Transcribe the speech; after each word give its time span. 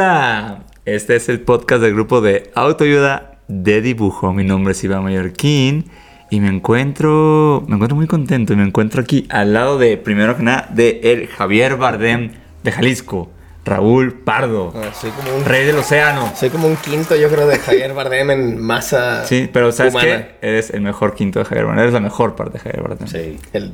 Hola, 0.00 0.60
este 0.84 1.16
es 1.16 1.28
el 1.28 1.40
podcast 1.40 1.82
del 1.82 1.92
grupo 1.92 2.20
de 2.20 2.52
autoayuda 2.54 3.32
de 3.48 3.80
dibujo. 3.80 4.32
Mi 4.32 4.44
nombre 4.44 4.70
es 4.70 4.84
Iván 4.84 5.02
Mallorquín 5.02 5.86
y 6.30 6.38
me 6.38 6.46
encuentro, 6.46 7.64
me 7.66 7.74
encuentro 7.74 7.96
muy 7.96 8.06
contento 8.06 8.52
y 8.52 8.56
me 8.56 8.62
encuentro 8.62 9.00
aquí 9.02 9.26
al 9.28 9.52
lado 9.54 9.76
de, 9.76 9.96
primero 9.96 10.36
que 10.36 10.44
nada, 10.44 10.68
de 10.72 11.00
el 11.02 11.26
Javier 11.26 11.74
Bardem 11.78 12.30
de 12.62 12.70
Jalisco, 12.70 13.28
Raúl 13.64 14.12
Pardo, 14.20 14.72
Ah, 14.76 14.94
soy 14.94 15.10
como 15.10 15.34
un 15.36 15.44
rey 15.44 15.66
del 15.66 15.78
océano. 15.78 16.32
soy 16.36 16.50
como 16.50 16.68
un 16.68 16.76
quinto, 16.76 17.16
yo 17.16 17.28
creo, 17.28 17.48
de 17.48 17.58
Javier 17.58 17.92
Bardem 17.92 18.30
en 18.30 18.60
masa 18.60 19.24
Sí, 19.24 19.50
pero 19.52 19.72
¿sabes 19.72 19.94
humana. 19.94 20.28
qué? 20.40 20.48
Eres 20.48 20.70
el 20.70 20.80
mejor 20.82 21.16
quinto 21.16 21.40
de 21.40 21.44
Javier 21.44 21.64
Bardem, 21.66 21.82
eres 21.82 21.94
la 21.94 22.00
mejor 22.00 22.36
parte 22.36 22.52
de 22.52 22.58
Javier 22.60 22.82
Bardem. 22.88 23.08
Sí. 23.08 23.36
El 23.52 23.72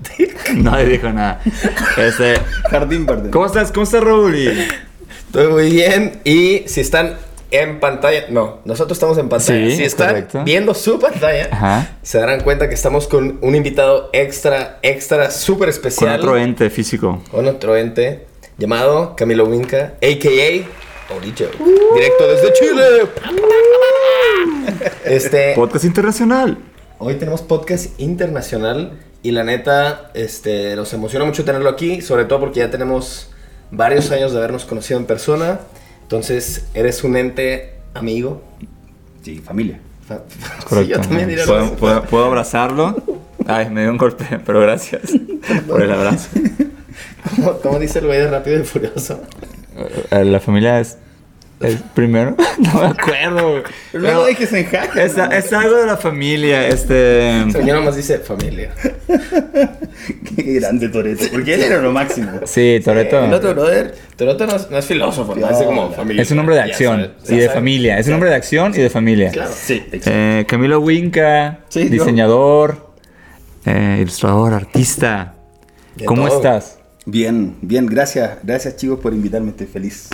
Nadie 0.65 0.87
dijo 0.87 1.13
nada. 1.13 1.43
Este, 1.99 2.37
Jardín 2.71 3.05
verde. 3.05 3.29
¿Cómo 3.31 3.45
estás? 3.45 3.71
¿Cómo 3.73 3.85
estás, 3.85 4.03
Raúl? 4.03 4.35
Estoy 5.35 5.49
muy 5.53 5.69
bien. 5.69 6.21
Y 6.23 6.63
si 6.67 6.81
están 6.81 7.17
en 7.51 7.81
pantalla, 7.81 8.27
no, 8.29 8.61
nosotros 8.65 8.95
estamos 8.95 9.19
en 9.19 9.29
pantalla. 9.29 9.69
Sí, 9.69 9.79
si 9.79 9.83
están 9.83 10.11
correcto. 10.11 10.43
viendo 10.45 10.75
su 10.75 11.01
pantalla, 11.01 11.49
Ajá. 11.51 11.97
se 12.05 12.19
darán 12.21 12.43
cuenta 12.43 12.69
que 12.69 12.77
estamos 12.77 13.09
con 13.09 13.39
un 13.43 13.57
invitado 13.57 14.11
extra, 14.13 14.79
extra, 14.83 15.33
súper 15.33 15.71
Con 15.71 15.75
especial. 15.75 16.21
otro 16.21 16.37
ente 16.37 16.71
físico. 16.71 17.21
Con 17.33 17.49
otro 17.49 17.77
ente 17.77 18.27
llamado 18.59 19.17
Camilo 19.17 19.47
Winca, 19.47 19.95
a.k.a. 20.01 21.17
Orillo. 21.17 21.51
Directo 21.97 22.29
desde 22.29 22.53
Chile. 22.53 22.85
Este, 25.05 25.55
Podcast 25.57 25.85
internacional. 25.85 26.59
Hoy 27.01 27.15
tenemos 27.17 27.43
podcast 27.43 27.99
internacional 27.99 28.93
y 29.25 29.33
la 29.33 29.43
neta, 29.43 30.13
este, 30.15 30.77
nos 30.77 30.93
emociona 30.93 31.25
mucho 31.25 31.45
tenerlo 31.45 31.71
aquí, 31.71 32.03
sobre 32.03 32.25
todo 32.25 32.39
porque 32.39 32.61
ya 32.61 32.71
tenemos 32.71 33.31
varios 33.77 34.11
años 34.11 34.33
de 34.33 34.39
habernos 34.39 34.65
conocido 34.65 34.99
en 35.01 35.07
persona. 35.07 35.61
Entonces, 36.03 36.67
eres 36.75 37.03
un 37.05 37.17
ente 37.17 37.75
amigo. 37.95 38.43
Sí, 39.23 39.39
familia. 39.39 39.81
Fa- 40.07 40.21
Correcto. 40.69 40.75
Sí, 40.85 40.87
yo 40.89 41.01
también 41.01 41.29
diría 41.29 41.45
¿Puedo, 41.47 41.73
puedo- 41.77 42.03
puedo 42.05 42.25
abrazarlo? 42.27 43.03
Ay, 43.47 43.69
me 43.71 43.83
dio 43.83 43.91
un 43.91 43.97
golpe, 43.99 44.25
pero 44.47 44.61
gracias 44.61 45.03
por 45.69 45.83
el 45.83 45.93
abrazo. 45.93 46.29
¿Cómo, 47.37 47.53
cómo 47.59 47.79
dice 47.79 47.99
el 48.01 48.07
güey 48.07 48.19
de 48.19 48.31
Rápido 48.31 48.61
y 48.61 48.65
Furioso? 48.65 49.21
Eh, 50.11 50.25
La 50.25 50.41
familia 50.41 50.79
es, 50.81 50.99
es 51.61 51.77
primero. 51.95 52.37
No 52.59 52.81
me 52.81 52.87
acuerdo. 52.87 53.51
güey. 53.51 53.63
Pero 53.93 54.25
dejes 54.25 54.53
en 54.53 54.67
jaque. 54.67 55.05
es, 55.05 55.17
es 55.17 55.53
algo 55.53 55.77
de 55.77 55.87
la 55.87 55.97
familia. 55.97 56.69
Este. 56.69 57.41
El 57.41 57.53
señor 57.53 57.79
nomás 57.79 57.97
dice 57.97 58.19
familia. 58.19 58.73
Qué 60.37 60.43
grande 60.55 60.89
Toreto. 60.89 61.25
Porque 61.33 61.55
él 61.55 61.63
era 61.63 61.81
lo 61.81 61.93
máximo. 61.93 62.31
Sí, 62.45 62.81
Toreto. 62.85 63.25
El 63.25 63.33
otro 63.33 63.55
brother, 63.55 63.95
Toreto 64.17 64.47
no 64.47 64.57
es, 64.57 64.71
no 64.71 64.79
es 64.79 64.85
filósofo, 64.85 65.35
no, 65.35 65.49
dice 65.49 65.65
como 65.65 65.91
familia. 65.93 66.23
Es 66.23 66.31
un 66.31 66.39
hombre 66.39 66.55
de 66.57 66.63
acción 66.63 67.13
y 67.29 67.37
de 67.37 67.49
familia. 67.49 67.99
Es 67.99 68.07
un 68.09 68.15
hombre 68.15 68.31
de 68.31 68.37
acción 68.37 68.73
y 68.75 68.79
de 68.79 68.91
familia. 68.91 69.31
Claro. 69.31 69.51
Sí, 69.55 69.75
exacto. 69.75 70.11
Eh, 70.13 70.45
Camilo 70.49 70.81
Winca, 70.81 71.61
Sí, 71.69 71.89
diseñador, 71.89 72.95
eh, 73.67 73.99
ilustrador, 74.01 74.55
artista. 74.55 75.35
De 75.97 76.05
¿Cómo 76.05 76.27
todo. 76.27 76.37
estás? 76.37 76.79
Bien, 77.07 77.57
bien. 77.63 77.87
Gracias. 77.87 78.39
Gracias, 78.43 78.77
chicos, 78.77 78.99
por 79.01 79.13
invitarme. 79.13 79.51
Estoy 79.51 79.67
feliz. 79.67 80.09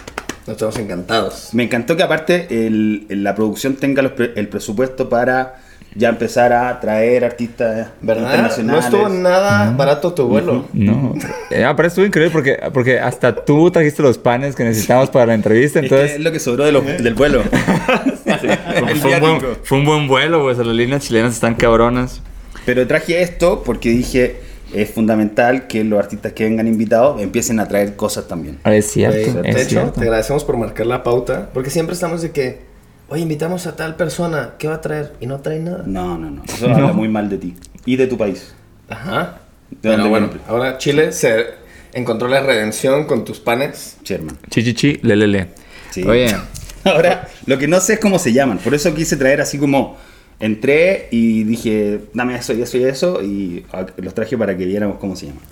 Nos 0.47 0.57
estamos 0.57 0.79
encantados. 0.79 1.51
Me 1.53 1.65
encantó 1.65 1.97
que 1.97 2.03
aparte 2.03 2.47
el- 2.51 3.07
la 3.09 3.35
producción 3.35 3.75
tenga 3.77 4.03
los 4.03 4.13
pre- 4.13 4.33
el 4.37 4.49
presupuesto 4.49 5.09
para 5.09 5.57
ya 5.95 6.09
empezar 6.09 6.53
a 6.53 6.79
traer 6.81 7.25
artistas 7.25 7.89
¿Verdad? 8.01 8.23
No 8.23 8.29
internacionales. 8.29 8.85
estuvo 8.85 9.09
nada 9.09 9.73
barato 9.77 10.13
tu 10.15 10.27
vuelo. 10.29 10.67
No. 10.73 11.15
Eh, 11.51 11.65
ah, 11.65 11.75
pero 11.75 11.89
estuvo 11.89 12.05
increíble 12.07 12.31
porque, 12.33 12.59
porque 12.73 13.01
hasta 13.01 13.35
tú 13.35 13.71
trajiste 13.73 14.03
los 14.03 14.17
panes 14.19 14.55
que 14.55 14.63
necesitábamos 14.63 15.11
para 15.11 15.27
la 15.27 15.35
entrevista. 15.35 15.81
Es 15.81 15.89
que 15.89 15.95
Entonces, 15.95 16.17
es 16.19 16.25
lo 16.25 16.31
que 16.31 16.39
sobró 16.39 16.65
de 16.65 16.71
los- 16.73 16.85
del 16.87 17.15
vuelo. 17.15 17.43
El 18.25 18.97
fue, 19.01 19.15
un 19.15 19.21
buen, 19.21 19.41
fue 19.65 19.79
un 19.79 19.85
buen 19.85 20.09
vuelo, 20.09 20.43
pues. 20.43 20.59
Las 20.59 20.67
líneas 20.69 21.03
chilenas 21.03 21.35
están 21.35 21.55
cabronas. 21.55 22.23
Pero 22.65 22.87
traje 22.87 23.21
esto 23.23 23.63
porque 23.65 23.89
dije 23.91 24.41
es 24.75 24.91
fundamental 24.91 25.67
que 25.67 25.85
los 25.85 25.99
artistas 25.99 26.33
que 26.33 26.45
vengan 26.45 26.67
invitados 26.69 27.21
empiecen 27.21 27.61
a 27.61 27.69
traer 27.69 27.97
cosas 27.97 28.29
también. 28.29 28.59
Ah, 28.65 28.75
Es 28.75 28.91
cierto, 28.91 29.17
es 29.19 29.55
de 29.55 29.63
hecho, 29.63 29.69
cierto. 29.71 29.93
te 29.93 30.03
agradecemos 30.03 30.45
por 30.45 30.57
marcar 30.57 30.87
la 30.87 31.03
pauta, 31.03 31.51
porque 31.53 31.71
siempre 31.71 31.95
estamos 31.95 32.23
de 32.23 32.31
que, 32.31 32.61
oye, 33.09 33.23
invitamos 33.23 33.67
a 33.67 33.77
tal 33.77 33.97
persona, 33.97 34.55
¿qué 34.59 34.69
va 34.69 34.75
a 34.77 34.81
traer? 34.81 35.13
Y 35.21 35.27
no 35.27 35.41
trae 35.41 35.61
nada. 35.61 35.83
No, 35.87 36.17
no, 36.19 36.31
no. 36.31 36.43
Eso 36.45 36.71
habla 36.71 36.93
muy 36.93 37.09
mal 37.09 37.29
de 37.29 37.39
ti. 37.39 37.57
Y 37.85 37.97
de 37.97 38.07
tu 38.07 38.17
país. 38.17 38.55
Ajá. 38.89 39.39
¿De 39.71 39.77
Pero 39.83 39.95
dónde 39.95 40.09
bueno, 40.11 40.27
viene? 40.29 40.43
ahora 40.49 40.79
Chile 40.79 41.13
se 41.13 41.47
encontró 41.93 42.29
la 42.29 42.41
redención 42.41 43.05
con 43.07 43.25
tus 43.25 43.41
panes. 43.41 43.97
Sherman. 44.05 44.37
Chi, 44.49 44.63
chi, 44.65 44.75
chi, 44.75 44.99
le, 45.03 45.17
le, 45.17 45.27
le. 45.29 45.47
Sí. 45.91 46.03
Oye, 46.05 46.35
Ahora, 46.85 47.29
lo 47.47 47.59
que 47.59 47.69
no 47.69 47.79
sé 47.79 47.95
es 47.95 48.01
cómo 48.01 48.19
se 48.19 48.33
llaman. 48.33 48.59
Por 48.59 48.75
eso 48.75 48.95
quise 48.95 49.17
traer 49.17 49.41
así 49.41 49.59
como. 49.59 49.97
Entré 50.41 51.09
y 51.11 51.45
dije, 51.45 52.01
dame 52.15 52.35
eso 52.37 52.53
y 52.55 52.63
eso 52.63 52.79
y 52.79 52.85
eso. 52.85 53.23
Y 53.23 53.67
ah, 53.73 53.87
los 53.99 54.15
traje 54.15 54.37
para 54.39 54.57
que 54.57 54.65
viéramos 54.65 54.99
cómo 54.99 55.15
se 55.15 55.27
llaman. 55.27 55.43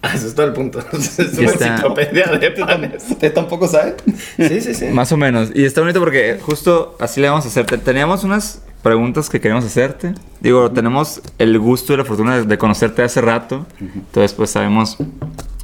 Ah, 0.00 0.12
ese 0.14 0.26
es 0.26 0.34
todo 0.34 0.46
el 0.46 0.52
punto. 0.52 0.80
es 0.92 1.18
una 1.38 1.48
está. 1.50 1.66
enciclopedia 1.68 2.26
de 2.26 2.50
panes. 2.50 3.04
¿Ustedes 3.10 3.34
tampoco 3.34 3.68
saben? 3.68 3.94
Sí, 4.36 4.60
sí, 4.60 4.74
sí. 4.74 4.86
más 4.86 5.12
o 5.12 5.16
menos. 5.16 5.50
Y 5.54 5.64
está 5.64 5.80
bonito 5.80 6.00
porque 6.00 6.38
justo 6.40 6.96
así 6.98 7.20
le 7.20 7.28
vamos 7.28 7.44
a 7.44 7.48
hacer. 7.48 7.66
Te- 7.66 7.78
Teníamos 7.78 8.24
unas 8.24 8.62
preguntas 8.82 9.30
que 9.30 9.40
queremos 9.40 9.64
hacerte. 9.64 10.14
Digo, 10.40 10.70
tenemos 10.72 11.22
el 11.38 11.56
gusto 11.58 11.92
y 11.92 11.98
la 11.98 12.04
fortuna 12.04 12.42
de, 12.42 12.58
conocerte 12.58 13.02
hace 13.02 13.20
rato. 13.20 13.66
Entonces, 13.80 14.32
pues 14.32 14.50
sabemos 14.50 14.96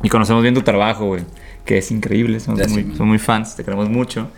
y 0.02 0.08
conocemos 0.08 0.42
bien 0.42 0.54
tu 0.54 0.62
trabajo, 0.62 1.06
güey. 1.06 1.22
Que 1.64 1.78
es 1.78 1.90
increíble. 1.90 2.38
Somos 2.38 2.68
muy, 2.68 2.82
somos 2.84 3.06
muy 3.06 3.18
fans, 3.18 3.56
te 3.56 3.64
queremos 3.64 3.88
mucho. 3.88 4.28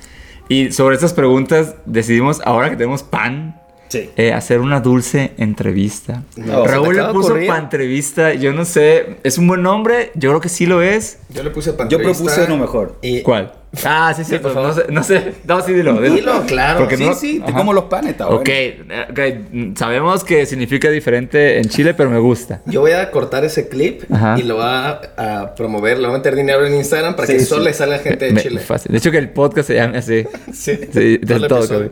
Y 0.48 0.72
sobre 0.72 0.94
estas 0.94 1.12
preguntas 1.12 1.74
decidimos, 1.84 2.40
ahora 2.44 2.70
que 2.70 2.76
tenemos 2.76 3.02
pan, 3.02 3.60
Sí. 3.90 4.08
eh, 4.16 4.32
hacer 4.32 4.60
una 4.60 4.80
dulce 4.80 5.32
entrevista. 5.36 6.22
No, 6.36 6.64
Raúl 6.66 6.96
le 6.96 7.04
puso 7.12 7.34
pan 7.46 7.64
entrevista. 7.64 8.32
Yo 8.34 8.52
no 8.52 8.64
sé, 8.64 9.16
¿es 9.24 9.36
un 9.36 9.46
buen 9.48 9.62
nombre? 9.62 10.12
Yo 10.14 10.30
creo 10.30 10.40
que 10.40 10.48
sí 10.48 10.64
lo 10.64 10.80
es. 10.80 11.18
Yo 11.28 11.42
le 11.42 11.50
puse 11.50 11.72
pan. 11.74 11.88
Yo 11.88 11.98
propuse 12.00 12.44
uno 12.44 12.56
mejor. 12.56 12.96
Y... 13.02 13.22
¿Cuál? 13.22 13.52
Ah, 13.84 14.12
sí, 14.16 14.24
sí, 14.24 14.32
por 14.38 14.52
pues, 14.52 14.54
no 14.56 14.62
favor. 14.62 14.74
sé, 14.86 14.92
no 14.92 15.02
sé, 15.04 15.34
no, 15.44 15.60
sí, 15.60 15.72
dilo. 15.72 15.92
dilo. 16.00 16.14
Dilo, 16.16 16.42
claro. 16.46 16.80
Porque 16.80 16.96
Sí, 16.96 17.04
no- 17.04 17.14
sí, 17.14 17.38
te 17.38 17.50
Ajá. 17.50 17.58
como 17.58 17.72
los 17.72 17.84
panes, 17.84 18.12
está 18.12 18.26
bueno. 18.26 18.40
Ok, 18.40 18.48
eh, 18.48 19.72
sabemos 19.76 20.24
que 20.24 20.44
significa 20.44 20.90
diferente 20.90 21.58
en 21.58 21.68
Chile, 21.68 21.94
pero 21.94 22.10
me 22.10 22.18
gusta. 22.18 22.62
Yo 22.66 22.80
voy 22.80 22.90
a 22.92 23.10
cortar 23.12 23.44
ese 23.44 23.68
clip 23.68 24.02
Ajá. 24.12 24.36
y 24.38 24.42
lo 24.42 24.56
voy 24.56 24.64
a, 24.66 25.00
a 25.16 25.54
promover, 25.54 25.98
lo 26.00 26.08
voy 26.08 26.16
a 26.16 26.18
meter 26.18 26.34
dinero 26.34 26.66
en 26.66 26.74
Instagram 26.74 27.14
para 27.14 27.28
Sí, 27.28 27.34
que 27.34 27.38
sí. 27.40 27.44
solo 27.46 27.62
le 27.62 27.72
salga 27.72 27.98
gente 28.00 28.24
de 28.24 28.32
Me- 28.32 28.42
Chile. 28.42 28.60
fácil. 28.60 28.90
De 28.90 28.98
hecho, 28.98 29.12
que 29.12 29.18
el 29.18 29.30
podcast 29.30 29.68
se 29.68 29.74
llame 29.76 29.98
así. 29.98 30.24
Sí, 30.52 30.76
Sí, 30.92 31.18
del 31.18 31.42
el 31.44 31.48
todo. 31.48 31.90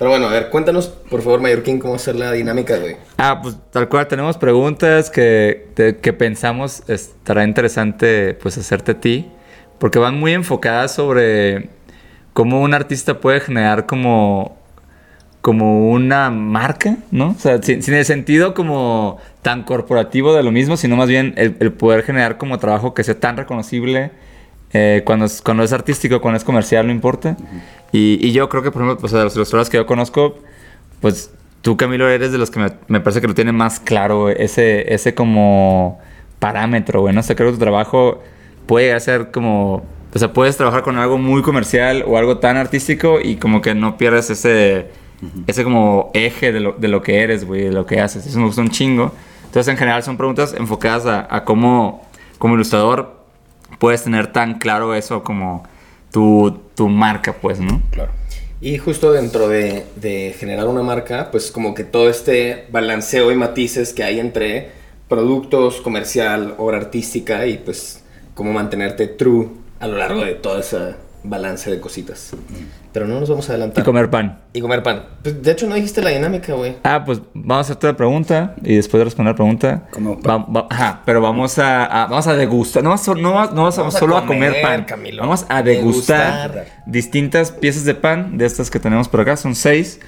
Pero 0.00 0.12
bueno, 0.12 0.28
a 0.28 0.30
ver, 0.30 0.48
cuéntanos, 0.48 0.88
por 0.88 1.20
favor, 1.20 1.42
Mallorquín, 1.42 1.78
cómo 1.78 1.96
hacer 1.96 2.16
la 2.16 2.32
dinámica, 2.32 2.78
güey. 2.78 2.96
Ah, 3.18 3.40
pues 3.42 3.58
tal 3.70 3.90
cual, 3.90 4.08
tenemos 4.08 4.38
preguntas 4.38 5.10
que, 5.10 5.68
que 6.00 6.12
pensamos 6.14 6.82
estará 6.88 7.44
interesante 7.44 8.32
pues 8.32 8.56
hacerte 8.56 8.92
a 8.92 8.94
ti, 8.98 9.30
porque 9.78 9.98
van 9.98 10.18
muy 10.18 10.32
enfocadas 10.32 10.94
sobre 10.94 11.68
cómo 12.32 12.62
un 12.62 12.72
artista 12.72 13.20
puede 13.20 13.40
generar 13.40 13.84
como, 13.84 14.56
como 15.42 15.90
una 15.90 16.30
marca, 16.30 16.96
¿no? 17.10 17.32
O 17.32 17.38
sea, 17.38 17.62
sin, 17.62 17.82
el 17.92 18.06
sentido 18.06 18.54
como 18.54 19.18
tan 19.42 19.64
corporativo 19.64 20.32
de 20.34 20.42
lo 20.42 20.50
mismo, 20.50 20.78
sino 20.78 20.96
más 20.96 21.10
bien 21.10 21.34
el 21.36 21.72
poder 21.74 22.04
generar 22.04 22.38
como 22.38 22.58
trabajo 22.58 22.94
que 22.94 23.04
sea 23.04 23.20
tan 23.20 23.36
reconocible 23.36 24.12
eh, 24.72 25.02
cuando, 25.04 25.26
es, 25.26 25.42
cuando 25.42 25.62
es 25.62 25.72
artístico, 25.72 26.20
cuando 26.20 26.38
es 26.38 26.44
comercial, 26.44 26.86
no 26.86 26.92
importa. 26.92 27.36
y, 27.92 28.24
y 28.24 28.32
yo 28.32 28.48
creo 28.48 28.62
que, 28.62 28.70
por 28.70 28.82
ejemplo, 28.82 29.00
pues, 29.00 29.12
de 29.12 29.24
los 29.24 29.34
ilustradores 29.34 29.68
que 29.68 29.76
yo 29.76 29.86
conozco, 29.86 30.36
pues 31.00 31.32
tú, 31.62 31.76
Camilo, 31.76 32.08
eres 32.08 32.32
de 32.32 32.38
los 32.38 32.50
que 32.50 32.60
me, 32.60 32.72
me 32.88 33.00
parece 33.00 33.20
que 33.20 33.28
lo 33.28 33.34
tiene 33.34 33.52
más 33.52 33.80
claro 33.80 34.28
ese, 34.28 34.92
ese 34.92 35.14
como 35.14 35.98
parámetro, 36.38 37.00
güey, 37.02 37.14
¿no? 37.14 37.20
O 37.20 37.22
sea, 37.22 37.36
creo 37.36 37.48
que 37.48 37.54
tu 37.54 37.60
trabajo 37.60 38.22
puede 38.66 38.86
llegar 38.86 38.96
a 38.96 39.00
ser 39.00 39.30
como... 39.30 39.84
O 40.12 40.18
sea, 40.18 40.32
puedes 40.32 40.56
trabajar 40.56 40.82
con 40.82 40.98
algo 40.98 41.18
muy 41.18 41.42
comercial 41.42 42.04
o 42.06 42.16
algo 42.18 42.38
tan 42.38 42.56
artístico 42.56 43.20
y 43.22 43.36
como 43.36 43.60
que 43.60 43.76
no 43.76 43.96
pierdes 43.96 44.28
ese, 44.30 44.88
ese 45.46 45.62
como 45.62 46.10
eje 46.14 46.50
de 46.50 46.58
lo, 46.58 46.72
de 46.72 46.88
lo 46.88 47.00
que 47.00 47.20
eres, 47.20 47.44
güey, 47.44 47.62
de 47.64 47.72
lo 47.72 47.86
que 47.86 48.00
haces. 48.00 48.26
Eso 48.26 48.38
me 48.40 48.46
gusta 48.46 48.60
un 48.60 48.70
chingo. 48.70 49.12
Entonces, 49.44 49.68
en 49.68 49.76
general, 49.76 50.02
son 50.02 50.16
preguntas 50.16 50.52
enfocadas 50.56 51.06
a, 51.06 51.28
a 51.34 51.44
cómo, 51.44 52.04
como 52.38 52.54
ilustrador, 52.54 53.19
puedes 53.80 54.04
tener 54.04 54.30
tan 54.32 54.58
claro 54.60 54.94
eso 54.94 55.24
como 55.24 55.64
tu, 56.12 56.60
tu 56.76 56.88
marca, 56.88 57.32
pues, 57.32 57.58
¿no? 57.58 57.82
Claro. 57.90 58.12
Y 58.60 58.76
justo 58.78 59.10
dentro 59.10 59.48
de, 59.48 59.86
de 59.96 60.36
generar 60.38 60.68
una 60.68 60.82
marca, 60.82 61.30
pues 61.32 61.50
como 61.50 61.74
que 61.74 61.82
todo 61.82 62.10
este 62.10 62.66
balanceo 62.70 63.32
y 63.32 63.34
matices 63.34 63.94
que 63.94 64.04
hay 64.04 64.20
entre 64.20 64.70
productos, 65.08 65.80
comercial, 65.80 66.54
obra 66.58 66.76
artística 66.76 67.46
y 67.46 67.56
pues 67.56 68.04
cómo 68.34 68.52
mantenerte 68.52 69.08
true 69.08 69.48
a 69.80 69.88
lo 69.88 69.96
largo 69.96 70.24
de 70.24 70.34
todo 70.34 70.60
ese 70.60 70.94
balance 71.22 71.70
de 71.70 71.80
cositas. 71.80 72.30
Pero 72.92 73.06
no 73.06 73.20
nos 73.20 73.28
vamos 73.28 73.48
a 73.48 73.52
Y 73.52 73.54
adelantar. 73.54 73.84
comer 73.84 74.10
pan. 74.10 74.40
Y 74.52 74.60
comer 74.60 74.82
pan. 74.82 75.04
Pues, 75.22 75.42
de 75.42 75.50
hecho 75.52 75.66
no 75.66 75.74
dijiste 75.74 76.02
la 76.02 76.10
dinámica, 76.10 76.54
güey. 76.54 76.76
Ah, 76.82 77.04
pues 77.04 77.20
vamos 77.34 77.58
a 77.58 77.60
hacerte 77.60 77.86
la 77.86 77.96
pregunta 77.96 78.54
y 78.62 78.76
después 78.76 78.98
de 79.00 79.04
responder 79.04 79.32
la 79.32 79.36
pregunta. 79.36 79.86
Comemos 79.90 80.22
pan. 80.22 80.42
va- 80.48 80.62
va- 80.62 80.66
ajá, 80.70 81.02
pero 81.04 81.20
vamos 81.20 81.58
a, 81.58 81.84
a- 81.84 82.06
vamos 82.06 82.26
a 82.26 82.34
degustar. 82.34 82.82
No, 82.82 82.90
vamos 82.90 83.08
a- 83.08 83.14
no, 83.14 83.20
no 83.20 83.32
vamos 83.34 83.76
Vamos 83.76 83.94
a 83.94 83.98
solo 83.98 84.16
a 84.16 84.26
comer 84.26 84.48
comer, 84.50 84.62
pan. 84.62 84.84
Camilo. 84.84 85.22
Vamos 85.22 85.46
a 85.48 85.62
degustar, 85.62 86.52
Degustar. 86.52 86.82
distintas 86.86 87.52
piezas 87.52 87.84
de 87.84 87.94
pan 87.94 88.38
de 88.38 88.46
estas 88.46 88.70
que 88.70 88.80
tenemos 88.80 89.08
por 89.08 89.20
acá. 89.20 89.36
Son 89.36 89.54
seis. 89.54 90.00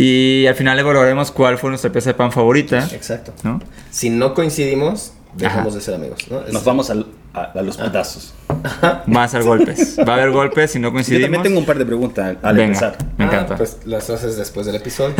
Y 0.00 0.46
al 0.46 0.54
final 0.54 0.78
evaluaremos 0.78 1.32
cuál 1.32 1.58
fue 1.58 1.70
nuestra 1.70 1.90
pieza 1.90 2.10
de 2.10 2.14
pan 2.14 2.30
favorita. 2.30 2.86
Exacto. 2.92 3.32
¿no? 3.42 3.60
Si 3.90 4.10
no 4.10 4.32
coincidimos, 4.32 5.12
dejamos 5.34 5.68
Ajá. 5.68 5.74
de 5.76 5.80
ser 5.80 5.94
amigos, 5.94 6.30
¿no? 6.30 6.42
Es- 6.46 6.52
Nos 6.52 6.64
vamos 6.64 6.88
al- 6.90 7.06
a, 7.34 7.42
a 7.58 7.62
los 7.62 7.76
putazos. 7.76 8.34
Va 9.14 9.24
a 9.24 9.28
ser 9.28 9.42
golpes. 9.44 9.96
Va 9.98 10.12
a 10.14 10.16
haber 10.16 10.30
golpes 10.30 10.70
si 10.72 10.78
no 10.78 10.88
Yo 10.88 10.92
coincidimos. 10.92 11.22
también 11.24 11.42
tengo 11.42 11.58
un 11.60 11.66
par 11.66 11.78
de 11.78 11.86
preguntas 11.86 12.36
al, 12.42 12.54
Venga, 12.56 12.66
empezar. 12.66 12.96
me 13.16 13.24
Ah, 13.24 13.28
encanta. 13.28 13.56
Pues 13.56 13.78
las 13.84 14.08
haces 14.10 14.36
después 14.36 14.66
del 14.66 14.76
episodio. 14.76 15.14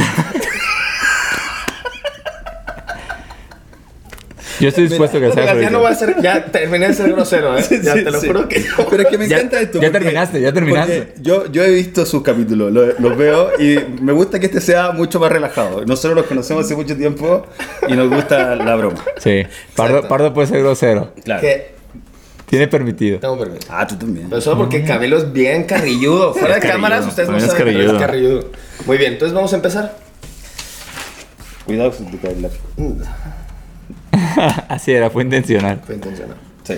Yo 4.60 4.70
estoy 4.70 4.88
dispuesto 4.88 5.19
a 5.19 5.20
que 5.20 5.31
sea 5.31 5.55
ya 5.55 5.70
no 5.70 5.78
voy 5.78 5.93
a 5.93 5.94
ser, 5.94 6.20
ya 6.20 6.44
terminé 6.46 6.88
de 6.88 6.94
ser 6.94 7.12
grosero, 7.12 7.56
¿eh? 7.56 7.62
ya 7.82 7.93
Sí, 7.94 8.02
te 8.02 8.10
lo 8.10 8.20
sí. 8.20 8.26
juro 8.26 8.49
que 8.49 8.58
no. 8.58 8.87
Pero 8.90 9.02
es 9.05 9.08
que 9.08 9.16
me 9.16 9.28
Ya- 9.28 9.37
encanta 9.37 9.60
esto. 9.60 9.81
ya 9.81 9.93
terminaste, 9.93 10.40
ya 10.40 10.52
terminaste. 10.52 11.14
Yo, 11.20 11.46
yo 11.46 11.62
he 11.62 11.70
visto 11.70 12.05
sus 12.05 12.25
capítulos, 12.25 12.72
lo- 12.72 12.87
los 12.99 13.16
veo 13.16 13.50
y 13.60 13.78
me 14.02 14.10
gusta 14.12 14.40
que 14.40 14.46
este 14.46 14.60
sea 14.60 14.90
mucho 14.90 15.20
más 15.20 15.31
relajado. 15.31 15.84
Nosotros 15.84 16.16
los 16.16 16.26
conocemos 16.26 16.64
hace 16.64 16.75
mucho 16.75 16.96
tiempo 16.96 17.46
y 17.87 17.93
nos 17.93 18.10
gusta 18.10 18.56
la 18.56 18.75
broma. 18.75 18.99
Sí, 19.19 19.44
Pardo. 19.76 20.08
Pardo 20.08 20.34
puede 20.34 20.49
ser 20.49 20.58
grosero. 20.58 21.12
Claro. 21.22 21.40
Que 21.40 21.77
Tiene 22.48 22.66
permitido. 22.68 23.18
tengo 23.20 23.38
permiso. 23.38 23.66
Ah, 23.70 23.86
tú 23.86 23.96
también. 23.96 24.28
Pero 24.28 24.40
solo 24.40 24.58
porque 24.58 24.82
Camilo 24.84 25.18
es 25.18 25.32
bien 25.32 25.64
carrilludo. 25.64 26.32
Fuera 26.38 26.54
de 26.56 26.60
cámaras, 26.60 27.06
ustedes 27.06 27.28
no 27.28 27.38
saben, 27.40 27.64
pero 27.64 27.92
es 27.92 27.98
carrilludo. 28.00 28.50
Muy 28.86 28.96
bien, 28.98 29.12
entonces 29.14 29.34
vamos 29.34 29.52
a 29.52 29.56
empezar. 29.56 29.96
Cuidado 31.66 31.92
cae 32.22 32.32
el 32.32 32.42
lápiz. 32.42 32.58
Así 34.68 34.92
era, 34.92 35.10
fue 35.10 35.22
intencional. 35.22 35.80
Fue 35.84 35.94
intencional. 35.96 36.36
Sí. 36.64 36.74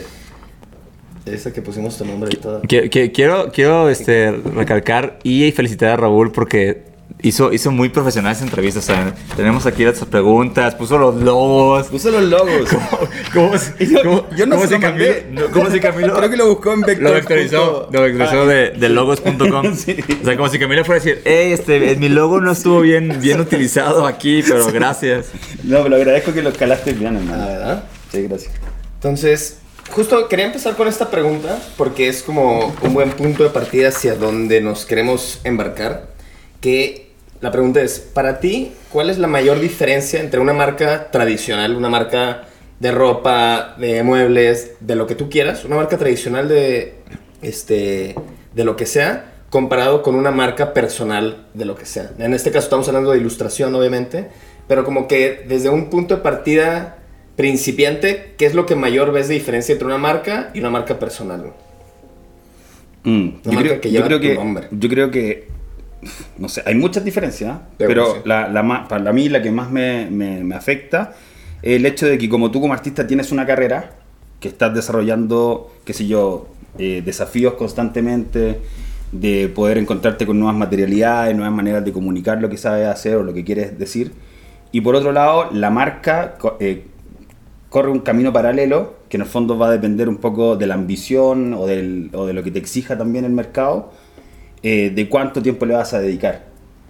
Ese 1.26 1.52
que 1.52 1.62
pusimos 1.62 1.96
tu 1.96 2.05
nombre 2.05 2.31
y 2.32 2.37
todo. 2.37 2.62
Qui- 2.62 2.90
qui- 2.90 3.12
Quiero, 3.12 3.52
quiero 3.52 3.88
este, 3.88 4.32
recalcar 4.32 5.19
y 5.22 5.52
felicitar 5.52 5.90
a 5.90 5.96
Raúl 5.96 6.32
porque 6.32 6.90
hizo, 7.22 7.52
hizo 7.52 7.70
muy 7.70 7.88
profesional 7.88 8.32
esa 8.32 8.44
entrevista. 8.44 8.81
O 8.81 8.82
sea, 8.82 9.14
tenemos 9.37 9.67
aquí 9.67 9.84
las 9.84 9.99
preguntas, 10.05 10.75
puso 10.75 10.99
los 10.99 11.17
logos. 11.17 11.87
Puso 11.88 12.11
los 12.11 12.22
logos. 12.22 12.69
¿Cómo, 13.34 13.56
si- 13.58 13.87
Yo- 13.93 14.02
cómo- 14.02 14.26
yo 14.37 14.46
no 14.46 14.56
cómo 14.56 14.67
se 14.69 14.75
lo 14.75 14.81
Camilo, 14.81 15.50
cómo 15.52 15.70
si 15.70 15.81
Camilo 15.81 16.14
Creo 16.17 16.31
que 16.31 16.37
lo 16.37 16.49
buscó 16.49 16.72
en 16.72 16.81
vector. 16.82 17.02
lo 17.08 17.12
vectorizó, 17.14 17.88
lo 17.93 18.00
vectorizó 18.02 18.46
de, 18.46 18.70
de 18.70 18.88
logos.com. 18.88 19.75
Sí. 19.76 19.96
O 20.20 20.25
sea, 20.25 20.37
como 20.37 20.49
si 20.49 20.58
Camilo 20.58 20.84
fuera 20.84 21.00
a 21.00 21.05
decir, 21.05 21.22
hey, 21.25 21.52
este, 21.52 21.96
mi 21.96 22.08
logo 22.08 22.40
no 22.40 22.52
estuvo 22.52 22.81
bien, 22.81 23.19
bien 23.20 23.40
utilizado 23.40 24.06
aquí, 24.06 24.43
pero 24.46 24.67
gracias. 24.72 25.28
No, 25.64 25.82
pero 25.82 25.96
agradezco 25.96 26.32
que 26.32 26.43
lo 26.43 26.50
escalaste 26.50 26.93
bien, 26.93 27.17
Ah, 27.17 27.19
hermano. 27.20 27.46
¿verdad? 27.46 27.84
Sí, 28.12 28.22
gracias. 28.22 28.52
Entonces, 28.94 29.58
justo 29.90 30.28
quería 30.28 30.46
empezar 30.46 30.76
con 30.76 30.88
esta 30.88 31.11
pregunta 31.11 31.58
porque 31.76 32.08
es 32.08 32.22
como 32.22 32.75
un 32.82 32.93
buen 32.94 33.11
punto 33.12 33.43
de 33.44 33.50
partida 33.50 33.88
hacia 33.88 34.14
donde 34.14 34.61
nos 34.61 34.84
queremos 34.87 35.40
embarcar. 35.44 36.08
Que 36.61 37.10
la 37.41 37.51
pregunta 37.51 37.81
es, 37.81 37.99
para 37.99 38.39
ti, 38.39 38.73
¿cuál 38.91 39.09
es 39.09 39.19
la 39.19 39.27
mayor 39.27 39.61
diferencia 39.61 40.21
entre 40.21 40.41
una 40.41 40.53
marca 40.53 41.11
tradicional, 41.11 41.75
una 41.75 41.89
marca 41.89 42.49
de 42.79 42.93
ropa, 42.93 43.77
de 43.79 44.03
muebles, 44.03 44.73
de 44.81 44.95
lo 44.95 45.07
que 45.07 45.15
tú 45.15 45.31
quieras, 45.31 45.65
una 45.65 45.77
marca 45.77 45.97
tradicional 45.97 46.49
de, 46.49 46.95
este, 47.41 48.15
de 48.55 48.65
lo 48.65 48.77
que 48.77 48.85
sea, 48.85 49.33
comparado 49.49 50.03
con 50.03 50.15
una 50.17 50.31
marca 50.31 50.75
personal 50.75 51.47
de 51.55 51.65
lo 51.65 51.77
que 51.77 51.87
sea? 51.87 52.11
En 52.19 52.35
este 52.35 52.51
caso 52.51 52.65
estamos 52.65 52.89
hablando 52.89 53.13
de 53.13 53.19
ilustración, 53.19 53.75
obviamente, 53.75 54.29
pero 54.69 54.85
como 54.85 55.09
que 55.09 55.45
desde 55.49 55.71
un 55.71 55.89
punto 55.89 56.17
de 56.17 56.23
partida 56.23 56.99
principiante, 57.37 58.35
¿qué 58.37 58.45
es 58.45 58.55
lo 58.55 58.67
que 58.67 58.77
mayor 58.77 59.13
ves 59.13 59.29
de 59.29 59.35
diferencia 59.35 59.73
entre 59.73 59.87
una 59.87 59.99
marca 59.99 60.51
y 60.53 60.61
una 60.61 60.69
marca 60.69 60.99
personal? 60.99 61.53
Mm, 63.03 63.29
yo, 63.45 63.53
marca 63.53 63.61
creo, 63.61 63.81
que 63.81 63.91
yo 63.91 64.07
lleva 64.07 64.21
tu 64.21 64.35
nombre. 64.35 64.69
yo 64.71 64.89
creo 64.91 65.11
que 65.11 65.49
no 66.38 66.49
sé, 66.49 66.62
hay 66.67 66.75
muchas 66.75 67.05
diferencias, 67.05 67.58
Pero 67.79 67.88
pero 67.88 68.14
sí. 68.14 68.20
la, 68.25 68.49
la 68.49 68.87
para 68.88 69.12
mí 69.12 69.29
la 69.29 69.43
que 69.43 69.50
más 69.50 69.70
me, 69.70 70.08
me- 70.11 70.43
me 70.44 70.55
afecta 70.55 71.14
es 71.62 71.76
el 71.76 71.87
hecho 71.87 72.06
de 72.06 72.19
que 72.19 72.29
como 72.29 72.50
tú 72.50 72.61
como 72.61 72.73
artista 72.73 73.06
tienes 73.06 73.32
una 73.32 73.47
carrera, 73.47 73.91
que 74.41 74.49
estás 74.49 74.75
desarrollando, 74.75 75.70
qué 75.85 75.93
sé 75.93 76.06
yo, 76.06 76.49
eh, 76.79 77.02
desafíos 77.05 77.55
constantemente, 77.55 78.61
de 79.12 79.50
poder 79.55 79.76
encontrarte 79.79 80.25
con 80.26 80.38
nuevas 80.38 80.56
materialidades, 80.56 81.35
nuevas 81.37 81.52
maneras 81.55 81.85
de 81.85 81.93
comunicar 81.93 82.41
lo 82.41 82.49
que 82.49 82.56
sabes 82.56 82.87
hacer 82.88 83.17
o 83.17 83.23
lo 83.23 83.35
que 83.35 83.44
quieres 83.44 83.79
decir. 83.79 84.12
Y 84.73 84.81
por 84.82 84.94
otro 84.94 85.12
lado, 85.12 85.50
la 85.53 85.69
marca 85.70 86.37
eh, 86.61 86.85
corre 87.69 87.91
un 87.91 88.00
camino 88.00 88.32
paralelo 88.32 88.94
que 89.08 89.17
en 89.17 89.23
el 89.23 89.26
fondo 89.29 89.58
va 89.58 89.69
a 89.69 89.70
depender 89.73 90.08
un 90.08 90.17
poco 90.19 90.56
de 90.56 90.67
la 90.67 90.75
ambición 90.75 91.55
o, 91.55 91.67
del- 91.67 92.11
o 92.14 92.26
de 92.26 92.32
lo 92.32 92.43
que 92.43 92.50
te 92.50 92.58
exija 92.58 92.96
también 92.99 93.25
el 93.25 93.32
mercado, 93.32 93.93
eh, 94.62 94.91
de 94.95 95.09
cuánto 95.09 95.43
tiempo 95.43 95.67
le 95.67 95.75
vas 95.75 95.93
a 95.95 96.01
dedicar. 96.01 96.45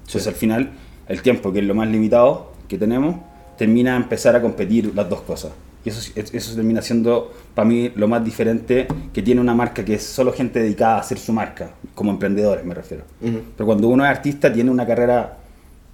Entonces 0.06 0.26
al 0.26 0.34
final, 0.34 0.70
el 1.08 1.22
tiempo, 1.22 1.52
que 1.52 1.60
es 1.60 1.64
lo 1.64 1.74
más 1.74 1.88
limitado 1.88 2.52
que 2.68 2.78
tenemos, 2.78 3.16
termina 3.56 3.94
a 3.94 3.96
empezar 3.96 4.34
a 4.36 4.42
competir 4.42 4.92
las 4.94 5.08
dos 5.08 5.20
cosas. 5.22 5.52
Y 5.84 5.88
eso, 5.88 6.12
es- 6.14 6.34
eso 6.34 6.54
termina 6.54 6.82
siendo 6.82 7.32
para 7.54 7.66
mí 7.68 7.90
lo 7.94 8.06
más 8.08 8.22
diferente 8.24 8.86
que 9.12 9.22
tiene 9.22 9.40
una 9.40 9.54
marca 9.54 9.84
que 9.84 9.94
es 9.94 10.02
solo 10.02 10.32
gente 10.32 10.60
dedicada 10.60 10.96
a 10.96 11.00
hacer 11.00 11.18
su 11.18 11.32
marca, 11.32 11.70
como 11.94 12.10
emprendedores 12.10 12.64
me 12.64 12.74
refiero. 12.74 13.04
Ujú. 13.22 13.40
Pero 13.56 13.66
cuando 13.66 13.88
uno 13.88 14.04
es 14.04 14.10
artista 14.10 14.52
tiene 14.52 14.70
una 14.70 14.86
carrera 14.86 15.38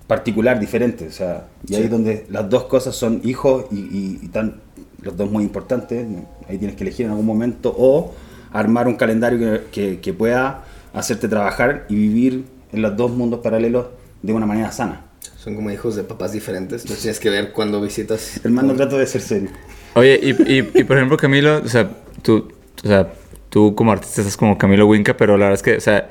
particular, 0.06 0.58
diferente, 0.60 1.08
o 1.08 1.10
sea, 1.12 1.46
y 1.66 1.74
ahí 1.74 1.80
Sí. 1.80 1.84
es 1.86 1.90
donde 1.90 2.26
las 2.30 2.48
dos 2.48 2.64
cosas 2.64 2.94
son 2.94 3.20
hijos 3.24 3.66
y, 3.72 3.76
y, 3.78 4.18
y 4.22 4.28
tan, 4.28 4.60
los 5.02 5.16
dos 5.16 5.30
muy 5.30 5.42
importantes, 5.44 6.06
ahí 6.48 6.58
tienes 6.58 6.76
que 6.76 6.84
elegir 6.84 7.06
en 7.06 7.10
algún 7.12 7.26
momento 7.26 7.74
o 7.76 8.12
armar 8.52 8.86
un 8.88 8.94
calendario 8.94 9.38
que, 9.38 9.62
que- 9.72 10.00
que 10.00 10.12
pueda 10.14 10.64
hacerte 10.96 11.28
trabajar 11.28 11.84
y 11.88 11.94
vivir 11.94 12.44
en 12.72 12.82
los 12.82 12.96
dos 12.96 13.12
mundos 13.12 13.40
paralelos 13.40 13.86
de 14.22 14.32
una 14.32 14.46
manera 14.46 14.72
sana. 14.72 15.02
Son 15.36 15.54
como 15.54 15.70
hijos 15.70 15.94
de 15.94 16.02
papás 16.02 16.32
diferentes, 16.32 16.82
entonces 16.82 17.02
tienes 17.02 17.20
que 17.20 17.30
ver 17.30 17.52
cuando 17.52 17.80
visitas. 17.80 18.40
Hermano, 18.44 18.74
trato 18.74 18.98
de 18.98 19.06
ser 19.06 19.20
serio. 19.20 19.50
Oye, 19.94 20.18
y, 20.20 20.30
y, 20.52 20.70
y, 20.74 20.84
por 20.84 20.96
ejemplo, 20.96 21.16
Camilo, 21.16 21.58
o 21.58 21.68
sea, 21.68 21.88
tú, 22.22 22.48
o 22.82 22.88
sea, 22.88 23.12
tú 23.50 23.74
como 23.74 23.92
artista 23.92 24.22
estás 24.22 24.36
como 24.36 24.58
Camilo 24.58 24.86
Winca, 24.86 25.16
pero 25.16 25.36
la 25.36 25.46
verdad 25.46 25.54
es 25.54 25.62
que, 25.62 25.76
o 25.76 25.80
sea, 25.80 26.10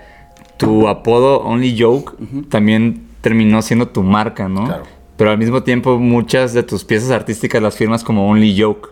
tu 0.58 0.88
apodo 0.88 1.42
Only 1.42 1.76
Joke 1.78 2.14
también 2.50 3.08
terminó 3.22 3.62
siendo 3.62 3.90
tu 3.90 4.04
marca, 4.04 4.48
¿no? 4.48 4.66
Claro. 4.66 4.84
Pero 5.18 5.32
al 5.32 5.38
mismo 5.38 5.64
tiempo 5.64 5.98
muchas 5.98 6.54
de 6.54 6.64
tus 6.64 6.84
piezas 6.84 7.12
artísticas 7.12 7.62
las 7.62 7.76
firmas 7.76 8.04
como 8.04 8.30
Only 8.30 8.60
Joke. 8.62 8.90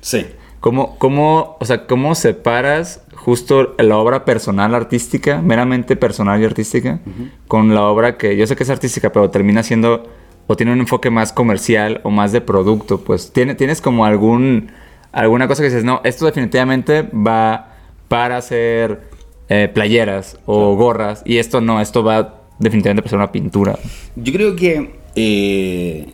Sí. 0.00 0.26
¿Cómo, 0.60 0.98
cómo, 0.98 1.56
o 1.60 1.64
sea, 1.64 1.86
cómo 1.86 2.14
separas 2.14 3.02
justo 3.14 3.74
la 3.78 3.96
obra 3.98 4.24
personal 4.24 4.74
artística, 4.74 5.40
meramente 5.40 5.96
personal 5.96 6.40
y 6.40 6.44
artística, 6.44 7.00
con 7.46 7.74
la 7.74 7.84
obra 7.84 8.16
que 8.16 8.36
yo 8.36 8.46
sé 8.46 8.56
que 8.56 8.62
es 8.62 8.70
artística, 8.70 9.12
pero 9.12 9.30
termina 9.30 9.62
siendo 9.62 10.04
o 10.46 10.56
tiene 10.56 10.72
un 10.72 10.80
enfoque 10.80 11.10
más 11.10 11.32
comercial 11.32 12.00
o 12.04 12.10
más 12.10 12.32
de 12.32 12.40
producto? 12.40 13.00
Pues 13.00 13.32
¿tiene, 13.32 13.54
tienes 13.54 13.80
como 13.80 14.04
algún 14.04 14.70
alguna 15.12 15.48
cosa 15.48 15.62
que 15.62 15.68
dices, 15.68 15.84
no, 15.84 16.00
esto 16.04 16.26
definitivamente 16.26 17.02
va 17.02 17.74
para 18.08 18.36
hacer 18.36 19.08
eh, 19.48 19.68
playeras 19.72 20.38
o 20.44 20.76
gorras 20.76 21.22
y 21.24 21.38
esto 21.38 21.60
no, 21.60 21.80
esto 21.80 22.04
va 22.04 22.42
definitivamente 22.58 23.02
para 23.02 23.10
ser 23.10 23.18
una 23.18 23.32
pintura. 23.32 23.78
Yo 24.14 24.32
creo 24.32 24.56
que 24.56 24.94
eh, 25.14 26.12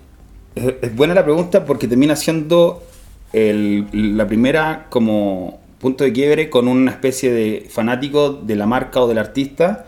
es, 0.55 0.75
es 0.83 0.97
buena 0.97 1.15
la 1.15 1.25
pregunta 1.25 1.65
porque 1.65 1.89
termina 1.89 2.15
siendo 2.15 2.83
el- 3.33 4.17
la 4.17 4.27
primera 4.27 4.87
como 4.91 5.61
punto 5.79 6.05
de 6.05 6.13
quiebre 6.13 6.49
con 6.51 6.69
una 6.69 6.91
especie 6.91 7.33
de 7.33 7.67
fanático 7.69 8.31
de 8.33 8.57
la 8.57 8.67
marca 8.67 9.01
o 9.01 9.09
del 9.09 9.19
artista 9.19 9.87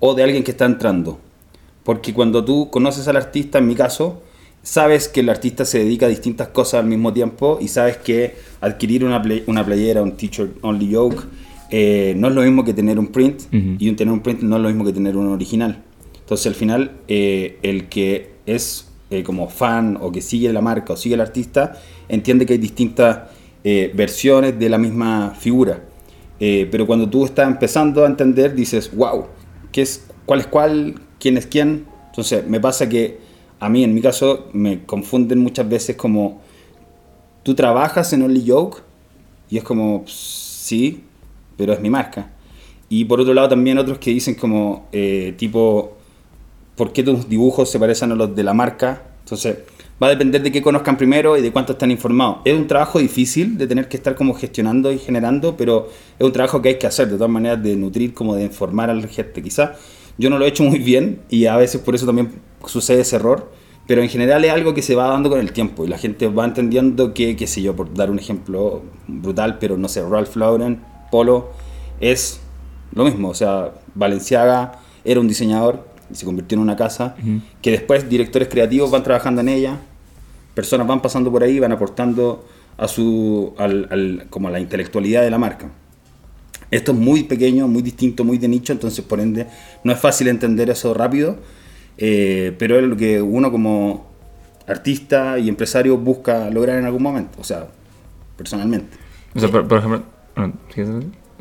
o 0.00 0.14
de 0.14 0.22
alguien 0.22 0.42
que 0.42 0.52
está 0.52 0.64
entrando. 0.64 1.18
Porque 1.82 2.14
cuando 2.14 2.44
tú 2.44 2.70
conoces 2.70 3.06
al 3.08 3.16
artista, 3.16 3.58
en 3.58 3.66
mi 3.66 3.74
caso, 3.74 4.22
sabes 4.62 5.08
que 5.08 5.20
el 5.20 5.28
artista 5.28 5.64
se 5.66 5.78
dedica 5.80 6.06
a 6.06 6.08
distintas 6.08 6.48
cosas 6.48 6.80
al 6.82 6.86
mismo 6.86 7.12
tiempo 7.12 7.58
y 7.60 7.68
sabes 7.68 7.98
que 7.98 8.36
adquirir 8.62 9.04
una, 9.04 9.20
play- 9.20 9.42
una 9.46 9.64
playera, 9.64 10.02
un 10.02 10.12
t-shirt 10.16 10.56
only 10.62 10.94
joke, 10.94 11.24
eh, 11.70 12.14
no 12.16 12.28
es 12.28 12.34
lo 12.34 12.40
mismo 12.42 12.64
que 12.64 12.72
tener 12.72 12.98
un 12.98 13.08
print 13.08 13.42
Ujú. 13.48 13.76
y 13.78 13.88
un 13.90 13.96
tener 13.96 14.12
un 14.12 14.20
print 14.20 14.40
no 14.40 14.56
es 14.56 14.62
lo 14.62 14.68
mismo 14.68 14.84
que 14.84 14.92
tener 14.92 15.16
un 15.16 15.26
original. 15.26 15.82
Entonces 16.20 16.46
al 16.46 16.54
final 16.54 16.92
eh, 17.08 17.58
el 17.62 17.88
que 17.90 18.30
es 18.46 18.88
eh, 19.10 19.22
como 19.22 19.48
fan 19.48 19.98
o 20.00 20.10
que 20.10 20.20
sigue 20.20 20.52
la 20.52 20.60
marca 20.60 20.94
o 20.94 20.96
sigue 20.96 21.14
el 21.14 21.20
artista 21.20 21.78
entiende 22.08 22.46
que 22.46 22.54
hay 22.54 22.58
distintas 22.58 23.30
eh, 23.62 23.92
versiones 23.94 24.58
de 24.58 24.68
la 24.68 24.78
misma 24.78 25.34
figura. 25.38 25.82
Eh, 26.40 26.68
pero 26.70 26.86
cuando 26.86 27.08
tú 27.08 27.24
estás 27.24 27.46
empezando 27.46 28.04
a 28.04 28.06
entender, 28.06 28.54
dices, 28.54 28.94
wow, 28.94 29.26
¿qué 29.72 29.82
es, 29.82 30.06
¿cuál 30.26 30.40
es 30.40 30.46
cuál? 30.46 31.00
¿Quién 31.18 31.38
es 31.38 31.46
quién? 31.46 31.86
Entonces, 32.08 32.46
me 32.46 32.60
pasa 32.60 32.88
que 32.88 33.18
a 33.60 33.68
mí, 33.68 33.82
en 33.82 33.94
mi 33.94 34.02
caso, 34.02 34.48
me 34.52 34.84
confunden 34.84 35.38
muchas 35.38 35.68
veces 35.68 35.96
como, 35.96 36.42
tú 37.42 37.54
trabajas 37.54 38.12
en 38.12 38.22
Only 38.22 38.44
Joke 38.46 38.82
y 39.48 39.58
es 39.58 39.64
como, 39.64 40.04
sí, 40.06 41.04
pero 41.56 41.72
es 41.72 41.80
mi 41.80 41.88
marca. 41.88 42.32
Y 42.88 43.06
por 43.06 43.20
otro 43.20 43.32
lado 43.32 43.48
también 43.48 43.78
otros 43.78 43.98
que 43.98 44.10
dicen 44.10 44.34
como, 44.34 44.88
eh, 44.92 45.34
tipo, 45.38 45.93
¿por 46.76 46.92
qué 46.92 47.02
tus 47.02 47.28
dibujos 47.28 47.70
se 47.70 47.78
parecen 47.78 48.12
a 48.12 48.14
los 48.14 48.34
de 48.34 48.42
la 48.42 48.54
marca? 48.54 49.02
Entonces, 49.20 49.58
va 50.02 50.08
a 50.08 50.10
depender 50.10 50.42
de 50.42 50.50
qué 50.50 50.62
conozcan 50.62 50.96
primero 50.96 51.36
y 51.36 51.42
de 51.42 51.52
cuánto 51.52 51.72
están 51.72 51.90
informados. 51.90 52.38
Es 52.44 52.54
un 52.54 52.66
trabajo 52.66 52.98
difícil 52.98 53.56
de 53.56 53.66
tener 53.66 53.88
que 53.88 53.96
estar 53.96 54.14
como 54.14 54.34
gestionando 54.34 54.92
y 54.92 54.98
generando, 54.98 55.56
pero 55.56 55.88
es 56.18 56.26
un 56.26 56.32
trabajo 56.32 56.60
que 56.60 56.70
hay 56.70 56.78
que 56.78 56.86
hacer 56.86 57.08
de 57.08 57.16
todas 57.16 57.30
maneras, 57.30 57.62
de 57.62 57.76
nutrir, 57.76 58.12
como 58.14 58.34
de 58.34 58.44
informar 58.44 58.90
a 58.90 58.94
la 58.94 59.06
gente. 59.06 59.42
Quizás 59.42 59.70
yo 60.18 60.30
no 60.30 60.38
lo 60.38 60.44
he 60.44 60.48
hecho 60.48 60.64
muy 60.64 60.78
bien 60.78 61.20
y 61.28 61.46
a 61.46 61.56
veces 61.56 61.80
por 61.80 61.94
eso 61.94 62.06
también 62.06 62.32
sucede 62.66 63.00
ese 63.00 63.16
error, 63.16 63.50
pero 63.86 64.02
en 64.02 64.08
general 64.08 64.44
es 64.44 64.50
algo 64.50 64.74
que 64.74 64.82
se 64.82 64.94
va 64.94 65.08
dando 65.08 65.28
con 65.28 65.40
el 65.40 65.52
tiempo 65.52 65.84
y 65.84 65.88
la 65.88 65.98
gente 65.98 66.28
va 66.28 66.44
entendiendo 66.44 67.14
que, 67.14 67.36
qué 67.36 67.46
sé 67.46 67.62
yo, 67.62 67.76
por 67.76 67.92
dar 67.92 68.10
un 68.10 68.18
ejemplo 68.18 68.82
brutal, 69.06 69.58
pero 69.58 69.76
no 69.76 69.88
sé, 69.88 70.02
Ralph 70.02 70.36
Lauren, 70.36 70.80
Polo, 71.10 71.50
es 72.00 72.40
lo 72.92 73.04
mismo, 73.04 73.28
o 73.28 73.34
sea, 73.34 73.72
Valenciaga 73.94 74.80
era 75.04 75.20
un 75.20 75.28
diseñador 75.28 75.93
y 76.10 76.14
se 76.14 76.24
convirtió 76.24 76.56
en 76.56 76.62
una 76.62 76.76
casa, 76.76 77.16
que 77.62 77.70
después 77.70 78.08
directores 78.08 78.48
creativos 78.48 78.90
van 78.90 79.02
trabajando 79.02 79.40
en 79.40 79.48
ella, 79.48 79.78
personas 80.54 80.86
van 80.86 81.00
pasando 81.02 81.30
por 81.30 81.42
ahí, 81.42 81.58
van 81.58 81.72
aportando 81.72 82.44
a 82.76 82.88
su, 82.88 83.54
al, 83.58 84.26
como 84.30 84.48
a 84.48 84.50
la 84.50 84.60
intelectualidad 84.60 85.22
de 85.22 85.30
la 85.30 85.38
marca. 85.38 85.70
Esto 86.70 86.92
es 86.92 86.98
muy 86.98 87.24
pequeño, 87.24 87.68
muy 87.68 87.82
distinto, 87.82 88.24
muy 88.24 88.38
de 88.38 88.48
nicho, 88.48 88.72
entonces 88.72 89.04
por 89.04 89.20
ende 89.20 89.46
no 89.84 89.92
es 89.92 89.98
fácil 89.98 90.28
entender 90.28 90.70
eso 90.70 90.94
rápido, 90.94 91.36
eh, 91.98 92.54
pero 92.58 92.78
es 92.78 92.84
lo 92.84 92.96
que 92.96 93.22
uno 93.22 93.50
como 93.52 94.06
artista 94.66 95.38
y 95.38 95.48
empresario 95.48 95.96
busca 95.98 96.50
lograr 96.50 96.78
en 96.78 96.86
algún 96.86 97.02
momento, 97.02 97.38
o 97.40 97.44
sea, 97.44 97.68
personalmente. 98.36 98.96
O 99.34 99.40
sea, 99.40 99.50
por, 99.50 99.78
ejemplo, 99.78 100.02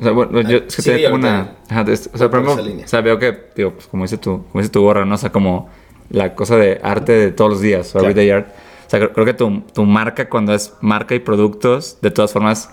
o 0.04 0.06
sea, 0.06 0.12
bueno, 0.12 0.42
yo 0.42 0.58
es 0.58 0.76
que 0.76 0.82
sí, 0.82 0.92
tengo 0.92 1.16
una. 1.16 1.56
o 1.70 2.18
sea, 2.18 2.30
por 2.30 2.42
ejemplo, 2.42 2.84
o 2.84 2.88
sea, 2.88 3.00
veo 3.00 3.18
que, 3.18 3.46
digo, 3.56 3.72
pues 3.72 3.88
como 3.88 4.04
dice 4.04 4.18
tu, 4.18 4.44
como 4.52 4.62
dice 4.62 4.70
tu 4.70 4.82
gorra, 4.82 5.06
¿no? 5.06 5.16
O 5.16 5.18
sea, 5.18 5.32
como 5.32 5.70
la 6.10 6.36
cosa 6.36 6.58
de 6.58 6.82
arte 6.84 7.14
de 7.14 7.32
todos 7.32 7.52
los 7.52 7.62
días, 7.62 7.96
o 7.96 8.00
everyday 8.00 8.30
art. 8.32 8.48
O 8.86 8.90
sea, 8.90 9.10
creo, 9.10 9.26
que 9.26 9.34
tu, 9.34 9.62
tu, 9.74 9.86
marca, 9.86 10.28
cuando 10.28 10.54
es 10.54 10.74
marca 10.82 11.16
y 11.16 11.20
productos, 11.20 12.00
de 12.02 12.12
todas 12.12 12.34
formas, 12.34 12.70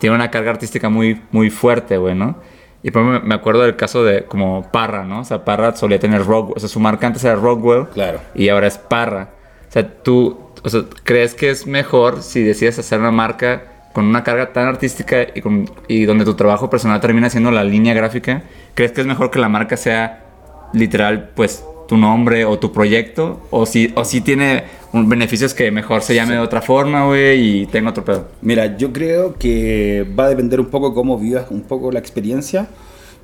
tiene 0.00 0.16
una 0.16 0.30
carga 0.32 0.50
artística 0.50 0.88
muy, 0.88 1.22
muy 1.30 1.50
fuerte, 1.50 1.98
güey, 1.98 2.16
¿no? 2.16 2.40
Y 2.82 2.90
por 2.90 3.02
ejemplo, 3.02 3.28
me 3.28 3.34
acuerdo 3.36 3.62
del 3.62 3.76
caso 3.76 4.02
de 4.02 4.24
como 4.24 4.70
Parra, 4.72 5.04
¿no? 5.04 5.20
O 5.20 5.24
sea, 5.24 5.44
Parra 5.44 5.76
solía 5.76 6.00
tener 6.00 6.26
Rockwell, 6.26 6.56
o 6.56 6.60
sea, 6.60 6.68
su 6.68 6.80
marca 6.80 7.06
antes 7.06 7.22
era 7.22 7.36
Rockwell. 7.36 7.86
Claro. 7.94 8.20
Y 8.34 8.48
ahora 8.48 8.66
es 8.66 8.76
Parra. 8.76 9.30
O 9.68 9.72
sea, 9.72 10.02
tú, 10.02 10.50
o 10.64 10.68
sea, 10.68 10.82
¿crees 11.04 11.34
que 11.34 11.50
es 11.50 11.64
mejor 11.68 12.22
si 12.22 12.42
decides 12.42 12.80
hacer 12.80 12.98
una 12.98 13.12
marca 13.12 13.71
con 13.92 14.06
una 14.06 14.24
carga 14.24 14.52
tan 14.52 14.66
artística 14.66 15.26
y, 15.34 15.40
con, 15.40 15.70
y, 15.88 16.04
donde 16.04 16.24
tu 16.24 16.34
trabajo 16.34 16.70
personal 16.70 17.00
termina 17.00 17.30
siendo 17.30 17.50
la 17.50 17.64
línea 17.64 17.94
gráfica, 17.94 18.42
¿crees 18.74 18.92
que 18.92 19.02
es 19.02 19.06
mejor 19.06 19.30
que 19.30 19.38
la 19.38 19.48
marca 19.48 19.76
sea 19.76 20.24
literal, 20.72 21.30
pues, 21.34 21.64
tu 21.86 21.96
nombre 21.96 22.44
o 22.44 22.58
tu 22.58 22.72
proyecto? 22.72 23.40
¿O 23.50 23.66
si, 23.66 23.92
o 23.94 24.04
si 24.04 24.20
tiene 24.20 24.64
un, 24.92 25.08
beneficios 25.08 25.54
que 25.54 25.70
mejor 25.70 26.02
se 26.02 26.14
llame 26.14 26.34
de 26.34 26.40
otra 26.40 26.62
forma, 26.62 27.06
güey, 27.06 27.62
y 27.62 27.66
tenga 27.66 27.90
otro 27.90 28.04
pedo? 28.04 28.28
Mira, 28.40 28.76
yo 28.76 28.92
creo 28.92 29.34
que 29.34 30.06
va 30.18 30.24
a 30.24 30.28
depender 30.28 30.60
un 30.60 30.66
poco 30.66 30.94
cómo 30.94 31.18
vivas 31.18 31.46
un 31.50 31.62
poco 31.62 31.92
la 31.92 31.98
experiencia, 31.98 32.68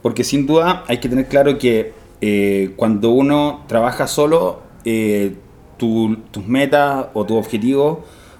porque 0.03 0.23
sin 0.25 0.47
duda 0.47 0.85
hay 0.87 0.99
que 0.99 1.09
tener 1.09 1.27
claro 1.27 1.59
que 1.59 1.93
eh, 2.21 2.73
cuando 2.77 3.11
uno 3.11 3.65
trabaja 3.69 4.07
solo, 4.07 4.63
eh, 4.85 5.35
tus 5.79 6.47
metas 6.47 7.07
o 7.15 7.25
tus 7.25 7.37
objetivos 7.37 7.99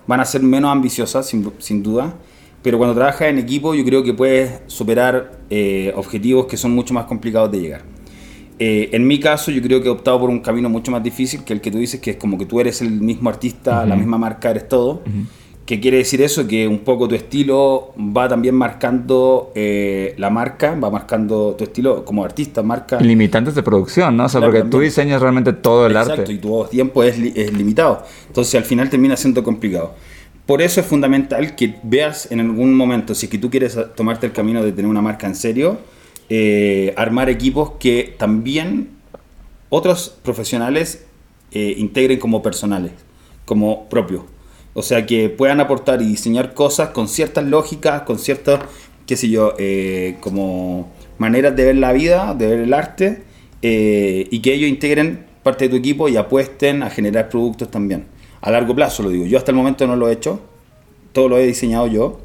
van 0.09 0.19
a 0.19 0.25
ser 0.25 0.43
menos 0.43 0.73
ambiciosas, 0.73 1.29
sin, 1.29 1.49
sin 1.59 1.83
duda, 1.85 2.17
pero 2.62 2.79
cuando 2.79 2.95
trabajas 2.95 3.29
en 3.29 3.38
equipo 3.38 3.75
yo 3.75 3.85
creo 3.85 4.03
que 4.03 4.15
puedes 4.15 4.61
superar 4.67 5.38
eh, 5.50 5.93
objetivos 5.95 6.47
que 6.47 6.57
son 6.57 6.75
mucho 6.75 6.93
más 6.93 7.05
complicados 7.05 7.53
de 7.53 7.61
llegar. 7.61 7.83
Eh, 8.59 8.88
en 8.93 9.07
mi 9.07 9.21
caso 9.21 9.53
yo 9.53 9.62
creo 9.62 9.81
que 9.81 9.87
he 9.87 9.91
optado 9.91 10.19
por 10.19 10.31
un 10.31 10.41
camino 10.41 10.69
mucho 10.69 10.91
más 10.91 11.03
difícil 11.03 11.45
que 11.45 11.53
el 11.53 11.61
que 11.61 11.71
tú 11.71 11.79
dices, 11.79 12.00
que 12.00 12.12
es 12.12 12.17
como 12.17 12.37
que 12.37 12.47
tú 12.47 12.59
eres 12.59 12.83
el 12.83 12.91
mismo 12.91 13.29
artista, 13.29 13.87
la 13.87 13.95
misma 13.95 14.19
marca, 14.19 14.50
eres 14.50 14.67
todo. 14.69 15.03
¿Qué 15.69 15.81
quiere 15.81 15.99
decir 15.99 16.23
eso? 16.23 16.49
Que 16.49 16.67
un 16.67 16.79
poco 16.79 17.07
tu 17.09 17.15
estilo 17.15 17.93
va 17.99 18.27
también 18.27 18.55
marcando 18.55 19.53
eh, 19.55 20.15
la 20.17 20.31
marca, 20.31 20.75
va 20.75 20.89
marcando 20.89 21.57
tu 21.59 21.65
estilo 21.65 22.07
como 22.07 22.25
artista, 22.25 22.63
marca. 22.63 22.99
Limitantes 22.99 23.55
de 23.55 23.63
producción, 23.63 24.17
¿no? 24.17 24.25
O 24.25 24.29
sea, 24.31 24.41
porque 24.41 24.63
tú 24.63 24.81
diseñas 24.81 25.21
realmente 25.21 25.53
todo 25.53 25.87
el 25.87 25.95
arte. 25.95 26.13
Exacto, 26.13 26.33
y 26.33 26.39
tu 26.39 26.65
tiempo 26.71 27.03
es, 27.03 27.19
es, 27.19 27.53
limitado. 27.53 28.03
Entonces 28.29 28.55
al 28.55 28.65
final 28.65 28.89
termina 28.89 29.15
siendo 29.19 29.45
complicado. 29.45 29.95
Por 30.47 30.63
eso 30.63 30.81
es 30.81 30.87
fundamental 30.87 31.55
que 31.55 31.75
veas 31.83 32.33
en 32.33 32.41
algún 32.41 32.75
momento, 32.75 33.15
si 33.15 33.27
es 33.27 33.31
que 33.31 33.37
tú 33.37 33.51
quieres 33.51 33.79
tomarte 33.95 34.25
el 34.25 34.33
camino 34.33 34.65
de 34.65 34.73
tener 34.73 34.91
una 34.91 35.03
marca 35.03 35.27
en 35.27 35.35
serio, 35.35 35.77
eh, 36.31 36.95
armar 36.97 37.29
equipos 37.29 37.73
que 37.79 38.15
también 38.17 38.89
otros 39.69 40.17
profesionales 40.23 41.05
eh, 41.53 41.75
integren 41.77 42.19
como 42.19 42.41
personales, 42.41 42.93
como 43.45 43.87
propios 43.91 44.23
o 44.79 44.83
sea, 44.83 45.07
que 45.07 45.29
puedan 45.29 45.59
aportar 45.59 46.01
y 46.03 46.07
diseñar 46.07 46.55
cosas 46.55 46.91
con 46.91 47.09
ciertas 47.09 47.45
lógicas, 47.45 48.03
con 48.03 48.21
ciertas, 48.21 48.61
qué 49.07 49.17
sé 49.17 49.29
yo, 49.29 49.55
eh, 49.59 50.17
como 50.21 50.93
maneras 51.19 51.57
de 51.57 51.65
ver 51.65 51.77
la 51.77 51.93
vida, 51.93 52.33
de 52.33 52.47
ver 52.47 52.61
el 52.61 52.73
arte, 52.73 53.25
eh, 53.61 54.29
y 54.31 54.39
que 54.39 54.55
ellos 54.55 54.69
integren 54.69 55.27
parte 55.43 55.65
de 55.65 55.71
tu 55.71 55.77
equipo 55.77 56.09
y 56.09 56.17
apuesten 56.17 56.85
a 56.85 56.91
generar 56.91 57.29
productos 57.29 57.73
también. 57.73 58.07
A 58.41 58.53
largo 58.53 58.73
plazo 58.77 59.03
lo 59.03 59.11
digo. 59.11 59.27
Yo 59.27 59.37
hasta 59.37 59.51
el 59.51 59.57
momento 59.57 59.85
no 59.89 59.97
lo 59.97 60.09
he 60.09 60.13
hecho, 60.13 60.39
todo 61.13 61.29
lo 61.29 61.39
he 61.39 61.47
diseñado 61.49 61.89
yo, 61.89 62.21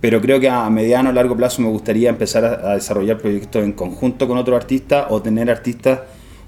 pero 0.00 0.22
creo 0.22 0.40
que 0.40 0.48
a 0.48 0.70
mediano 0.70 1.10
o 1.10 1.12
largo 1.12 1.36
plazo 1.36 1.60
me 1.60 1.68
gustaría 1.68 2.08
empezar 2.08 2.42
a, 2.42 2.74
desarrollar 2.74 3.18
proyectos 3.18 3.62
en 3.62 3.72
conjunto 3.72 4.26
con 4.26 4.38
otros 4.38 4.56
artistas 4.56 5.08
o 5.10 5.20
tener 5.20 5.50
artistas, 5.50 6.00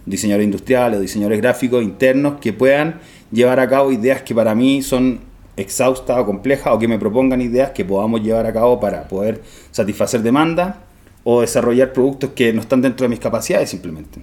diseñadores 0.07 0.47
industriales 0.47 0.99
diseñadores 1.03 1.43
gráficos 1.43 1.85
internos 1.85 2.41
que 2.41 2.55
puedan 2.55 3.01
llevar 3.31 3.61
a 3.61 3.69
cabo 3.69 3.93
ideas 3.93 4.23
que 4.23 4.35
para 4.35 4.55
mí 4.55 4.81
son 4.81 5.30
exhausta 5.61 6.21
o 6.21 6.27
compleja 6.27 6.73
o 6.73 6.79
que 6.79 6.89
me 6.89 6.99
propongan 6.99 7.41
ideas 7.41 7.71
que 7.71 7.85
podamos 7.85 8.23
llevar 8.23 8.47
a 8.47 8.53
cabo 8.53 8.81
para 8.81 9.09
poder 9.09 9.43
satisfacer 9.71 10.23
demanda 10.23 10.83
o 11.25 11.43
desarrollar 11.43 11.93
productos 11.93 12.31
que 12.31 12.53
no 12.53 12.61
están 12.61 12.83
dentro 12.83 13.05
de 13.05 13.09
mis 13.09 13.21
capacidades 13.21 13.71
simplemente. 13.71 14.21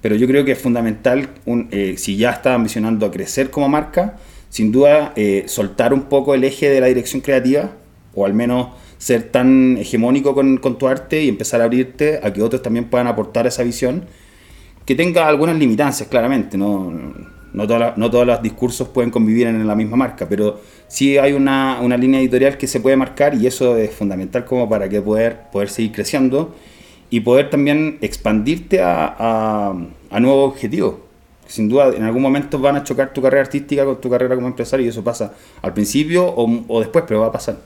Pero 0.00 0.16
yo 0.16 0.26
creo 0.26 0.44
que 0.44 0.52
es 0.52 0.58
fundamental, 0.58 1.30
un, 1.46 1.68
eh, 1.70 1.94
si 1.96 2.16
ya 2.16 2.30
estás 2.30 2.54
ambicionando 2.54 3.06
a 3.06 3.10
crecer 3.10 3.50
como 3.50 3.68
marca, 3.68 4.16
sin 4.50 4.70
duda 4.70 5.12
eh, 5.16 5.44
soltar 5.46 5.94
un 5.94 6.02
poco 6.02 6.34
el 6.34 6.44
eje 6.44 6.68
de 6.68 6.80
la 6.80 6.86
dirección 6.86 7.22
creativa 7.22 7.70
o 8.14 8.26
al 8.26 8.34
menos 8.34 8.68
ser 8.98 9.24
tan 9.30 9.78
hegemónico 9.78 10.34
con, 10.34 10.58
con 10.58 10.78
tu 10.78 10.86
arte 10.88 11.22
y 11.22 11.28
empezar 11.28 11.60
a 11.60 11.64
abrirte 11.64 12.20
a 12.22 12.32
que 12.32 12.42
otros 12.42 12.62
también 12.62 12.90
puedan 12.90 13.06
aportar 13.06 13.46
esa 13.46 13.62
visión 13.62 14.04
que 14.84 14.94
tenga 14.94 15.26
algunas 15.26 15.56
limitancias, 15.56 16.08
claramente, 16.08 16.58
no, 16.58 16.92
no, 17.54 17.66
no 17.96 18.10
todos 18.10 18.26
los 18.26 18.42
discursos 18.42 18.88
pueden 18.88 19.10
convivir 19.10 19.46
en 19.46 19.66
la 19.66 19.74
misma 19.74 19.96
marca, 19.96 20.28
pero 20.28 20.60
sí 20.88 21.16
hay 21.18 21.32
una, 21.32 21.78
una, 21.80 21.96
línea 21.96 22.20
editorial 22.20 22.58
que 22.58 22.66
se 22.66 22.80
puede 22.80 22.96
marcar 22.96 23.34
y 23.34 23.46
eso 23.46 23.76
es 23.76 23.94
fundamental 23.94 24.44
como 24.44 24.68
para 24.68 24.88
que 24.88 25.00
poder, 25.00 25.50
poder 25.52 25.68
seguir 25.68 25.92
creciendo 25.92 26.54
y 27.10 27.20
poder 27.20 27.50
también 27.50 27.98
expandirte 28.00 28.82
a, 28.82 29.74
a, 30.10 30.20
nuevos 30.20 30.52
objetivos. 30.52 30.96
Sin 31.46 31.68
duda, 31.68 31.88
en 31.94 32.02
algún 32.02 32.22
momento 32.22 32.58
van 32.58 32.76
a 32.76 32.82
chocar 32.82 33.12
tu 33.12 33.22
carrera 33.22 33.42
artística 33.42 33.84
con 33.84 34.00
tu 34.00 34.10
carrera 34.10 34.34
como 34.34 34.48
empresario 34.48 34.84
y 34.84 34.88
eso 34.88 35.04
pasa 35.04 35.32
al 35.62 35.72
principio 35.72 36.26
o, 36.26 36.64
o 36.66 36.80
después, 36.80 37.04
pero 37.06 37.20
va 37.20 37.26
a 37.26 37.32
pasar. 37.32 37.58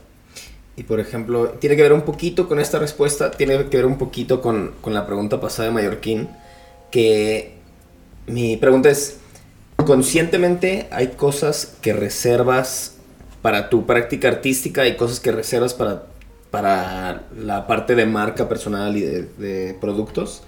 Y 0.76 0.83
por 0.83 1.00
ejemplo, 1.00 1.49
tiene 1.61 1.76
que 1.76 1.83
ver 1.83 1.92
un 1.92 2.02
poquito 2.02 2.47
con 2.47 2.61
esta 2.61 2.78
respuesta, 2.78 3.30
tiene 3.30 3.64
que 3.66 3.76
ver 3.78 3.87
un 3.87 3.97
poquito 3.97 4.40
con, 4.42 4.73
con 4.80 4.92
la 4.92 5.07
pregunta 5.07 5.40
pasada 5.40 5.68
de 5.68 5.75
Mallorquín 5.75 6.28
que 6.90 7.54
mi 8.26 8.57
pregunta 8.57 8.90
es, 8.90 9.18
conscientemente 9.85 10.87
hay 10.90 11.08
cosas 11.08 11.76
que 11.80 11.92
reservas 11.92 12.97
para 13.42 13.70
tu 13.70 13.87
práctica 13.87 14.28
artística 14.28 14.87
y 14.87 14.97
cosas 14.97 15.20
que 15.20 15.32
reservas 15.32 15.75
para, 15.75 16.04
para 16.50 17.23
la 17.37 17.66
parte 17.66 17.94
de 17.94 18.06
marca 18.06 18.49
personal 18.49 18.97
y 18.97 19.02
de, 19.02 19.76
productos. 19.80 20.42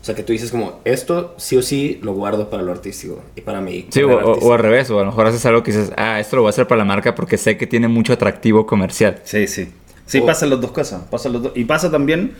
O 0.00 0.04
sea, 0.04 0.14
que 0.14 0.22
tú 0.22 0.32
dices 0.32 0.50
como, 0.50 0.80
esto 0.86 1.34
sí 1.36 1.58
o 1.58 1.62
sí 1.62 2.00
lo 2.02 2.14
guardo 2.14 2.48
para 2.48 2.62
lo 2.62 2.72
artístico 2.72 3.22
y 3.36 3.42
para 3.42 3.60
mí. 3.60 3.86
Sí, 3.90 4.02
o, 4.02 4.52
al 4.52 4.58
revés, 4.58 4.90
o 4.90 4.98
a 4.98 5.02
lo 5.02 5.10
mejor 5.10 5.26
haces 5.26 5.44
algo 5.44 5.62
que 5.62 5.72
dices, 5.72 5.92
ah, 5.96 6.18
esto 6.18 6.36
lo 6.36 6.42
voy 6.42 6.48
a 6.48 6.50
hacer 6.50 6.66
para 6.66 6.78
la 6.78 6.86
marca 6.86 7.14
porque 7.14 7.36
sé 7.36 7.58
que 7.58 7.66
tiene 7.66 7.86
mucho 7.86 8.14
atractivo 8.14 8.64
comercial. 8.66 9.20
Sí, 9.24 9.46
sí. 9.46 9.68
Sí, 10.06 10.22
pasan 10.22 10.50
las 10.50 10.60
dos 10.60 10.72
cosas. 10.72 11.02
Pasan 11.10 11.34
los 11.34 11.42
dos. 11.42 11.52
Y 11.54 11.64
pasa 11.64 11.90
también 11.90 12.32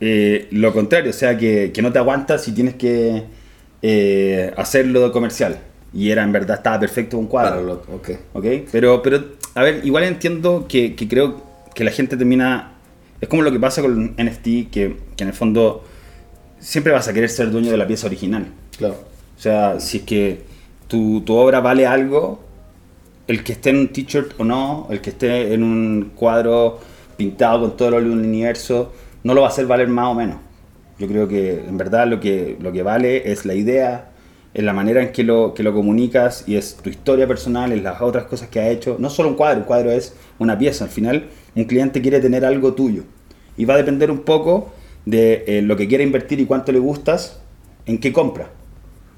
eh, 0.00 0.48
lo 0.50 0.74
contrario, 0.74 1.10
o 1.10 1.14
sea, 1.14 1.38
que, 1.38 1.70
que, 1.72 1.80
no 1.80 1.90
te 1.92 1.98
aguantas 1.98 2.46
y 2.48 2.52
tienes 2.52 2.74
que 2.74 3.22
eh, 3.80 4.52
hacerlo 4.56 5.12
comercial. 5.12 5.60
Y 5.96 6.10
era, 6.10 6.22
en 6.22 6.30
verdad, 6.30 6.58
estaba 6.58 6.78
perfecto 6.78 7.16
un 7.16 7.26
cuadro. 7.26 7.82
ok. 7.94 8.10
okay. 8.34 8.66
Pero, 8.70 9.00
pero, 9.02 9.24
a 9.54 9.62
ver, 9.62 9.80
igual 9.82 10.04
entiendo 10.04 10.66
que, 10.68 10.94
que, 10.94 11.08
creo 11.08 11.42
que 11.74 11.84
la 11.84 11.90
gente 11.90 12.18
termina 12.18 12.72
Es 13.18 13.30
como 13.30 13.40
lo 13.40 13.50
que 13.50 13.58
pasa 13.58 13.80
con 13.80 14.14
NFT, 14.18 14.70
que, 14.70 14.96
que 15.16 15.24
en 15.24 15.28
el 15.28 15.32
fondo 15.32 15.84
siempre 16.58 16.92
vas 16.92 17.08
a 17.08 17.14
querer 17.14 17.30
ser 17.30 17.50
dueño 17.50 17.70
de 17.70 17.78
la 17.78 17.86
pieza 17.86 18.08
original. 18.08 18.46
Claro. 18.76 18.96
O 19.38 19.40
sea, 19.40 19.80
si 19.80 19.98
es 19.98 20.02
que 20.02 20.42
tu, 20.86 21.22
tu 21.22 21.34
obra 21.34 21.60
vale 21.60 21.86
algo, 21.86 22.40
el 23.26 23.42
que 23.42 23.52
esté 23.52 23.70
en 23.70 23.78
un 23.78 23.88
t-shirt 23.88 24.32
o 24.38 24.44
no, 24.44 24.88
el 24.90 25.00
que 25.00 25.10
esté 25.10 25.54
en 25.54 25.62
un 25.62 26.12
cuadro 26.14 26.78
pintado 27.16 27.60
con 27.60 27.76
todo 27.76 27.96
el 27.96 28.06
universo, 28.10 28.92
no 29.24 29.32
lo 29.32 29.40
va 29.40 29.46
a 29.46 29.50
hacer 29.50 29.66
valer 29.66 29.88
más 29.88 30.08
o 30.08 30.14
menos. 30.14 30.36
Yo 30.98 31.08
creo 31.08 31.26
que 31.26 31.64
en 31.66 31.78
verdad 31.78 32.06
lo 32.06 32.20
que, 32.20 32.58
lo 32.60 32.70
que 32.70 32.82
vale 32.82 33.32
es 33.32 33.46
la 33.46 33.54
idea, 33.54 34.10
es 34.56 34.64
la 34.64 34.72
manera 34.72 35.02
en 35.02 35.12
que 35.12 35.22
lo, 35.22 35.52
que 35.52 35.62
lo 35.62 35.74
comunicas 35.74 36.44
y 36.46 36.56
es 36.56 36.76
tu 36.76 36.88
historia 36.88 37.28
personal, 37.28 37.72
es 37.72 37.82
las 37.82 38.00
otras 38.00 38.24
cosas 38.24 38.48
que 38.48 38.58
ha 38.58 38.70
hecho. 38.70 38.96
No 38.98 39.10
solo 39.10 39.28
un 39.28 39.34
cuadro, 39.34 39.58
un 39.58 39.66
cuadro 39.66 39.90
es 39.90 40.14
una 40.38 40.56
pieza. 40.56 40.84
Al 40.84 40.90
final, 40.90 41.26
un 41.54 41.64
cliente 41.64 42.00
quiere 42.00 42.20
tener 42.20 42.42
algo 42.42 42.72
tuyo. 42.72 43.02
Y 43.58 43.66
va 43.66 43.74
a 43.74 43.76
depender 43.76 44.10
un 44.10 44.20
poco 44.20 44.72
de 45.04 45.44
eh, 45.46 45.60
lo 45.60 45.76
que 45.76 45.86
quiere 45.86 46.04
invertir 46.04 46.40
y 46.40 46.46
cuánto 46.46 46.72
le 46.72 46.78
gustas, 46.78 47.38
en 47.84 47.98
qué 47.98 48.14
compra. 48.14 48.48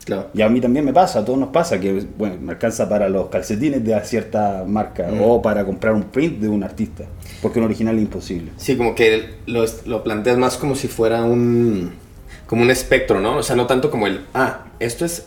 Claro. 0.04 0.26
Y 0.34 0.42
a 0.42 0.48
mí 0.48 0.60
también 0.60 0.84
me 0.84 0.92
pasa, 0.92 1.20
a 1.20 1.24
todos 1.24 1.38
nos 1.38 1.50
pasa, 1.50 1.78
que 1.78 2.04
bueno, 2.18 2.36
me 2.40 2.50
alcanza 2.50 2.88
para 2.88 3.08
los 3.08 3.28
calcetines 3.28 3.84
de 3.84 3.96
cierta 4.00 4.64
marca 4.66 5.08
o 5.20 5.40
para 5.40 5.64
comprar 5.64 5.94
un 5.94 6.02
print 6.02 6.40
de 6.40 6.48
un 6.48 6.64
artista, 6.64 7.04
porque 7.40 7.60
un 7.60 7.66
original 7.66 7.94
es 7.94 8.02
imposible. 8.02 8.50
Sí, 8.56 8.76
como 8.76 8.96
que 8.96 9.36
lo, 9.46 9.64
lo 9.86 10.02
planteas 10.02 10.36
más 10.36 10.56
como 10.56 10.74
si 10.74 10.88
fuera 10.88 11.22
un. 11.22 12.07
Como 12.48 12.62
un 12.62 12.70
espectro, 12.70 13.20
¿no? 13.20 13.36
O 13.36 13.42
sea, 13.44 13.54
no 13.54 13.66
tanto 13.66 13.90
como 13.90 14.08
el. 14.08 14.22
Ah, 14.34 14.64
esto 14.80 15.04
es 15.04 15.26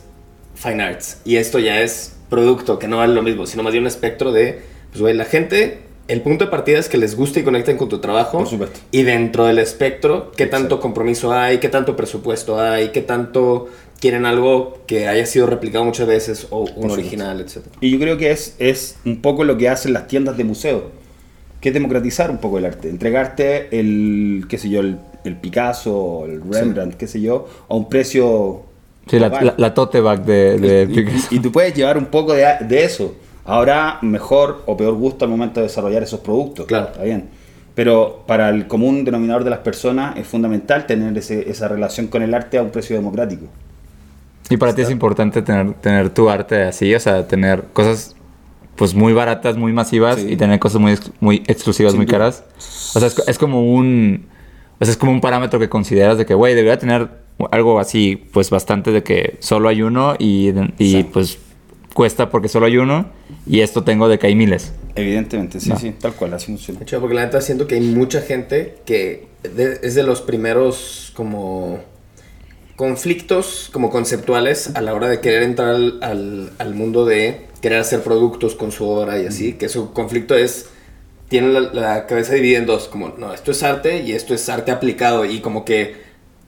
fine 0.54 0.82
arts 0.82 1.20
y 1.24 1.36
esto 1.36 1.58
ya 1.58 1.80
es 1.80 2.16
producto, 2.28 2.78
que 2.78 2.88
no 2.88 2.98
vale 2.98 3.14
lo 3.14 3.22
mismo, 3.22 3.46
sino 3.46 3.62
más 3.62 3.72
bien 3.72 3.84
un 3.84 3.88
espectro 3.88 4.32
de. 4.32 4.60
Pues, 4.90 5.00
güey, 5.00 5.14
la 5.14 5.24
gente. 5.24 5.78
El 6.08 6.20
punto 6.20 6.44
de 6.44 6.50
partida 6.50 6.80
es 6.80 6.88
que 6.88 6.98
les 6.98 7.14
guste 7.14 7.40
y 7.40 7.42
conecten 7.44 7.76
con 7.78 7.88
tu 7.88 8.00
trabajo. 8.00 8.38
Por 8.38 8.48
supuesto. 8.48 8.80
Y 8.90 9.04
dentro 9.04 9.46
del 9.46 9.60
espectro, 9.60 10.32
qué 10.32 10.46
tanto 10.46 10.66
Exacto. 10.66 10.80
compromiso 10.80 11.32
hay, 11.32 11.58
qué 11.58 11.68
tanto 11.68 11.94
presupuesto 11.94 12.60
hay, 12.60 12.88
qué 12.88 13.02
tanto 13.02 13.68
quieren 14.00 14.26
algo 14.26 14.80
que 14.88 15.06
haya 15.06 15.24
sido 15.26 15.46
replicado 15.46 15.84
muchas 15.84 16.08
veces 16.08 16.48
o 16.50 16.64
un 16.74 16.90
original, 16.90 17.40
etc. 17.40 17.58
Y 17.80 17.92
yo 17.92 18.00
creo 18.00 18.18
que 18.18 18.32
es, 18.32 18.56
es 18.58 18.96
un 19.06 19.22
poco 19.22 19.44
lo 19.44 19.56
que 19.56 19.68
hacen 19.68 19.92
las 19.92 20.08
tiendas 20.08 20.36
de 20.36 20.42
museo, 20.42 20.90
que 21.60 21.68
es 21.68 21.72
democratizar 21.72 22.32
un 22.32 22.38
poco 22.38 22.58
el 22.58 22.66
arte, 22.66 22.88
entregarte 22.88 23.78
el, 23.78 24.46
qué 24.48 24.58
sé 24.58 24.70
yo, 24.70 24.80
el, 24.80 24.98
el 25.24 25.36
Picasso, 25.36 26.24
el 26.26 26.42
Rembrandt, 26.42 26.96
qué 26.96 27.06
sé 27.06 27.20
yo, 27.20 27.46
a 27.68 27.74
un 27.74 27.88
precio... 27.88 28.62
Sí, 29.08 29.18
la, 29.18 29.28
global. 29.28 29.46
la, 29.46 29.54
la 29.58 29.74
tote 29.74 30.00
bag 30.00 30.24
de, 30.24 30.58
de 30.58 30.82
y, 30.82 30.94
Picasso. 30.94 31.28
y- 31.30 31.36
y 31.36 31.38
tú 31.40 31.50
puedes 31.50 31.74
llevar 31.74 31.98
un 31.98 32.06
poco 32.06 32.32
de, 32.34 32.46
de 32.60 32.84
eso. 32.84 33.14
Habrá 33.44 33.98
mejor 34.02 34.62
o 34.66 34.76
peor 34.76 34.94
gusto 34.94 35.24
al 35.24 35.30
momento 35.30 35.58
de 35.60 35.66
desarrollar 35.66 36.02
esos 36.04 36.20
productos. 36.20 36.66
Claro. 36.66 36.86
Está 36.92 37.02
bien. 37.02 37.28
Pero 37.74 38.22
para 38.26 38.50
el 38.50 38.66
común 38.68 39.04
denominador 39.04 39.42
de 39.44 39.50
las 39.50 39.58
personas 39.60 40.16
es 40.16 40.26
fundamental 40.28 40.86
tener 40.86 41.16
ese- 41.18 41.50
esa 41.50 41.66
relación 41.68 42.06
con 42.06 42.22
el 42.22 42.32
arte 42.34 42.58
a 42.58 42.62
un 42.62 42.70
precio 42.70 42.94
democrático. 42.94 43.46
Y 44.50 44.56
para 44.56 44.74
ti 44.74 44.82
es 44.82 44.90
importante 44.90 45.40
tener, 45.42 45.72
tener 45.74 46.10
tu 46.10 46.28
arte 46.28 46.62
así, 46.62 46.94
o 46.94 47.00
sea, 47.00 47.26
tener 47.26 47.64
cosas 47.72 48.14
pues 48.76 48.94
muy 48.94 49.12
baratas, 49.12 49.56
muy 49.56 49.72
masivas 49.72 50.16
Sí. 50.16 50.32
y 50.32 50.36
tener 50.36 50.58
cosas 50.58 50.80
muy, 50.80 50.98
muy 51.20 51.42
exclusivas, 51.46 51.92
Sin 51.92 51.98
muy 52.00 52.06
caras. 52.06 52.44
O 52.94 52.98
sea, 53.00 53.08
es, 53.08 53.22
es 53.26 53.38
como 53.38 53.62
un 53.74 54.26
o 54.80 54.84
sea, 54.84 54.92
es 54.92 54.96
como 54.98 55.12
un 55.12 55.20
parámetro 55.20 55.58
que 55.60 55.68
consideras 55.68 56.18
de 56.18 56.26
que, 56.26 56.34
güey, 56.34 56.54
debería 56.54 56.78
tener 56.78 57.08
algo 57.50 57.78
así, 57.80 58.16
pues 58.32 58.50
bastante 58.50 58.90
de 58.92 59.02
que 59.02 59.36
solo 59.40 59.68
hay 59.68 59.82
uno 59.82 60.14
y, 60.18 60.50
y 60.78 60.92
Sí. 60.92 61.08
pues 61.12 61.38
cuesta 61.94 62.30
porque 62.30 62.48
solo 62.48 62.66
hay 62.66 62.78
uno 62.78 63.06
y 63.46 63.60
esto 63.60 63.84
tengo 63.84 64.08
de 64.08 64.18
que 64.18 64.26
hay 64.28 64.34
miles. 64.34 64.72
Evidentemente, 64.94 65.60
sí, 65.60 65.72
sí, 65.78 65.94
tal 66.00 66.12
cual, 66.14 66.34
así 66.34 66.46
funciona. 66.46 66.84
Chido, 66.84 67.00
porque 67.00 67.14
la 67.14 67.24
neta 67.24 67.40
siento 67.40 67.66
que 67.66 67.74
hay 67.76 67.80
mucha 67.80 68.20
gente 68.22 68.78
que 68.86 69.26
de- 69.42 69.78
es 69.82 69.94
de 69.94 70.02
los 70.02 70.20
primeros 70.22 71.12
como 71.14 71.80
conflictos 72.76 73.68
como 73.72 73.90
conceptuales 73.90 74.72
a 74.74 74.80
la 74.80 74.94
hora 74.94 75.08
de 75.08 75.20
querer 75.20 75.42
entrar 75.42 75.70
al, 75.74 75.98
al- 76.02 76.50
al 76.58 76.74
mundo 76.74 77.04
de 77.04 77.46
querer 77.60 77.78
hacer 77.80 78.00
productos 78.02 78.54
con 78.54 78.72
su 78.72 78.86
obra 78.88 79.20
y 79.20 79.26
así, 79.26 79.52
que 79.54 79.68
su 79.68 79.92
conflicto 79.92 80.34
es, 80.34 80.68
tiene 81.32 81.48
la, 81.48 81.60
la 81.72 82.06
cabeza 82.06 82.34
dividida 82.34 82.58
en 82.58 82.66
dos, 82.66 82.88
como, 82.88 83.08
no, 83.16 83.32
esto 83.32 83.52
es 83.52 83.62
arte 83.62 84.02
y 84.02 84.12
esto 84.12 84.34
es 84.34 84.46
arte 84.50 84.70
aplicado 84.70 85.24
y 85.24 85.40
como 85.40 85.64
que 85.64 85.96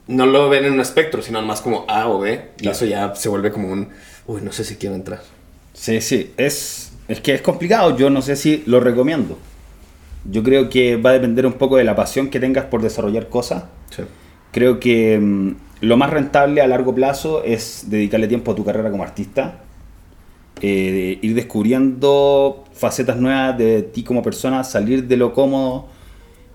no 0.07 0.27
lo 0.27 0.47
ven 0.47 0.63
en 0.65 0.73
un 0.73 0.79
espectro, 0.79 1.23
sino 1.23 1.41
más 1.41 1.59
como 1.61 1.85
A 1.87 2.07
o 2.07 2.19
B 2.19 2.51
y 2.57 2.61
Claro. 2.61 2.75
eso 2.75 2.85
ya 2.85 3.15
se 3.15 3.27
vuelve 3.27 3.51
como 3.51 3.69
un, 3.73 3.89
uy, 4.27 4.41
no 4.43 4.51
sé 4.51 4.63
si 4.63 4.75
quiero 4.75 4.93
entrar. 4.93 5.21
Sí, 5.73 6.01
sí, 6.01 6.33
es, 6.37 6.91
es 7.07 7.19
que 7.19 7.33
es 7.33 7.41
complicado, 7.41 7.97
yo 7.97 8.11
no 8.11 8.21
sé 8.21 8.35
si 8.35 8.61
lo 8.67 8.79
recomiendo. 8.79 9.39
Yo 10.23 10.43
creo 10.43 10.69
que 10.69 10.97
va 10.97 11.09
a 11.09 11.13
depender 11.13 11.47
un 11.47 11.53
poco 11.53 11.77
de 11.77 11.83
la 11.83 11.95
pasión 11.95 12.29
que 12.29 12.39
tengas 12.39 12.65
por 12.65 12.83
desarrollar 12.83 13.27
cosas. 13.27 13.63
Sí. 13.89 14.03
Creo 14.51 14.79
que 14.79 15.17
mm, 15.19 15.55
lo 15.81 15.97
más 15.97 16.11
rentable 16.11 16.61
a 16.61 16.67
largo 16.67 16.93
plazo 16.93 17.43
es 17.43 17.85
dedicarle 17.87 18.27
tiempo 18.27 18.51
a 18.51 18.55
tu 18.55 18.63
carrera 18.63 18.91
como 18.91 19.01
artista, 19.01 19.61
eh, 20.61 21.19
ir 21.21 21.35
descubriendo 21.35 22.63
facetas 22.73 23.17
nuevas 23.17 23.57
de 23.57 23.83
ti 23.83 24.03
como 24.03 24.23
persona, 24.23 24.63
salir 24.63 25.07
de 25.07 25.17
lo 25.17 25.33
cómodo 25.33 25.87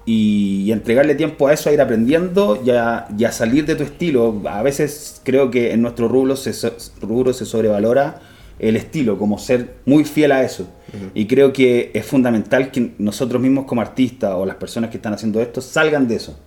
y, 0.06 0.64
y 0.64 0.72
entregarle 0.72 1.14
tiempo 1.14 1.48
a 1.48 1.52
eso, 1.52 1.70
a 1.70 1.72
ir 1.72 1.80
aprendiendo 1.80 2.60
y 2.64 2.70
a, 2.70 3.06
y 3.16 3.24
a 3.24 3.32
salir 3.32 3.66
de 3.66 3.74
tu 3.74 3.82
estilo. 3.82 4.42
A 4.48 4.62
veces 4.62 5.20
creo 5.24 5.50
que 5.50 5.72
en 5.72 5.82
nuestro 5.82 6.08
rubro 6.08 6.36
se, 6.36 6.52
rubro 7.00 7.32
se 7.32 7.44
sobrevalora 7.44 8.20
el 8.58 8.76
estilo, 8.76 9.18
como 9.18 9.38
ser 9.38 9.76
muy 9.86 10.04
fiel 10.04 10.32
a 10.32 10.42
eso. 10.44 10.68
Y 11.14 11.26
creo 11.26 11.52
que 11.52 11.90
es 11.94 12.04
fundamental 12.04 12.70
que 12.70 12.92
nosotros 12.98 13.40
mismos 13.40 13.64
como 13.64 13.80
artistas 13.80 14.34
o 14.34 14.44
las 14.44 14.56
personas 14.56 14.90
que 14.90 14.96
están 14.96 15.14
haciendo 15.14 15.40
esto 15.40 15.60
salgan 15.60 16.08
de 16.08 16.16
eso. 16.16 16.38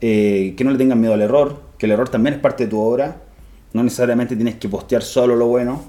Eh, 0.00 0.54
que 0.56 0.64
no 0.64 0.70
le 0.70 0.78
tengan 0.78 1.00
miedo 1.00 1.14
al 1.14 1.22
error, 1.22 1.60
que 1.78 1.86
el 1.86 1.92
error 1.92 2.08
también 2.08 2.34
es 2.34 2.40
parte 2.40 2.64
de 2.64 2.70
tu 2.70 2.80
obra. 2.80 3.22
No 3.72 3.82
necesariamente 3.82 4.36
tienes 4.36 4.54
que 4.56 4.68
postear 4.68 5.02
solo 5.02 5.36
lo 5.36 5.46
bueno, 5.46 5.82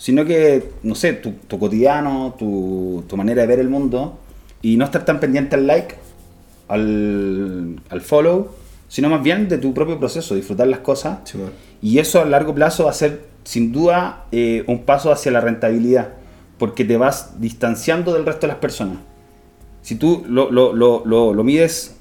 sino 0.00 0.24
que, 0.24 0.70
no 0.82 0.94
sé, 0.94 1.12
tu, 1.12 1.32
tu 1.46 1.58
cotidiano, 1.58 2.34
tu, 2.38 3.04
tu 3.06 3.18
manera 3.18 3.42
de 3.42 3.46
ver 3.48 3.58
el 3.58 3.68
mundo 3.68 4.18
y 4.62 4.78
no 4.78 4.86
estar 4.86 5.04
tan 5.04 5.20
pendiente 5.20 5.56
al 5.56 5.66
like, 5.66 5.94
al, 6.68 7.80
al 7.90 8.00
follow, 8.00 8.48
sino 8.88 9.10
más 9.10 9.22
bien 9.22 9.46
de 9.50 9.58
tu 9.58 9.74
propio 9.74 9.98
proceso, 9.98 10.34
disfrutar 10.34 10.68
las 10.68 10.80
cosas. 10.80 11.18
Sí, 11.24 11.36
man. 11.36 11.50
Y 11.82 11.98
eso 11.98 12.18
a 12.20 12.24
largo 12.24 12.54
plazo 12.54 12.84
va 12.84 12.90
a 12.90 12.94
ser 12.94 13.26
sin 13.44 13.72
duda 13.72 14.24
eh, 14.32 14.64
un 14.68 14.84
paso 14.84 15.12
hacia 15.12 15.32
la 15.32 15.42
rentabilidad, 15.42 16.08
porque 16.58 16.84
te 16.86 16.96
vas 16.96 17.38
distanciando 17.38 18.14
del 18.14 18.24
resto 18.24 18.42
de 18.42 18.48
las 18.48 18.56
personas. 18.56 18.96
Si 19.82 19.96
tú 19.96 20.24
lo, 20.26 20.50
lo- 20.50 20.72
lo- 20.72 21.02
lo- 21.04 21.34
lo 21.34 21.44
mides 21.44 21.94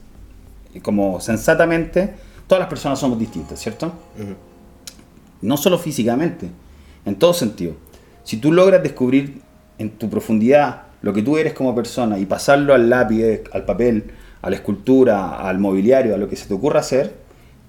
como 0.82 1.20
sensatamente, 1.20 2.14
todas 2.48 2.60
las 2.62 2.70
personas 2.70 2.98
somos 3.00 3.20
distintas, 3.20 3.60
¿cierto? 3.60 3.88
Ujú. 4.18 4.36
No 5.42 5.58
solo 5.58 5.78
físicamente, 5.78 6.50
en 7.06 7.16
todo 7.16 7.34
sentido. 7.34 7.74
Si 8.30 8.38
tú 8.38 8.52
logras 8.52 8.84
descubrir 8.84 9.42
en 9.80 9.90
tu 9.90 10.08
profundidad 10.08 10.84
lo 11.02 11.14
que 11.14 11.24
tú 11.24 11.40
eres 11.40 11.54
como 11.54 11.74
persona 11.74 12.20
y 12.20 12.28
pasarlo 12.28 12.76
al 12.76 12.88
lápiz, 12.88 13.42
al 13.52 13.66
papel, 13.66 14.12
a 14.44 14.52
la 14.52 14.56
escultura, 14.56 15.40
al 15.50 15.58
mobiliario, 15.58 16.14
a 16.14 16.18
lo 16.20 16.30
que 16.30 16.36
se 16.36 16.48
te 16.48 16.54
ocurra 16.54 16.82
hacer, 16.82 17.16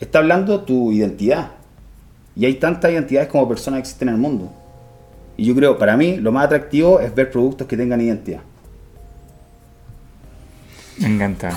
está 0.01 0.19
hablando 0.19 0.61
tu 0.61 0.93
identidad. 0.93 1.53
Y 2.37 2.45
hay 2.45 2.57
tantas 2.57 2.93
identidades 2.93 3.31
como 3.31 3.49
personas 3.49 3.79
que 3.79 3.83
existen 3.85 4.09
en 4.09 4.17
el 4.17 4.21
mundo. 4.21 4.53
Y 5.39 5.47
yo 5.47 5.55
creo, 5.55 5.79
para 5.79 5.97
mí, 5.97 6.19
lo 6.19 6.31
más 6.31 6.45
atractivo 6.45 7.01
es 7.01 7.15
ver 7.15 7.31
productos 7.31 7.67
que 7.67 7.79
tengan 7.79 8.03
identidad. 8.03 8.41
Me 10.99 11.07
encanta. 11.07 11.57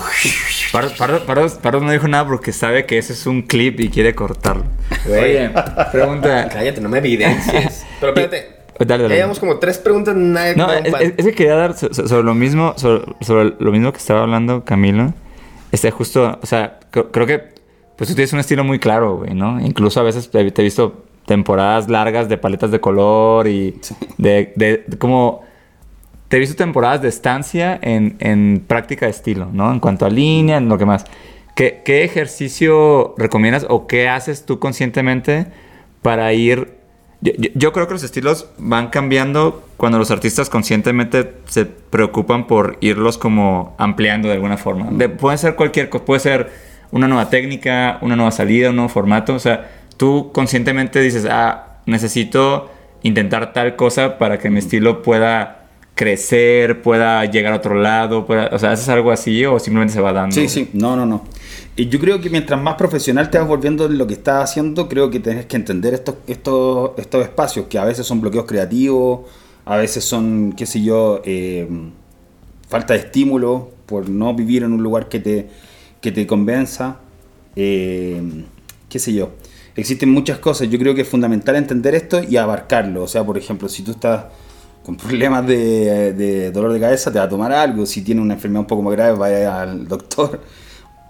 Pardo, 0.72 0.88
Pardo- 0.96 1.26
Pardo- 1.26 1.58
Pardo 1.60 1.80
no 1.80 1.92
dijo 1.92 2.08
nada 2.08 2.26
porque 2.26 2.52
sabe 2.54 2.86
que 2.86 2.96
ese 2.96 3.12
es 3.12 3.26
un 3.26 3.42
clip 3.42 3.80
y 3.80 3.90
quiere 3.90 4.14
cortarlo. 4.14 4.64
Oye, 5.06 5.50
pregunta. 5.92 6.48
Cállate, 6.52 6.80
no 6.80 6.88
me 6.88 6.96
evidencies. 6.98 7.84
Pero 8.00 8.14
espérate. 8.14 8.63
Dale, 8.78 9.04
dale. 9.04 9.14
Llevamos 9.14 9.38
como 9.40 9.58
tres 9.58 9.78
preguntas, 9.78 10.14
nadie 10.16 10.56
No, 10.56 10.72
es, 10.72 10.92
es- 11.00 11.14
es 11.16 11.24
que 11.26 11.32
quería 11.32 11.54
dar 11.54 11.76
so- 11.76 11.92
so- 11.92 12.08
sobre, 12.08 12.24
lo 12.24 12.34
mismo, 12.34 12.74
sobre, 12.76 13.04
sobre 13.20 13.54
lo 13.58 13.70
mismo 13.72 13.92
que 13.92 13.98
estaba 13.98 14.22
hablando 14.22 14.64
Camilo. 14.64 15.12
Este 15.72 15.90
justo, 15.90 16.38
o 16.42 16.46
sea, 16.46 16.80
cre- 16.92 17.08
creo 17.10 17.26
que 17.26 17.54
pues 17.96 18.08
tú 18.10 18.14
tienes 18.16 18.32
un 18.32 18.40
estilo 18.40 18.64
muy 18.64 18.78
claro, 18.80 19.18
güey, 19.18 19.34
¿no? 19.34 19.60
Incluso 19.60 20.00
a 20.00 20.02
veces 20.02 20.28
te, 20.30 20.50
te 20.50 20.62
he 20.62 20.64
visto 20.64 21.04
temporadas 21.26 21.88
largas 21.88 22.28
de 22.28 22.36
paletas 22.36 22.70
de 22.72 22.80
color 22.80 23.46
y 23.46 23.78
de, 24.18 24.52
de- 24.56 24.84
de 24.86 24.98
como... 24.98 25.42
Te 26.28 26.38
he 26.38 26.40
visto 26.40 26.56
temporadas 26.56 27.00
de 27.02 27.08
estancia 27.08 27.78
en, 27.80 28.16
en 28.18 28.64
práctica 28.66 29.06
de 29.06 29.10
estilo, 29.12 29.48
¿no? 29.52 29.70
En 29.70 29.78
cuanto 29.78 30.04
a 30.06 30.10
línea, 30.10 30.56
en 30.56 30.68
lo 30.68 30.78
que 30.78 30.84
más. 30.86 31.04
¿Qué, 31.54 31.82
qué 31.84 32.02
ejercicio 32.02 33.14
recomiendas 33.16 33.66
o 33.68 33.86
qué 33.86 34.08
haces 34.08 34.44
tú 34.44 34.58
conscientemente 34.58 35.46
para 36.02 36.32
ir 36.32 36.72
yo, 37.24 37.48
yo- 37.54 37.72
creo 37.72 37.86
que 37.88 37.94
los 37.94 38.02
estilos 38.02 38.46
van 38.58 38.88
cambiando 38.90 39.64
cuando 39.76 39.98
los 39.98 40.10
artistas 40.10 40.48
conscientemente 40.50 41.32
se 41.46 41.64
preocupan 41.66 42.46
por 42.46 42.76
irlos 42.80 43.18
como 43.18 43.74
ampliando 43.78 44.28
de 44.28 44.34
alguna 44.34 44.56
forma. 44.58 44.88
De- 44.90 45.08
puede 45.08 45.38
ser 45.38 45.56
cualquier 45.56 45.88
cosa, 45.88 46.04
puede 46.04 46.20
ser 46.20 46.50
una 46.92 47.08
nueva 47.08 47.30
técnica, 47.30 47.98
una 48.02 48.14
nueva 48.14 48.30
salida, 48.30 48.70
un 48.70 48.76
nuevo 48.76 48.88
formato. 48.88 49.34
O 49.34 49.38
sea, 49.38 49.70
tú 49.96 50.30
conscientemente 50.32 51.00
dices, 51.00 51.26
ah, 51.30 51.78
necesito 51.86 52.70
intentar 53.02 53.52
tal 53.52 53.74
cosa 53.76 54.16
para 54.18 54.38
que 54.38 54.48
mi 54.50 54.58
estilo 54.60 55.02
pueda 55.02 55.62
crecer, 55.94 56.82
pueda 56.82 57.24
llegar 57.24 57.52
a 57.52 57.56
otro 57.56 57.74
lado, 57.76 58.26
pueda, 58.26 58.48
o 58.52 58.58
sea, 58.58 58.72
¿haces 58.72 58.88
algo 58.88 59.10
así 59.12 59.44
o 59.44 59.58
simplemente 59.58 59.94
se 59.94 60.00
va 60.00 60.12
dando? 60.12 60.34
Sí, 60.34 60.48
sí, 60.48 60.68
no, 60.72 60.96
no, 60.96 61.06
no. 61.06 61.24
Yo 61.76 61.98
creo 61.98 62.20
que 62.20 62.30
mientras 62.30 62.60
más 62.62 62.76
profesional 62.76 63.30
te 63.30 63.38
vas 63.38 63.48
volviendo 63.48 63.86
en 63.86 63.98
lo 63.98 64.06
que 64.06 64.14
estás 64.14 64.50
haciendo, 64.50 64.88
creo 64.88 65.10
que 65.10 65.18
tienes 65.18 65.46
que 65.46 65.56
entender 65.56 65.92
estos, 65.92 66.16
estos, 66.28 66.92
estos 66.98 67.24
espacios, 67.24 67.66
que 67.66 67.78
a 67.78 67.84
veces 67.84 68.06
son 68.06 68.20
bloqueos 68.20 68.44
creativos, 68.44 69.22
a 69.64 69.76
veces 69.76 70.04
son, 70.04 70.54
qué 70.56 70.66
sé 70.66 70.82
yo, 70.82 71.20
eh, 71.24 71.66
falta 72.68 72.94
de 72.94 73.00
estímulo 73.00 73.70
por 73.86 74.08
no 74.08 74.34
vivir 74.34 74.62
en 74.62 74.72
un 74.72 74.84
lugar 74.84 75.08
que 75.08 75.18
te, 75.18 75.48
que 76.00 76.12
te 76.12 76.28
convenza, 76.28 76.98
eh, 77.56 78.22
qué 78.88 79.00
sé 79.00 79.12
yo. 79.12 79.32
Existen 79.74 80.10
muchas 80.10 80.38
cosas, 80.38 80.70
yo 80.70 80.78
creo 80.78 80.94
que 80.94 81.00
es 81.00 81.08
fundamental 81.08 81.56
entender 81.56 81.96
esto 81.96 82.22
y 82.22 82.36
abarcarlo. 82.36 83.02
O 83.02 83.08
sea, 83.08 83.24
por 83.24 83.36
ejemplo, 83.36 83.68
si 83.68 83.82
tú 83.82 83.90
estás 83.90 84.26
con 84.84 84.96
problemas 84.98 85.44
de, 85.44 86.12
de 86.12 86.52
dolor 86.52 86.72
de 86.72 86.78
cabeza, 86.78 87.10
te 87.10 87.18
va 87.18 87.24
a 87.24 87.28
tomar 87.28 87.50
algo. 87.50 87.84
Si 87.84 88.02
tienes 88.02 88.22
una 88.22 88.34
enfermedad 88.34 88.60
un 88.60 88.66
poco 88.68 88.82
más 88.82 88.92
grave, 88.92 89.18
vaya 89.18 89.60
al 89.62 89.88
doctor. 89.88 90.40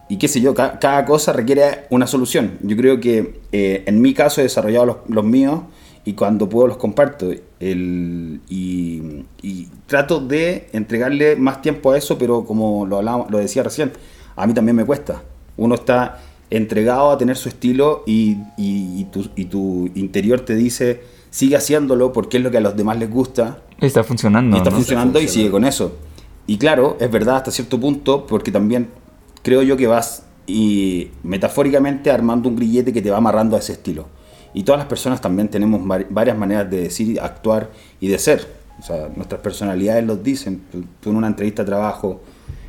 Y 0.08 0.16
qué 0.18 0.28
sé 0.28 0.40
yo, 0.40 0.54
ca- 0.54 0.78
cada, 0.78 1.04
cosa 1.04 1.32
requiere 1.32 1.86
una 1.90 2.06
solución. 2.06 2.58
Yo 2.62 2.76
creo 2.76 3.00
que 3.00 3.40
eh, 3.52 3.84
en 3.86 4.00
mi 4.02 4.12
caso 4.14 4.40
he 4.40 4.44
desarrollado 4.44 4.86
los, 4.86 4.96
los 5.08 5.24
míos 5.24 5.60
y 6.04 6.12
cuando 6.12 6.48
puedo 6.48 6.66
los 6.68 6.76
comparto. 6.76 7.30
El, 7.60 8.40
y, 8.48 9.24
y 9.42 9.68
trato 9.86 10.20
de 10.20 10.68
entregarle 10.72 11.36
más 11.36 11.62
tiempo 11.62 11.92
a 11.92 11.98
eso, 11.98 12.18
pero 12.18 12.44
como 12.44 12.84
lo, 12.86 12.98
hablaba- 12.98 13.26
lo 13.30 13.38
decía 13.38 13.62
recién, 13.62 13.92
a 14.36 14.46
mí 14.46 14.52
también 14.52 14.76
me 14.76 14.84
cuesta. 14.84 15.22
Uno 15.56 15.74
está 15.76 16.20
entregado 16.50 17.10
a 17.10 17.16
tener 17.18 17.36
su 17.38 17.48
estilo 17.48 18.02
y, 18.06 18.36
y- 18.58 19.00
y 19.00 19.04
tu, 19.10 19.26
y 19.34 19.46
tu 19.46 19.90
interior 19.94 20.40
te 20.40 20.54
dice, 20.54 21.02
sigue 21.30 21.56
haciéndolo 21.56 22.12
porque 22.12 22.36
es 22.36 22.42
lo 22.42 22.50
que 22.50 22.58
a 22.58 22.60
los 22.60 22.76
demás 22.76 22.98
les 22.98 23.10
gusta 23.10 23.60
Y 23.80 23.86
está 23.86 24.04
funcionando. 24.04 24.56
y 24.56 24.58
está 24.58 24.70
¿no? 24.70 24.76
funcionando 24.76 25.18
y 25.18 25.22
Funciona. 25.22 25.42
sigue 25.42 25.50
con 25.50 25.64
eso. 25.64 25.96
Y 26.46 26.58
claro, 26.58 26.98
es 27.00 27.10
verdad 27.10 27.36
hasta 27.36 27.50
cierto 27.50 27.80
punto, 27.80 28.26
porque 28.26 28.50
también 28.52 28.88
creo 29.44 29.62
yo 29.62 29.76
que 29.76 29.86
vas 29.86 30.24
y 30.48 31.12
metafóricamente 31.22 32.10
armando 32.10 32.48
un 32.48 32.56
grillete 32.56 32.92
que 32.92 33.00
te 33.00 33.10
va 33.10 33.18
amarrando 33.18 33.54
a 33.54 33.60
ese 33.60 33.72
estilo. 33.74 34.08
Y 34.52 34.64
todas 34.64 34.80
las 34.80 34.88
personas 34.88 35.20
también 35.20 35.48
tenemos 35.48 35.80
vari- 35.82 36.06
varias 36.10 36.36
maneras 36.36 36.68
de 36.68 36.80
decir, 36.80 37.20
actuar 37.20 37.70
y 38.00 38.08
de 38.08 38.18
ser. 38.18 38.46
O 38.80 38.82
sea, 38.82 39.08
nuestras 39.14 39.40
personalidades 39.40 40.04
los 40.04 40.22
dicen. 40.22 40.62
Tú 41.00 41.10
en 41.10 41.16
una 41.16 41.28
entrevista 41.28 41.62
de 41.62 41.66
trabajo, 41.66 42.20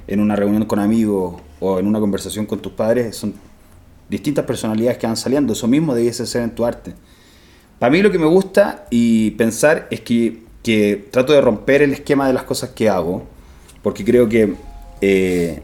en 0.08 0.20
una 0.20 0.36
reunión 0.36 0.66
con 0.66 0.78
amigos 0.78 1.42
o 1.60 1.80
en 1.80 1.88
una 1.88 2.00
conversación 2.00 2.46
con 2.46 2.60
tus 2.60 2.74
padres, 2.74 3.16
son 3.16 3.34
distintas 4.10 4.46
personalidades 4.46 4.98
que 5.00 5.08
van 5.08 5.18
saliendo. 5.18 5.54
Eso 5.54 5.68
mismo 5.68 5.96
debiese 5.96 6.26
ser 6.28 6.44
en 6.44 6.52
tu 6.52 6.66
arte. 6.66 6.94
Para 7.80 7.92
mí 7.92 8.02
lo 8.02 8.12
que 8.12 8.20
me 8.20 8.28
gusta 8.28 8.86
y 8.90 9.32
pensar 9.32 9.88
es 9.92 10.02
que, 10.02 10.44
que 10.64 11.08
trato 11.12 11.34
de 11.34 11.42
romper 11.42 11.82
el 11.82 11.92
esquema 11.94 12.28
de 12.28 12.34
las 12.34 12.44
cosas 12.44 12.70
que 12.70 12.90
hago, 12.90 13.24
porque 13.84 14.06
creo 14.06 14.30
que 14.30 14.56
eh, 15.02 15.62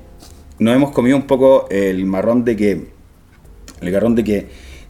nos 0.62 0.76
hemos 0.76 0.92
comido 0.92 1.18
un 1.18 1.24
poco 1.28 1.68
el 1.70 2.06
marrón 2.06 2.46
de 2.46 2.56
que, 2.56 2.88
el 3.82 3.92
garrón 3.92 4.16
de 4.16 4.24
que 4.24 4.48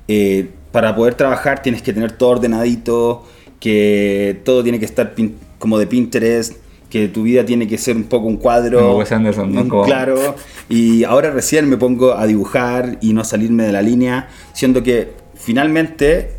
eh, 0.07 0.49
para 0.71 0.95
poder 0.95 1.15
trabajar 1.15 1.61
tienes 1.61 1.81
que 1.81 1.93
tener 1.93 2.11
todo 2.11 2.29
ordenadito, 2.29 3.23
que 3.59 4.39
todo 4.43 4.63
tiene 4.63 4.79
que 4.79 4.85
estar 4.85 5.15
pin- 5.15 5.35
como 5.59 5.77
de 5.79 5.87
Pinterest, 5.87 6.57
que 6.89 7.07
tu 7.07 7.23
vida 7.23 7.45
tiene 7.45 7.67
que 7.67 7.77
ser 7.77 7.95
un 7.95 8.03
poco 8.03 8.27
un 8.27 8.35
cuadro. 8.37 8.97
Wes 8.97 9.11
Anderson, 9.11 9.53
¿no? 9.53 9.61
un- 9.61 9.69
Como- 9.69 9.83
Claro, 9.83 10.35
y 10.67 11.03
ahora 11.05 11.31
recién 11.31 11.69
me 11.69 11.77
pongo 11.77 12.13
a 12.15 12.25
dibujar 12.27 12.97
y 13.01 13.13
no 13.13 13.23
salirme 13.23 13.63
de 13.63 13.71
la 13.71 13.81
línea, 13.81 14.27
siendo 14.53 14.83
que 14.83 15.13
finalmente 15.35 16.31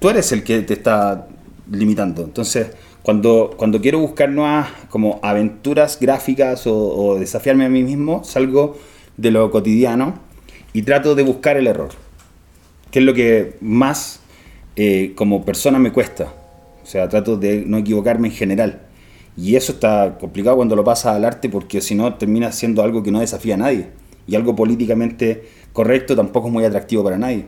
tú 0.00 0.08
eres 0.10 0.32
el 0.32 0.42
que 0.42 0.62
te 0.62 0.74
está 0.74 1.28
limitando. 1.70 2.22
Entonces, 2.24 2.68
cuando, 3.04 3.52
cuando 3.58 3.82
quiero 3.82 3.98
buscar 3.98 4.30
nuevas 4.30 4.66
como 4.88 5.20
aventuras 5.22 5.98
gráficas 6.00 6.66
o, 6.66 7.18
desafiarme 7.20 7.66
a 7.66 7.68
mí 7.68 7.82
mismo, 7.82 8.24
salgo 8.24 8.78
de 9.18 9.30
lo 9.30 9.50
cotidiano 9.50 10.14
y 10.72 10.82
trato 10.82 11.14
de 11.14 11.22
buscar 11.22 11.58
el 11.58 11.66
error, 11.66 11.90
que 12.90 13.00
es 13.00 13.04
lo 13.04 13.12
que 13.12 13.56
más 13.60 14.20
eh, 14.76 15.12
como 15.16 15.44
persona 15.44 15.78
me 15.78 15.92
cuesta. 15.92 16.32
O 16.82 16.86
sea, 16.86 17.06
trato 17.10 17.36
de 17.36 17.64
no 17.66 17.76
equivocarme 17.76 18.28
en 18.28 18.34
general. 18.34 18.80
Y 19.36 19.56
eso 19.56 19.72
está 19.72 20.16
complicado 20.18 20.56
cuando 20.56 20.74
lo 20.74 20.82
pasas 20.82 21.14
al 21.14 21.26
arte 21.26 21.50
porque 21.50 21.82
si 21.82 21.94
no 21.94 22.14
termina 22.14 22.52
siendo 22.52 22.82
algo 22.82 23.02
que 23.02 23.10
no 23.10 23.20
desafía 23.20 23.52
a 23.52 23.58
nadie. 23.58 23.88
Y 24.26 24.34
algo 24.34 24.56
políticamente 24.56 25.42
correcto 25.74 26.16
tampoco 26.16 26.46
es 26.46 26.54
muy 26.54 26.64
atractivo 26.64 27.04
para 27.04 27.18
nadie. 27.18 27.44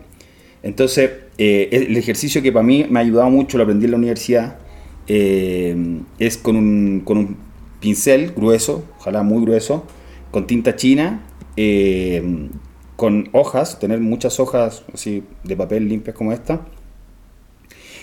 Entonces, 0.62 1.12
eh, 1.38 1.70
el 1.72 1.96
ejercicio 1.96 2.42
que 2.42 2.52
para 2.52 2.62
mí 2.62 2.84
me 2.90 2.98
ha 2.98 3.02
ayudado 3.02 3.30
mucho, 3.30 3.56
lo 3.56 3.64
aprendí 3.64 3.86
en 3.86 3.92
la 3.92 3.96
universidad, 3.96 4.65
eh, 5.08 6.00
es 6.18 6.36
con 6.36 6.56
un, 6.56 7.02
con 7.04 7.18
un 7.18 7.36
pincel 7.80 8.32
grueso, 8.32 8.84
ojalá 8.98 9.22
muy 9.22 9.42
grueso, 9.42 9.84
con 10.30 10.46
tinta 10.46 10.76
china, 10.76 11.22
eh, 11.56 12.48
con 12.96 13.28
hojas, 13.32 13.78
tener 13.78 14.00
muchas 14.00 14.40
hojas 14.40 14.82
así 14.92 15.22
de 15.44 15.56
papel 15.56 15.88
limpias 15.88 16.16
como 16.16 16.32
esta, 16.32 16.62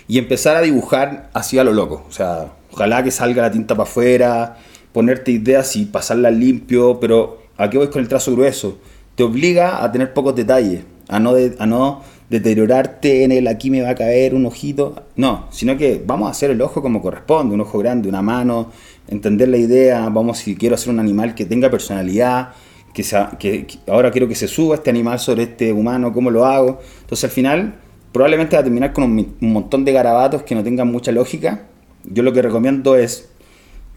y 0.08 0.18
empezar 0.18 0.56
a 0.56 0.62
dibujar 0.62 1.30
así 1.34 1.58
a 1.58 1.64
lo 1.64 1.74
loco. 1.74 2.06
O 2.08 2.12
sea, 2.12 2.54
ojalá 2.72 3.04
que 3.04 3.12
salga 3.12 3.42
la 3.42 3.52
tinta 3.52 3.76
para 3.76 3.90
afuera, 3.90 4.58
ponerte 4.92 5.32
ideas 5.32 5.76
y 5.76 5.86
pasarlas 5.86 6.34
limpio, 6.34 7.00
pero 7.00 7.42
¿a 7.58 7.70
qué 7.70 7.78
voy 7.78 7.88
con 7.88 8.02
el 8.02 8.08
trazo 8.08 8.34
grueso? 8.34 8.78
Te 9.16 9.24
obliga 9.24 9.84
a 9.84 9.92
tener 9.92 10.14
pocos 10.14 10.36
detalles, 10.36 10.84
a 11.08 11.20
no, 11.20 11.34
de- 11.34 11.56
a 11.60 11.66
no 11.66 12.02
deteriorarte 12.34 13.24
en 13.24 13.32
el 13.32 13.48
aquí 13.48 13.70
me 13.70 13.84
va 13.84 13.92
a 13.92 13.96
caer 13.96 14.34
un 14.34 14.48
ojito. 14.48 15.04
No, 15.16 15.46
sino 15.52 15.78
que 15.78 16.02
vamos 16.04 16.28
a 16.28 16.32
hacer 16.32 16.50
el 16.50 16.62
ojo 16.62 16.82
como 16.82 17.00
corresponde, 17.00 17.54
un 17.54 17.62
ojo 17.62 17.78
grande, 17.78 18.10
una 18.10 18.24
mano, 18.24 18.72
entender 19.08 19.50
la 19.50 19.58
idea, 19.58 20.10
vamos 20.10 20.40
si 20.40 20.56
quiero 20.56 20.74
hacer 20.74 20.90
un 20.92 21.00
animal 21.00 21.36
que 21.36 21.46
tenga 21.46 21.70
personalidad, 21.70 22.54
que, 22.92 23.04
sea, 23.04 23.38
que, 23.40 23.68
ahora 23.88 24.10
quiero 24.10 24.28
que 24.28 24.34
se 24.34 24.48
suba 24.48 24.76
este 24.76 24.90
animal 24.90 25.20
sobre 25.20 25.44
este 25.44 25.72
humano, 25.72 26.12
¿cómo 26.12 26.32
lo 26.32 26.46
hago? 26.46 26.80
Entonces 27.02 27.26
al 27.26 27.30
final 27.30 27.76
probablemente 28.12 28.56
va 28.56 28.62
a 28.62 28.64
terminar 28.64 28.94
con 28.94 29.04
un 29.04 29.36
montón 29.40 29.86
de 29.86 29.92
garabatos 29.94 30.42
que 30.42 30.56
no 30.56 30.64
tengan 30.64 30.92
mucha 30.92 31.12
lógica. 31.12 31.68
Yo 32.04 32.24
lo 32.24 32.34
que 32.34 32.42
recomiendo 32.42 32.96
es 32.96 33.30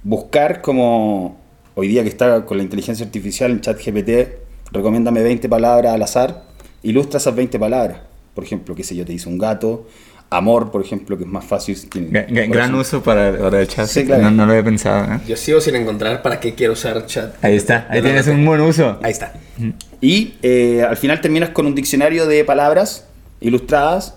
buscar 0.03 0.61
como 0.61 1.39
hoy 1.75 1.89
día 1.89 2.03
que 2.03 2.11
está 2.11 2.45
con 2.45 2.59
la 2.59 2.63
inteligencia 2.63 3.07
artificial 3.07 3.51
en 3.51 3.63
chat 3.63 3.79
GPT, 3.79 4.73
recomiéndame 4.73 5.23
20 5.23 5.49
palabras 5.49 5.95
al 5.95 6.03
azar, 6.03 6.45
ilustra 6.83 7.17
esas 7.17 7.35
20 7.35 7.59
palabras. 7.59 8.06
Por 8.37 8.45
ejemplo, 8.45 8.77
qué 8.77 8.85
sé 8.85 8.95
yo, 8.95 9.05
te 9.05 9.13
dice 9.13 9.29
un 9.29 9.39
gato, 9.39 9.89
amor, 10.31 10.71
por 10.71 10.83
ejemplo, 10.85 11.17
que 11.17 11.25
es 11.25 11.29
más 11.29 11.45
fácil. 11.45 11.77
Gran 11.91 12.71
eso- 12.71 12.79
uso 12.79 13.03
para, 13.03 13.37
para 13.37 13.61
el 13.63 13.67
chat. 13.67 13.87
Sí, 13.89 14.05
claro. 14.05 14.23
no, 14.25 14.31
no 14.31 14.45
lo 14.47 14.53
había 14.53 14.63
pensado. 14.63 15.15
¿eh? 15.15 15.21
Yo 15.27 15.37
sigo 15.37 15.61
sin 15.61 15.75
encontrar 15.75 16.23
para 16.23 16.39
qué 16.39 16.55
quiero 16.55 16.75
usar 16.75 17.07
chat. 17.07 17.43
Ahí 17.43 17.57
está, 17.57 17.87
ahí 17.91 18.03
tienes 18.03 18.29
un 18.29 18.45
buen 18.45 18.61
uso. 18.61 18.99
Ahí 19.03 19.11
está. 19.11 19.33
Y 20.01 20.35
eh, 20.43 20.85
al 20.89 20.97
final 20.97 21.21
terminas 21.21 21.51
con 21.51 21.67
un 21.67 21.75
diccionario 21.75 22.27
de 22.27 22.45
palabras 22.45 23.07
ilustradas, 23.41 24.15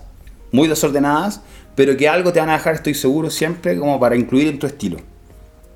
muy 0.52 0.68
desordenadas, 0.68 1.40
pero 1.74 1.96
que 1.96 2.08
algo 2.08 2.32
te 2.32 2.40
van 2.40 2.50
a 2.50 2.54
dejar, 2.54 2.74
estoy 2.74 2.92
seguro, 2.94 3.30
siempre 3.30 3.78
como 3.78 3.98
para 3.98 4.16
incluir 4.16 4.48
en 4.48 4.58
tu 4.58 4.66
estilo. 4.66 4.98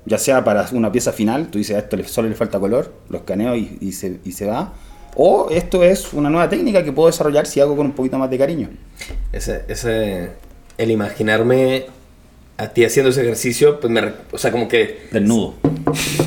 Ya 0.05 0.19
sea 0.19 0.43
para 0.43 0.67
una 0.73 0.91
pieza 0.91 1.11
final, 1.11 1.47
tú 1.47 1.57
dices, 1.57 1.75
a 1.75 1.79
esto 1.79 1.97
solo 2.05 2.29
le 2.29 2.35
falta 2.35 2.59
color, 2.59 2.93
lo 3.09 3.17
escaneo 3.17 3.55
y, 3.55 3.79
y 3.81 3.91
se, 3.93 4.19
y 4.23 4.33
se 4.33 4.45
va. 4.45 4.73
O 5.15 5.47
esto 5.49 5.83
es 5.83 6.11
una 6.13 6.29
nueva 6.29 6.49
técnica 6.49 6.83
que 6.83 6.91
puedo 6.91 7.07
desarrollar 7.07 7.45
si 7.47 7.59
hago 7.61 7.75
con 7.75 7.85
un 7.87 7.91
poquito 7.93 8.17
más 8.17 8.29
de 8.29 8.37
cariño. 8.37 8.69
Ese, 9.31 9.63
ese, 9.67 10.29
el 10.77 10.91
imaginarme 10.91 11.85
a 12.57 12.67
ti 12.69 12.83
haciendo 12.85 13.09
ese 13.11 13.21
ejercicio, 13.21 13.79
pues 13.79 13.91
me, 13.91 14.11
o 14.31 14.37
sea, 14.37 14.51
como 14.51 14.67
que, 14.67 15.07
Desnudo. 15.11 15.55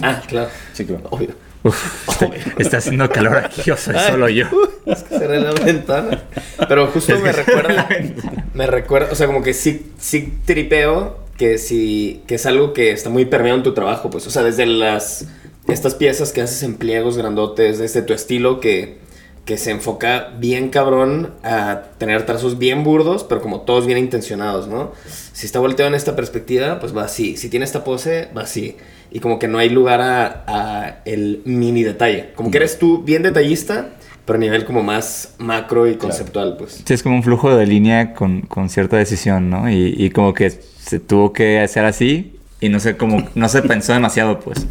ah, 0.02 0.22
claro, 0.26 0.48
Sí, 0.72 0.84
claro. 0.84 1.04
obvio. 1.10 1.28
Uf, 1.64 2.08
está, 2.08 2.30
está 2.58 2.76
haciendo 2.78 3.10
calor 3.10 3.36
aquí, 3.38 3.68
o 3.70 3.76
soy 3.76 3.96
Ay. 3.98 4.10
solo 4.12 4.28
yo. 4.28 4.46
Es 4.86 5.02
que 5.02 5.18
cerré 5.18 5.40
la 5.40 5.50
ventana. 5.52 6.22
Pero 6.68 6.86
justo 6.86 7.12
Es 7.12 7.18
que 7.18 7.24
me 7.24 7.32
recuerda, 7.32 7.72
la 7.74 7.84
ventana. 7.86 8.46
me 8.54 8.66
recuerda, 8.66 9.08
o 9.12 9.14
sea, 9.16 9.26
como 9.26 9.42
que 9.42 9.52
sí, 9.54 9.90
sí 9.98 10.34
tripeo 10.46 11.18
que 11.36 11.58
sí, 11.58 12.22
que 12.26 12.36
es 12.36 12.46
algo 12.46 12.72
que 12.72 12.92
está 12.92 13.10
muy 13.10 13.24
permeado 13.24 13.58
en 13.58 13.64
tu 13.64 13.74
trabajo, 13.74 14.08
pues, 14.08 14.26
o 14.26 14.30
sea, 14.30 14.42
desde 14.42 14.66
las, 14.66 15.26
estas 15.68 15.94
piezas 15.94 16.32
que 16.32 16.40
haces 16.40 16.62
en 16.62 16.74
pliegos 16.74 17.16
grandotes, 17.16 17.78
desde 17.78 18.02
tu 18.02 18.12
estilo 18.12 18.60
que, 18.60 18.98
que 19.44 19.56
se 19.56 19.70
enfoca 19.70 20.30
bien 20.38 20.70
cabrón 20.70 21.34
a 21.42 21.82
tener 21.98 22.26
trazos 22.26 22.58
bien 22.58 22.84
burdos, 22.84 23.24
pero 23.24 23.40
como 23.40 23.60
todos 23.60 23.86
bien 23.86 23.98
intencionados, 23.98 24.66
¿no? 24.66 24.92
Si 25.06 25.46
está 25.46 25.58
volteado 25.58 25.88
en 25.88 25.94
esta 25.94 26.16
perspectiva, 26.16 26.80
pues 26.80 26.96
va 26.96 27.04
así. 27.04 27.36
Si 27.36 27.48
tiene 27.48 27.64
esta 27.64 27.84
pose, 27.84 28.28
va 28.36 28.42
así. 28.42 28.76
Y 29.10 29.20
como 29.20 29.38
que 29.38 29.48
no 29.48 29.58
hay 29.58 29.68
lugar 29.68 30.00
a, 30.00 30.44
a 30.46 31.02
el 31.04 31.42
mini 31.44 31.82
detalle. 31.82 32.30
Como 32.34 32.50
que 32.50 32.58
eres 32.58 32.78
tú 32.78 33.02
bien 33.02 33.22
detallista, 33.22 33.90
pero 34.24 34.36
a 34.36 34.40
nivel 34.40 34.66
como 34.66 34.82
más 34.82 35.34
macro 35.38 35.86
y 35.86 35.96
conceptual, 35.96 36.56
pues. 36.58 36.82
Sí, 36.84 36.92
es 36.92 37.02
como 37.02 37.16
un 37.16 37.22
flujo 37.22 37.56
de 37.56 37.66
línea 37.66 38.12
con, 38.12 38.42
con 38.42 38.68
cierta 38.68 38.98
decisión, 38.98 39.48
¿no? 39.48 39.70
Y, 39.70 39.94
y 39.96 40.10
como 40.10 40.34
que 40.34 40.50
se 40.50 41.00
tuvo 41.00 41.32
que 41.32 41.60
hacer 41.60 41.86
así 41.86 42.38
y 42.60 42.68
no 42.68 42.80
sé 42.80 42.96
cómo, 42.96 43.26
no 43.34 43.48
se 43.48 43.62
pensó 43.62 43.94
demasiado, 43.94 44.40
pues. 44.40 44.66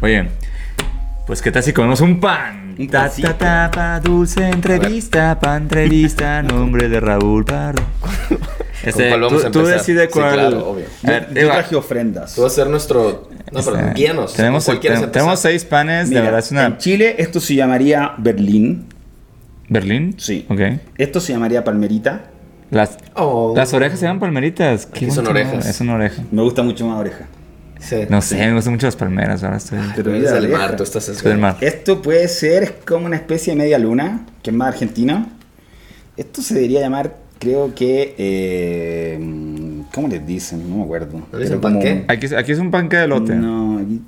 Oye, 0.00 0.28
pues 1.26 1.40
¿qué 1.42 1.50
tal 1.52 1.62
si 1.62 1.72
comemos 1.72 2.00
un 2.00 2.20
pan? 2.20 2.74
Un 2.78 2.88
Ta, 2.88 3.02
pancito. 3.02 3.28
ta, 3.34 3.38
ta, 3.38 3.70
pa, 3.70 4.00
dulce 4.00 4.48
entrevista, 4.48 5.38
pan 5.38 5.62
entrevista, 5.62 6.42
nombre 6.42 6.88
de 6.88 7.00
Raúl 7.00 7.44
Pardo. 7.44 7.82
Este, 8.82 9.08
cuál 9.10 9.20
vamos 9.20 9.42
tú, 9.42 9.48
a 9.48 9.50
tú 9.50 9.64
decides 9.64 10.06
Sí, 10.12 10.18
cuál. 10.18 10.32
claro, 10.34 10.70
obvio. 10.70 10.86
A 11.04 11.10
ver, 11.10 11.28
Yo 11.34 11.40
Eva, 11.42 11.54
traje 11.54 11.76
ofrendas. 11.76 12.34
Tú 12.34 12.42
vas 12.42 12.52
a 12.52 12.54
ser 12.56 12.66
nuestro 12.68 13.28
No, 13.52 13.60
pero 13.62 13.76
Este, 13.78 13.92
guíanos, 13.94 14.34
Tenemos, 14.34 14.64
¿con 14.64 14.74
cuál 14.74 14.80
quieres 14.80 15.00
ten- 15.00 15.12
tenemos 15.12 15.38
seis 15.38 15.64
panes, 15.64 16.08
Mira, 16.08 16.20
de 16.22 16.24
verdad 16.26 16.40
es 16.40 16.50
una... 16.50 16.66
En 16.66 16.78
Chile 16.78 17.14
esto 17.18 17.38
se 17.40 17.54
llamaría 17.54 18.12
Berlín. 18.18 18.86
¿Berlín? 19.68 20.14
Sí. 20.18 20.46
Ok. 20.48 20.60
Esto 20.98 21.20
se 21.20 21.32
llamaría 21.32 21.62
Palmerita. 21.62 22.22
Las, 22.70 22.96
Oh. 23.14 23.52
las 23.54 23.72
orejas 23.74 24.00
se 24.00 24.06
llaman 24.06 24.18
palmeritas. 24.20 24.88
Aquí 24.90 25.10
son 25.10 25.26
orejas. 25.28 25.66
Es 25.66 25.80
una 25.80 25.94
oreja. 25.94 26.22
Me 26.32 26.42
gusta 26.42 26.62
mucho 26.62 26.86
más 26.86 26.98
oreja. 26.98 27.26
Sí. 27.82 27.96
No 28.08 28.22
sé, 28.22 28.36
me 28.36 28.54
gustan 28.54 28.74
mucho 28.74 28.86
las 28.86 28.96
palmeras. 28.96 29.42
Ahora 29.42 29.56
estoy... 29.56 29.78
Pero 29.96 30.10
Eres 30.10 30.22
mira, 30.30 30.40
del 30.40 30.48
mar, 30.50 30.76
tú 30.76 30.84
estás 30.84 31.04
Soy 31.04 31.16
del 31.30 31.38
mar. 31.38 31.56
Esto 31.60 32.00
puede 32.00 32.28
ser 32.28 32.76
como 32.86 33.06
una 33.06 33.16
especie 33.16 33.52
de 33.54 33.58
media 33.58 33.78
luna, 33.78 34.24
que 34.42 34.50
es 34.50 34.56
más 34.56 34.68
argentina. 34.68 35.26
Esto 36.16 36.42
se 36.42 36.54
debería 36.54 36.80
llamar, 36.80 37.16
creo 37.38 37.74
que... 37.74 38.14
eh, 38.18 39.18
¿Cómo 39.94 40.08
les 40.08 40.24
dicen? 40.26 40.68
No 40.70 40.76
me 40.78 40.84
acuerdo. 40.84 41.18
¿Le 41.32 41.38
dicen 41.40 41.60
Pero 41.60 41.60
como- 41.60 41.74
panqué? 41.80 42.04
Aquí, 42.08 42.34
aquí 42.34 42.52
es 42.52 42.58
un 42.58 42.70
panque 42.70 42.96
de 42.96 43.04
elote. 43.04 43.34
No, 43.34 43.78
aquí- 43.78 44.00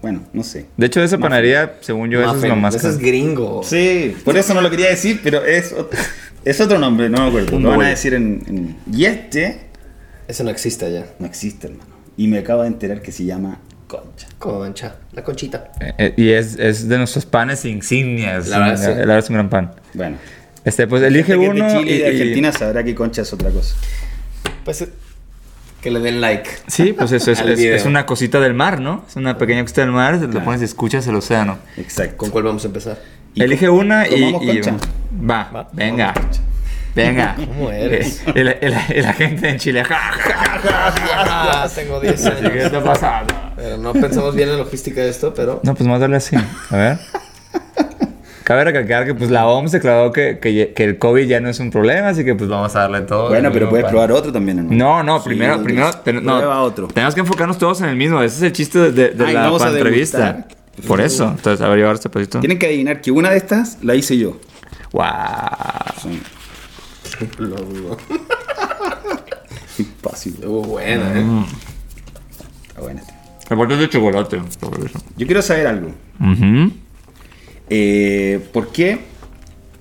bueno, 0.00 0.20
no 0.32 0.44
sé. 0.44 0.66
De 0.76 0.86
hecho, 0.86 1.00
de 1.00 1.06
esa 1.06 1.18
panadería, 1.18 1.74
según 1.80 2.08
yo, 2.10 2.20
eso 2.20 2.28
es 2.30 2.34
Muffin. 2.36 2.50
lo 2.50 2.56
más 2.56 2.74
Ese 2.76 2.88
es 2.90 2.98
gringo. 2.98 3.62
Sí, 3.64 4.14
por 4.24 4.36
eso 4.36 4.54
no 4.54 4.60
lo 4.60 4.70
quería 4.70 4.90
decir, 4.90 5.20
pero 5.24 5.44
es, 5.44 5.74
ot- 5.74 5.88
es 6.44 6.60
otro 6.60 6.78
nombre, 6.78 7.08
no 7.10 7.22
me 7.22 7.28
acuerdo. 7.28 7.56
Un 7.56 7.64
Lo 7.64 7.70
van 7.70 7.82
a 7.82 7.88
decir 7.88 8.14
en, 8.14 8.42
en- 8.46 8.76
Y 8.96 9.06
este 9.06 9.58
Ese 10.28 10.44
no 10.44 10.50
existe 10.50 10.86
allá. 10.86 11.06
no 11.18 11.26
existe, 11.26 11.66
hermano. 11.66 11.97
Y 12.18 12.26
me 12.28 12.38
acabo 12.38 12.60
de 12.62 12.68
enterar 12.68 13.00
que 13.00 13.12
se 13.12 13.24
llama 13.24 13.58
concha. 13.86 14.26
Concha. 14.38 14.96
La 15.12 15.24
conchita. 15.24 15.70
Eh, 15.80 15.94
eh, 15.96 16.14
y 16.18 16.28
es, 16.30 16.58
es 16.58 16.86
de 16.88 16.98
nuestros 16.98 17.24
panes 17.24 17.64
insignias. 17.64 18.48
La 18.48 18.58
verdad, 18.58 18.76
sí. 18.76 18.86
La 18.90 18.94
verdad 18.96 19.18
es 19.20 19.30
un 19.30 19.34
gran 19.34 19.48
pan. 19.48 19.70
Bueno. 19.94 20.16
Este, 20.64 20.86
pues 20.86 21.02
elige 21.02 21.36
uno. 21.36 21.64
de 21.64 21.78
Chile 21.78 21.90
y 21.92 21.94
y- 21.94 21.98
de 22.00 22.08
y- 22.08 22.20
Argentina 22.20 22.52
sabrá 22.52 22.84
que 22.84 22.94
concha 22.94 23.22
es 23.22 23.32
otra 23.32 23.48
cosa. 23.50 23.74
Pues 24.64 24.82
eh, 24.82 24.88
que 25.80 25.90
le 25.92 26.00
den 26.00 26.20
like. 26.20 26.50
Sí, 26.66 26.92
pues 26.92 27.12
eso 27.12 27.30
es, 27.30 27.40
es, 27.46 27.58
es 27.60 27.86
una 27.86 28.04
cosita 28.04 28.40
del 28.40 28.52
mar, 28.52 28.80
¿no? 28.80 29.04
Es 29.08 29.16
una 29.16 29.38
pequeña 29.38 29.62
cosita 29.62 29.80
del 29.82 29.92
mar, 29.92 30.16
lo 30.20 30.44
pones 30.44 30.60
y 30.60 30.64
escuchas 30.64 31.06
el 31.06 31.14
océano. 31.14 31.56
Exacto. 31.76 32.16
¿Con 32.18 32.30
cuál 32.30 32.44
vamos 32.44 32.64
a 32.64 32.66
empezar? 32.66 32.98
¿Y 33.34 33.42
Elige 33.44 33.68
una 33.70 34.08
y, 34.08 34.24
y- 34.24 34.32
concha? 34.32 34.76
Va, 35.30 35.50
Va, 35.54 35.68
venga. 35.72 36.12
vamos. 36.16 36.40
Venga. 36.94 37.34
¿Cómo 37.46 37.70
eres? 37.70 38.22
El, 38.34 38.48
el- 38.48 38.74
el 38.90 39.04
agente 39.06 39.48
en 39.48 39.58
Chile. 39.58 39.84
ja, 39.84 39.94
ja, 39.96 40.60
ja, 40.60 41.24
ja. 41.26 41.68
Tengo 41.74 42.00
10 42.00 42.20
¿Qué 42.20 42.28
años. 42.28 42.54
está 42.64 42.82
pasando? 42.82 43.34
Pero 43.56 43.76
no 43.78 43.92
pensamos 43.92 44.34
bien 44.34 44.48
en 44.48 44.56
la 44.58 44.64
logística 44.64 45.00
de 45.00 45.10
esto, 45.10 45.32
pero. 45.34 45.60
No, 45.62 45.74
pues 45.74 45.88
más 45.88 46.00
darle 46.00 46.16
así. 46.16 46.36
A 46.36 46.76
ver. 46.76 46.98
Cabe 48.44 48.64
recalcar 48.64 49.04
que 49.04 49.14
pues 49.14 49.28
la 49.30 49.46
OMS 49.46 49.72
declaró 49.72 50.10
que, 50.10 50.38
que, 50.38 50.72
que 50.74 50.84
el 50.84 50.96
COVID 50.98 51.26
ya 51.26 51.38
no 51.38 51.50
es 51.50 51.60
un 51.60 51.70
problema, 51.70 52.08
así 52.08 52.24
que 52.24 52.34
pues 52.34 52.48
vamos 52.48 52.74
a 52.76 52.80
darle 52.80 53.02
todo. 53.02 53.28
Bueno, 53.28 53.50
pero 53.52 53.68
puedes 53.68 53.84
probar 53.86 54.10
otro 54.10 54.32
también. 54.32 54.66
No, 54.74 55.02
no, 55.02 55.18
Sí, 55.18 55.26
primero, 55.28 55.52
otro. 55.52 55.64
primero, 55.64 55.90
ten- 56.02 56.24
no, 56.24 56.38
Prueba 56.38 56.62
otro. 56.62 56.88
tenemos 56.88 57.14
que 57.14 57.20
enfocarnos 57.20 57.58
todos 57.58 57.82
en 57.82 57.90
el 57.90 57.96
mismo. 57.96 58.22
Ese 58.22 58.36
es 58.36 58.42
el 58.44 58.52
chiste 58.54 58.78
de, 58.78 58.92
de- 58.92 59.10
de 59.10 59.24
Ay, 59.26 59.34
la 59.34 59.42
vamos 59.42 59.60
a 59.60 59.68
entrevista. 59.68 60.46
Por 60.86 61.02
eso, 61.02 61.24
entonces, 61.36 61.60
a 61.60 61.68
ver, 61.68 61.76
llevar 61.78 61.96
este 61.96 62.08
pedito. 62.08 62.40
Tienen 62.40 62.58
que 62.58 62.64
adivinar 62.66 63.02
que 63.02 63.10
una 63.10 63.28
de 63.30 63.36
estas 63.36 63.76
la 63.82 63.94
hice 63.94 64.16
yo. 64.16 64.38
Wow. 64.92 65.04
Sí. 66.02 66.22
Lo 67.38 67.56
dudo. 67.56 67.96
Fácil. 70.02 70.34
Estuvo 70.34 70.62
buena, 70.62 71.18
¿eh? 71.18 71.24
Mm. 71.24 71.44
Está 73.40 73.54
bote 73.54 73.74
es 73.74 73.80
de 73.80 73.88
chocolate. 73.88 74.36
eso. 74.36 74.98
Yo 75.16 75.26
quiero 75.26 75.42
saber 75.42 75.66
algo. 75.66 75.88
Ujú. 76.20 76.72
Eh, 77.70 78.46
¿Por 78.52 78.68
qué 78.68 79.00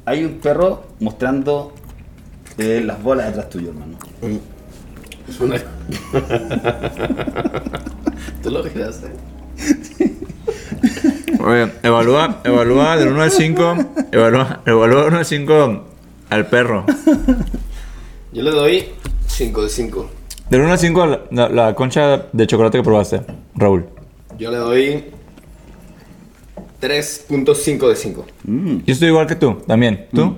hay 0.06 0.23
un 0.23 0.39
perro 0.39 0.88
mostrando 1.00 1.73
eh, 2.58 2.82
las 2.84 3.02
bolas 3.04 3.28
detrás 3.28 3.50
tuyo, 3.50 3.69
hermano? 3.69 3.97
Es 5.28 5.39
una. 5.39 5.58
¿Tú 8.41 8.50
lo 8.52 8.63
giraste? 8.63 9.12
Oye, 11.39 11.71
evalúa, 11.84 12.41
evalúa 12.43 12.97
del 12.97 13.10
1 13.10 13.21
al 13.21 13.32
5. 13.32 13.78
Evalúa, 14.12 14.62
evalúa 14.65 15.00
del 15.02 15.08
1 15.10 15.17
al 15.17 15.26
5 15.26 15.88
al 16.30 16.48
perro. 16.48 16.86
Yo 18.34 18.44
le 18.44 18.52
doy 18.52 18.86
5 19.28 19.63
de 19.63 19.70
5. 19.70 20.10
Del 20.50 20.62
1 20.62 20.72
al 20.72 20.80
5 20.80 21.06
la, 21.06 21.22
la- 21.32 21.50
la 21.50 21.76
concha 21.76 22.26
de 22.32 22.48
chocolate 22.48 22.78
que 22.78 22.84
probaste, 22.84 23.22
Raúl. 23.56 23.86
Yo 24.38 24.52
le 24.52 24.58
doy 24.58 25.06
3.5 26.82 27.90
de 27.90 27.96
5. 27.96 28.26
Mm. 28.44 28.78
Yo 28.86 28.94
estoy 28.94 29.08
igual 29.10 29.28
que 29.28 29.36
tú, 29.36 29.56
también. 29.68 30.08
¿Tú? 30.13 30.38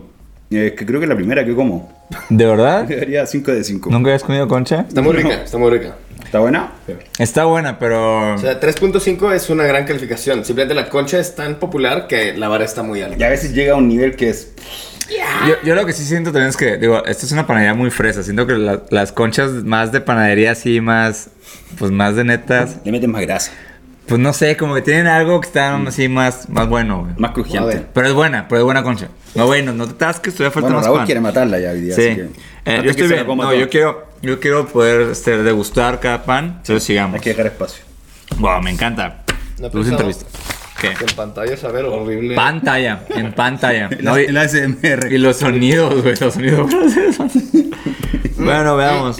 Es 0.49 0.71
que 0.73 0.85
creo 0.85 0.99
que 0.99 1.05
es 1.05 1.09
la 1.09 1.15
primera 1.15 1.45
que 1.45 1.53
como. 1.53 1.91
¿De 2.29 2.45
verdad? 2.45 2.83
Debería 2.87 3.25
5 3.25 3.51
de 3.51 3.63
5. 3.63 3.89
¿Nunca 3.91 4.09
habías 4.09 4.23
comido 4.23 4.47
concha? 4.47 4.85
Está 4.87 5.01
muy 5.01 5.13
rica, 5.13 5.43
está 5.43 5.57
muy 5.57 5.69
rica. 5.69 5.95
¿Está 6.23 6.39
buena? 6.39 6.71
Está 7.17 7.45
buena, 7.45 7.79
pero... 7.79 8.35
O 8.35 8.37
sea, 8.37 8.59
3.5 8.59 9.33
es 9.33 9.49
una 9.49 9.63
gran 9.63 9.85
calificación. 9.85 10.45
Simplemente 10.45 10.75
la 10.75 10.87
concha 10.89 11.17
es 11.19 11.33
tan 11.33 11.55
popular 11.55 12.05
que 12.07 12.33
la 12.37 12.47
vara 12.49 12.65
está 12.65 12.83
muy 12.83 12.99
Y 12.99 13.01
alta. 13.01 13.25
a 13.25 13.29
veces 13.29 13.53
llega 13.53 13.73
a 13.73 13.77
un 13.77 13.87
nivel 13.87 14.15
que 14.15 14.29
es. 14.29 14.51
Yo, 15.47 15.55
yo 15.63 15.75
lo 15.75 15.85
que 15.85 15.93
sí 15.93 16.03
siento 16.05 16.31
también 16.31 16.49
es 16.49 16.57
que, 16.57 16.77
digo, 16.77 17.03
esto 17.05 17.25
es 17.25 17.31
una 17.31 17.47
panadería 17.47 17.73
muy 17.73 17.89
fresa. 17.91 18.23
Siento 18.23 18.45
que 18.45 18.53
la- 18.53 18.81
las 18.89 19.11
conchas 19.11 19.51
más 19.63 19.91
de 19.91 20.01
panadería 20.01 20.51
así, 20.51 20.81
más, 20.81 21.29
pues 21.77 21.91
más 21.91 22.15
de 22.15 22.23
netas, 22.23 22.77
Le 22.83 22.91
meten 22.91 23.11
más 23.11 23.21
grasa, 23.21 23.51
pues 24.07 24.19
no 24.19 24.33
sé, 24.33 24.57
como 24.57 24.75
que 24.75 24.81
tienen 24.81 25.07
algo 25.07 25.39
que 25.41 25.47
está 25.47 25.75
así 25.77 26.07
más, 26.09 26.49
más 26.49 26.67
bueno, 26.67 27.01
güey. 27.01 27.13
más 27.17 27.31
A 27.31 27.33
crujiente. 27.33 27.85
Pero 27.93 28.07
es 28.07 28.13
buena, 28.13 28.47
pero 28.47 28.59
es 28.59 28.65
buena 28.65 28.83
concha. 28.83 29.07
No, 29.35 29.45
bueno, 29.45 29.73
no 29.73 29.87
te 29.87 29.93
tasques, 29.93 30.33
todavía 30.33 30.51
falta 30.51 30.67
Bueno, 30.67 30.77
más 30.77 30.85
Raúl 30.85 30.97
pan. 30.99 31.05
quiere 31.05 31.21
matarla 31.21 31.59
ya 31.59 31.71
hoy 31.71 31.81
día. 31.81 31.95
Sí. 31.95 32.07
así 32.07 32.15
que- 32.15 32.29
Eh, 32.65 32.81
yo 32.83 32.91
estoy 32.91 33.07
bien. 33.07 33.25
No, 33.25 33.53
yo 33.53 33.69
quiero, 33.69 34.07
yo 34.21 34.39
quiero 34.39 34.67
poder 34.67 35.11
este, 35.11 35.37
degustar 35.41 35.99
cada 35.99 36.23
pan. 36.23 36.55
Entonces 36.57 36.83
sigamos. 36.83 37.15
Hay 37.15 37.21
que 37.21 37.29
dejar 37.29 37.47
espacio. 37.47 37.83
Wow, 38.37 38.61
me 38.61 38.69
encanta. 38.71 39.23
No 39.59 39.69
Luz 39.69 39.87
entrevista. 39.87 40.25
En 40.87 41.15
pantalla 41.15 41.53
es 41.53 41.63
a 41.63 41.71
ver 41.71 41.85
horrible. 41.85 42.35
Pantalla, 42.35 43.01
en 43.09 43.33
pantalla. 43.33 43.89
No, 44.01 44.19
y, 44.19 44.25
El 44.25 44.37
ASMR. 44.37 45.11
y 45.11 45.17
los 45.17 45.37
sonidos, 45.37 46.01
güey, 46.01 46.15
los 46.19 46.33
sonidos 46.33 46.69
bueno, 48.37 48.75
veamos. 48.77 49.19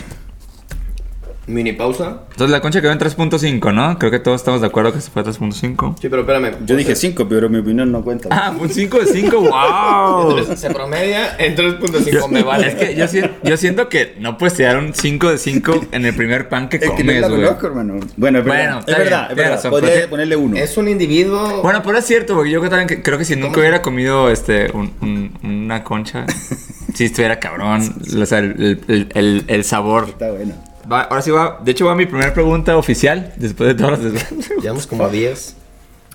Mini 1.50 1.74
pausa. 1.74 2.22
Entonces 2.32 2.50
la 2.52 2.62
concha 2.62 2.80
quedó 2.82 2.92
en 2.92 3.00
3.5, 3.00 3.74
¿no? 3.74 3.98
Creo 4.00 4.12
que 4.12 4.20
todos 4.20 4.40
estamos 4.40 4.62
de 4.62 4.68
acuerdo 4.68 4.94
que 4.94 5.02
se 5.02 5.10
fue 5.12 5.22
a 5.24 5.26
3.5. 5.26 5.96
Sí, 6.00 6.08
pero 6.10 6.22
espérame. 6.22 6.52
Yo 6.66 6.76
dije 6.76 6.96
5, 6.96 7.28
pero 7.28 7.50
mi 7.50 7.58
opinión 7.60 7.92
no 7.92 8.04
cuenta. 8.04 8.30
Ah, 8.32 8.54
un 8.58 8.70
5 8.70 9.00
de 9.00 9.06
5, 9.08 9.40
wow. 9.42 10.30
Entonces, 10.32 10.60
Se 10.60 10.70
promedia 10.70 11.36
en 11.38 11.56
3.5. 11.56 12.30
Me 12.30 12.44
vale. 12.44 12.68
Es 12.68 12.76
que 12.76 12.96
yo, 12.96 13.06
yo 13.44 13.58
siento 13.58 13.90
que 13.90 14.16
no 14.20 14.38
puedes 14.38 14.54
tirar 14.56 14.78
un 14.78 14.94
5 14.94 15.30
de 15.32 15.38
5 15.38 15.86
en 15.92 16.06
el 16.06 16.16
primer 16.16 16.50
pan 16.50 16.70
que 16.70 16.78
es 16.78 16.82
que 16.84 16.88
no 16.90 16.96
comes, 16.96 17.22
la 17.22 17.28
güey. 17.28 17.42
conozco, 17.42 17.68
hermano. 17.68 18.00
Bueno, 18.16 18.40
es 18.40 18.46
verdad. 18.46 18.64
Bueno, 18.64 18.80
es 18.80 18.86
verdad, 18.98 19.20
bien, 19.20 19.32
es 19.32 19.36
verdad. 19.38 19.52
razón, 19.56 19.72
Podría 19.72 19.90
pero 19.92 20.02
te- 20.04 20.08
ponerle 20.10 20.36
uno. 20.36 20.58
Es 20.58 20.78
un 20.78 20.88
individuo. 20.88 21.62
Bueno, 21.64 21.82
pero 21.84 21.98
es 21.98 22.06
cierto, 22.06 22.36
porque 22.36 22.52
yo 22.52 22.62
también 22.70 23.02
creo 23.02 23.18
que 23.18 23.26
si 23.26 23.36
nunca 23.36 23.60
hubiera 23.60 23.82
comido 23.82 24.30
este, 24.30 24.72
un- 24.72 24.94
un- 25.02 25.32
una 25.44 25.84
concha, 25.84 26.26
si 26.94 27.06
estuviera 27.06 27.40
cabrón, 27.40 27.96
o 28.22 28.26
sea, 28.26 28.40
el, 28.40 28.80
el- 28.88 29.10
el- 29.16 29.44
el 29.48 29.64
sabor. 29.64 30.06
Está 30.10 30.32
bueno. 30.32 30.54
Va, 30.92 31.02
ahora 31.04 31.22
sí 31.22 31.32
va, 31.32 31.60
de 31.64 31.72
hecho 31.72 31.86
va 31.86 31.96
mi 31.96 32.06
primera 32.06 32.34
pregunta 32.34 32.76
oficial, 32.78 33.34
después 33.38 33.68
de 33.70 33.76
todas 33.76 34.00
las... 34.02 34.32
Llevamos 34.62 34.88
como 34.88 35.06
a 35.06 35.10
10. 35.10 35.56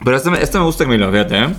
Pero 0.04 0.16
esto, 0.16 0.30
me- 0.30 0.42
esto 0.42 0.58
me 0.58 0.64
gusta, 0.64 0.84
Camilo, 0.84 1.10
fíjate, 1.10 1.38
¿eh? 1.38 1.54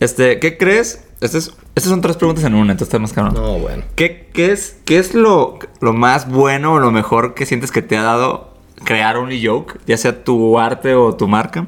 Este, 0.00 0.38
¿qué 0.38 0.56
crees? 0.56 1.04
Este 1.20 1.38
es- 1.38 1.52
estas 1.74 1.90
son 1.90 2.00
tres 2.00 2.16
preguntas 2.16 2.44
en 2.44 2.54
una, 2.54 2.72
entonces 2.72 2.88
está 2.88 2.98
más 2.98 3.12
cabrón. 3.12 3.34
No, 3.34 3.58
bueno. 3.58 3.82
¿Qué, 3.96 4.28
qué 4.32 4.52
es, 4.52 4.76
qué 4.84 4.98
es 4.98 5.14
lo, 5.14 5.58
lo 5.80 5.92
más 5.92 6.28
bueno 6.30 6.74
o 6.74 6.78
lo 6.78 6.90
mejor 6.90 7.34
que 7.34 7.46
sientes 7.46 7.70
que 7.70 7.82
te 7.82 7.96
ha 7.96 8.02
dado 8.02 8.54
crear 8.84 9.16
Only 9.16 9.44
Joke? 9.44 9.78
Ya 9.86 9.96
sea 9.96 10.24
tu 10.24 10.58
arte 10.58 10.94
o 10.94 11.14
tu 11.16 11.28
marca. 11.28 11.66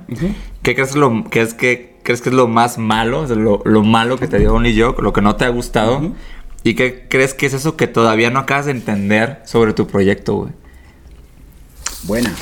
¿Qué 0.63 0.75
crees, 0.75 0.95
lo, 0.97 1.25
qué 1.31 1.43
es, 1.43 1.55
que, 1.55 1.99
crees 2.03 2.21
que 2.23 2.29
es 2.31 2.35
lo 2.35 2.49
más 2.49 2.79
malo? 2.79 3.21
O 3.21 3.27
sea, 3.27 3.37
lo, 3.37 3.61
lo 3.65 3.83
malo 3.83 4.19
que 4.19 4.29
te 4.29 4.39
dio 4.39 4.55
Only 4.55 4.81
Joke, 4.81 5.03
lo 5.03 5.13
que 5.13 5.21
no 5.23 5.37
te 5.37 5.45
ha 5.45 5.49
gustado. 5.49 6.13
¿Y 6.63 6.75
qué 6.75 7.07
crees 7.09 7.35
que 7.35 7.47
es 7.47 7.55
eso 7.55 7.77
que 7.77 7.87
todavía 7.87 8.31
no 8.31 8.39
acabas 8.41 8.67
de 8.67 8.73
entender 8.73 9.41
sobre 9.45 9.73
tu 9.73 9.87
proyecto, 9.87 10.35
güey? 10.35 10.53
Buena. 12.05 12.35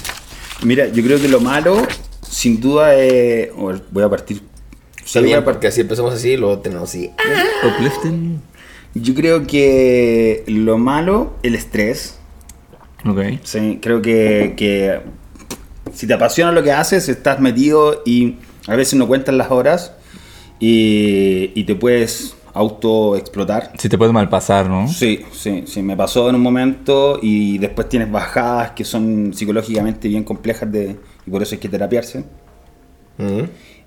Mira, 0.62 0.88
yo 0.88 1.02
creo 1.02 1.20
que 1.20 1.28
lo 1.28 1.40
malo, 1.40 1.86
sin 2.28 2.60
duda, 2.60 2.94
es. 2.94 3.50
o 3.56 3.72
Voy 3.90 4.02
a 4.02 4.08
partir. 4.08 4.42
Está 5.04 5.20
bien, 5.20 5.38
a 5.38 5.44
partir. 5.44 5.54
porque 5.54 5.66
así 5.68 5.80
empezamos 5.80 6.14
así 6.14 6.30
y 6.30 6.36
luego 6.36 6.58
tenemos 6.58 6.88
así. 6.88 7.10
Uplifting. 7.64 8.40
Yo 8.94 9.14
creo 9.14 9.46
que 9.46 10.44
lo 10.46 10.78
malo, 10.78 11.36
el 11.42 11.54
estrés. 11.54 12.18
Ok. 13.06 13.20
Sí, 13.44 13.78
creo 13.80 14.02
que, 14.02 14.54
que 14.56 15.00
si 15.94 16.06
te 16.06 16.14
apasiona 16.14 16.52
lo 16.52 16.62
que 16.62 16.72
haces, 16.72 17.08
estás 17.08 17.40
metido 17.40 18.02
y 18.04 18.36
a 18.66 18.76
veces 18.76 18.94
no 18.94 19.06
cuentas 19.06 19.34
las 19.34 19.50
horas 19.50 19.92
y, 20.58 21.52
y 21.54 21.64
te 21.64 21.74
puedes 21.74 22.34
auto 22.58 23.16
explotar. 23.16 23.72
Si 23.78 23.88
te 23.88 23.96
puedes 23.96 24.12
malpasar, 24.12 24.68
¿no? 24.68 24.88
Sí, 24.88 25.20
sí, 25.32 25.64
sí, 25.66 25.82
me 25.82 25.96
pasó 25.96 26.28
en 26.28 26.36
un 26.36 26.42
momento 26.42 27.18
y 27.22 27.58
después 27.58 27.88
tienes 27.88 28.10
bajadas 28.10 28.72
que 28.72 28.84
son 28.84 29.32
psicológicamente 29.32 30.08
bien 30.08 30.24
complejas 30.24 30.70
de, 30.70 30.96
y 31.26 31.30
por 31.30 31.42
eso 31.42 31.54
hay 31.54 31.60
que 31.60 31.68
terapiarse. 31.68 32.24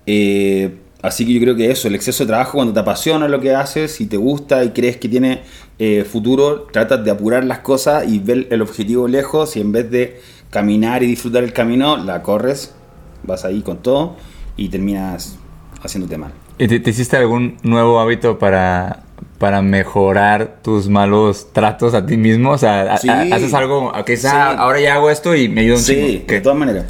Eh, 0.06 0.78
así 1.02 1.26
que 1.26 1.32
yo 1.34 1.40
creo 1.40 1.56
que 1.56 1.70
eso, 1.70 1.88
el 1.88 1.94
exceso 1.94 2.24
de 2.24 2.28
trabajo, 2.28 2.58
cuando 2.58 2.72
te 2.72 2.80
apasiona 2.80 3.28
lo 3.28 3.40
que 3.40 3.54
haces 3.54 4.00
y 4.00 4.06
te 4.06 4.16
gusta 4.16 4.64
y 4.64 4.70
crees 4.70 4.96
que 4.96 5.08
tiene 5.08 5.42
eh, 5.78 6.04
futuro, 6.04 6.68
tratas 6.72 7.04
de 7.04 7.10
apurar 7.10 7.44
las 7.44 7.60
cosas 7.60 8.08
y 8.08 8.18
ver 8.18 8.48
el 8.50 8.62
objetivo 8.62 9.06
lejos 9.08 9.56
y 9.56 9.60
en 9.60 9.72
vez 9.72 9.90
de 9.90 10.20
caminar 10.50 11.02
y 11.02 11.06
disfrutar 11.06 11.44
el 11.44 11.52
camino, 11.52 11.96
la 11.96 12.22
corres 12.22 12.74
vas 13.22 13.44
ahí 13.44 13.62
con 13.62 13.78
todo 13.82 14.16
y 14.56 14.68
terminas 14.68 15.38
haciéndote 15.82 16.18
mal. 16.18 16.32
¿Y 16.58 16.68
te, 16.68 16.80
te 16.80 16.90
hiciste 16.90 17.16
algún 17.16 17.56
nuevo 17.62 17.98
hábito 18.00 18.38
para, 18.38 19.02
para 19.38 19.62
mejorar 19.62 20.58
tus 20.62 20.88
malos 20.88 21.52
tratos 21.52 21.94
a 21.94 22.04
ti 22.06 22.16
mismo? 22.16 22.50
O 22.50 22.58
sea, 22.58 22.94
a- 22.94 22.98
Sí. 22.98 23.08
a- 23.08 23.22
haces 23.34 23.52
algo, 23.54 23.92
que 24.04 24.16
Sí. 24.16 24.26
ahora 24.30 24.80
ya 24.80 24.94
hago 24.94 25.10
esto 25.10 25.34
y 25.34 25.48
me 25.48 25.62
ayuda 25.62 25.76
un 25.76 25.82
Sí. 25.82 26.24
¿Qué? 26.26 26.34
de 26.34 26.40
todas 26.40 26.58
maneras. 26.58 26.86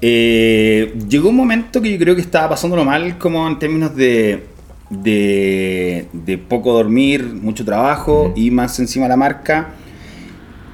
Eh, 0.00 0.94
llegó 1.08 1.28
un 1.28 1.36
momento 1.36 1.80
que 1.80 1.92
yo 1.92 1.98
creo 1.98 2.14
que 2.14 2.20
estaba 2.22 2.48
pasándolo 2.50 2.84
mal 2.84 3.18
como 3.18 3.46
en 3.46 3.58
términos 3.58 3.94
de, 3.94 4.46
de, 4.90 6.06
de 6.12 6.38
poco 6.38 6.72
dormir, 6.72 7.24
mucho 7.24 7.64
trabajo 7.64 8.32
y 8.36 8.50
más 8.50 8.78
encima 8.80 9.06
la 9.08 9.16
marca. 9.16 9.70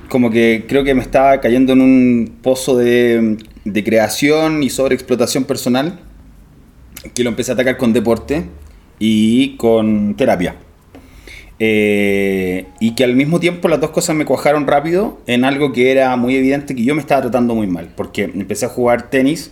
Como 0.08 0.30
que 0.30 0.64
creo 0.66 0.84
que 0.84 0.94
me 0.94 1.02
estaba 1.02 1.38
cayendo 1.40 1.74
en 1.74 1.82
un 1.82 2.32
pozo 2.42 2.76
de, 2.78 3.36
de 3.64 3.84
creación 3.84 4.62
y 4.62 4.70
sobreexplotación 4.70 5.44
personal 5.44 6.00
que 7.14 7.22
lo 7.22 7.30
empecé 7.30 7.52
a 7.52 7.54
atacar 7.54 7.76
con 7.76 7.92
deporte 7.92 8.44
y 8.98 9.56
con 9.56 10.14
terapia. 10.16 10.56
Eh, 11.60 12.66
y 12.78 12.94
que 12.94 13.02
al 13.02 13.16
mismo 13.16 13.40
tiempo 13.40 13.68
las 13.68 13.80
dos 13.80 13.90
cosas 13.90 14.14
me 14.14 14.24
cuajaron 14.24 14.66
rápido 14.68 15.18
en 15.26 15.44
algo 15.44 15.72
que 15.72 15.90
era 15.90 16.14
muy 16.16 16.36
evidente 16.36 16.76
que 16.76 16.84
yo 16.84 16.94
me 16.94 17.00
estaba 17.00 17.22
tratando 17.22 17.54
muy 17.54 17.66
mal, 17.66 17.92
porque 17.96 18.24
empecé 18.24 18.66
a 18.66 18.68
jugar 18.68 19.10
tenis, 19.10 19.50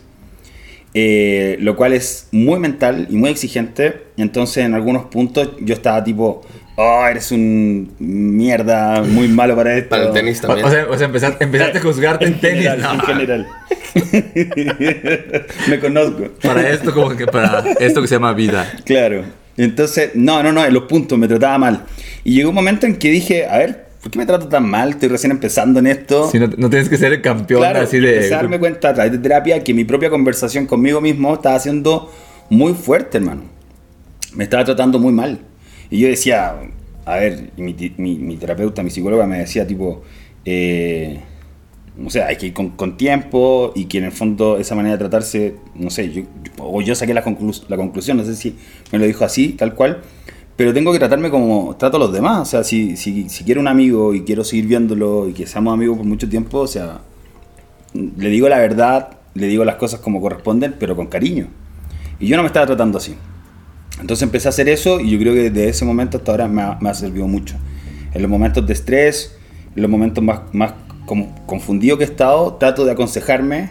eh, 0.94 1.56
lo 1.60 1.74
cual 1.74 1.92
es 1.92 2.28
muy 2.30 2.60
mental 2.60 3.08
y 3.10 3.16
muy 3.16 3.30
exigente, 3.30 4.04
entonces 4.16 4.64
en 4.64 4.74
algunos 4.74 5.06
puntos 5.06 5.50
yo 5.60 5.74
estaba 5.74 6.04
tipo, 6.04 6.42
oh, 6.76 7.06
eres 7.10 7.32
un 7.32 7.92
mierda, 7.98 9.02
muy 9.02 9.26
malo 9.26 9.56
para 9.56 9.76
esto. 9.76 9.90
Para 9.90 10.04
el 10.04 10.12
tenis 10.12 10.40
también. 10.40 10.64
o 10.64 10.70
sea, 10.70 10.86
o 10.88 10.96
sea, 10.96 11.06
empezaste, 11.06 11.42
empezaste 11.42 11.78
a 11.78 11.80
juzgarte 11.80 12.24
en 12.24 12.34
tenis. 12.40 12.62
general, 12.62 12.82
No, 12.82 12.94
en 12.94 13.00
general. 13.00 13.46
me 15.68 15.78
conozco. 15.80 16.24
Para 16.42 16.68
esto, 16.70 16.92
como 16.92 17.10
que 17.16 17.26
para 17.26 17.64
esto 17.80 18.00
que 18.02 18.08
se 18.08 18.14
llama 18.14 18.32
vida. 18.32 18.70
Claro. 18.84 19.24
Entonces, 19.56 20.10
no, 20.14 20.42
no, 20.42 20.52
no, 20.52 20.64
en 20.64 20.74
los 20.74 20.84
puntos 20.84 21.18
me 21.18 21.28
trataba 21.28 21.58
mal. 21.58 21.84
Y 22.24 22.34
llegó 22.34 22.50
un 22.50 22.54
momento 22.54 22.86
en 22.86 22.96
que 22.96 23.10
dije, 23.10 23.46
a 23.46 23.58
ver, 23.58 23.86
¿por 24.02 24.10
qué 24.10 24.18
me 24.18 24.26
trato 24.26 24.48
tan 24.48 24.68
mal? 24.68 24.90
Estoy 24.90 25.08
recién 25.08 25.30
empezando 25.30 25.78
en 25.80 25.86
esto. 25.86 26.30
Si 26.30 26.38
no, 26.38 26.48
no 26.56 26.68
tienes 26.68 26.88
que 26.88 26.96
ser 26.98 27.12
el 27.12 27.22
campeón 27.22 27.60
Claro, 27.60 27.80
así 27.80 27.98
de. 27.98 28.16
empecé 28.16 28.34
a 28.34 28.38
darme 28.38 28.58
cuenta 28.58 28.90
a 28.90 28.94
través 28.94 29.12
de 29.12 29.18
terapia 29.18 29.62
que 29.64 29.72
mi 29.72 29.84
propia 29.84 30.10
conversación 30.10 30.66
conmigo 30.66 31.00
mismo 31.00 31.32
estaba 31.34 31.58
siendo 31.58 32.12
muy 32.50 32.74
fuerte, 32.74 33.18
hermano. 33.18 33.44
Me 34.34 34.44
estaba 34.44 34.64
tratando 34.64 34.98
muy 34.98 35.12
mal. 35.12 35.40
Y 35.90 36.00
yo 36.00 36.08
decía, 36.08 36.54
a 37.06 37.16
ver, 37.16 37.50
mi, 37.56 37.74
mi- 37.96 38.18
mi 38.18 38.36
terapeuta, 38.36 38.82
mi 38.82 38.90
psicóloga 38.90 39.26
me 39.26 39.38
decía 39.38 39.66
tipo, 39.66 40.02
eh, 40.44 41.20
o 42.04 42.10
sea, 42.10 42.26
hay 42.26 42.36
que 42.36 42.46
ir 42.46 42.52
con, 42.52 42.70
con 42.70 42.96
tiempo 42.96 43.72
y 43.74 43.86
que 43.86 43.98
en 43.98 44.04
el 44.04 44.12
fondo 44.12 44.58
esa 44.58 44.74
manera 44.74 44.94
de 44.94 44.98
tratarse, 44.98 45.56
no 45.74 45.90
sé, 45.90 46.10
yo, 46.12 46.22
yo- 46.22 46.52
o 46.58 46.80
yo 46.82 46.94
saqué 46.94 47.14
la, 47.14 47.24
conclu- 47.24 47.64
la 47.68 47.76
conclusión, 47.76 48.16
no 48.18 48.24
sé 48.24 48.36
si 48.36 48.56
me 48.92 48.98
lo 48.98 49.06
dijo 49.06 49.24
así, 49.24 49.50
tal 49.50 49.74
cual, 49.74 50.02
pero 50.56 50.72
tengo 50.74 50.92
que 50.92 50.98
tratarme 50.98 51.30
como 51.30 51.76
trato 51.78 51.96
a 51.96 52.00
los 52.00 52.12
demás, 52.12 52.40
o 52.42 52.44
sea, 52.44 52.64
si, 52.64 52.96
si, 52.96 53.28
si 53.28 53.44
quiero 53.44 53.60
un 53.60 53.68
amigo 53.68 54.14
y 54.14 54.22
quiero 54.24 54.44
seguir 54.44 54.66
viéndolo 54.66 55.28
y 55.28 55.32
que 55.32 55.46
seamos 55.46 55.72
amigos 55.74 55.96
por 55.98 56.06
mucho 56.06 56.28
tiempo, 56.28 56.58
o 56.60 56.66
sea, 56.66 57.00
le 57.94 58.28
digo 58.28 58.48
la 58.48 58.58
verdad, 58.58 59.10
le 59.34 59.46
digo 59.48 59.64
las 59.64 59.76
cosas 59.76 60.00
como 60.00 60.20
corresponden, 60.20 60.74
pero 60.78 60.96
con 60.96 61.06
cariño. 61.06 61.48
Y 62.18 62.26
yo 62.26 62.36
no 62.36 62.42
me 62.42 62.46
estaba 62.48 62.66
tratando 62.66 62.98
así. 62.98 63.14
Entonces 64.00 64.22
empecé 64.22 64.48
a 64.48 64.50
hacer 64.50 64.68
eso 64.68 65.00
y 65.00 65.10
yo 65.10 65.18
creo 65.18 65.34
que 65.34 65.50
desde 65.50 65.68
ese 65.70 65.84
momento 65.84 66.18
hasta 66.18 66.30
ahora 66.32 66.48
me 66.48 66.62
ha, 66.62 66.78
me 66.80 66.90
ha 66.90 66.94
servido 66.94 67.26
mucho. 67.26 67.56
En 68.12 68.22
los 68.22 68.30
momentos 68.30 68.66
de 68.66 68.72
estrés, 68.72 69.36
en 69.74 69.82
los 69.82 69.90
momentos 69.90 70.22
más, 70.22 70.40
más 70.52 70.72
como 71.06 71.34
confundido 71.46 71.96
que 71.96 72.04
he 72.04 72.06
estado, 72.06 72.54
trato 72.54 72.84
de 72.84 72.92
aconsejarme 72.92 73.70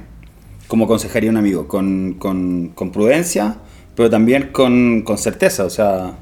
como 0.67 0.85
aconsejaría 0.85 1.29
un 1.29 1.37
amigo, 1.37 1.67
con, 1.67 2.15
con- 2.17 2.73
prudencia, 2.91 3.57
pero 3.95 4.09
también 4.09 4.49
con, 4.51 5.03
con 5.03 5.17
certeza, 5.19 5.63
o 5.63 5.69
sea, 5.69 6.17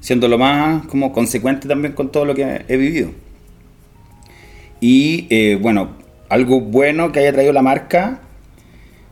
siendo 0.00 0.28
lo 0.28 0.36
más 0.36 0.86
como 0.86 1.12
consecuente 1.12 1.66
también 1.66 1.94
con 1.94 2.12
todo 2.12 2.26
lo 2.26 2.34
que 2.34 2.64
he 2.68 2.76
vivido. 2.76 3.10
Y 4.80 5.26
eh, 5.30 5.58
bueno, 5.60 5.90
algo 6.28 6.60
bueno 6.60 7.10
que 7.10 7.20
haya 7.20 7.32
traído 7.32 7.52
la 7.52 7.62
marca, 7.62 8.20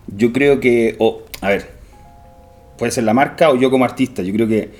yo 0.06 0.32
creo 0.32 0.60
que, 0.60 0.96
o, 0.98 1.22
a 1.40 1.48
ver, 1.48 1.70
puede 2.76 2.92
ser 2.92 3.04
la 3.04 3.14
marca 3.14 3.50
o 3.50 3.56
yo 3.56 3.70
como 3.70 3.84
artista. 3.84 4.22
Yo 4.22 4.34
creo 4.34 4.46
que 4.46 4.70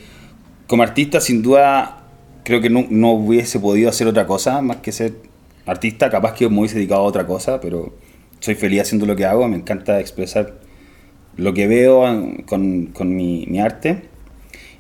como 0.67 0.83
artista 0.83 1.21
sin 1.21 1.43
duda 1.43 2.05
creo 2.45 2.61
que 2.61 2.69
no, 2.69 2.85
no 2.91 3.13
hubiese 3.13 3.59
podido 3.59 3.89
hacer 3.89 4.07
otra 4.07 4.27
cosa 4.27 4.61
más 4.61 4.79
que 4.79 4.93
ser 4.93 5.15
artista. 5.67 6.11
Capaz 6.11 6.35
que 6.35 6.49
me 6.49 6.59
hubiese 6.59 6.77
dedicado 6.77 7.03
a 7.03 7.05
otra 7.05 7.27
cosa, 7.27 7.61
pero 7.61 7.95
soy 8.41 8.55
feliz 8.55 8.83
haciendo 8.83 9.07
lo 9.07 9.17
que 9.17 9.25
hago. 9.25 9.49
Me 9.49 9.57
encanta 9.57 10.01
expresar 10.01 10.61
lo 11.37 11.55
que 11.55 11.67
veo 11.67 12.05
con, 12.47 12.87
con 12.87 13.15
mi, 13.15 13.47
mi 13.47 13.61
arte. 13.61 14.03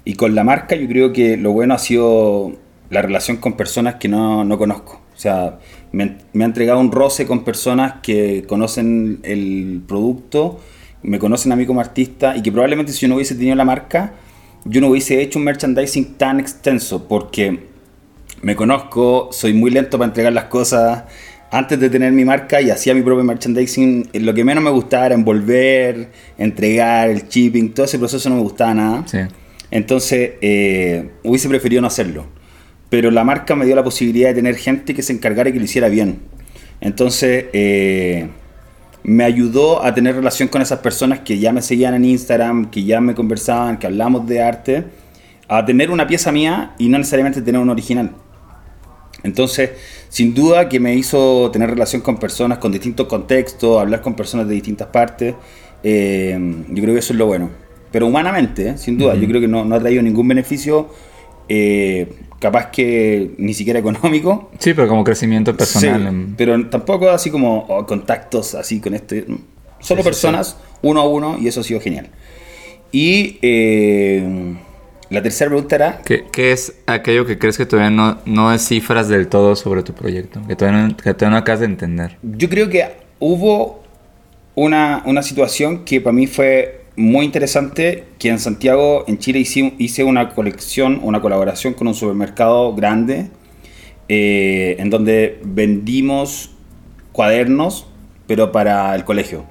Y 0.05 0.15
con 0.15 0.35
la 0.35 0.45
marca 0.45 0.77
yo 0.77 0.87
creo 0.87 1.13
que 1.13 1.37
lo 1.37 1.53
bueno 1.53 1.75
ha 1.75 1.79
sido 1.79 2.53
la 2.91 3.03
relación 3.03 3.39
con 3.39 3.55
personas 3.55 3.97
que 3.97 4.09
no, 4.09 4.45
no 4.45 4.59
conozco. 4.59 5.01
O 5.15 5.19
sea, 5.19 5.59
me, 5.93 6.19
me 6.33 6.45
ha 6.45 6.47
entregado 6.47 6.81
un 6.81 6.93
roce 6.93 7.27
con 7.27 7.45
personas 7.45 7.95
que 8.03 8.45
conocen 8.47 9.21
el 9.23 9.83
producto, 9.87 10.61
me 11.03 11.19
conocen 11.19 11.53
a 11.53 11.57
mí 11.57 11.67
como 11.67 11.81
artista 11.81 12.37
y 12.37 12.43
que 12.43 12.51
probablemente 12.51 12.93
si 12.93 13.01
yo 13.01 13.09
no 13.09 13.15
hubiese 13.15 13.35
tenido 13.35 13.55
la 13.57 13.65
marca, 13.65 14.15
yo 14.65 14.81
no 14.81 14.89
hubiese 14.89 15.21
hecho 15.23 15.39
un 15.39 15.45
merchandising 15.45 16.15
tan 16.15 16.41
extenso 16.41 17.07
porque 17.07 17.74
me 18.45 18.55
conozco, 18.55 19.31
soy 19.33 19.55
muy 19.55 19.71
lento 19.71 19.97
para 19.97 20.09
entregar 20.09 20.33
las 20.35 20.45
cosas. 20.45 21.05
Antes 21.51 21.81
de 21.81 21.89
tener 21.89 22.13
mi 22.13 22.27
marca 22.27 22.61
y 22.61 22.69
hacía 22.69 22.93
mi 22.93 23.01
propio 23.01 23.25
merchandising, 23.25 24.11
lo 24.13 24.35
que 24.35 24.45
menos 24.45 24.63
me 24.63 24.69
gustaba 24.69 25.07
era 25.07 25.15
envolver, 25.15 26.11
entregar, 26.37 27.09
el 27.09 27.27
shipping, 27.27 27.71
todo 27.73 27.87
ese 27.87 27.99
proceso 27.99 28.29
no 28.29 28.37
me 28.37 28.43
gustaba 28.43 28.75
nada. 28.75 29.05
Sí. 29.07 29.19
Entonces, 29.71 30.33
eh, 30.43 31.09
hubiese 31.23 31.49
preferido 31.49 31.81
no 31.81 31.87
hacerlo. 31.87 32.27
Pero 32.91 33.11
la 33.11 33.25
marca 33.25 33.57
me 33.57 33.65
dio 33.65 33.75
la 33.75 33.83
posibilidad 33.83 34.29
de 34.29 34.35
tener 34.35 34.57
gente 34.57 34.93
que 34.93 35.03
se 35.03 35.15
encargara 35.15 35.49
y 35.49 35.55
que 35.55 35.59
lo 35.59 35.65
hiciera 35.65 35.89
bien. 35.89 36.19
Entonces, 36.83 37.47
eh, 37.55 38.29
me 39.05 39.25
ayudó 39.25 39.83
a 39.83 39.95
tener 39.95 40.17
relación 40.17 40.49
con 40.49 40.61
esas 40.61 40.81
personas 40.81 41.21
que 41.21 41.39
ya 41.39 41.51
me 41.55 41.63
seguían 41.63 41.95
en 41.95 42.05
Instagram, 42.05 42.71
que 42.71 42.85
ya 42.85 43.01
me 43.01 43.15
conversaban, 43.15 43.79
que 43.79 43.87
hablamos 43.87 44.27
de 44.27 44.43
arte, 44.43 44.85
a 45.49 45.65
tener 45.65 45.91
una 45.91 46.07
pieza 46.07 46.31
mía 46.31 46.75
y 46.79 46.91
no 46.91 46.99
necesariamente 46.99 47.41
tener 47.41 47.59
una 47.59 47.73
original. 47.73 48.11
Entonces, 49.25 49.71
sin 50.09 50.35
duda 50.35 50.69
que 50.69 50.79
me 50.79 50.95
hizo 50.95 51.51
tener 51.51 51.71
relación 51.71 52.03
con 52.03 52.19
personas 52.19 52.59
con 52.59 52.71
distintos 52.71 53.09
contextos, 53.09 53.81
hablar 53.81 54.01
con 54.01 54.15
personas 54.15 54.47
de 54.47 54.55
distintas 54.55 54.89
partes. 54.89 55.35
eh, 55.83 56.39
yo 56.69 56.83
creo 56.83 56.95
que 56.95 57.01
eso 57.01 57.13
es 57.13 57.19
lo 57.19 57.27
bueno. 57.27 57.51
Pero 57.91 58.07
humanamente, 58.07 58.71
¿eh? 58.71 58.79
sin 58.79 58.99
duda, 58.99 59.15
yo 59.15 59.27
creo 59.29 59.41
que 59.41 59.49
no, 59.49 59.65
no 59.65 59.75
ha 59.77 59.81
traído 59.81 60.03
ningún 60.03 60.27
beneficio, 60.27 60.89
eh, 61.49 62.09
capaz 62.41 62.71
que 62.71 63.31
ni 63.39 63.55
siquiera 63.55 63.79
económico. 63.85 64.51
Sí, 64.59 64.75
pero 64.75 64.89
como 64.89 65.05
crecimiento 65.05 65.57
personal. 65.57 66.01
Sí, 66.01 66.07
em, 66.09 66.35
pero 66.37 66.69
tampoco 66.69 67.09
así 67.11 67.31
como 67.31 67.67
oh, 67.69 67.87
contactos 67.87 68.55
así 68.55 68.81
con 68.81 68.95
este. 68.95 69.25
Solo 69.25 69.41
Sí, 69.81 69.95
sí, 69.97 70.03
personas, 70.03 70.57
uno 70.83 71.01
a 71.01 71.09
uno, 71.09 71.37
y 71.41 71.47
eso 71.47 71.61
ha 71.61 71.63
sido 71.63 71.81
genial. 71.81 72.09
Y 72.91 73.39
eh, 73.43 74.55
la 75.11 75.23
tercera 75.23 75.51
pregunta 75.51 75.77
era. 75.77 76.03
¿Qué, 76.05 76.25
qué 76.33 76.53
es 76.53 76.75
aquello 76.87 77.27
que 77.27 77.39
crees 77.39 77.59
que 77.59 77.67
todavía 77.67 77.91
no, 77.91 78.19
no 78.25 78.51
descifras 78.51 79.09
del 79.09 79.29
todo 79.29 79.55
sobre 79.57 79.83
tu 79.83 79.93
proyecto? 79.93 80.41
Que 80.47 80.57
todavía 80.57 80.89
no, 80.89 80.97
que 80.97 81.15
todavía 81.15 81.31
no 81.31 81.37
acabas 81.37 81.61
de 81.61 81.67
entender. 81.67 82.17
Yo 82.23 82.49
creo 82.49 82.69
que 82.69 82.87
hubo 83.19 83.83
una, 84.55 85.03
una 85.07 85.23
situación 85.23 85.85
que 85.85 86.01
para 86.01 86.13
mí 86.13 86.27
fue 86.27 86.85
muy 86.97 87.25
interesante, 87.25 88.05
que 88.19 88.29
en 88.29 88.39
Santiago, 88.39 89.05
en 89.07 89.19
Chile, 89.19 89.41
hice, 89.41 89.75
hice 89.79 90.05
una 90.05 90.31
colección, 90.31 91.01
una 91.03 91.21
colaboración 91.21 91.75
con 91.75 91.89
un 91.89 91.95
supermercado 91.95 92.75
grande, 92.75 93.31
eh, 94.09 94.77
en 94.79 94.91
donde 94.91 95.41
vendimos 95.45 96.51
cuadernos, 97.13 97.87
pero 98.27 98.53
para 98.53 98.95
el 98.95 99.05
colegio. 99.05 99.45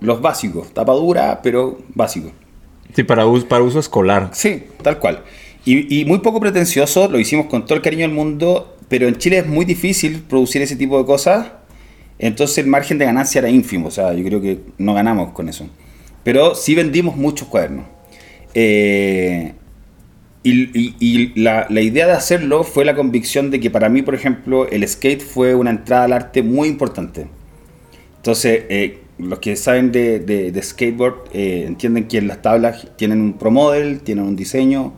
Los 0.00 0.20
básicos, 0.20 0.72
tapadura, 0.72 1.40
pero 1.42 1.78
básicos. 1.94 2.32
Sí, 2.94 3.02
para, 3.04 3.26
us- 3.26 3.44
para 3.44 3.62
uso 3.62 3.78
escolar. 3.78 4.30
Sí, 4.32 4.64
tal 4.82 4.98
cual. 4.98 5.22
Y, 5.64 6.00
y 6.00 6.04
muy 6.04 6.18
poco 6.20 6.40
pretencioso, 6.40 7.08
lo 7.08 7.18
hicimos 7.18 7.46
con 7.46 7.64
todo 7.66 7.74
el 7.76 7.82
cariño 7.82 8.02
del 8.02 8.12
mundo, 8.14 8.76
pero 8.88 9.06
en 9.08 9.16
Chile 9.16 9.38
es 9.38 9.46
muy 9.46 9.64
difícil 9.64 10.20
producir 10.22 10.62
ese 10.62 10.76
tipo 10.76 10.98
de 10.98 11.04
cosas, 11.04 11.48
entonces 12.18 12.58
el 12.58 12.66
margen 12.66 12.98
de 12.98 13.04
ganancia 13.04 13.38
era 13.40 13.48
ínfimo, 13.50 13.88
o 13.88 13.90
sea, 13.90 14.12
yo 14.14 14.24
creo 14.24 14.40
que 14.40 14.60
no 14.78 14.94
ganamos 14.94 15.32
con 15.32 15.48
eso. 15.48 15.66
Pero 16.24 16.54
sí 16.54 16.74
vendimos 16.74 17.16
muchos 17.16 17.48
cuadernos. 17.48 17.86
Eh, 18.54 19.52
y 20.42 20.78
y- 20.78 20.94
y 21.00 21.40
la, 21.40 21.66
la 21.68 21.80
idea 21.82 22.06
de 22.06 22.12
hacerlo 22.12 22.64
fue 22.64 22.84
la 22.84 22.94
convicción 22.94 23.50
de 23.50 23.60
que 23.60 23.70
para 23.70 23.88
mí, 23.90 24.02
por 24.02 24.14
ejemplo, 24.14 24.66
el 24.68 24.86
skate 24.88 25.22
fue 25.22 25.54
una 25.54 25.70
entrada 25.70 26.04
al 26.04 26.12
arte 26.14 26.42
muy 26.42 26.68
importante. 26.68 27.26
Entonces, 28.16 28.64
eh, 28.68 29.00
los 29.22 29.38
que 29.38 29.56
saben 29.56 29.92
de, 29.92 30.18
de- 30.20 30.62
skateboard 30.62 31.28
eh, 31.32 31.64
entienden 31.66 32.08
que 32.08 32.18
en 32.18 32.28
las 32.28 32.42
tablas 32.42 32.88
tienen 32.96 33.20
un 33.20 33.34
pro 33.34 33.50
model, 33.50 34.00
tienen 34.00 34.24
un 34.24 34.36
diseño, 34.36 34.92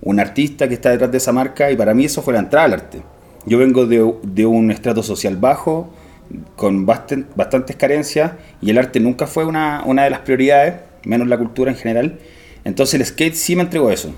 un 0.00 0.20
artista 0.20 0.68
que 0.68 0.74
está 0.74 0.90
detrás 0.90 1.10
de 1.10 1.18
esa 1.18 1.32
marca, 1.32 1.70
y 1.70 1.76
para 1.76 1.94
mí 1.94 2.04
eso 2.04 2.22
fue 2.22 2.32
la 2.34 2.40
entrada 2.40 2.66
al 2.66 2.72
arte. 2.74 3.02
Yo 3.46 3.58
vengo 3.58 3.86
de, 3.86 4.14
de 4.22 4.46
un 4.46 4.70
estrato 4.70 5.02
social 5.02 5.36
bajo, 5.36 5.92
con 6.56 6.86
bastan- 6.86 7.26
bastantes 7.36 7.76
carencias 7.76 8.32
y 8.60 8.70
el 8.70 8.78
arte 8.78 9.00
nunca 9.00 9.26
fue 9.26 9.44
una, 9.44 9.82
una 9.84 10.04
de 10.04 10.10
las 10.10 10.20
prioridades, 10.20 10.74
menos 11.04 11.28
la 11.28 11.36
cultura 11.38 11.70
en 11.70 11.76
general. 11.76 12.18
Entonces 12.64 12.94
el 13.00 13.04
skate 13.06 13.34
sí 13.34 13.56
me 13.56 13.62
entregó 13.62 13.90
eso. 13.90 14.14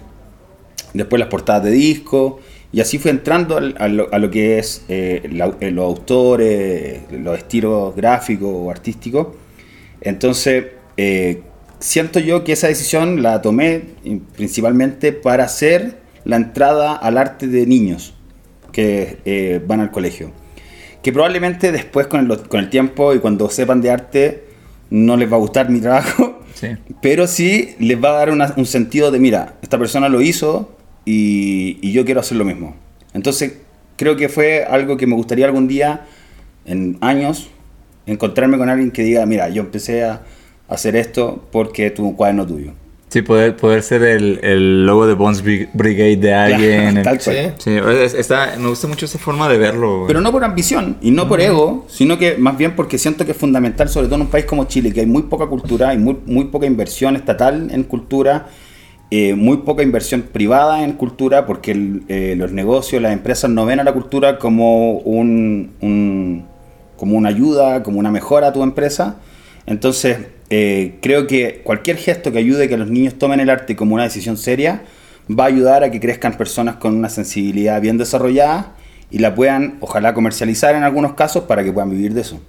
Después 0.93 1.19
las 1.19 1.29
portadas 1.29 1.65
de 1.65 1.71
disco 1.71 2.41
y 2.75 2.81
así 2.81 2.99
fue 2.99 3.11
entrando 3.13 3.57
al- 3.57 3.75
a, 3.79 3.87
lo, 3.89 4.13
a 4.13 4.19
lo 4.19 4.31
que 4.31 4.59
es 4.59 4.85
eh, 4.89 5.29
la- 5.33 5.55
eh, 5.61 5.71
los 5.71 5.85
autores, 5.85 7.03
los 7.13 7.39
estilos 7.39 7.95
gráficos 7.95 8.51
o 8.53 8.71
artísticos. 8.71 9.29
Entonces, 10.01 10.65
eh, 10.97 11.43
siento 11.79 12.19
yo 12.21 12.45
que 12.45 12.53
esa 12.53 12.67
decisión 12.69 13.23
la 13.23 13.41
tomé 13.43 13.83
principalmente 14.37 15.13
para 15.13 15.45
hacer 15.45 15.99
la 16.25 16.37
entrada 16.37 16.95
al 16.95 17.19
arte 17.19 17.47
de 17.47 17.67
niños 17.67 18.15
que 18.73 19.19
eh, 19.25 19.61
van 19.67 19.81
al 19.81 19.91
colegio. 19.91 20.33
Que 21.03 21.13
probablemente 21.13 21.71
después 21.71 22.07
con 22.07 22.31
el, 22.31 22.39
con 22.49 22.61
el 22.61 22.71
tiempo 22.71 23.15
y 23.15 23.19
cuando 23.21 23.49
sepan 23.51 23.81
de 23.83 23.91
arte 23.91 24.45
no 24.91 25.17
les 25.17 25.31
va 25.31 25.37
a 25.37 25.41
gustar 25.41 25.71
mi 25.71 25.81
trabajo, 25.81 26.41
Sí. 26.55 26.69
pero 27.03 27.27
sí 27.27 27.75
les 27.79 28.03
va 28.03 28.11
a 28.11 28.13
dar 28.13 28.31
una- 28.31 28.55
un 28.57 28.67
sentido 28.67 29.11
de, 29.11 29.19
mira, 29.19 29.55
esta 29.63 29.77
persona 29.79 30.09
lo 30.09 30.21
hizo 30.21 30.71
y, 31.05 31.79
y 31.83 31.93
yo 31.93 32.05
quiero 32.05 32.21
hacer 32.21 32.37
lo 32.39 32.45
mismo. 32.45 32.75
Entonces, 33.13 33.59
creo 33.97 34.17
que 34.17 34.29
fue 34.29 34.65
algo 34.65 34.97
que 34.97 35.07
me 35.07 35.15
gustaría 35.15 35.47
algún 35.47 35.69
día, 35.69 36.07
en 36.67 36.97
años, 37.01 37.49
encontrarme 38.07 38.59
con 38.59 38.69
alguien 38.69 38.91
que 38.91 39.03
diga, 39.03 39.25
mira, 39.27 39.49
yo 39.49 39.63
empecé 39.63 40.05
a 40.05 40.23
hacer 40.69 40.97
esto 40.97 41.45
porque 41.53 41.91
tuve 41.91 42.09
un 42.09 42.15
cuaderno 42.15 42.47
tuyo. 42.47 42.73
Sí, 43.11 43.23
poder, 43.23 43.55
poder 43.55 43.83
ser 43.85 44.03
el, 44.03 44.41
el 44.43 44.87
logo 44.87 45.07
de 45.07 45.15
Bones 45.15 45.45
Brig- 45.45 45.69
Brigade 45.73 46.17
de 46.17 46.35
alguien. 46.35 47.03
Tal 47.05 47.21
Sí. 47.21 47.31
cual. 47.31 47.55
Sí, 47.59 47.71
es- 48.03 48.15
está, 48.15 48.57
me 48.59 48.67
gusta 48.69 48.89
mucho 48.89 49.05
esa 49.07 49.19
forma 49.21 49.49
de 49.49 49.57
verlo. 49.57 49.99
güey. 49.99 50.07
Pero 50.09 50.21
no 50.21 50.33
por 50.33 50.43
ambición 50.43 50.97
y 51.01 51.13
no 51.13 51.29
por 51.29 51.41
ego, 51.41 51.87
sino 51.89 52.19
que 52.19 52.37
más 52.39 52.59
bien 52.59 52.75
porque 52.75 52.99
siento 52.99 53.25
que 53.25 53.31
es 53.31 53.37
fundamental, 53.37 53.89
sobre 53.89 54.07
todo 54.07 54.17
en 54.17 54.23
un 54.23 54.27
país 54.29 54.47
como 54.47 54.65
Chile, 54.65 54.93
que 54.93 54.99
hay 55.01 55.07
muy 55.07 55.23
poca 55.25 55.47
cultura, 55.47 55.91
hay 55.91 55.99
muy, 55.99 56.17
muy 56.27 56.47
poca 56.47 56.67
inversión 56.67 57.15
estatal 57.15 57.69
en 57.71 57.85
cultura, 57.85 58.49
eh, 59.17 59.37
muy 59.37 59.59
poca 59.59 59.85
inversión 59.85 60.23
privada 60.23 60.83
en 60.83 60.95
cultura, 60.95 61.47
porque 61.47 62.01
eh, 62.09 62.35
los 62.37 62.51
negocios, 62.51 63.01
las 63.01 63.13
empresas 63.13 63.49
no 63.49 63.65
ven 63.65 63.79
a 63.79 63.85
la 63.85 63.93
cultura 63.93 64.41
como, 64.41 64.95
un, 64.99 66.45
como 66.97 67.17
una 67.17 67.29
ayuda, 67.29 67.85
como 67.85 68.01
una 68.01 68.11
mejora 68.11 68.49
a 68.49 68.53
tu 68.53 68.65
empresa. 68.65 69.19
Entonces, 69.67 70.19
eh, 70.51 70.97
creo 71.01 71.29
que 71.29 71.61
cualquier 71.63 71.97
gesto 71.97 72.33
que 72.33 72.39
ayude 72.39 72.65
a 72.65 72.69
que 72.69 72.77
los 72.77 72.91
niños 72.91 73.15
tomen 73.15 73.39
el 73.39 73.51
arte 73.51 73.77
como 73.77 73.95
una 73.95 74.03
decisión 74.03 74.37
seria 74.37 74.83
va 75.31 75.45
a 75.45 75.47
ayudar 75.47 75.85
a 75.85 75.93
que 75.93 76.01
crezcan 76.01 76.37
personas 76.37 76.75
con 76.75 76.97
una 76.97 77.09
sensibilidad 77.09 77.81
bien 77.81 77.99
desarrollada 77.99 78.73
y 79.13 79.21
la 79.21 79.37
puedan, 79.37 79.77
ojalá, 79.79 80.13
comercializar 80.13 80.75
en 80.75 80.83
algunos 80.83 81.15
casos 81.15 81.45
para 81.45 81.63
que 81.63 81.73
puedan 81.73 81.91
vivir 81.91 82.15
de 82.15 82.23
eso. 82.23 82.41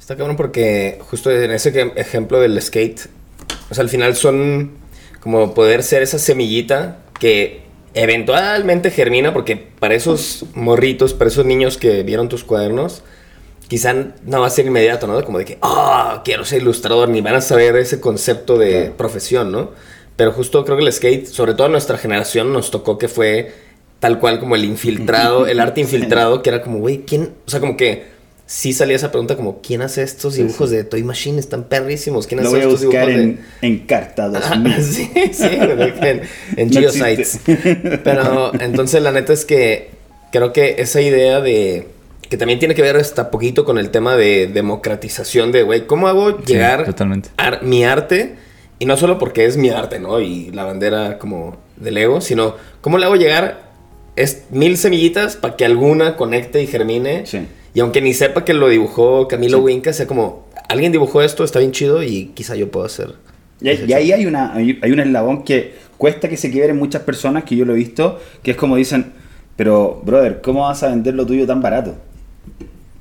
Está 0.00 0.16
cabrón 0.16 0.34
porque 0.34 0.98
justo 1.08 1.30
en 1.30 1.52
ese 1.52 1.92
ejemplo 1.94 2.40
del 2.40 2.60
skate, 2.60 3.02
o 3.70 3.74
sea, 3.74 3.82
al 3.82 3.88
final 3.88 4.16
son 4.16 4.84
como 5.26 5.54
poder 5.54 5.82
ser 5.82 6.04
esa 6.04 6.20
semillita 6.20 6.98
que 7.18 7.62
eventualmente 7.94 8.92
germina 8.92 9.32
porque 9.32 9.56
para 9.56 9.96
esos 9.96 10.44
morritos, 10.54 11.14
para 11.14 11.26
esos 11.28 11.44
niños 11.44 11.78
que 11.78 12.04
vieron 12.04 12.28
tus 12.28 12.44
cuadernos, 12.44 13.02
quizá 13.66 13.92
no 14.24 14.40
va 14.40 14.46
a 14.46 14.50
ser 14.50 14.66
inmediato, 14.66 15.08
¿no? 15.08 15.20
Como 15.24 15.38
de 15.38 15.44
que, 15.44 15.58
ah, 15.62 16.22
quiero 16.24 16.44
ser 16.44 16.62
ilustrador, 16.62 17.08
ni 17.08 17.22
van 17.22 17.34
a 17.34 17.40
saber 17.40 17.74
ese 17.74 17.98
concepto 17.98 18.56
de 18.56 18.70
Claro. 18.82 18.96
profesión, 18.96 19.50
¿no? 19.50 19.72
Pero 20.14 20.30
justo 20.30 20.64
creo 20.64 20.76
que 20.78 20.84
el 20.84 20.92
skate, 20.92 21.26
sobre 21.26 21.54
todo 21.54 21.68
nuestra 21.68 21.98
generación, 21.98 22.52
nos 22.52 22.70
tocó 22.70 22.96
que 22.96 23.08
fue 23.08 23.52
tal 23.98 24.20
cual 24.20 24.38
como 24.38 24.54
el 24.54 24.62
infiltrado, 24.64 25.44
el 25.48 25.58
arte 25.58 25.80
infiltrado, 25.80 26.40
que 26.40 26.50
era 26.50 26.62
como, 26.62 26.78
güey, 26.78 26.98
¿quién? 27.04 27.32
O 27.48 27.50
sea, 27.50 27.58
como 27.58 27.76
que 27.76 28.04
sí 28.46 28.72
salía 28.72 28.96
esa 28.96 29.10
pregunta 29.10 29.36
como, 29.36 29.60
¿quién 29.60 29.82
hace 29.82 30.02
estos 30.02 30.34
dibujos 30.36 30.70
sí. 30.70 30.76
de 30.76 30.84
Toy 30.84 31.02
Machine? 31.02 31.38
Están 31.40 31.64
perrísimos. 31.64 32.26
¿Quién 32.26 32.40
Lo 32.42 32.46
hace 32.48 32.56
voy 32.56 32.60
a 32.60 32.68
estos 32.68 32.84
buscar 32.84 33.08
dibujos 33.08 33.24
en, 33.24 33.40
en 33.62 33.78
Carta 33.86 34.28
de... 34.28 34.38
Ajá, 34.38 34.54
2000. 34.56 34.82
sí, 34.84 35.10
sí, 35.32 35.44
en, 35.50 36.22
en 36.56 36.70
No 36.70 36.80
Geosites. 36.80 37.40
Pero 38.04 38.52
entonces 38.60 39.02
la 39.02 39.12
neta 39.12 39.32
es 39.32 39.44
que 39.44 39.90
creo 40.32 40.52
que 40.52 40.76
esa 40.78 41.00
idea 41.00 41.40
de... 41.40 41.88
Que 42.28 42.36
también 42.36 42.58
tiene 42.58 42.74
que 42.74 42.82
ver 42.82 42.96
hasta 42.96 43.30
poquito 43.30 43.64
con 43.64 43.78
el 43.78 43.90
tema 43.90 44.16
de 44.16 44.48
democratización 44.48 45.52
de, 45.52 45.62
güey, 45.62 45.86
¿cómo 45.86 46.08
hago 46.08 46.30
Sí, 46.38 46.54
llegar 46.54 46.84
totalmente. 46.84 47.28
ar- 47.36 47.62
mi 47.62 47.84
arte? 47.84 48.34
Y 48.80 48.86
no 48.86 48.96
solo 48.96 49.18
porque 49.18 49.44
es 49.46 49.56
mi 49.56 49.70
arte, 49.70 50.00
¿no? 50.00 50.20
Y 50.20 50.50
la 50.50 50.64
bandera 50.64 51.18
como 51.18 51.56
del 51.76 51.96
ego, 51.98 52.20
sino 52.20 52.56
¿cómo 52.80 52.98
le 52.98 53.04
hago 53.06 53.14
llegar 53.16 53.70
es 54.16 54.42
mil 54.50 54.76
semillitas 54.76 55.36
para 55.36 55.56
que 55.56 55.64
alguna 55.64 56.16
conecte 56.16 56.60
y 56.62 56.66
germine? 56.66 57.26
Sí. 57.26 57.46
Y 57.76 57.80
aunque 57.80 58.00
ni 58.00 58.14
sepa 58.14 58.42
que 58.42 58.54
lo 58.54 58.68
dibujó 58.70 59.28
Camilo 59.28 59.58
Sí. 59.58 59.64
Winca, 59.64 59.92
sea 59.92 60.06
como, 60.06 60.46
alguien 60.70 60.92
dibujó 60.92 61.20
esto, 61.20 61.44
está 61.44 61.58
bien 61.58 61.72
chido 61.72 62.02
y 62.02 62.30
quizá 62.32 62.56
yo 62.56 62.70
puedo 62.70 62.86
hacer. 62.86 63.16
Y, 63.60 63.68
ahí- 63.68 63.84
y 63.86 63.92
ahí 63.92 64.12
hay, 64.12 64.24
una, 64.24 64.54
hay 64.54 64.78
hay 64.80 64.92
un 64.92 65.00
eslabón 65.00 65.44
que 65.44 65.74
cuesta 65.98 66.30
que 66.30 66.38
se 66.38 66.50
quiebren 66.50 66.78
muchas 66.78 67.02
personas, 67.02 67.44
que 67.44 67.54
yo 67.54 67.66
lo 67.66 67.74
he 67.74 67.76
visto, 67.76 68.18
que 68.42 68.52
es 68.52 68.56
como 68.56 68.76
dicen, 68.76 69.12
pero, 69.56 70.00
brother, 70.06 70.40
¿cómo 70.40 70.62
vas 70.62 70.82
a 70.84 70.88
vender 70.88 71.12
lo 71.14 71.26
tuyo 71.26 71.46
tan 71.46 71.60
barato? 71.60 71.96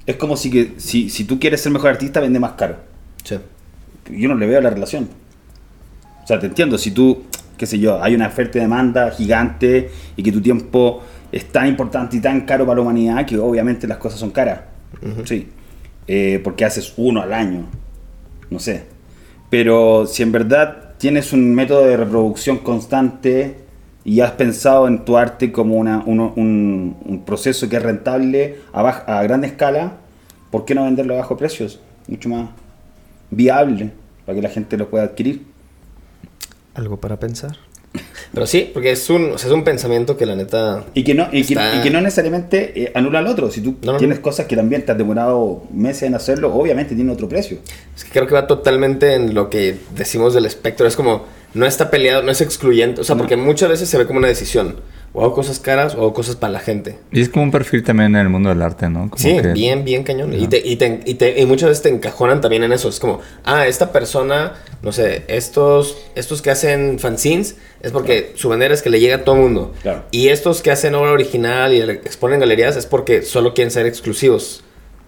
Es 0.06 0.18
como 0.18 0.36
si, 0.36 0.52
que, 0.52 0.74
si, 0.76 1.10
si 1.10 1.24
tú 1.24 1.40
quieres 1.40 1.62
ser 1.62 1.72
mejor 1.72 1.92
artista, 1.92 2.20
vende 2.20 2.42
más 2.42 2.52
caro. 2.54 2.76
Sí. 3.24 3.38
Yo 4.12 4.28
no 4.28 4.36
le 4.36 4.46
veo 4.46 4.60
la 4.60 4.72
relación. 4.72 5.08
O 6.22 6.28
sea, 6.28 6.38
te 6.38 6.48
entiendo, 6.48 6.78
si 6.78 6.92
tú, 6.92 7.24
qué 7.58 7.66
sé 7.66 7.80
yo, 7.80 8.04
hay 8.04 8.14
una 8.14 8.28
oferta 8.28 8.58
y 8.58 8.62
demanda 8.62 9.10
gigante 9.12 9.90
y 10.18 10.22
que 10.24 10.34
tu 10.34 10.42
tiempo 10.42 11.02
es 11.36 11.52
tan 11.52 11.68
importante 11.68 12.16
y 12.18 12.22
tan 12.22 12.42
caro 12.42 12.66
para 12.66 12.78
la 12.78 12.82
humanidad 12.84 13.26
que 13.26 13.38
obviamente 13.38 13.88
las 13.88 13.98
cosas 13.98 14.20
son 14.20 14.32
caras. 14.32 14.62
Sí. 15.26 15.50
Eh, 16.08 16.40
porque 16.44 16.64
haces 16.64 16.94
uno 16.98 17.22
al 17.22 17.34
año. 17.34 17.66
No 18.50 18.58
sé. 18.60 18.86
Pero 19.50 20.06
si 20.08 20.24
en 20.24 20.32
verdad 20.32 20.94
tienes 20.98 21.34
un 21.34 21.54
método 21.54 21.86
de 21.86 21.98
reproducción 21.98 22.60
constante 22.60 23.58
y 24.06 24.22
has 24.22 24.32
pensado 24.32 24.88
en 24.88 25.04
tu 25.04 25.18
arte 25.18 25.52
como 25.52 25.76
una, 25.76 26.02
uno- 26.06 26.32
un, 26.38 26.96
un 27.04 27.26
proceso 27.26 27.68
que 27.68 27.76
es 27.76 27.84
rentable 27.84 28.60
a, 28.72 28.88
a 28.88 29.24
gran 29.24 29.44
escala, 29.44 29.98
¿por 30.52 30.64
qué 30.64 30.74
no 30.74 30.86
venderlo 30.86 31.16
a 31.16 31.18
bajo 31.18 31.36
precios? 31.36 31.82
Mucho 32.08 32.30
más 32.30 32.50
viable 33.30 33.92
para 34.26 34.38
que 34.38 34.42
la 34.42 34.50
gente 34.50 34.78
lo 34.78 34.90
pueda 34.90 35.04
adquirir. 35.04 35.44
Algo 36.76 36.98
para 36.98 37.20
pensar. 37.20 37.58
Pero 38.34 38.46
sí, 38.48 38.70
porque 38.74 38.92
es 38.92 39.10
un, 39.10 39.32
o 39.32 39.38
sea, 39.38 39.48
es 39.50 39.54
un 39.54 39.64
pensamiento 39.64 40.18
que 40.18 40.26
la 40.26 40.36
neta... 40.36 40.84
Y 40.94 41.04
que 41.04 41.14
no, 41.14 41.28
y 41.32 41.44
que, 41.46 41.54
Está- 41.54 41.76
y 41.78 41.82
que 41.82 41.90
no 41.90 42.02
necesariamente 42.02 42.84
eh, 42.84 42.92
anula 42.94 43.20
al 43.20 43.28
otro. 43.28 43.50
Si 43.52 43.62
tú 43.62 43.76
No, 43.82 43.94
no, 43.94 43.98
tienes 43.98 44.20
cosas 44.20 44.46
que 44.46 44.56
también 44.56 44.86
te 44.86 44.92
has 44.92 44.98
demorado 44.98 45.64
meses 45.72 46.04
en 46.04 46.16
hacerlo, 46.16 46.54
obviamente 46.54 46.96
tiene 46.96 47.12
otro 47.12 47.30
precio. 47.30 47.60
Es 47.96 48.04
que 48.04 48.12
creo 48.12 48.28
que 48.28 48.34
va 48.34 48.48
totalmente 48.48 49.14
en 49.14 49.34
lo 49.34 49.50
que 49.50 49.78
decimos 49.96 50.34
del 50.34 50.46
espectro. 50.46 50.86
Es 50.88 50.96
como, 50.96 51.26
no 51.54 51.66
está 51.66 51.90
peleado, 51.90 52.22
no 52.24 52.32
es 52.32 52.42
excluyente. 52.42 53.00
O 53.02 53.04
sea, 53.04 53.16
porque 53.16 53.38
muchas 53.38 53.70
veces 53.70 53.88
se 53.90 53.98
ve 53.98 54.06
como 54.06 54.20
una 54.20 54.28
decisión. 54.28 54.76
O 55.18 55.24
hago 55.24 55.34
cosas 55.34 55.60
caras 55.60 55.96
o 55.96 56.00
hago 56.00 56.14
cosas 56.14 56.36
para 56.36 56.52
la 56.52 56.60
gente. 56.60 57.00
Y 57.12 57.22
es 57.22 57.30
como 57.30 57.44
un 57.44 57.52
perfil 57.52 57.84
también 57.84 58.14
en 58.16 58.22
el 58.22 58.28
mundo 58.30 58.50
del 58.50 58.62
arte, 58.62 58.90
¿no? 58.90 59.10
Como 59.10 59.18
Sí, 59.18 59.38
que- 59.42 59.54
bien, 59.54 59.86
bien 59.86 60.04
cañón. 60.04 60.34
Y, 60.34 60.48
te, 60.48 60.58
y, 60.64 60.76
te- 60.76 61.00
y 61.06 61.14
te- 61.14 61.40
y 61.42 61.46
muchas 61.46 61.70
veces 61.70 61.84
te 61.84 61.90
encajonan 61.90 62.42
también 62.42 62.64
en 62.64 62.74
eso. 62.74 62.90
Es 62.90 63.00
como, 63.00 63.22
ah, 63.46 63.66
esta 63.66 63.94
persona, 63.94 64.56
no 64.82 64.92
sé, 64.92 65.24
estos, 65.30 65.98
estos 66.16 66.42
que 66.42 66.52
hacen 66.52 67.00
fanzines 67.00 67.56
es 67.82 67.92
porque 67.94 68.34
su 68.36 68.50
bandera 68.50 68.74
es 68.74 68.82
que 68.82 68.90
le 68.90 69.00
llega 69.00 69.16
a 69.16 69.24
todo 69.24 69.36
mundo. 69.36 69.74
Claro. 69.82 70.04
Y 70.12 70.28
estos 70.28 70.62
que 70.62 70.70
hacen 70.72 70.94
obra 70.96 71.12
original 71.12 71.74
y 71.74 71.80
exponen 71.82 72.42
galerías 72.42 72.76
es 72.76 72.86
porque 72.86 73.22
solo 73.22 73.54
quieren 73.54 73.72
ser 73.72 73.86
exclusivos. 73.86 74.64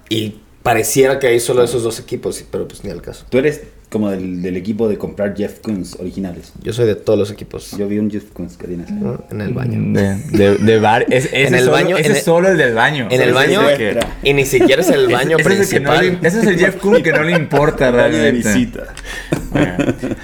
Y 0.10 0.40
pareciera 0.64 1.20
que 1.20 1.28
hay 1.28 1.40
solo 1.42 1.64
esos 1.64 1.84
dos 1.84 2.00
equipos, 2.00 2.42
pero 2.50 2.66
pues 2.68 2.84
ni 2.84 2.92
al 2.92 3.02
caso. 3.02 3.26
Tú 3.30 3.38
eres 3.40 3.62
como 3.90 4.10
del, 4.12 4.42
del 4.42 4.58
equipo 4.58 4.90
de 4.90 4.98
comprar 4.98 5.34
Jeff 5.36 5.60
Koons 5.60 5.96
originales. 6.00 6.52
Yo 6.62 6.74
soy 6.74 6.86
de 6.88 6.96
todos 6.96 7.18
los 7.18 7.32
equipos. 7.32 7.72
Yo 7.78 7.88
vi 7.88 8.00
un 8.00 8.12
Jeff 8.12 8.26
Koons 8.34 8.58
que 8.58 8.68
tienes. 8.68 8.92
¿no? 8.92 9.24
En 9.32 9.40
el 9.40 9.54
baño. 9.54 9.80
De, 9.98 10.16
de, 10.38 10.56
de 10.58 10.80
bar- 10.80 11.06
es- 11.10 11.26
ese 11.28 11.48
En 11.48 11.54
el 11.56 11.60
solo- 11.62 11.72
baño, 11.72 11.98
Ese 11.98 12.06
en 12.08 12.12
es 12.12 12.18
el- 12.20 12.24
solo 12.26 12.48
el 12.50 12.58
del 12.58 12.74
baño. 12.74 13.08
En 13.10 13.22
el 13.22 13.34
baño, 13.34 13.62
que- 13.78 13.98
y 14.24 14.34
ni 14.34 14.46
siquiera 14.46 14.82
es 14.82 14.90
el 14.90 15.08
baño 15.08 15.38
ese, 15.38 15.54
ese 15.54 15.62
es 15.64 15.72
el 15.74 15.80
que 15.80 15.84
no 15.86 15.92
principal. 15.92 16.20
le- 16.22 16.28
ese 16.28 16.40
es 16.42 16.48
el 16.48 16.60
Jeff 16.60 16.76
Koons 16.78 17.02
que 17.02 17.12
no 17.14 17.24
le 17.24 17.32
importa 17.34 17.90
realmente. 17.92 18.32
visita. 18.32 18.84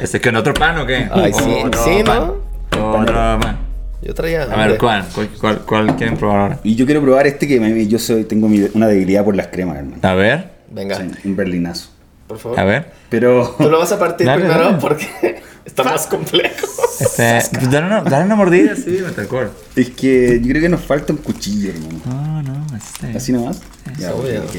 Este, 0.02 0.20
¿que 0.20 0.30
en 0.30 0.36
otro 0.36 0.54
pan 0.54 0.80
o 0.80 0.86
qué? 0.86 1.08
Ay, 1.12 1.32
sí, 1.34 1.56
Otro 1.66 1.84
sí, 1.84 2.04
pan. 2.06 2.32
¿no? 2.78 3.00
Otro 3.00 3.14
pan. 3.14 3.58
Yo 4.02 4.14
traía. 4.14 4.44
A 4.44 4.68
ver. 4.68 4.78
¿cuál? 4.78 5.06
¿Cuál, 5.16 5.30
cuál, 5.40 5.60
cuál 5.62 5.96
quieren 5.96 6.18
probar 6.18 6.40
ahora? 6.42 6.60
Y 6.66 6.76
yo 6.76 6.86
quiero 6.86 7.02
probar 7.02 7.26
este 7.28 7.48
que 7.48 7.60
me- 7.62 7.88
yo 7.88 7.98
soy, 7.98 8.26
tengo 8.26 8.50
mi- 8.50 8.68
una 8.74 8.88
debilidad 8.88 9.24
por 9.24 9.36
las 9.38 9.48
cremas, 9.48 9.78
hermano. 9.78 9.98
A 10.02 10.14
ver, 10.14 10.52
Venga, 10.70 10.98
Sí, 10.98 11.04
un 11.26 11.36
berlinazo. 11.36 11.90
Por 12.34 12.40
favor. 12.42 12.60
a 12.60 12.64
ver. 12.64 12.92
Pero 13.10 13.56
Tú 13.58 13.70
lo 13.70 13.80
vas 13.80 13.92
a 13.92 14.00
partir 14.00 14.26
Dale, 14.26 14.42
primero 14.42 14.66
dale. 14.66 14.78
porque 14.80 15.44
está 15.66 15.84
más 15.84 16.08
complejo. 16.08 16.68
Este, 17.00 17.42
pues 17.52 17.72
dale, 17.72 17.86
una, 17.88 18.02
dale 18.02 18.26
una 18.26 18.36
mordida, 18.36 18.76
sí, 18.76 19.00
metalcore. 19.06 19.50
es 19.76 19.90
que 19.92 20.40
yo 20.42 20.50
creo 20.50 20.62
que 20.62 20.70
nos 20.70 20.82
falta 20.82 21.14
un 21.14 21.20
cuchillo, 21.20 21.72
hermano. 21.72 22.00
No, 22.06 22.42
no, 22.44 22.78
este. 22.78 23.18
¿Así 23.18 23.32
nomás? 23.34 23.62
Ya, 23.98 24.10
Eso, 24.10 24.18
ok, 24.18 24.26
ya. 24.28 24.40
ok. 24.42 24.56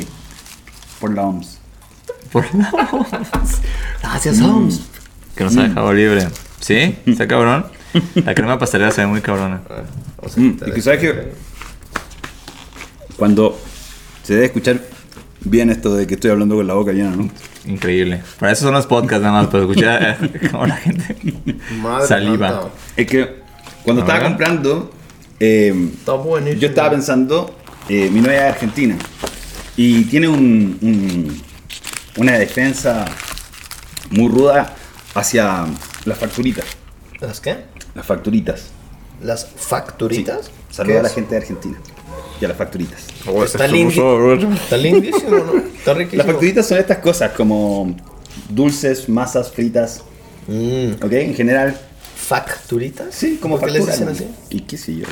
Por 1.00 1.14
la 1.14 1.22
OMS. 1.22 1.58
Por 2.32 2.44
Gracias, 4.02 4.40
Holmes. 4.40 4.80
Que 5.36 5.44
nos 5.44 5.56
ha 5.56 5.62
dejado 5.64 5.92
libre. 5.92 6.28
¿Sí? 6.60 6.96
¿Está 7.06 7.26
cabrón? 7.26 7.66
La 8.14 8.34
crema 8.34 8.58
pastelera 8.58 8.90
se 8.90 9.02
ve 9.02 9.06
muy 9.06 9.20
cabrona. 9.20 9.60
Mm, 10.36 10.50
y 10.66 10.72
que 10.72 10.80
sabes 10.82 11.00
que 11.00 11.32
cuando 13.16 13.58
se 14.22 14.34
debe 14.34 14.46
escuchar 14.46 14.80
Bien 15.46 15.70
esto 15.70 15.94
de 15.94 16.06
que 16.06 16.14
estoy 16.14 16.30
hablando 16.30 16.56
con 16.56 16.66
la 16.66 16.72
boca 16.72 16.92
llena, 16.92 17.10
¿no? 17.10 17.28
Increíble. 17.66 18.22
Para 18.38 18.52
eso 18.52 18.64
son 18.66 18.74
los 18.74 18.86
podcasts 18.86 19.22
nada 19.22 19.40
más, 19.42 19.46
para 19.50 19.62
escuchar 19.64 20.18
cómo 20.50 20.66
la 20.66 20.76
gente 20.76 21.16
Madre 21.80 22.06
saliva. 22.06 22.70
Es 22.96 23.06
que 23.06 23.42
cuando 23.84 24.02
estaba 24.02 24.18
ver. 24.20 24.28
comprando, 24.28 24.90
eh, 25.40 25.90
Está 25.98 26.12
buenísimo. 26.12 26.60
yo 26.60 26.68
estaba 26.68 26.90
pensando, 26.90 27.54
eh, 27.88 28.08
mi 28.12 28.20
novia 28.20 28.48
es 28.48 28.54
argentina 28.54 28.96
y 29.76 30.04
tiene 30.04 30.28
un, 30.28 30.78
un- 30.82 31.42
una 32.16 32.32
defensa 32.38 33.04
muy 34.10 34.28
ruda 34.28 34.74
hacia 35.14 35.64
las 36.04 36.18
facturitas. 36.18 36.64
¿Las 37.20 37.40
qué? 37.40 37.64
Las 37.94 38.06
facturitas. 38.06 38.66
¿Las 39.22 39.46
facturitas? 39.56 40.46
Sí. 40.46 40.52
Saluda 40.70 41.00
a 41.00 41.02
la 41.04 41.08
¿Qué 41.08 41.14
gente 41.16 41.30
de 41.30 41.40
Argentina 41.40 41.78
y 42.40 42.44
a 42.44 42.48
las 42.48 42.56
facturitas. 42.56 43.00
es? 43.06 43.54
Está, 43.54 43.66
está 44.54 44.76
lindísimo, 44.76 45.38
¿no? 45.38 45.58
Está 45.58 45.94
riquísimo. 45.94 46.18
Las 46.22 46.26
facturitas 46.26 46.66
son 46.66 46.78
estas 46.78 46.98
cosas 46.98 47.32
como 47.32 47.94
dulces, 48.48 49.08
masas 49.08 49.50
fritas, 49.52 50.02
Mm, 50.46 51.02
¿ok? 51.02 51.12
En 51.12 51.34
general, 51.34 51.74
¿Facturitas? 52.16 53.14
sí, 53.14 53.38
como 53.40 53.58
¿Por 53.58 53.68
qué 53.70 53.78
les 53.78 53.86
dicen 53.86 54.08
así? 54.08 54.26
¿Y 54.50 54.60
qué 54.60 54.76
sé 54.76 54.94
yo, 54.96 55.06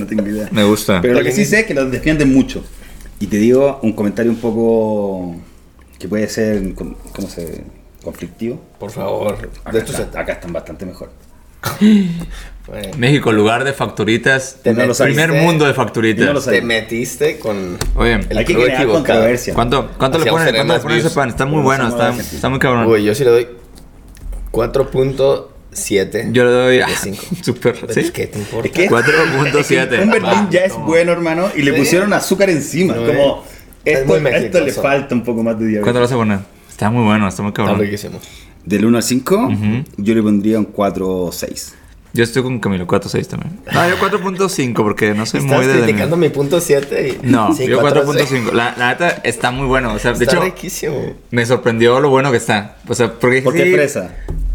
no 0.00 0.06
tengo 0.06 0.26
idea. 0.26 0.48
Me 0.50 0.64
gusta. 0.64 1.00
Pero 1.02 1.14
lo 1.14 1.22
que 1.22 1.32
sí 1.32 1.44
sé 1.44 1.60
es 1.60 1.66
que 1.66 1.74
los 1.74 1.90
defienden 1.90 2.32
mucho. 2.32 2.64
Y 3.20 3.26
te 3.26 3.36
digo 3.36 3.80
un 3.82 3.92
comentario 3.92 4.30
un 4.32 4.38
poco 4.38 5.36
que 5.98 6.08
puede 6.08 6.28
ser, 6.28 6.74
¿cómo 6.74 6.96
se? 7.28 7.64
conflictivo. 8.02 8.60
Por 8.80 8.90
favor. 8.90 9.34
Acá, 9.64 9.78
De 9.78 9.86
se 9.86 10.02
está- 10.02 10.20
acá 10.20 10.32
están 10.32 10.52
bastante 10.52 10.84
mejor. 10.86 11.10
Bueno, 12.64 12.90
México, 12.96 13.32
lugar 13.32 13.64
de 13.64 13.72
facturitas. 13.72 14.58
Te 14.62 14.72
lo. 14.72 14.94
Primer 14.94 15.30
metiste- 15.30 15.42
mundo 15.42 15.64
de 15.64 15.70
lo 15.70 15.76
facturitas. 15.76 16.44
Te 16.44 16.62
metiste 16.62 17.38
con 17.38 17.76
Oye, 17.96 18.20
el 18.30 18.38
Hay 18.38 18.44
que 18.44 18.54
crear 18.54 18.70
equivocado. 18.70 18.92
controversia. 18.92 19.52
¿cuánto, 19.52 19.90
cuánto 19.98 20.18
le 20.18 20.26
ponen, 20.26 20.54
cuánto 20.54 20.74
le 20.74 20.80
ponen 20.80 20.98
ese 20.98 21.10
pan? 21.10 21.28
Está 21.28 21.44
muy 21.44 21.60
bueno, 21.60 21.88
está, 21.88 22.10
está 22.14 22.48
muy 22.48 22.60
cabrón. 22.60 22.86
Uy, 22.86 23.02
yo 23.02 23.14
sí 23.16 23.24
le 23.24 23.30
doy 23.30 23.48
4.7. 24.52 26.32
Yo 26.32 26.44
le 26.44 26.50
doy 26.50 26.80
ah, 26.80 26.88
5. 26.94 27.22
super, 27.42 27.76
¿sí? 27.92 28.10
¿Qué 28.12 28.28
te 28.28 28.38
importa? 28.38 28.68
Es 28.68 28.72
que 28.72 28.88
4.7. 28.88 30.02
Un 30.02 30.10
Berlín 30.10 30.48
ya 30.50 30.60
es 30.60 30.74
bueno, 30.76 31.12
hermano, 31.12 31.50
y 31.56 31.62
le 31.62 31.72
pusieron 31.72 32.12
azúcar 32.12 32.48
encima. 32.48 32.94
No, 32.94 33.06
como, 33.06 33.44
es 33.84 33.98
esto, 33.98 34.28
esto 34.28 34.60
le 34.60 34.72
falta 34.72 35.14
un 35.14 35.24
poco 35.24 35.42
más 35.42 35.58
de 35.58 35.66
diabetes. 35.66 35.82
¿Cuánto 35.82 35.98
le 35.98 36.04
vas 36.04 36.12
a 36.12 36.16
poner? 36.16 36.38
Está 36.70 36.90
muy 36.90 37.04
bueno, 37.04 37.26
está 37.26 37.42
muy 37.42 37.50
Está 37.50 37.64
cabrón. 37.64 37.80
riquísimo. 37.80 38.20
Del 38.64 38.84
1 38.84 38.96
al 38.96 39.02
5, 39.02 39.34
Ujú. 39.36 39.84
yo 39.96 40.14
le 40.14 40.22
pondría 40.22 40.58
un 40.58 40.66
4 40.66 41.08
o 41.08 41.32
6. 41.32 41.74
Yo 42.14 42.22
estoy 42.24 42.42
con 42.42 42.60
Camilo, 42.60 42.86
4.6 42.86 43.26
también. 43.26 43.58
No, 43.72 43.88
yo 43.88 43.96
4.5 43.98 44.74
porque 44.74 45.14
no 45.14 45.24
soy 45.24 45.40
muy 45.40 45.52
Estás 45.56 45.66
de... 45.74 45.82
criticando 45.82 46.16
mi 46.18 46.28
punto 46.28 46.60
7 46.60 47.18
y... 47.24 47.26
No, 47.26 47.54
Sí, 47.56 47.66
yo 47.66 47.80
cuatro, 47.80 48.04
4.5. 48.04 48.52
La, 48.52 48.74
la 48.76 48.90
neta 48.90 49.08
está 49.24 49.50
muy 49.50 49.66
bueno. 49.66 49.94
O 49.94 49.98
sea, 49.98 50.12
de 50.12 50.22
Está 50.24 50.36
hecho, 50.36 50.44
riquísimo. 50.44 51.14
me 51.30 51.46
sorprendió 51.46 51.98
lo 52.00 52.10
bueno 52.10 52.30
que 52.30 52.36
está. 52.36 52.76
O 52.86 52.94
sea, 52.94 53.14
porque 53.14 53.36
dije, 53.36 53.44
Porque 53.44 53.62
sí, 53.62 53.68
es 53.70 53.74
fresa. 53.74 54.10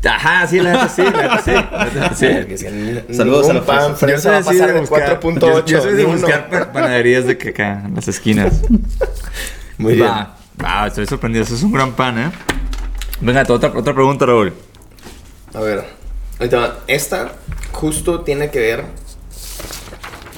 Ajá, 0.08 0.46
sí, 0.48 0.60
la 0.60 0.72
neta 0.74 0.88
sí, 0.90 1.02
la 1.02 1.12
neta 1.12 1.42
sí. 2.16 2.26
la 2.28 2.58
sí. 2.58 2.66
N- 2.68 3.04
Saludos 3.12 3.50
a 3.50 3.54
los 3.54 3.66
pan 3.66 3.98
fresa 3.98 4.30
va 4.32 4.38
a 4.38 4.42
pasar 4.44 4.68
de 4.68 4.74
de 4.74 4.80
buscar. 4.82 5.20
4.8. 5.20 5.40
Yo, 5.40 5.66
yo 5.66 5.82
soy 5.82 5.94
de 5.96 6.06
buscar 6.06 6.50
pa- 6.52 6.72
panaderías 6.72 7.26
de 7.26 7.40
que 7.40 7.50
acá, 7.50 7.82
en 7.86 7.96
las 7.96 8.08
esquinas. 8.08 8.62
Muy 9.80 9.96
bien. 9.96 10.06
Va, 10.08 10.38
va, 10.64 10.88
estoy 10.88 11.08
sorprendido. 11.08 11.44
Eso 11.44 11.56
es 11.56 11.64
un 11.64 11.72
gran 11.72 11.94
pan, 11.94 12.20
¿eh? 12.20 12.32
Venga, 13.22 13.46
otra, 13.50 13.72
otra 13.76 13.94
pregunta, 13.94 14.26
Raúl. 14.26 14.54
A 15.54 15.62
ver. 15.62 15.98
Esta 16.88 17.32
justo 17.72 18.22
tiene 18.22 18.52
que 18.52 18.60
ver 18.60 18.84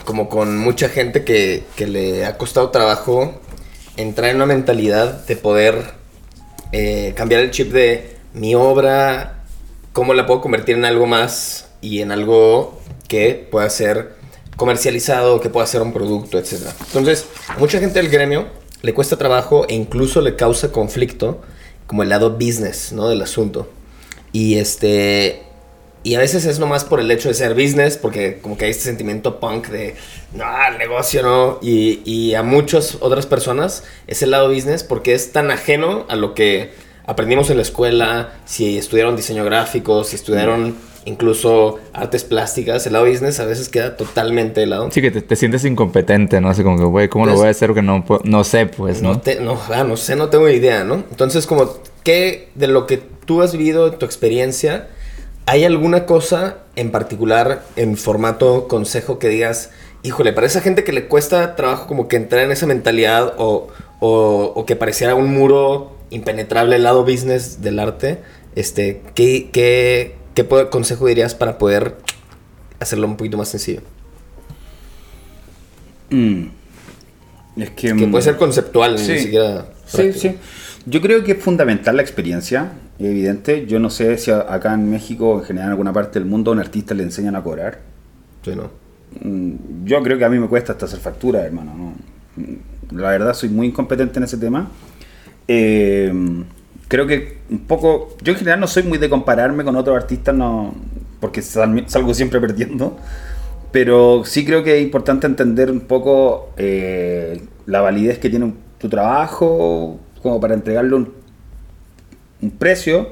como 0.06 0.30
con 0.30 0.58
mucha 0.58 0.88
gente 0.90 1.26
que, 1.26 1.66
que 1.76 1.88
le 1.88 2.26
ha 2.26 2.38
costado 2.38 2.70
trabajo 2.70 3.40
entrar 3.98 4.30
en 4.30 4.38
una 4.38 4.46
mentalidad 4.46 5.26
de 5.28 5.36
poder 5.36 5.94
eh, 6.72 7.14
cambiar 7.18 7.42
el 7.42 7.52
chip 7.52 7.74
de 7.74 8.16
mi 8.34 8.56
obra, 8.56 9.44
cómo 9.92 10.14
la 10.14 10.26
puedo 10.26 10.40
convertir 10.40 10.76
en 10.76 10.86
algo 10.86 11.06
más 11.06 11.70
y 11.82 12.00
en 12.00 12.12
algo 12.12 12.80
que 13.10 13.48
pueda 13.52 13.70
ser 13.70 14.16
comercializado, 14.56 15.42
que 15.42 15.50
pueda 15.50 15.68
ser 15.68 15.82
un 15.82 15.92
producto, 15.92 16.38
etc. 16.38 16.68
Entonces, 16.88 17.26
mucha 17.58 17.80
gente 17.80 18.00
del 18.02 18.10
gremio 18.10 18.48
le 18.82 18.94
cuesta 18.94 19.18
trabajo 19.18 19.66
e 19.68 19.76
incluso 19.76 20.22
le 20.22 20.36
causa 20.36 20.72
conflicto 20.72 21.42
como 21.90 22.04
el 22.04 22.10
lado 22.10 22.34
business, 22.34 22.92
¿no? 22.92 23.10
Del 23.10 23.24
asunto. 23.24 23.68
Y 24.32 24.60
este. 24.60 25.42
Y 26.04 26.14
a 26.14 26.20
veces 26.20 26.46
es 26.46 26.60
nomás 26.60 26.86
por 26.86 27.00
el 27.00 27.10
hecho 27.10 27.30
de 27.30 27.34
ser 27.34 27.56
business, 27.56 27.98
porque 27.98 28.38
como 28.42 28.58
que 28.58 28.66
hay 28.66 28.72
este 28.72 28.84
sentimiento 28.84 29.40
punk 29.40 29.70
de, 29.70 29.96
no, 30.34 30.46
el 30.72 30.78
negocio 30.78 31.24
no. 31.24 31.58
Y, 31.64 32.02
y 32.06 32.36
a 32.36 32.44
muchas 32.44 33.00
otras 33.02 33.26
personas 33.26 33.84
es 34.06 34.22
el 34.22 34.30
lado 34.30 34.54
business 34.54 34.84
porque 34.84 35.16
es 35.16 35.32
tan 35.32 35.50
ajeno 35.50 36.06
a 36.10 36.16
lo 36.16 36.36
que 36.36 36.70
aprendimos 37.08 37.50
en 37.50 37.58
la 37.58 37.64
escuela, 37.64 38.36
si 38.46 38.78
estudiaron 38.78 39.16
diseño 39.16 39.44
gráfico, 39.44 40.04
si 40.04 40.16
estudiaron 40.16 40.78
incluso 41.10 41.80
artes 41.92 42.24
plásticas, 42.24 42.86
el 42.86 42.94
lado 42.94 43.06
business 43.06 43.40
a 43.40 43.46
veces 43.46 43.68
queda 43.68 43.98
totalmente 43.98 44.62
de 44.62 44.68
lado. 44.68 44.90
Sí, 44.92 45.02
que 45.02 45.12
te, 45.12 45.22
te 45.22 45.36
sientes 45.36 45.66
incompetente, 45.66 46.40
¿no? 46.40 46.50
Así 46.50 46.64
como 46.64 46.78
que, 46.78 46.84
güey, 46.84 47.10
¿cómo 47.10 47.26
lo 47.26 47.34
voy 47.34 47.48
a 47.48 47.50
hacer 47.50 47.74
que 47.74 47.82
no, 47.82 48.06
no 48.24 48.44
sé, 48.44 48.68
pues, 48.68 49.02
No, 49.02 49.14
¿no? 49.14 49.22
te, 49.22 49.40
no, 49.42 49.60
ah, 49.74 49.84
no 49.84 49.98
sé, 49.98 50.16
no 50.16 50.30
tengo 50.30 50.48
idea, 50.50 50.84
¿no? 50.84 50.96
Entonces, 50.96 51.46
como, 51.48 51.70
¿qué 52.04 52.50
de 52.56 52.68
lo 52.68 52.86
que 52.86 52.98
tú 52.98 53.42
has 53.42 53.52
vivido, 53.52 53.88
en 53.88 53.98
tu 53.98 54.06
experiencia, 54.06 54.88
hay 55.46 55.66
alguna 55.66 56.06
cosa 56.06 56.60
en 56.76 56.92
particular 56.92 57.64
en 57.76 57.98
formato 57.98 58.68
consejo 58.68 59.18
que 59.18 59.30
digas, 59.30 59.72
híjole, 60.04 60.32
para 60.32 60.48
esa 60.48 60.62
gente 60.62 60.84
que 60.84 60.94
le 60.94 61.08
cuesta 61.08 61.56
trabajo 61.56 61.88
como 61.88 62.08
que 62.08 62.18
entrar 62.18 62.44
en 62.46 62.52
esa 62.52 62.68
mentalidad 62.68 63.34
o, 63.38 63.68
o, 64.00 64.54
o 64.56 64.66
que 64.66 64.76
pareciera 64.76 65.16
un 65.16 65.34
muro 65.34 65.98
impenetrable 66.12 66.76
el 66.76 66.84
lado 66.84 67.04
business 67.04 67.62
del 67.62 67.80
arte, 67.80 68.20
este, 68.56 69.02
¿qué, 69.16 69.50
qué, 69.52 70.16
qué 70.48 70.70
consejo 70.70 71.08
dirías 71.08 71.36
para 71.36 71.58
poder 71.58 71.96
hacerlo 72.80 73.08
un 73.08 73.18
poquito 73.18 73.38
más 73.38 73.50
sencillo? 73.50 73.82
Mm. 76.10 76.44
Es 77.58 77.70
que, 77.72 77.88
Que 77.88 77.94
mm, 78.08 78.12
puede 78.12 78.24
ser 78.24 78.38
conceptual, 78.38 78.98
Sí. 78.98 79.12
ni 79.14 79.20
siquiera... 79.20 79.66
Sí, 79.86 79.98
práctico. 79.98 80.20
sí. 80.20 80.36
Yo 80.86 81.02
creo 81.02 81.24
que 81.24 81.34
es 81.34 81.44
fundamental 81.44 81.96
la 81.98 82.02
experiencia, 82.02 82.72
evidente. 83.00 83.66
Yo 83.68 83.80
no 83.80 83.90
sé 83.90 84.18
si 84.18 84.32
acá 84.32 84.74
en 84.74 84.90
México, 84.90 85.30
o 85.32 85.40
en 85.40 85.46
general 85.46 85.68
en 85.68 85.72
alguna 85.72 85.94
parte 85.94 86.20
del 86.20 86.28
mundo, 86.28 86.52
a 86.52 86.54
un 86.54 86.60
artista 86.60 86.94
le 86.94 87.04
enseñan 87.04 87.36
a 87.36 87.44
cobrar. 87.44 87.80
Sí, 88.44 88.52
¿no? 88.56 88.72
Mm, 89.22 89.86
Yo 89.86 90.02
creo 90.02 90.18
que 90.18 90.26
a 90.26 90.30
mí 90.30 90.40
me 90.40 90.48
cuesta 90.48 90.72
hasta 90.74 90.86
hacer 90.86 91.00
factura, 91.00 91.44
hermano. 91.46 91.74
¿no? 91.76 92.98
La 93.02 93.10
verdad, 93.10 93.34
soy 93.34 93.50
muy 93.50 93.68
incompetente 93.68 94.20
en 94.20 94.24
ese 94.24 94.38
tema. 94.38 94.72
Eh, 95.48 96.12
creo 96.90 97.08
que 97.08 97.38
un 97.50 97.60
poco. 97.60 98.18
Yo 98.22 98.34
en 98.34 98.40
general 98.40 98.60
no 98.60 98.68
soy 98.68 98.84
muy 98.84 98.98
de 98.98 99.10
compararme 99.10 99.64
con 99.64 99.78
otros 99.78 99.96
artistas, 99.96 100.36
no, 100.36 100.76
porque 101.22 101.42
sal- 101.42 101.86
salgo 101.88 102.14
siempre 102.14 102.42
perdiendo. 102.42 102.98
Pero 103.72 104.24
sí 104.26 104.46
creo 104.46 104.64
que 104.64 104.78
es 104.78 104.84
importante 104.84 105.28
entender 105.28 105.72
un 105.72 105.82
poco 105.82 106.50
eh, 106.58 107.42
la 107.68 107.82
validez 107.82 108.20
que 108.20 108.30
tiene 108.30 108.54
tu 108.80 108.90
trabajo, 108.90 110.00
como 110.24 110.40
para 110.42 110.56
entregarle 110.56 110.96
un, 110.96 111.14
un 112.42 112.52
precio. 112.52 113.10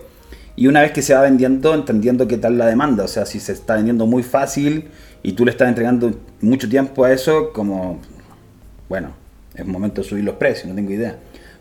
Y 0.56 0.66
una 0.68 0.82
vez 0.82 0.92
que 0.92 1.04
se 1.04 1.14
va 1.14 1.22
vendiendo, 1.22 1.74
entendiendo 1.76 2.28
qué 2.28 2.38
tal 2.38 2.58
la 2.58 2.66
demanda. 2.66 3.04
O 3.04 3.08
sea, 3.08 3.26
si 3.28 3.40
se 3.40 3.52
está 3.54 3.76
vendiendo 3.76 4.08
muy 4.08 4.24
fácil 4.24 4.86
y 5.22 5.34
tú 5.34 5.46
le 5.46 5.52
estás 5.52 5.70
entregando 5.70 6.12
mucho 6.42 6.68
tiempo 6.68 7.04
a 7.06 7.12
eso, 7.14 7.54
como, 7.54 8.00
bueno, 8.90 9.12
es 9.54 9.66
momento 9.66 10.02
de 10.02 10.08
subir 10.08 10.24
los 10.24 10.36
precios, 10.36 10.68
no 10.68 10.74
tengo 10.76 10.92
idea. 10.92 11.18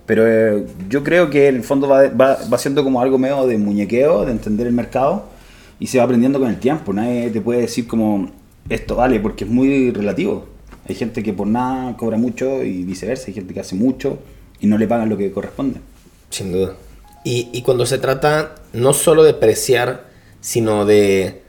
Pero 0.07 0.25
eh, 0.27 0.67
yo 0.89 1.03
creo 1.03 1.31
que 1.31 1.49
en 1.49 1.57
el 1.57 1.63
fondo 1.63 1.89
va, 1.89 2.09
va, 2.09 2.39
va 2.53 2.59
siendo 2.59 2.85
como 2.85 3.01
algo 3.01 3.19
medio 3.19 3.47
de 3.47 3.59
muñequeo, 3.59 4.25
de 4.25 4.33
entender 4.33 4.67
el 4.67 4.73
mercado 4.73 5.25
y 5.79 5.89
se 5.89 5.99
va 5.99 6.05
aprendiendo 6.05 6.39
con 6.39 6.49
el 6.49 6.59
tiempo. 6.59 6.93
Nadie 6.93 7.31
te 7.31 7.41
puede 7.41 7.63
decir 7.63 7.87
como 7.87 8.31
esto 8.69 8.97
vale 8.97 9.21
porque 9.21 9.45
es 9.45 9.51
muy 9.51 9.91
relativo. 9.91 10.47
Hay 10.89 10.95
gente 10.95 11.23
que 11.23 11.33
por 11.33 11.47
nada 11.47 11.97
cobra 11.97 12.17
mucho 12.17 12.63
y 12.63 12.85
viceversa. 12.85 13.27
Hay 13.29 13.35
gente 13.35 13.53
que 13.53 13.61
hace 13.61 13.75
mucho 13.75 14.19
y 14.61 14.67
no 14.67 14.79
le 14.79 14.87
pagan 14.87 15.09
lo 15.09 15.17
que 15.17 15.31
corresponde. 15.33 15.81
Sin 16.31 16.53
duda. 16.53 16.75
Y, 17.25 17.49
y 17.53 17.63
cuando 17.63 17.87
se 17.87 17.99
trata 17.99 18.55
no 18.73 18.93
solo 18.93 19.25
de 19.25 19.35
preciar, 19.35 20.07
sino 20.41 20.85
de, 20.85 21.43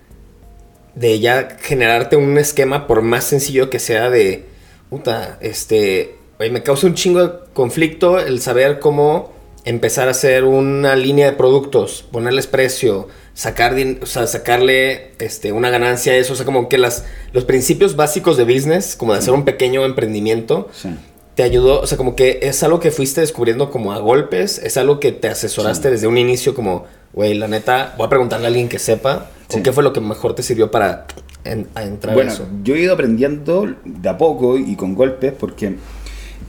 de 0.96 1.20
ya 1.20 1.58
generarte 1.62 2.16
un 2.16 2.38
esquema, 2.40 2.88
por 2.88 3.04
más 3.04 3.26
sencillo 3.26 3.70
que 3.70 3.78
sea, 3.78 4.10
de, 4.10 4.46
puta, 4.90 5.38
este, 5.40 6.16
oye, 6.40 6.50
me 6.52 6.64
causa 6.64 6.88
un 6.88 6.94
chingo 6.96 7.22
de 7.26 7.32
conflicto 7.54 8.20
el 8.20 8.40
saber 8.42 8.80
cómo 8.80 9.32
empezar 9.66 10.08
a 10.08 10.12
hacer 10.12 10.46
una 10.46 10.96
línea 10.96 11.26
de 11.26 11.34
productos, 11.34 12.06
ponerles 12.12 12.48
precio, 12.48 13.08
sacar, 13.34 13.76
o 14.02 14.06
sea, 14.06 14.26
sacarle 14.26 15.12
este, 15.20 15.52
una 15.52 15.70
ganancia 15.70 16.14
a 16.14 16.16
eso, 16.16 16.34
o 16.34 16.36
sea, 16.38 16.46
como 16.46 16.70
que 16.70 16.78
las, 16.78 17.04
los 17.34 17.44
principios 17.44 17.96
básicos 17.98 18.38
de 18.38 18.46
business, 18.46 18.96
como 18.96 19.12
de 19.14 19.20
hacer 19.20 19.34
un 19.34 19.44
pequeño 19.44 19.84
emprendimiento, 19.86 20.70
Sí. 20.72 20.90
te 21.36 21.44
ayudó, 21.44 21.82
o 21.82 21.86
sea, 21.88 21.98
como 21.98 22.16
que 22.16 22.40
es 22.44 22.64
algo 22.64 22.80
que 22.80 22.92
fuiste 22.92 23.20
descubriendo 23.22 23.70
como 23.70 23.92
a 23.92 24.00
golpes, 24.00 24.58
es 24.60 24.78
algo 24.78 25.00
que 25.02 25.12
te 25.12 25.28
asesoraste 25.28 25.90
Sí. 25.90 25.92
desde 25.92 26.08
un 26.08 26.18
inicio 26.18 26.56
como, 26.56 26.86
güey, 27.14 27.34
la 27.34 27.48
neta, 27.50 27.94
voy 27.98 28.06
a 28.08 28.10
preguntarle 28.10 28.46
a 28.46 28.48
alguien 28.48 28.70
que 28.70 28.80
sepa, 28.80 29.30
Sí. 29.50 29.60
o 29.60 29.64
qué 29.64 29.74
fue 29.74 29.84
lo 29.84 29.92
que 29.92 30.00
mejor 30.00 30.34
te 30.34 30.44
sirvió 30.44 30.72
para 30.72 31.06
en- 31.44 31.68
a 31.76 31.84
entrar 31.84 32.16
Bueno, 32.16 32.32
a 32.32 32.34
eso? 32.34 32.48
yo 32.64 32.74
he 32.76 32.80
ido 32.80 32.94
aprendiendo 32.94 33.68
de 33.86 34.10
a 34.10 34.18
poco 34.18 34.58
y 34.58 34.76
con 34.78 34.96
golpes 34.96 35.34
porque 35.38 35.76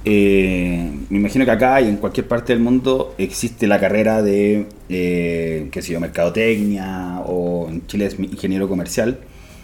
eh, 0.04 0.90
me 1.10 1.18
imagino 1.18 1.44
que 1.44 1.50
acá 1.50 1.80
y 1.80 1.88
en 1.88 1.96
cualquier 1.96 2.26
parte 2.28 2.52
del 2.52 2.62
mundo 2.62 3.14
existe 3.18 3.66
la 3.66 3.78
carrera 3.80 4.22
de, 4.22 4.66
eh, 4.88 5.68
qué 5.70 5.82
sé 5.82 5.92
yo, 5.92 6.00
mercadotecnia 6.00 7.20
o 7.26 7.68
en 7.68 7.86
Chile 7.86 8.06
es 8.06 8.18
ingeniero 8.18 8.68
comercial. 8.68 9.18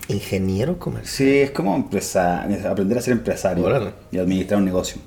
Ingeniero 0.09 0.78
comercial. 0.78 1.14
Sí, 1.14 1.39
es 1.39 1.51
como 1.51 1.74
empresa, 1.76 2.47
aprender 2.68 2.99
a 2.99 3.01
ser 3.01 3.12
empresario 3.14 3.64
Órale. 3.64 3.91
y 4.12 4.18
administrar 4.18 4.59
un 4.59 4.66
negocio. 4.66 5.01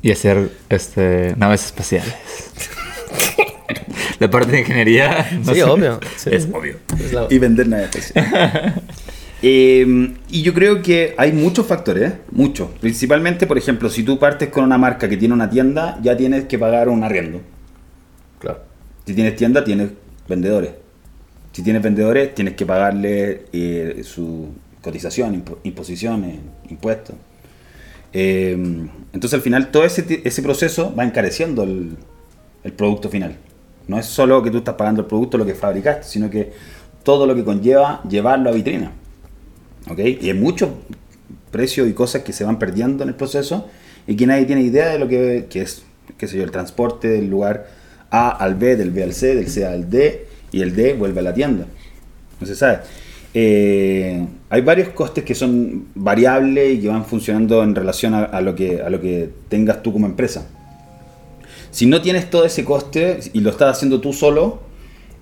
Y 0.00 0.10
hacer 0.10 0.50
este, 0.68 1.34
naves 1.36 1.66
espaciales. 1.66 2.14
La 4.18 4.30
parte 4.30 4.52
de 4.52 4.60
ingeniería. 4.60 5.28
no 5.44 5.52
Sí, 5.52 5.60
sé. 5.60 5.64
obvio. 5.64 6.00
Sí. 6.16 6.30
Es 6.32 6.48
obvio. 6.52 6.76
Es 6.98 7.12
la- 7.12 7.26
y 7.28 7.38
vender 7.38 7.66
naves 7.68 7.94
espaciales. 7.96 8.72
Eh, 9.44 10.14
y 10.30 10.42
yo 10.42 10.54
creo 10.54 10.82
que 10.82 11.14
hay 11.18 11.32
muchos 11.32 11.66
factores, 11.66 12.12
¿eh? 12.12 12.18
muchos. 12.30 12.70
Principalmente, 12.80 13.46
por 13.46 13.58
ejemplo, 13.58 13.90
si 13.90 14.04
tú 14.04 14.18
partes 14.18 14.50
con 14.50 14.62
una 14.62 14.78
marca 14.78 15.08
que 15.08 15.16
tiene 15.16 15.34
una 15.34 15.50
tienda, 15.50 15.98
ya 16.00 16.16
tienes 16.16 16.44
que 16.44 16.58
pagar 16.58 16.88
un 16.88 17.02
arriendo. 17.02 17.40
Claro. 18.38 18.60
Si 19.04 19.14
tienes 19.14 19.34
tienda, 19.34 19.64
tienes 19.64 19.90
vendedores. 20.28 20.70
Si 21.52 21.62
tienes 21.62 21.82
vendedores, 21.82 22.34
tienes 22.34 22.54
que 22.54 22.64
pagarle 22.64 23.46
eh, 23.52 24.02
su 24.04 24.50
cotización, 24.80 25.44
impo- 25.44 25.58
imposiciones, 25.64 26.38
impuestos. 26.70 27.16
Eh, 28.12 28.52
entonces, 29.12 29.34
al 29.34 29.42
final, 29.42 29.70
todo 29.72 29.84
ese, 29.84 30.22
ese 30.24 30.42
proceso 30.42 30.94
va 30.94 31.02
encareciendo 31.04 31.64
el, 31.64 31.96
el 32.62 32.72
producto 32.72 33.08
final. 33.08 33.36
No 33.88 33.98
es 33.98 34.06
solo 34.06 34.40
que 34.42 34.50
tú 34.52 34.58
estás 34.58 34.76
pagando 34.76 35.00
el 35.02 35.08
producto, 35.08 35.36
lo 35.36 35.44
que 35.44 35.54
fabricaste, 35.54 36.04
sino 36.04 36.30
que 36.30 36.52
todo 37.02 37.26
lo 37.26 37.34
que 37.34 37.42
conlleva 37.42 38.00
llevarlo 38.08 38.48
a 38.48 38.52
vitrina. 38.52 38.92
¿Ok? 39.88 39.98
Y 39.98 40.28
hay 40.28 40.34
muchos 40.34 40.70
precios 41.50 41.88
y 41.88 41.92
cosas 41.92 42.22
que 42.22 42.32
se 42.32 42.44
van 42.44 42.58
perdiendo 42.58 43.02
en 43.02 43.10
el 43.10 43.14
proceso 43.14 43.68
y 44.06 44.16
que 44.16 44.26
nadie 44.26 44.44
tiene 44.44 44.62
idea 44.62 44.88
de 44.88 44.98
lo 44.98 45.08
que, 45.08 45.46
que 45.50 45.62
es, 45.62 45.82
qué 46.18 46.26
sé 46.26 46.38
yo, 46.38 46.44
el 46.44 46.50
transporte 46.50 47.08
del 47.08 47.28
lugar 47.28 47.68
A 48.10 48.30
al 48.30 48.54
B, 48.54 48.76
del 48.76 48.90
B 48.90 49.02
al 49.02 49.12
C, 49.12 49.34
del 49.34 49.48
C 49.48 49.66
al 49.66 49.90
D 49.90 50.26
y 50.50 50.62
el 50.62 50.74
D 50.74 50.94
vuelve 50.94 51.20
a 51.20 51.22
la 51.22 51.34
tienda. 51.34 51.66
No 52.40 52.46
se 52.46 52.54
sabe. 52.54 52.80
Eh, 53.34 54.26
hay 54.50 54.60
varios 54.60 54.90
costes 54.90 55.24
que 55.24 55.34
son 55.34 55.86
variables 55.94 56.74
y 56.74 56.80
que 56.82 56.88
van 56.88 57.04
funcionando 57.04 57.62
en 57.62 57.74
relación 57.74 58.14
a 58.14 58.40
lo 58.40 58.54
que, 58.54 58.82
a 58.82 58.90
lo 58.90 59.00
que 59.00 59.30
tengas 59.48 59.82
tú 59.82 59.92
como 59.92 60.06
empresa. 60.06 60.46
Si 61.70 61.86
no 61.86 62.02
tienes 62.02 62.28
todo 62.28 62.44
ese 62.44 62.64
coste 62.64 63.20
y 63.32 63.40
lo 63.40 63.50
estás 63.50 63.76
haciendo 63.76 64.00
tú 64.00 64.12
solo, 64.12 64.60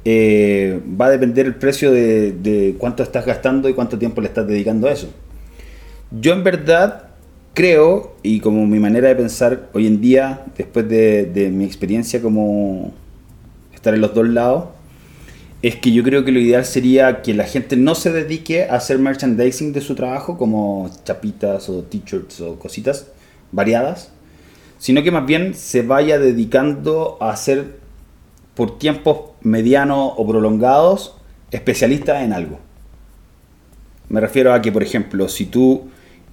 eh, 0.04 0.80
va 1.00 1.06
a 1.06 1.10
depender 1.10 1.46
el 1.46 1.54
precio 1.56 1.92
de, 1.92 2.74
cuánto 2.78 3.02
estás 3.02 3.26
gastando 3.26 3.68
y 3.68 3.74
cuánto 3.74 3.98
tiempo 3.98 4.20
le 4.20 4.28
estás 4.28 4.46
dedicando 4.46 4.88
a 4.88 4.92
eso. 4.92 5.08
Yo 6.10 6.32
en 6.32 6.42
verdad 6.42 7.10
creo, 7.54 8.16
y 8.22 8.40
como 8.40 8.66
mi 8.66 8.78
manera 8.78 9.08
de 9.08 9.16
pensar 9.16 9.68
hoy 9.72 9.86
en 9.86 10.00
día, 10.00 10.44
después 10.56 10.88
de, 10.88 11.24
de 11.26 11.50
mi 11.50 11.64
experiencia 11.64 12.22
como 12.22 12.92
estar 13.74 13.94
en 13.94 14.00
los 14.00 14.14
dos 14.14 14.28
lados, 14.28 14.64
es 15.62 15.76
que 15.76 15.92
yo 15.92 16.02
creo 16.02 16.24
que 16.24 16.32
lo 16.32 16.40
ideal 16.40 16.64
sería 16.64 17.20
que 17.20 17.34
la 17.34 17.44
gente 17.44 17.76
no 17.76 17.94
se 17.94 18.10
dedique 18.10 18.64
a 18.64 18.76
hacer 18.76 18.98
merchandising 18.98 19.72
de 19.72 19.82
su 19.82 19.94
trabajo, 19.94 20.38
como 20.38 20.90
chapitas 21.04 21.68
o 21.68 21.82
t-shirts 21.82 22.40
o 22.40 22.58
cositas 22.58 23.08
variadas, 23.52 24.10
sino 24.78 25.02
que 25.02 25.10
más 25.10 25.26
bien 25.26 25.54
se 25.54 25.82
vaya 25.82 26.18
dedicando 26.18 27.18
a 27.20 27.36
ser 27.36 27.79
por 28.60 28.78
tiempos 28.78 29.20
medianos 29.40 30.12
o 30.18 30.26
prolongados 30.26 31.16
especialista 31.50 32.22
en 32.22 32.34
algo. 32.34 32.58
Me 34.10 34.20
refiero 34.20 34.52
a 34.52 34.60
que, 34.60 34.70
por 34.70 34.82
ejemplo, 34.82 35.28
si 35.28 35.46
tú 35.46 35.84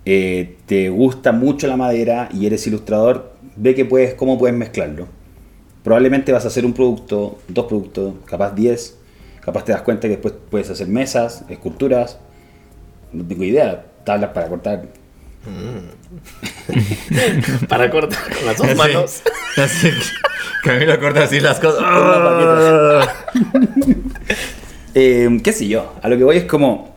eh, 0.04 0.58
te 0.66 0.90
gusta 0.90 1.32
mucho 1.32 1.68
la 1.68 1.78
madera 1.78 2.28
y 2.34 2.46
eres 2.46 2.68
ilustrador, 2.68 3.32
ve 3.56 3.76
que 3.76 3.86
puedes, 3.86 4.14
cómo 4.16 4.38
puedes 4.38 4.58
mezclarlo. 4.58 5.08
Probablemente 5.86 6.34
vas 6.34 6.44
a 6.44 6.50
hacer 6.50 6.66
un 6.66 6.74
producto, 6.74 7.38
dos 7.48 7.66
productos, 7.66 8.16
capaz 8.26 8.54
10, 8.54 8.98
capaz 9.40 9.64
te 9.64 9.72
das 9.72 9.84
cuenta 9.84 10.10
que 10.10 10.16
después 10.16 10.34
puedes 10.50 10.70
hacer 10.70 10.90
mesas, 10.90 11.46
esculturas, 11.48 12.20
no 13.14 13.24
tengo 13.24 13.46
idea, 13.46 13.86
tablas 14.04 14.32
para 14.32 14.50
cortar. 14.50 14.86
Para 17.70 17.90
cortar 17.90 18.20
con 18.36 18.46
las 18.46 18.58
dos 18.58 18.76
manos. 18.76 19.22
Así, 19.56 19.90
Camilo 20.64 21.00
corta 21.00 21.24
así 21.24 21.40
las 21.40 21.60
cosas. 21.60 21.84
Eh, 25.00 25.30
qué 25.44 25.54
sé 25.54 25.68
yo, 25.68 25.94
a 26.02 26.10
lo 26.10 26.18
que 26.18 26.24
voy 26.24 26.38
es 26.38 26.46
como 26.46 26.96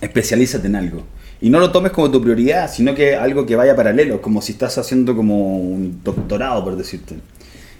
especialízate 0.00 0.68
en 0.68 0.76
algo. 0.76 1.02
Y 1.40 1.50
no 1.50 1.58
lo 1.58 1.72
tomes 1.72 1.90
como 1.90 2.08
tu 2.08 2.22
prioridad, 2.22 2.70
sino 2.70 2.94
que 2.94 3.16
algo 3.16 3.44
que 3.44 3.56
vaya 3.56 3.74
paralelo, 3.74 4.22
como 4.22 4.40
si 4.40 4.52
estás 4.52 4.78
haciendo 4.78 5.16
como 5.16 5.58
un 5.58 6.04
doctorado, 6.04 6.62
por 6.62 6.76
decirte. 6.76 7.16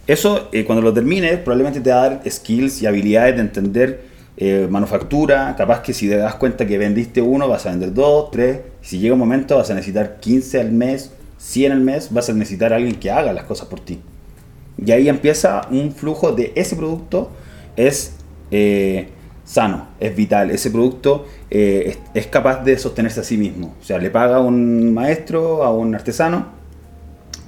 Eso, 0.09 0.49
eh, 0.51 0.65
cuando 0.65 0.83
lo 0.83 0.93
termines, 0.93 1.39
probablemente 1.39 1.81
te 1.81 1.91
va 1.91 2.03
a 2.03 2.11
dar 2.11 2.23
skills 2.29 2.83
y 2.83 2.87
habilidades 2.87 3.37
de 3.37 3.41
entender 3.41 4.01
eh, 4.37 4.67
manufactura. 4.71 5.55
Capaz 5.57 5.81
que 5.83 5.93
si 5.93 6.09
te 6.09 6.17
das 6.17 6.35
cuenta 6.37 6.67
que 6.67 6.79
vendiste 6.79 7.21
uno, 7.21 7.49
vas 7.49 7.67
a 7.67 7.71
vender 7.71 7.93
dos, 7.93 8.31
tres. 8.31 8.61
Si 8.81 8.99
llega 8.99 9.15
un 9.15 9.21
momento, 9.21 9.57
vas 9.57 9.71
a 9.71 9.75
necesitar 9.75 10.21
15 10.21 10.61
al 10.61 10.73
mes, 10.73 11.13
100 11.39 11.73
al 11.73 11.81
mes, 11.81 12.13
vas 12.13 12.29
a 12.29 12.33
necesitar 12.33 12.73
alguien 12.73 12.97
que 12.97 13.11
haga 13.11 13.33
las 13.33 13.45
cosas 13.45 13.69
por 13.69 13.81
ti. 13.81 14.01
Y 14.85 14.91
ahí 14.91 15.09
empieza 15.09 15.69
un 15.71 15.93
flujo 15.93 16.33
de 16.33 16.53
ese 16.55 16.77
producto, 16.77 17.31
es 17.77 18.15
eh, 18.51 19.09
sano, 19.45 19.89
es 20.01 20.17
vital. 20.17 20.51
Ese 20.51 20.71
producto 20.71 21.27
eh, 21.51 21.85
es, 21.87 21.99
es 22.15 22.27
capaz 22.27 22.65
de 22.65 22.79
sostenerse 22.79 23.21
a 23.21 23.25
sí 23.25 23.37
mismo. 23.37 23.75
O 23.81 23.85
sea, 23.85 23.99
le 23.99 24.11
paga 24.11 24.37
a 24.37 24.41
un 24.41 24.93
maestro, 24.95 25.63
a 25.63 25.73
un 25.73 25.95
artesano, 25.95 26.47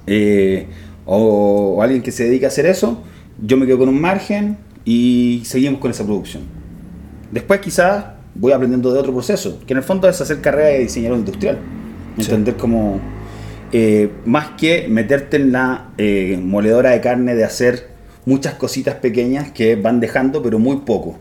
eh, 0.07 0.67
o, 1.05 1.75
o 1.77 1.81
alguien 1.81 2.01
que 2.01 2.11
se 2.11 2.25
dedica 2.25 2.47
a 2.47 2.49
hacer 2.49 2.65
eso, 2.65 3.01
yo 3.41 3.57
me 3.57 3.65
quedo 3.65 3.79
con 3.79 3.89
un 3.89 3.99
margen 3.99 4.57
y 4.83 5.41
seguimos 5.45 5.79
con 5.79 5.91
esa 5.91 6.03
producción. 6.03 6.43
Después 7.35 7.59
quizás 7.59 8.05
voy 8.33 8.53
aprendiendo 8.53 8.93
de 8.93 8.97
otro 8.97 9.11
proceso, 9.11 9.59
que 9.67 9.73
en 9.73 9.79
el 9.79 9.83
fondo 9.83 10.07
es 10.07 10.21
hacer 10.21 10.39
carrera 10.39 10.69
de 10.69 10.79
diseñador 10.79 11.17
industrial. 11.17 11.57
Entender 12.17 12.55
cómo, 12.55 13.01
eh, 13.73 14.09
más 14.23 14.51
que 14.51 14.87
meterte 14.87 15.35
en 15.35 15.51
la 15.51 15.89
eh, 15.97 16.39
moledora 16.41 16.91
de 16.91 17.01
carne 17.01 17.35
de 17.35 17.43
hacer 17.43 17.89
muchas 18.25 18.53
cositas 18.53 18.95
pequeñas 18.95 19.51
que 19.51 19.75
van 19.75 19.99
dejando, 19.99 20.41
pero 20.41 20.59
muy 20.59 20.77
poco. 20.77 21.17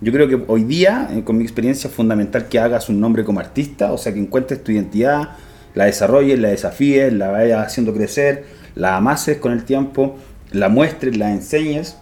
Yo 0.00 0.12
creo 0.12 0.28
que 0.28 0.40
hoy 0.46 0.62
día, 0.62 1.08
eh, 1.10 1.24
con 1.24 1.36
mi 1.36 1.42
experiencia, 1.42 1.88
es 1.88 1.94
fundamental 1.94 2.46
que 2.46 2.60
hagas 2.60 2.88
un 2.88 3.00
nombre 3.00 3.24
como 3.24 3.40
artista, 3.40 3.90
o 3.90 3.98
sea, 3.98 4.14
que 4.14 4.20
encuentres 4.20 4.62
tu 4.62 4.70
identidad, 4.70 5.30
la 5.74 5.86
desarrolles, 5.86 6.38
la 6.38 6.50
desafíes, 6.50 7.12
la 7.12 7.32
vayas 7.32 7.66
haciendo 7.66 7.92
crecer, 7.92 8.44
la 8.76 8.96
amases 8.96 9.38
con 9.38 9.50
el 9.50 9.64
tiempo, 9.64 10.14
la 10.52 10.68
muestres, 10.68 11.16
la 11.16 11.32
enseñes. 11.32 11.96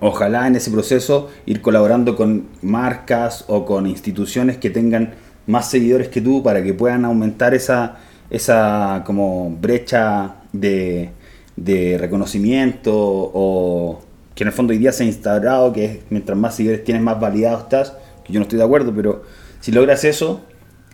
Ojalá 0.00 0.46
en 0.46 0.56
ese 0.56 0.70
proceso 0.70 1.28
ir 1.46 1.60
colaborando 1.60 2.16
con 2.16 2.48
marcas 2.62 3.44
o 3.48 3.66
con 3.66 3.86
instituciones 3.86 4.56
que 4.56 4.70
tengan 4.70 5.14
más 5.46 5.70
seguidores 5.70 6.08
que 6.08 6.20
tú 6.20 6.42
para 6.42 6.62
que 6.62 6.72
puedan 6.72 7.04
aumentar 7.04 7.54
esa, 7.54 7.98
esa 8.30 9.02
como 9.04 9.50
brecha 9.50 10.36
de, 10.52 11.10
de 11.56 11.98
reconocimiento 11.98 12.92
o 12.94 14.00
que 14.34 14.44
en 14.44 14.48
el 14.48 14.54
fondo 14.54 14.72
hoy 14.72 14.78
día 14.78 14.92
se 14.92 15.04
ha 15.04 15.06
instaurado 15.06 15.72
que 15.72 15.84
es 15.84 15.98
mientras 16.08 16.38
más 16.38 16.54
seguidores 16.54 16.84
tienes 16.84 17.02
más 17.02 17.20
validado 17.20 17.58
estás, 17.58 17.92
que 18.24 18.32
yo 18.32 18.40
no 18.40 18.44
estoy 18.44 18.58
de 18.58 18.64
acuerdo, 18.64 18.94
pero 18.94 19.22
si 19.60 19.70
logras 19.70 20.04
eso 20.04 20.40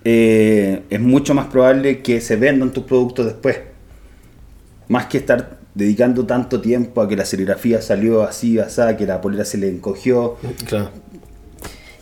eh, 0.09 0.82
es 0.88 1.00
mucho 1.00 1.34
más 1.34 1.46
probable 1.46 2.00
que 2.00 2.20
se 2.20 2.36
vendan 2.36 2.72
tus 2.72 2.84
productos 2.84 3.26
después. 3.26 3.61
Más 4.88 5.07
que 5.07 5.18
estar 5.18 5.55
dedicando 5.77 6.24
tanto 6.24 6.62
tiempo 6.62 7.03
a 7.03 7.09
que 7.09 7.16
la 7.16 7.27
serigrafía 7.27 7.83
salió 7.83 8.22
así, 8.22 8.59
así, 8.59 8.81
que 8.97 9.05
la 9.05 9.20
polera 9.20 9.45
se 9.45 9.59
le 9.59 9.68
encogió. 9.68 10.37
Claro. 10.66 10.91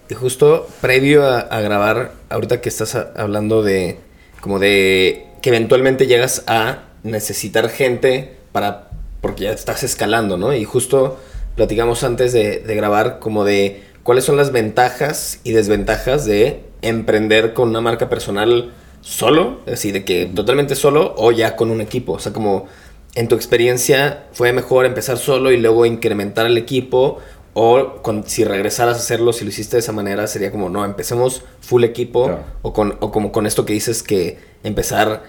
Y 0.09 0.14
justo 0.14 0.68
previo 0.81 1.27
a, 1.27 1.61
grabar, 1.61 2.12
ahorita 2.29 2.61
que 2.61 2.68
estás 2.68 2.95
hablando 2.95 3.62
de 3.64 3.99
como 4.41 4.61
de 4.61 5.27
que 5.43 5.49
eventualmente 5.49 6.07
llegas 6.07 6.45
a 6.47 6.85
necesitar 7.03 7.68
gente 7.68 8.37
para 8.53 8.91
porque 9.20 9.45
ya 9.45 9.51
estás 9.51 9.83
escalando, 9.83 10.37
¿no? 10.37 10.55
Y 10.55 10.64
justo 10.64 11.18
platicamos 11.57 12.05
antes 12.05 12.33
de, 12.33 12.61
de 12.61 12.75
grabar 12.77 13.18
como 13.18 13.45
de 13.45 13.83
cuáles 14.05 14.25
son 14.25 14.37
las 14.37 14.53
ventajas 14.53 15.41
y 15.43 15.51
desventajas 15.51 16.27
de 16.27 16.61
emprender 16.83 17.55
con 17.55 17.70
una 17.70 17.81
marca 17.81 18.09
personal 18.09 18.72
solo, 19.01 19.61
decir, 19.66 19.93
de 19.93 20.05
que 20.05 20.27
totalmente 20.27 20.77
solo 20.77 21.14
o 21.16 21.33
ya 21.33 21.57
con 21.57 21.70
un 21.70 21.81
equipo, 21.81 22.12
o 22.12 22.18
sea, 22.18 22.33
como 22.33 22.66
en 23.14 23.28
tu 23.28 23.34
experiencia 23.34 24.24
fue 24.32 24.52
mejor 24.52 24.86
empezar 24.86 25.18
solo 25.18 25.52
y 25.52 25.56
luego 25.56 25.86
incrementar 25.86 26.46
el 26.46 26.58
equipo 26.58 27.18
o 27.54 28.02
con- 28.02 28.26
si 28.26 28.42
regresaras 28.44 28.96
a 28.96 29.00
hacerlo, 29.00 29.32
si 29.32 29.44
lo 29.44 29.50
hiciste 29.50 29.76
de 29.76 29.80
esa 29.80 29.92
manera, 29.92 30.26
sería 30.26 30.50
como, 30.50 30.68
no, 30.70 30.84
empecemos 30.84 31.42
full 31.60 31.84
equipo 31.84 32.24
Claro. 32.26 32.44
o, 32.62 32.72
con, 32.72 32.96
o 33.00 33.12
como 33.12 33.30
con 33.30 33.46
esto 33.46 33.64
que 33.64 33.72
dices 33.72 34.02
que 34.02 34.38
empezar, 34.64 35.22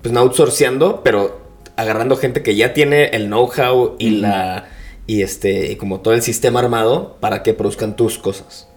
pues 0.00 0.12
no 0.14 0.20
outsourceando, 0.20 1.02
pero 1.04 1.38
agarrando 1.76 2.16
gente 2.16 2.42
que 2.42 2.56
ya 2.56 2.72
tiene 2.72 3.06
el 3.08 3.26
know-how 3.26 3.96
y 3.98 4.10
la 4.10 4.68
y 5.06 5.22
este 5.22 5.72
y 5.72 5.76
como 5.76 6.00
todo 6.00 6.14
el 6.14 6.22
sistema 6.22 6.60
armado 6.60 7.16
para 7.20 7.42
que 7.42 7.52
produzcan 7.52 7.96
tus 7.96 8.16
cosas. 8.16 8.68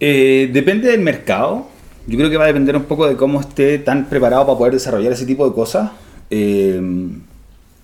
Eh, 0.00 0.50
depende 0.52 0.90
del 0.90 1.00
mercado. 1.00 1.66
Yo 2.06 2.16
creo 2.18 2.30
que 2.30 2.36
va 2.36 2.44
a 2.44 2.48
depender 2.48 2.76
un 2.76 2.84
poco 2.84 3.06
de 3.08 3.16
cómo 3.16 3.40
esté 3.40 3.78
tan 3.78 4.08
preparado 4.08 4.46
para 4.46 4.58
poder 4.58 4.74
desarrollar 4.74 5.12
ese 5.12 5.26
tipo 5.26 5.48
de 5.48 5.54
cosas. 5.54 5.90
Eh, 6.30 6.76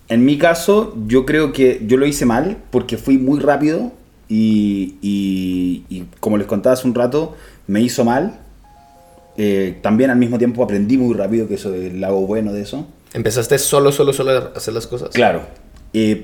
en 0.08 0.24
mi 0.24 0.36
caso, 0.38 0.94
yo 1.06 1.24
creo 1.24 1.52
que 1.52 1.80
yo 1.86 1.96
lo 1.96 2.06
hice 2.06 2.26
mal 2.26 2.58
porque 2.70 2.98
fui 2.98 3.16
muy 3.18 3.40
rápido 3.40 3.92
y, 4.28 4.94
y- 5.02 5.84
y 5.88 6.04
como 6.20 6.36
les 6.38 6.46
contaba 6.46 6.74
hace 6.74 6.86
un 6.86 6.94
rato, 6.94 7.34
me 7.66 7.80
hizo 7.80 8.04
mal. 8.04 8.38
Eh, 9.38 9.78
también 9.80 10.10
al 10.10 10.18
mismo 10.18 10.36
tiempo 10.38 10.62
aprendí 10.62 10.98
muy 10.98 11.14
rápido 11.14 11.48
que 11.48 11.54
eso 11.54 11.70
del 11.70 12.00
lado 12.00 12.16
bueno 12.20 12.52
de 12.52 12.62
eso. 12.62 12.86
Empezaste 13.14 13.58
solo, 13.58 13.90
solo, 13.92 14.12
solo 14.12 14.30
a 14.32 14.52
hacer 14.56 14.74
las 14.74 14.86
cosas. 14.86 15.10
Claro. 15.10 15.42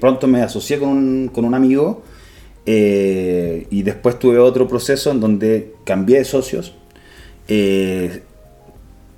Pronto 0.00 0.26
me 0.26 0.42
asocié 0.42 0.78
con 0.78 0.88
un, 0.90 1.28
con 1.28 1.44
un 1.44 1.54
amigo 1.54 2.02
eh, 2.66 3.66
y 3.70 3.82
después 3.82 4.18
tuve 4.18 4.38
otro 4.38 4.66
proceso 4.68 5.10
en 5.10 5.20
donde 5.20 5.72
cambié 5.84 6.18
de 6.18 6.24
socios. 6.24 6.74
eh, 7.48 8.22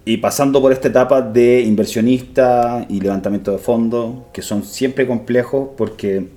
y 0.04 0.16
pasando 0.16 0.60
por 0.60 0.72
esta 0.72 0.88
etapa 0.88 1.20
de 1.20 1.60
inversionista 1.60 2.86
y 2.88 3.00
levantamiento 3.00 3.52
de 3.52 3.58
fondos, 3.58 4.24
que 4.32 4.42
son 4.42 4.64
siempre 4.64 5.06
complejos 5.06 5.70
porque 5.76 6.28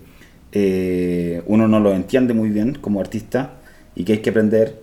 eh, 0.51 1.41
uno 1.47 1.67
no 1.67 1.79
lo 1.79 1.93
entiende 1.93 2.33
muy 2.33 2.49
bien 2.49 2.75
como 2.75 2.99
artista 2.99 3.55
y 3.95 4.03
que 4.03 4.13
hay 4.13 4.19
que 4.19 4.29
aprender. 4.29 4.81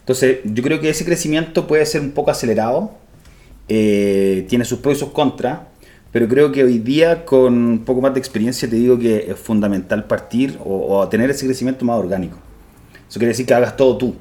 Entonces, 0.00 0.38
yo 0.44 0.62
creo 0.62 0.80
que 0.80 0.90
ese 0.90 1.04
crecimiento 1.04 1.66
puede 1.66 1.86
ser 1.86 2.02
un 2.02 2.12
poco 2.12 2.30
acelerado, 2.30 2.92
eh, 3.68 4.46
tiene 4.48 4.64
sus 4.64 4.78
pros 4.78 4.96
y 4.96 5.00
sus 5.00 5.10
contras, 5.10 5.60
pero 6.12 6.28
creo 6.28 6.52
que 6.52 6.62
hoy 6.62 6.78
día 6.78 7.24
con 7.24 7.54
un 7.54 7.78
poco 7.84 8.00
más 8.00 8.14
de 8.14 8.20
experiencia 8.20 8.68
te 8.68 8.76
digo 8.76 8.98
que 8.98 9.30
es 9.30 9.38
fundamental 9.38 10.04
partir 10.04 10.58
o, 10.64 10.98
o 10.98 11.08
tener 11.08 11.30
ese 11.30 11.46
crecimiento 11.46 11.84
más 11.84 11.98
orgánico. 11.98 12.38
Eso 13.08 13.18
quiere 13.18 13.28
decir 13.28 13.46
que 13.46 13.54
hagas 13.54 13.76
todo 13.76 13.96
tú. 13.96 14.14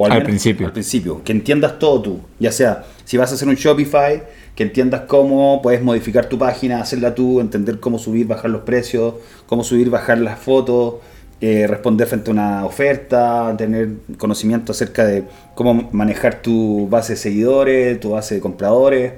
O 0.00 0.06
Al 0.06 0.12
menos 0.12 0.28
principio. 0.28 0.66
Al 0.66 0.72
principio, 0.72 1.22
que 1.22 1.32
entiendas 1.32 1.78
todo 1.78 2.00
tú. 2.00 2.20
Ya 2.38 2.52
sea, 2.52 2.86
si 3.04 3.18
vas 3.18 3.32
a 3.32 3.34
hacer 3.34 3.46
un 3.46 3.54
Shopify, 3.54 4.22
que 4.54 4.62
entiendas 4.62 5.02
cómo 5.02 5.60
puedes 5.60 5.82
modificar 5.82 6.24
tu 6.24 6.38
página, 6.38 6.80
hacerla 6.80 7.14
tú, 7.14 7.38
entender 7.38 7.80
cómo 7.80 7.98
subir, 7.98 8.26
bajar 8.26 8.50
los 8.50 8.62
precios, 8.62 9.16
cómo 9.46 9.62
subir, 9.62 9.90
bajar 9.90 10.16
las 10.16 10.38
fotos, 10.38 10.94
eh, 11.42 11.66
responder 11.66 12.06
frente 12.06 12.30
a 12.30 12.32
una 12.32 12.64
oferta, 12.64 13.54
tener 13.58 13.90
conocimiento 14.16 14.72
acerca 14.72 15.04
de 15.04 15.24
cómo 15.54 15.90
manejar 15.92 16.40
tu 16.40 16.88
base 16.88 17.12
de 17.12 17.18
seguidores, 17.18 18.00
tu 18.00 18.12
base 18.12 18.36
de 18.36 18.40
compradores. 18.40 19.12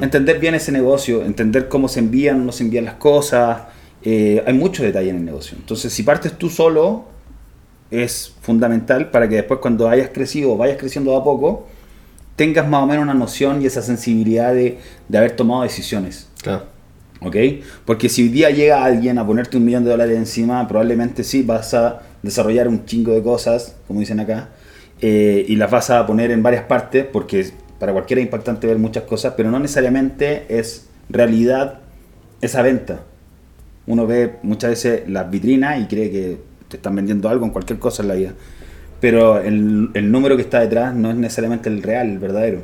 Entender 0.00 0.38
bien 0.38 0.54
ese 0.54 0.72
negocio, 0.72 1.22
entender 1.22 1.68
cómo 1.68 1.88
se 1.88 2.00
envían, 2.00 2.46
no 2.46 2.52
se 2.52 2.64
envían 2.64 2.86
las 2.86 2.94
cosas. 2.94 3.64
eh, 4.02 4.42
hay 4.46 4.54
mucho 4.54 4.82
detalle 4.82 5.10
en 5.10 5.16
el 5.16 5.24
negocio. 5.26 5.58
Entonces, 5.60 5.92
si 5.92 6.02
partes 6.04 6.32
tú 6.38 6.48
solo, 6.48 7.09
es 7.90 8.34
fundamental 8.40 9.10
para 9.10 9.28
que 9.28 9.36
después 9.36 9.60
cuando 9.60 9.88
hayas 9.88 10.10
crecido 10.10 10.52
o 10.52 10.56
vayas 10.56 10.78
creciendo 10.78 11.10
de 11.12 11.18
a 11.18 11.24
poco, 11.24 11.66
tengas 12.36 12.68
más 12.68 12.82
o 12.82 12.86
menos 12.86 13.02
una 13.02 13.14
noción 13.14 13.60
y 13.62 13.66
esa 13.66 13.82
sensibilidad 13.82 14.54
de, 14.54 14.78
de 15.08 15.18
haber 15.18 15.32
tomado 15.32 15.62
decisiones. 15.62 16.28
Claro. 16.42 16.64
¿Ok? 17.20 17.36
Porque 17.84 18.08
si 18.08 18.22
hoy 18.22 18.28
día 18.28 18.50
llega 18.50 18.82
alguien 18.82 19.18
a 19.18 19.26
ponerte 19.26 19.56
un 19.58 19.64
millón 19.64 19.84
de 19.84 19.90
dólares 19.90 20.16
encima, 20.16 20.66
probablemente 20.66 21.22
sí 21.22 21.42
vas 21.42 21.74
a 21.74 22.00
desarrollar 22.22 22.66
un 22.68 22.86
chingo 22.86 23.12
de 23.12 23.22
cosas, 23.22 23.76
como 23.86 24.00
dicen 24.00 24.20
acá, 24.20 24.48
eh, 25.02 25.44
y 25.46 25.56
las 25.56 25.70
vas 25.70 25.90
a 25.90 26.06
poner 26.06 26.30
en 26.30 26.42
varias 26.42 26.64
partes, 26.64 27.04
porque 27.04 27.50
para 27.78 27.92
cualquiera 27.92 28.20
es 28.20 28.26
impactante 28.26 28.66
ver 28.66 28.78
muchas 28.78 29.04
cosas, 29.04 29.34
pero 29.36 29.50
no 29.50 29.58
necesariamente 29.58 30.46
es 30.48 30.88
realidad 31.08 31.80
esa 32.40 32.62
venta. 32.62 33.02
Uno 33.86 34.06
ve 34.06 34.36
muchas 34.42 34.70
veces 34.70 35.02
las 35.08 35.30
vitrinas 35.30 35.80
y 35.80 35.86
cree 35.86 36.10
que 36.10 36.49
te 36.70 36.76
están 36.78 36.94
vendiendo 36.94 37.28
algo 37.28 37.44
en 37.44 37.50
cualquier 37.50 37.78
cosa 37.78 38.02
en 38.02 38.08
la 38.08 38.14
vida, 38.14 38.32
pero 39.00 39.38
el, 39.40 39.90
el 39.92 40.10
número 40.10 40.36
que 40.36 40.42
está 40.42 40.60
detrás 40.60 40.94
no 40.94 41.10
es 41.10 41.16
necesariamente 41.16 41.68
el 41.68 41.82
real, 41.82 42.08
el 42.08 42.18
verdadero. 42.18 42.62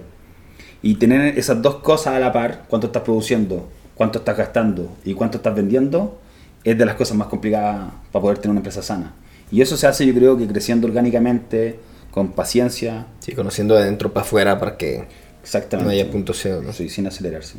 Y 0.83 0.95
tener 0.95 1.39
esas 1.39 1.61
dos 1.61 1.77
cosas 1.77 2.15
a 2.15 2.19
la 2.21 2.33
par, 2.33 2.65
cuánto 2.69 2.87
estás 2.87 3.03
produciendo, 3.03 3.69
cuánto 3.95 4.21
estás 4.21 4.37
gastando 4.37 4.97
y 5.05 5.15
cuánto 5.15 5.39
estás 5.39 5.55
vendiendo, 5.55 6.19
es 6.65 6.79
de 6.79 6.85
las 6.87 6.95
cosas 6.95 7.17
más 7.17 7.29
complicadas 7.29 7.91
para 8.13 8.23
poder 8.23 8.39
tener 8.39 8.51
una 8.51 8.61
empresa 8.61 8.83
sana. 8.83 9.15
Y 9.51 9.61
eso 9.61 9.77
se 9.77 9.87
hace 9.87 10.07
yo 10.07 10.15
creo 10.15 10.37
que 10.37 10.47
creciendo 10.47 10.87
orgánicamente, 10.87 11.79
con 12.11 12.33
paciencia, 12.33 13.07
Sí, 13.21 13.33
conociendo 13.33 13.75
de 13.75 13.85
dentro 13.85 14.13
para 14.13 14.25
afuera 14.25 14.59
para 14.59 14.77
que 14.77 15.05
exactamente. 15.43 15.85
no 15.85 15.91
haya 16.01 16.11
punto 16.11 16.33
ciego, 16.33 16.63
¿no? 16.63 16.73
Sí, 16.73 16.89
sin 16.89 17.07
acelerarse. 17.07 17.59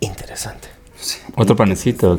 Interesante. 0.00 0.68
Otro 1.36 1.56
panecito, 1.56 2.12
¿o 2.12 2.18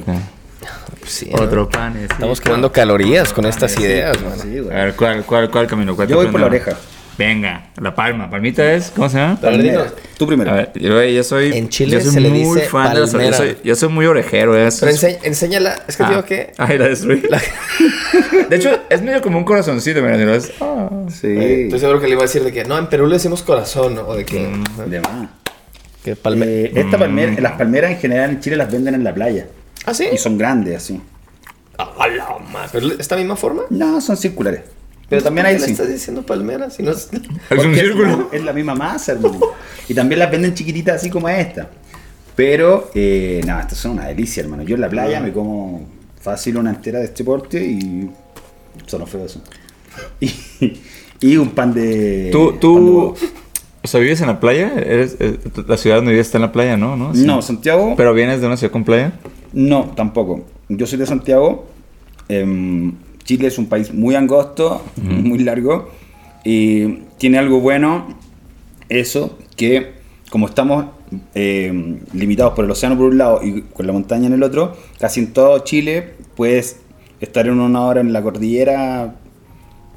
Otro 1.34 1.70
panecito. 1.70 2.14
Estamos 2.14 2.42
quemando 2.42 2.72
calorías 2.72 3.32
con 3.32 3.46
estas 3.46 3.80
ideas, 3.80 4.22
man. 4.22 4.38
Sí, 4.40 4.60
güey. 4.60 4.76
A 4.78 4.86
ver, 4.86 4.96
¿cuál, 4.96 5.24
cuál, 5.24 5.50
cuál 5.50 5.68
camino? 5.68 5.96
¿Cuál 5.96 6.08
Yo 6.08 6.18
voy 6.18 6.28
por 6.28 6.40
la 6.40 6.48
oreja. 6.48 6.78
Venga, 7.18 7.70
la 7.82 7.96
palma. 7.96 8.30
¿Palmita 8.30 8.72
es? 8.74 8.92
¿Cómo 8.96 9.10
se 9.10 9.18
llama? 9.18 9.40
Palmera. 9.42 9.88
Tú 10.20 10.28
primero. 10.28 10.52
A 10.52 10.54
ver, 10.54 10.72
yo, 10.76 11.02
yo 11.04 11.24
soy. 11.24 11.52
En 11.58 11.68
Chile 11.70 11.94
yo 11.94 12.02
soy 12.02 12.12
se 12.12 12.20
le 12.20 12.30
muy 12.30 12.40
dice 12.60 12.68
fan 12.70 12.94
de 12.94 13.00
las 13.00 13.12
yo 13.12 13.34
soy, 13.34 13.58
yo 13.64 13.76
soy 13.76 13.90
muy 13.90 14.06
orejero, 14.06 14.56
¿eh? 14.56 14.70
Pero 14.80 14.92
ense- 14.92 15.18
enséñala. 15.24 15.78
Es 15.88 15.98
que 15.98 16.04
Ah. 16.04 16.10
digo 16.10 16.24
que... 16.26 16.54
Ay, 16.60 16.78
la 16.78 16.88
destruí. 16.90 17.24
de 18.50 18.56
hecho, 18.56 18.70
es 18.90 19.02
medio 19.02 19.22
como 19.24 19.40
un 19.40 19.46
corazoncito, 19.46 20.00
mira, 20.04 20.16
¿no? 20.18 20.34
es- 20.36 20.52
ah. 20.62 20.90
Sí. 21.10 21.36
Estoy 21.64 21.80
seguro 21.80 22.00
que 22.00 22.06
le 22.06 22.12
iba 22.14 22.22
a 22.22 22.26
decir 22.26 22.44
de 22.44 22.52
que 22.52 22.66
no, 22.66 22.78
en 22.78 22.86
Perú 22.88 23.08
le 23.08 23.16
decimos 23.16 23.42
corazón, 23.42 23.96
¿no? 23.96 24.02
O 24.02 24.16
de 24.16 24.24
que, 24.24 24.48
De 24.86 25.00
más. 25.00 25.30
que 26.04 26.16
palme... 26.16 26.46
Eh, 26.46 26.72
esta 26.76 27.00
palmera, 27.00 27.34
las 27.42 27.54
palmeras 27.54 27.92
en 27.92 27.98
general 27.98 28.30
en 28.30 28.40
Chile 28.42 28.58
las 28.58 28.72
venden 28.72 28.94
en 28.94 29.04
la 29.04 29.14
playa. 29.16 29.48
¿Ah, 29.88 29.94
sí? 29.94 30.06
Y 30.12 30.18
son 30.18 30.38
grandes 30.38 30.76
así. 30.76 31.02
¡A 31.78 32.08
la 32.10 32.38
madre! 32.52 32.70
¿Pero 32.74 32.92
esta 33.00 33.16
misma 33.16 33.38
forma? 33.38 33.64
No, 33.70 34.02
son 34.02 34.18
circulares. 34.18 34.64
Pero 35.08 35.24
también 35.24 35.46
¿Por 35.46 35.54
hay 35.54 35.60
qué 35.62 35.66
le 35.66 35.72
estás 35.72 35.88
diciendo 35.88 36.26
palmera? 36.26 36.70
Si 36.70 36.84
no 36.84 36.92
es... 36.92 37.10
Es 37.50 37.66
un 37.66 37.74
círculo. 37.74 38.30
Es 38.34 38.44
la 38.44 38.52
misma 38.52 38.76
masa, 38.76 39.14
hermano. 39.14 39.40
Y 39.88 39.94
también 39.94 40.20
las 40.20 40.30
venden 40.30 40.54
chiquititas 40.54 40.98
así 40.98 41.10
como 41.10 41.30
esta. 41.30 41.70
Pero, 42.36 42.92
eh, 42.94 43.40
no, 43.48 43.58
estas 43.62 43.78
son 43.78 43.92
una 43.94 44.08
delicia, 44.08 44.44
hermano. 44.44 44.64
Yo 44.64 44.76
en 44.76 44.82
la 44.82 44.90
playa 44.90 45.22
me 45.22 45.32
como 45.32 45.88
fácil 46.22 46.58
una 46.58 46.72
entera 46.72 47.00
de 47.00 47.06
este 47.06 47.24
porte 47.24 47.64
y. 47.64 48.12
Son 48.88 49.08
feos 49.08 49.32
eso. 49.32 49.42
Y, 50.20 50.34
y 51.22 51.38
un 51.38 51.52
pan 51.52 51.74
de. 51.74 52.28
Tú, 52.34 52.48
pan 52.48 52.54
de 52.56 52.60
tú. 52.60 52.76
huevo. 52.76 53.16
O 53.84 53.88
sea, 53.88 54.02
¿vives 54.02 54.20
en 54.20 54.28
la 54.28 54.40
playa? 54.42 54.74
¿Eres, 54.76 55.16
eh, 55.20 55.40
la 55.66 55.78
ciudad 55.78 55.96
donde 55.96 56.12
vives 56.12 56.28
está 56.28 56.38
en 56.38 56.42
la 56.42 56.52
playa, 56.52 56.76
¿no? 56.76 56.98
¿No? 56.98 57.16
Sí. 57.16 57.26
No, 57.26 57.42
Santiago. 57.42 57.94
¿Pero 57.96 58.14
vienes 58.14 58.42
de 58.42 58.48
una 58.48 58.58
ciudad 58.58 58.74
con 58.74 58.84
playa? 58.84 59.14
No, 59.54 59.92
tampoco. 59.96 60.44
Yo 60.70 60.86
soy 60.86 61.00
de 61.00 61.06
Santiago. 61.06 61.66
Em, 62.30 62.94
Chile 63.24 63.48
es 63.48 63.58
un 63.58 63.68
país 63.68 63.94
muy 63.94 64.16
angosto, 64.16 64.84
muy 64.98 65.40
largo. 65.40 65.90
Y 66.44 67.00
tiene 67.18 67.38
algo 67.38 67.60
bueno, 67.60 68.08
eso, 68.90 69.38
que 69.56 69.98
como 70.30 70.48
estamos 70.48 70.86
em, 71.34 72.00
limitados 72.14 72.54
por 72.54 72.66
el 72.66 72.72
océano 72.72 72.98
por 72.98 73.08
un 73.08 73.18
lado 73.18 73.42
y 73.44 73.62
con 73.62 73.88
la 73.88 73.94
montaña 73.94 74.28
en 74.28 74.34
el 74.34 74.44
otro, 74.44 74.76
casi 75.00 75.22
en 75.22 75.34
todo 75.34 75.60
Chile 75.60 76.16
puedes 76.36 76.82
estar 77.20 77.48
en 77.48 77.60
una 77.60 77.82
hora 77.86 78.02
en 78.02 78.14
la 78.14 78.22
cordillera, 78.22 79.16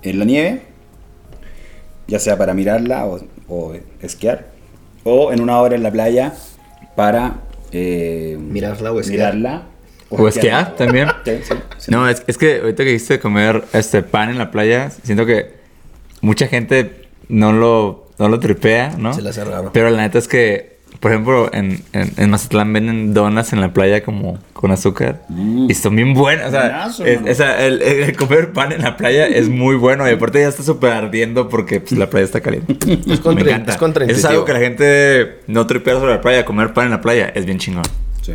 en 0.03 0.19
la 0.19 0.25
nieve, 0.25 0.63
ya 2.07 2.19
sea 2.19 2.39
para 2.39 2.55
mirarla 2.55 3.07
o, 3.07 3.21
o 3.49 3.75
esquiar, 4.01 4.51
o 5.05 5.33
en 5.33 5.41
una 5.41 5.61
hora 5.61 5.77
en 5.77 5.83
la 5.83 5.91
playa 5.91 6.35
para 6.97 7.41
eh, 7.73 8.37
Mirarla 8.39 8.93
o 8.93 9.01
esquiar. 9.01 9.35
mirarla 9.35 9.63
¿O 10.11 10.27
esquiar 10.29 10.75
también? 10.77 11.09
Sí, 11.25 11.33
sí, 11.45 11.55
sí. 11.79 11.91
No, 11.91 12.09
es, 12.09 12.23
es 12.27 12.37
que 12.37 12.61
ahorita 12.61 12.85
que 12.85 12.91
dijiste 12.91 13.21
comer 13.21 13.65
este 13.73 14.03
pan 14.03 14.31
en 14.31 14.39
la 14.39 14.51
playa, 14.51 14.91
siento 14.91 15.25
que 15.25 15.55
mucha 16.21 16.49
gente 16.49 17.09
no 17.29 17.53
lo, 17.53 18.09
no 18.19 18.29
lo 18.29 18.41
tripea, 18.41 18.95
¿no? 18.99 19.15
Se 19.15 19.23
le 19.23 19.31
hace 19.31 19.45
raro. 19.45 19.71
Pero 19.73 19.89
la 19.91 20.03
neta 20.03 20.19
es 20.19 20.27
que, 20.27 20.79
por 21.01 21.11
ejemplo, 21.13 21.51
en, 21.53 21.83
en, 21.95 22.13
en 22.17 22.31
Mazatlán 22.31 22.73
venden 22.73 23.15
donas 23.15 23.53
en 23.55 23.61
la 23.63 23.73
playa 23.73 24.03
como 24.05 24.39
con 24.53 24.71
azúcar. 24.71 25.23
Mm. 25.31 25.71
Y 25.71 25.75
son 25.75 25.97
bien 25.97 26.13
buenas. 26.15 26.49
O 26.49 26.51
sea, 26.51 26.61
Buenazo, 26.63 27.05
es- 27.07 27.37
sea, 27.39 27.65
el, 27.67 27.81
el- 27.81 28.03
el 28.05 28.17
comer 28.17 28.53
pan 28.53 28.73
en 28.73 28.83
la 28.83 28.97
playa 28.99 29.27
es 29.27 29.49
muy 29.49 29.77
bueno. 29.77 30.07
Y 30.09 30.13
aparte 30.13 30.41
ya 30.41 30.49
está 30.49 30.63
súper 30.63 30.93
ardiendo 30.93 31.49
porque 31.49 31.81
pues, 31.81 31.93
la 31.93 32.11
playa 32.11 32.25
está 32.27 32.41
caliente. 32.41 32.77
Es, 33.11 33.21
contra- 33.21 33.45
Me 33.45 33.51
encanta. 33.51 34.05
es 34.05 34.19
es 34.19 34.25
algo 34.27 34.45
que 34.45 34.53
la 34.53 34.59
gente 34.61 35.39
no 35.47 35.67
tripea 35.67 35.95
sobre 35.95 36.13
la 36.13 36.21
playa. 36.21 36.45
Comer 36.45 36.73
pan 36.75 36.85
en 36.87 36.91
la 36.93 37.01
playa 37.01 37.33
es 37.35 37.47
bien 37.47 37.59
chingón. 37.59 37.85
Sí. 38.21 38.33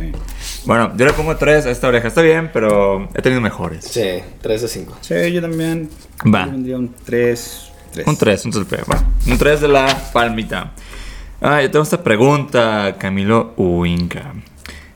Bueno, 0.64 0.92
yo 0.96 1.06
le 1.06 1.12
pongo 1.12 1.36
tres 1.36 1.64
a 1.66 1.70
esta 1.70 1.86
oreja. 1.86 2.08
Está 2.08 2.20
bien, 2.20 2.50
pero 2.52 3.08
he 3.14 3.22
tenido 3.22 3.40
mejores. 3.40 3.84
Sí, 3.84 4.02
3 4.42 4.62
de 4.62 4.66
5. 4.68 4.96
Sí, 5.00 5.14
yo 5.32 5.40
también. 5.40 5.88
Va. 6.34 6.46
Yo 6.46 6.50
tendría 6.50 6.76
un 6.78 6.92
3. 7.04 7.62
Un 8.04 8.16
3, 8.16 8.44
un 8.44 8.50
3, 8.50 8.82
un 9.28 9.38
3 9.38 9.60
de 9.60 9.68
la 9.68 9.86
palmita. 10.12 10.72
Ah, 11.40 11.60
yo 11.62 11.70
tengo 11.70 11.82
esta 11.82 12.02
pregunta, 12.02 12.96
Camilo 12.98 13.52
Uinca. 13.56 14.32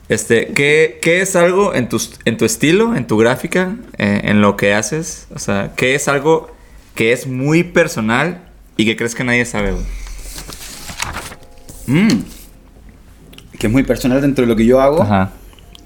Este, 0.09 0.49
¿qué, 0.49 0.99
qué 1.01 1.21
es 1.21 1.37
algo 1.37 1.75
en 1.75 1.89
tu, 1.89 2.01
en 2.25 2.37
tu 2.37 2.45
estilo, 2.45 2.97
en 2.97 3.07
tu 3.07 3.17
gráfica, 3.17 3.77
eh, 3.99 4.23
en 4.25 4.41
lo 4.41 4.57
que 4.57 4.75
haces? 4.75 5.29
O 5.35 5.39
sea, 5.39 5.73
¿qué 5.77 5.95
es 5.95 6.09
algo 6.09 6.51
que 6.95 7.13
es 7.13 7.27
muy 7.27 7.63
personal 7.63 8.43
y 8.77 8.85
que 8.87 8.97
crees 8.97 9.15
que 9.15 9.23
nadie 9.23 9.45
sabe? 9.45 9.75
Mm. 11.87 12.09
Que 13.59 13.67
es 13.67 13.73
muy 13.73 13.83
personal 13.85 14.21
dentro 14.21 14.43
de 14.45 14.49
lo 14.49 14.57
que 14.57 14.67
yo 14.67 14.81
hago. 14.81 15.03
Ajá. 15.03 15.31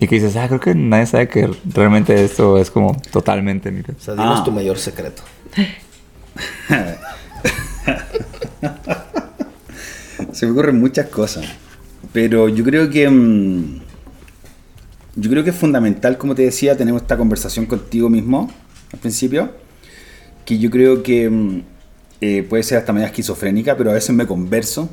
Y 0.01 0.07
que 0.07 0.15
dices, 0.17 0.37
ah, 0.37 0.47
creo 0.49 0.61
que 0.61 0.75
nadie 0.75 1.07
sabe 1.07 1.29
que 1.29 1.51
realmente 1.75 2.25
esto 2.25 2.59
es 2.59 2.71
como 2.71 2.97
totalmente 3.11 3.71
mi 3.71 3.81
O 3.81 3.85
sea, 3.99 4.15
dinos 4.15 4.41
Ah. 4.41 4.45
tu 4.45 4.53
mayor 4.53 4.79
secreto. 4.79 5.23
Se 10.35 10.47
me 10.47 10.53
ocurren 10.53 10.81
muchas 10.81 11.07
cosas. 11.09 11.47
Pero 12.13 12.49
yo 12.49 12.65
creo 12.65 12.91
que. 12.91 13.09
mm, 13.09 13.81
yo 15.17 15.31
creo 15.31 15.45
que 15.45 15.51
es 15.51 15.57
fundamental, 15.57 16.19
como 16.19 16.35
te 16.35 16.43
decía, 16.43 16.77
tener 16.77 16.95
esta 16.95 17.17
conversación 17.17 17.67
contigo 17.67 18.11
mismo 18.11 18.51
al 18.93 18.99
principio. 18.99 19.53
Que 20.45 20.59
yo 20.59 20.71
creo 20.71 21.03
que 21.03 21.31
mm, 21.31 21.63
eh, 22.21 22.43
puede 22.49 22.63
ser 22.65 22.79
hasta 22.79 22.93
media 22.93 23.07
esquizofrénica, 23.07 23.77
pero 23.77 23.91
a 23.91 23.95
veces 23.95 24.15
me 24.15 24.27
converso 24.27 24.91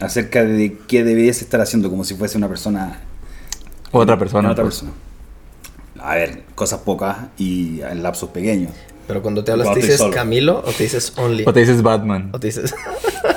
acerca 0.00 0.44
de 0.44 0.78
qué 0.88 1.04
debes 1.04 1.42
estar 1.42 1.60
haciendo 1.60 1.90
como 1.90 2.04
si 2.04 2.14
fuese 2.14 2.38
una 2.38 2.48
persona. 2.48 3.00
Otra 3.90 4.18
persona. 4.18 4.50
otra 4.50 4.64
pues. 4.64 4.80
persona. 4.80 4.92
A 6.00 6.14
ver, 6.14 6.44
cosas 6.54 6.80
pocas 6.80 7.18
y 7.36 7.80
en 7.82 8.02
lapsos 8.02 8.30
pequeños. 8.30 8.72
Pero 9.06 9.22
cuando 9.22 9.42
te 9.42 9.52
hablas, 9.52 9.66
Cuando 9.66 9.80
¿te 9.80 9.86
dices 9.86 9.98
solo. 9.98 10.14
Camilo 10.14 10.58
o 10.58 10.70
te 10.70 10.84
dices 10.84 11.12
Only? 11.16 11.44
O 11.46 11.52
te 11.52 11.60
dices 11.60 11.82
Batman. 11.82 12.30
O 12.32 12.40
te 12.40 12.48
dices. 12.48 12.74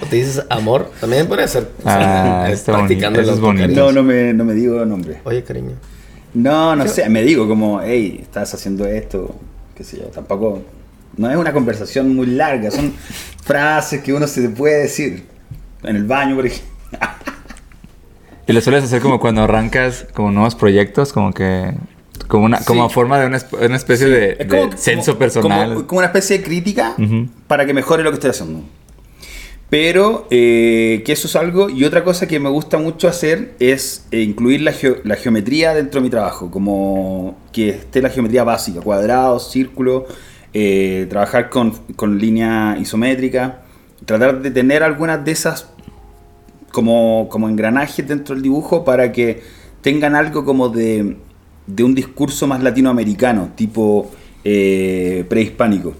o 0.00 0.06
te 0.06 0.16
dices 0.16 0.44
amor. 0.50 0.90
También 1.00 1.26
podría 1.26 1.46
ser. 1.48 1.64
o 1.64 1.82
Ah, 1.88 2.46
sea, 2.54 2.74
practicando 2.74 3.20
bonito, 3.20 3.20
eso 3.20 3.30
el 3.30 3.34
es 3.36 3.40
bonito. 3.40 3.80
No, 3.80 3.92
no 3.92 4.02
me, 4.02 4.32
no 4.32 4.44
me 4.44 4.54
digo 4.54 4.84
nombre. 4.84 5.20
Oye, 5.24 5.42
cariño. 5.44 5.72
No, 6.34 6.74
no 6.74 6.88
sé, 6.88 7.08
me 7.08 7.22
digo 7.22 7.46
como, 7.46 7.80
hey, 7.80 8.18
estás 8.20 8.52
haciendo 8.54 8.84
esto, 8.86 9.34
qué 9.76 9.84
sé 9.84 9.98
yo, 9.98 10.04
tampoco, 10.06 10.62
no 11.16 11.30
es 11.30 11.36
una 11.36 11.52
conversación 11.52 12.12
muy 12.16 12.26
larga, 12.26 12.72
son 12.72 12.92
frases 13.44 14.00
que 14.02 14.12
uno 14.12 14.26
se 14.26 14.48
puede 14.48 14.82
decir 14.82 15.24
en 15.84 15.94
el 15.94 16.04
baño, 16.04 16.34
por 16.34 16.46
ejemplo. 16.46 16.68
Y 18.46 18.52
lo 18.52 18.60
sueles 18.60 18.84
hacer 18.84 19.00
como 19.00 19.20
cuando 19.20 19.42
arrancas 19.42 20.06
como 20.12 20.30
nuevos 20.30 20.54
proyectos, 20.54 21.12
como 21.12 21.32
que... 21.32 21.72
Como 22.28 22.46
una 22.46 22.58
como 22.60 22.88
Sí. 22.88 22.94
forma 22.94 23.18
de 23.20 23.26
una, 23.26 23.38
una 23.60 23.76
especie 23.76 24.06
de, 24.06 24.32
Es 24.32 24.38
de 24.38 24.46
como- 24.48 24.72
censo 24.76 25.12
como- 25.12 25.18
personal. 25.18 25.74
Como, 25.74 25.86
como 25.86 25.98
una 25.98 26.06
especie 26.06 26.38
de 26.38 26.44
crítica 26.44 26.94
Ujú. 26.98 27.28
para 27.46 27.64
que 27.66 27.74
mejore 27.74 28.02
lo 28.02 28.10
que 28.10 28.14
estoy 28.14 28.30
haciendo. 28.30 28.64
Pero 29.70 30.28
eh, 30.30 31.02
que 31.04 31.12
eso 31.12 31.26
es 31.26 31.34
algo. 31.36 31.68
Y 31.68 31.84
otra 31.84 32.04
cosa 32.04 32.28
que 32.28 32.38
me 32.38 32.48
gusta 32.48 32.78
mucho 32.78 33.08
hacer 33.08 33.54
es 33.58 34.06
eh, 34.12 34.20
incluir 34.20 34.60
la, 34.60 34.72
geo- 34.72 34.98
la 35.04 35.16
geometría 35.16 35.74
dentro 35.74 36.00
de 36.00 36.04
mi 36.04 36.10
trabajo. 36.10 36.50
Como 36.50 37.36
que 37.52 37.70
esté 37.70 38.00
la 38.00 38.10
geometría 38.10 38.44
básica: 38.44 38.80
cuadrados, 38.80 39.50
círculos, 39.50 40.04
eh, 40.52 41.06
trabajar 41.10 41.50
con, 41.50 41.72
con 41.96 42.18
línea 42.18 42.76
isométrica. 42.80 43.62
Tratar 44.04 44.42
de 44.42 44.50
tener 44.50 44.82
algunas 44.82 45.24
de 45.24 45.32
esas 45.32 45.68
como, 46.70 47.28
como 47.30 47.48
engranajes 47.48 48.06
dentro 48.06 48.34
del 48.34 48.42
dibujo 48.42 48.84
para 48.84 49.12
que 49.12 49.42
tengan 49.80 50.14
algo 50.14 50.44
como 50.44 50.68
de, 50.68 51.16
de 51.66 51.84
un 51.84 51.94
discurso 51.94 52.46
más 52.46 52.62
latinoamericano, 52.62 53.50
tipo 53.56 54.10
eh, 54.44 55.24
prehispánico 55.28 55.94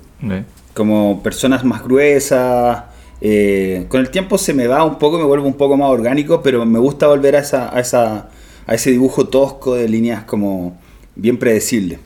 como 0.75 1.23
personas 1.23 1.65
más 1.65 1.83
gruesas. 1.83 2.85
Eh, 3.21 3.87
con 3.89 4.01
el 4.01 4.11
tiempo 4.11 4.39
se 4.39 4.55
me 4.55 4.67
va 4.67 4.85
un 4.85 4.99
poco, 4.99 5.19
me 5.19 5.25
vuelvo 5.25 5.47
un 5.47 5.55
poco 5.55 5.77
más 5.77 5.89
orgánico, 5.91 6.43
pero 6.43 6.65
me 6.67 6.79
gusta 6.79 7.07
volver 7.09 7.37
a, 7.37 7.41
esa, 7.41 7.75
a, 7.75 7.81
esa, 7.81 8.29
a 8.67 8.75
ese 8.75 8.91
dibujo 8.91 9.29
tosco 9.29 9.75
de 9.75 9.89
líneas 9.89 10.25
como 10.25 10.79
bien 11.17 11.39
predecibles. 11.39 11.99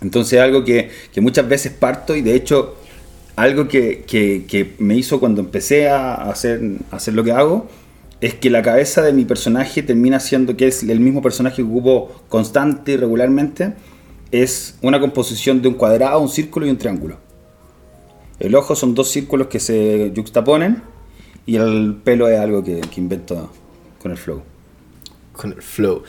Entonces 0.00 0.40
algo 0.40 0.64
que, 0.64 0.90
muchas 1.20 1.48
veces 1.48 1.72
parto 1.72 2.14
y 2.14 2.22
de 2.22 2.34
hecho 2.34 2.76
algo 3.36 3.68
que, 3.68 4.04
que- 4.06 4.44
que 4.48 4.74
me 4.78 4.96
hizo 4.96 5.20
cuando 5.20 5.40
empecé 5.40 5.88
a 5.88 6.14
hacer, 6.14 6.60
a 6.90 6.96
hacer 6.96 7.14
lo 7.14 7.24
que 7.24 7.32
hago 7.32 7.66
es 8.20 8.34
que 8.34 8.50
la 8.50 8.62
cabeza 8.62 9.02
de 9.02 9.12
mi 9.12 9.24
personaje 9.24 9.82
termina 9.82 10.18
siendo 10.20 10.56
que 10.56 10.66
es 10.68 10.82
el 10.82 10.98
mismo 11.00 11.22
personaje 11.22 11.56
que 11.56 11.62
ocupo 11.62 12.22
constante 12.28 12.92
y 12.92 12.96
regularmente, 12.96 13.74
es 14.32 14.76
una 14.82 14.98
composición 15.00 15.62
de 15.62 15.68
un 15.68 15.74
cuadrado, 15.74 16.20
un 16.20 16.28
círculo 16.28 16.66
y 16.66 16.70
un 16.70 16.78
triángulo. 16.78 17.18
El 18.40 18.54
ojo 18.54 18.76
son 18.76 18.94
dos 18.94 19.08
círculos 19.08 19.48
que 19.48 19.60
se 19.60 20.12
yuxtaponen 20.14 20.82
y 21.46 21.56
el 21.56 21.96
pelo 22.04 22.28
es 22.28 22.38
algo 22.38 22.62
que, 22.62 22.80
que 22.80 23.00
invento 23.00 23.50
con 24.00 24.12
el 24.12 24.18
flow. 24.18 24.42
con 25.32 25.52
el 25.52 25.62
flow. 25.62 26.02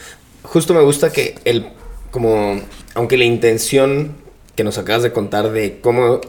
Justo 0.44 0.74
me 0.74 0.82
gusta 0.82 1.12
que 1.12 1.36
el, 1.46 1.68
como, 2.12 2.60
aunque 2.94 3.18
la 3.18 3.26
intención 3.26 4.14
que 4.56 4.64
nos 4.64 4.78
acabas 4.78 5.04
de 5.04 5.12
contar 5.12 5.52
de 5.52 5.80
cómo, 5.80 6.22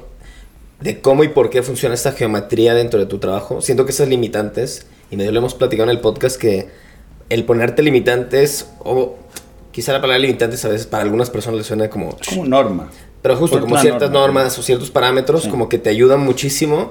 de 0.80 1.00
cómo 1.00 1.24
y 1.24 1.28
por 1.28 1.50
qué 1.50 1.62
funciona 1.62 1.94
esta 1.94 2.12
geometría 2.12 2.74
dentro 2.74 2.98
de 3.00 3.06
tu 3.06 3.18
trabajo, 3.18 3.60
siento 3.60 3.84
que 3.84 3.92
esas 3.92 4.08
limitantes, 4.08 4.86
y 5.10 5.16
medio 5.16 5.32
lo 5.32 5.38
hemos 5.38 5.54
platicado 5.54 5.90
en 5.90 5.96
el 5.96 6.00
podcast, 6.00 6.40
que 6.40 6.68
el 7.28 7.44
ponerte 7.44 7.82
limitantes, 7.82 8.68
o 8.80 9.16
quizá 9.72 9.92
la 9.92 10.00
palabra 10.00 10.18
limitantes 10.20 10.64
a 10.64 10.68
veces 10.68 10.86
para 10.86 11.02
algunas 11.02 11.30
personas 11.30 11.58
les 11.58 11.66
suena 11.66 11.88
como... 11.90 12.16
Como 12.28 12.46
norma. 12.46 12.90
Pero 13.22 13.36
justo 13.36 13.60
como 13.60 13.78
ciertas 13.78 14.10
norma. 14.10 14.26
normas 14.42 14.58
o 14.58 14.62
ciertos 14.62 14.90
parámetros 14.90 15.42
Sí. 15.44 15.48
como 15.50 15.68
que 15.68 15.78
te 15.78 15.90
ayudan 15.90 16.20
muchísimo 16.20 16.90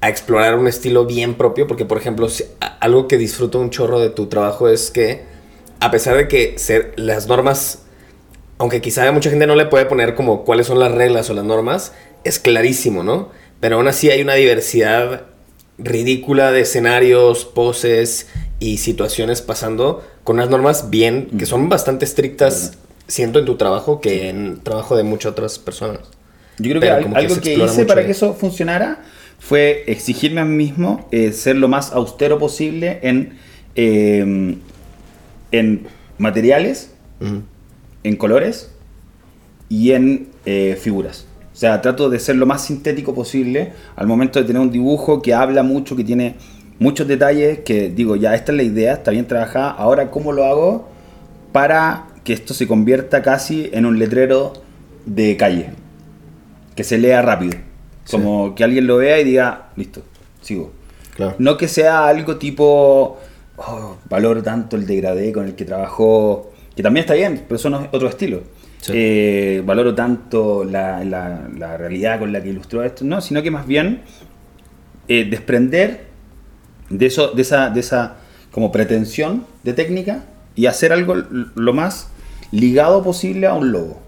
a 0.00 0.08
explorar 0.08 0.56
un 0.56 0.68
estilo 0.68 1.04
bien 1.06 1.34
propio, 1.34 1.66
porque 1.66 1.84
por 1.84 1.98
ejemplo, 1.98 2.28
si- 2.28 2.44
a- 2.60 2.76
algo 2.78 3.08
que 3.08 3.16
disfruto 3.18 3.58
un 3.58 3.70
chorro 3.70 3.98
de 4.00 4.10
tu 4.10 4.26
trabajo 4.26 4.68
es 4.68 4.90
que 4.90 5.22
a 5.80 5.90
pesar 5.90 6.16
de 6.16 6.28
que 6.28 6.58
ser 6.58 6.92
las 6.96 7.26
normas, 7.26 7.80
aunque 8.58 8.80
quizá 8.80 9.10
mucha 9.12 9.30
gente 9.30 9.46
no 9.46 9.56
le 9.56 9.66
puede 9.66 9.86
poner 9.86 10.14
como 10.14 10.44
cuáles 10.44 10.66
son 10.66 10.78
las 10.78 10.92
reglas 10.92 11.28
o 11.30 11.34
las 11.34 11.44
normas, 11.44 11.92
es 12.22 12.38
clarísimo, 12.38 13.02
¿no? 13.02 13.30
Pero 13.60 13.76
aún 13.76 13.88
así 13.88 14.10
hay 14.10 14.20
una 14.22 14.34
diversidad 14.34 15.22
ridícula 15.78 16.52
de 16.52 16.60
escenarios, 16.60 17.44
poses 17.44 18.28
y 18.60 18.78
situaciones 18.78 19.42
pasando 19.42 20.04
con 20.22 20.36
unas 20.36 20.48
normas 20.50 20.90
bien, 20.90 21.28
que 21.38 21.46
son 21.46 21.68
bastante 21.68 22.04
estrictas, 22.04 22.74
siento 23.06 23.38
en 23.38 23.44
tu 23.44 23.56
trabajo 23.56 24.00
que 24.00 24.28
en 24.28 24.60
trabajo 24.62 24.96
de 24.96 25.02
muchas 25.02 25.32
otras 25.32 25.58
personas. 25.58 26.00
Yo 26.58 26.70
creo 26.70 26.80
Pero 26.80 26.98
que 26.98 27.16
algo 27.16 27.40
que, 27.40 27.54
hice 27.54 27.84
para 27.84 28.00
ahí. 28.00 28.06
que 28.06 28.12
eso 28.12 28.34
funcionara 28.34 29.02
fue 29.38 29.84
exigirme 29.88 30.40
a 30.40 30.44
mí 30.44 30.56
mismo 30.56 31.08
eh, 31.10 31.32
ser 31.32 31.56
lo 31.56 31.68
más 31.68 31.92
austero 31.92 32.38
posible 32.38 33.00
en, 33.02 33.36
eh, 33.74 34.56
en 35.52 35.86
materiales, 36.18 36.92
Ujú. 37.20 37.42
en 38.04 38.16
colores 38.16 38.70
y 39.68 39.92
en 39.92 40.28
eh, 40.46 40.78
figuras. 40.80 41.26
O 41.52 41.56
sea, 41.56 41.80
trato 41.80 42.10
de 42.10 42.18
ser 42.18 42.36
lo 42.36 42.46
más 42.46 42.64
sintético 42.64 43.14
posible 43.14 43.72
al 43.96 44.06
momento 44.06 44.38
de 44.40 44.44
tener 44.44 44.60
un 44.60 44.70
dibujo 44.70 45.22
que 45.22 45.34
habla 45.34 45.62
mucho, 45.62 45.94
que 45.96 46.04
tiene 46.04 46.36
muchos 46.78 47.06
detalles, 47.06 47.60
que 47.60 47.88
digo, 47.90 48.16
ya 48.16 48.34
esta 48.34 48.52
es 48.52 48.56
la 48.56 48.62
idea, 48.64 48.94
está 48.94 49.10
bien 49.10 49.26
trabajada, 49.26 49.70
ahora 49.70 50.10
cómo 50.10 50.32
lo 50.32 50.44
hago 50.44 50.88
para 51.52 52.06
que 52.24 52.32
esto 52.32 52.54
se 52.54 52.66
convierta 52.66 53.22
casi 53.22 53.68
en 53.72 53.86
un 53.86 53.98
letrero 53.98 54.52
de 55.06 55.36
calle, 55.36 55.70
que 56.74 56.84
se 56.84 56.98
lea 56.98 57.22
rápido, 57.22 57.58
como 58.10 58.54
que 58.54 58.64
alguien 58.64 58.86
lo 58.86 58.96
vea 58.96 59.20
y 59.20 59.24
diga, 59.24 59.68
listo, 59.76 60.02
sigo. 60.40 60.72
Claro. 61.16 61.36
No 61.38 61.56
que 61.56 61.68
sea 61.68 62.08
algo 62.08 62.36
tipo, 62.36 63.18
oh, 63.56 63.96
valoro 64.08 64.42
tanto 64.42 64.76
el 64.76 64.86
degradé 64.86 65.32
con 65.32 65.44
el 65.46 65.54
que 65.54 65.64
trabajó, 65.64 66.50
que 66.74 66.82
también 66.82 67.02
está 67.04 67.14
bien, 67.14 67.44
pero 67.46 67.56
eso 67.56 67.70
no 67.70 67.82
es 67.82 67.88
otro 67.92 68.08
estilo. 68.08 68.42
Sí. 68.80 68.92
Eh, 68.94 69.62
valoro 69.64 69.94
tanto 69.94 70.64
la, 70.64 71.04
la- 71.04 71.48
la 71.56 71.76
realidad 71.76 72.18
con 72.18 72.32
la 72.32 72.42
que 72.42 72.48
ilustró 72.50 72.82
esto, 72.82 73.04
no, 73.04 73.20
sino 73.20 73.42
que 73.42 73.50
más 73.50 73.66
bien 73.66 74.00
eh, 75.08 75.24
desprender 75.30 76.06
de, 76.90 77.06
eso, 77.06 77.28
de, 77.28 77.42
esa, 77.42 77.70
de 77.70 77.80
esa 77.80 78.16
como 78.50 78.72
pretensión 78.72 79.46
de 79.62 79.72
técnica 79.72 80.24
y 80.56 80.66
hacer 80.66 80.92
algo 80.92 81.14
lo 81.14 81.72
más 81.72 82.08
ligado 82.54 83.02
posible 83.02 83.46
a 83.46 83.54
un 83.54 83.72
logo. 83.72 83.98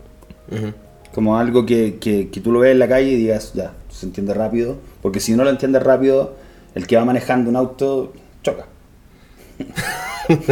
Como 1.15 1.39
algo 1.39 1.65
que, 1.67 1.97
que- 2.01 2.29
que 2.29 2.41
tú 2.41 2.53
lo 2.53 2.61
ves 2.61 2.73
en 2.73 2.79
la 2.79 2.89
calle 2.89 3.11
y 3.13 3.17
digas, 3.17 3.53
ya, 3.55 3.73
se 3.91 4.07
entiende 4.07 4.35
rápido. 4.35 4.77
Porque 5.03 5.21
si 5.21 5.33
no 5.35 5.45
lo 5.45 5.51
entiendes 5.51 5.83
rápido, 5.83 6.37
el 6.75 6.87
que 6.87 6.97
va 6.97 7.05
manejando 7.05 7.49
un 7.51 7.57
auto 7.57 8.13
choca. 8.43 8.67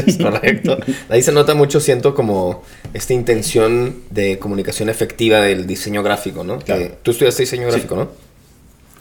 Es 0.07 0.17
correcto. 0.23 0.79
Ahí 1.11 1.23
se 1.23 1.33
nota 1.33 1.55
mucho, 1.55 1.81
siento 1.81 2.15
como 2.15 2.63
esta 2.95 3.13
intención 3.13 3.97
de 4.11 4.39
comunicación 4.39 4.89
efectiva 4.89 5.41
del 5.41 5.67
diseño 5.67 6.03
gráfico, 6.03 6.45
¿no? 6.45 6.59
Que 6.59 6.95
tú 7.03 7.11
estudiaste 7.11 7.43
diseño 7.43 7.67
gráfico, 7.69 7.97
¿no? 7.97 8.09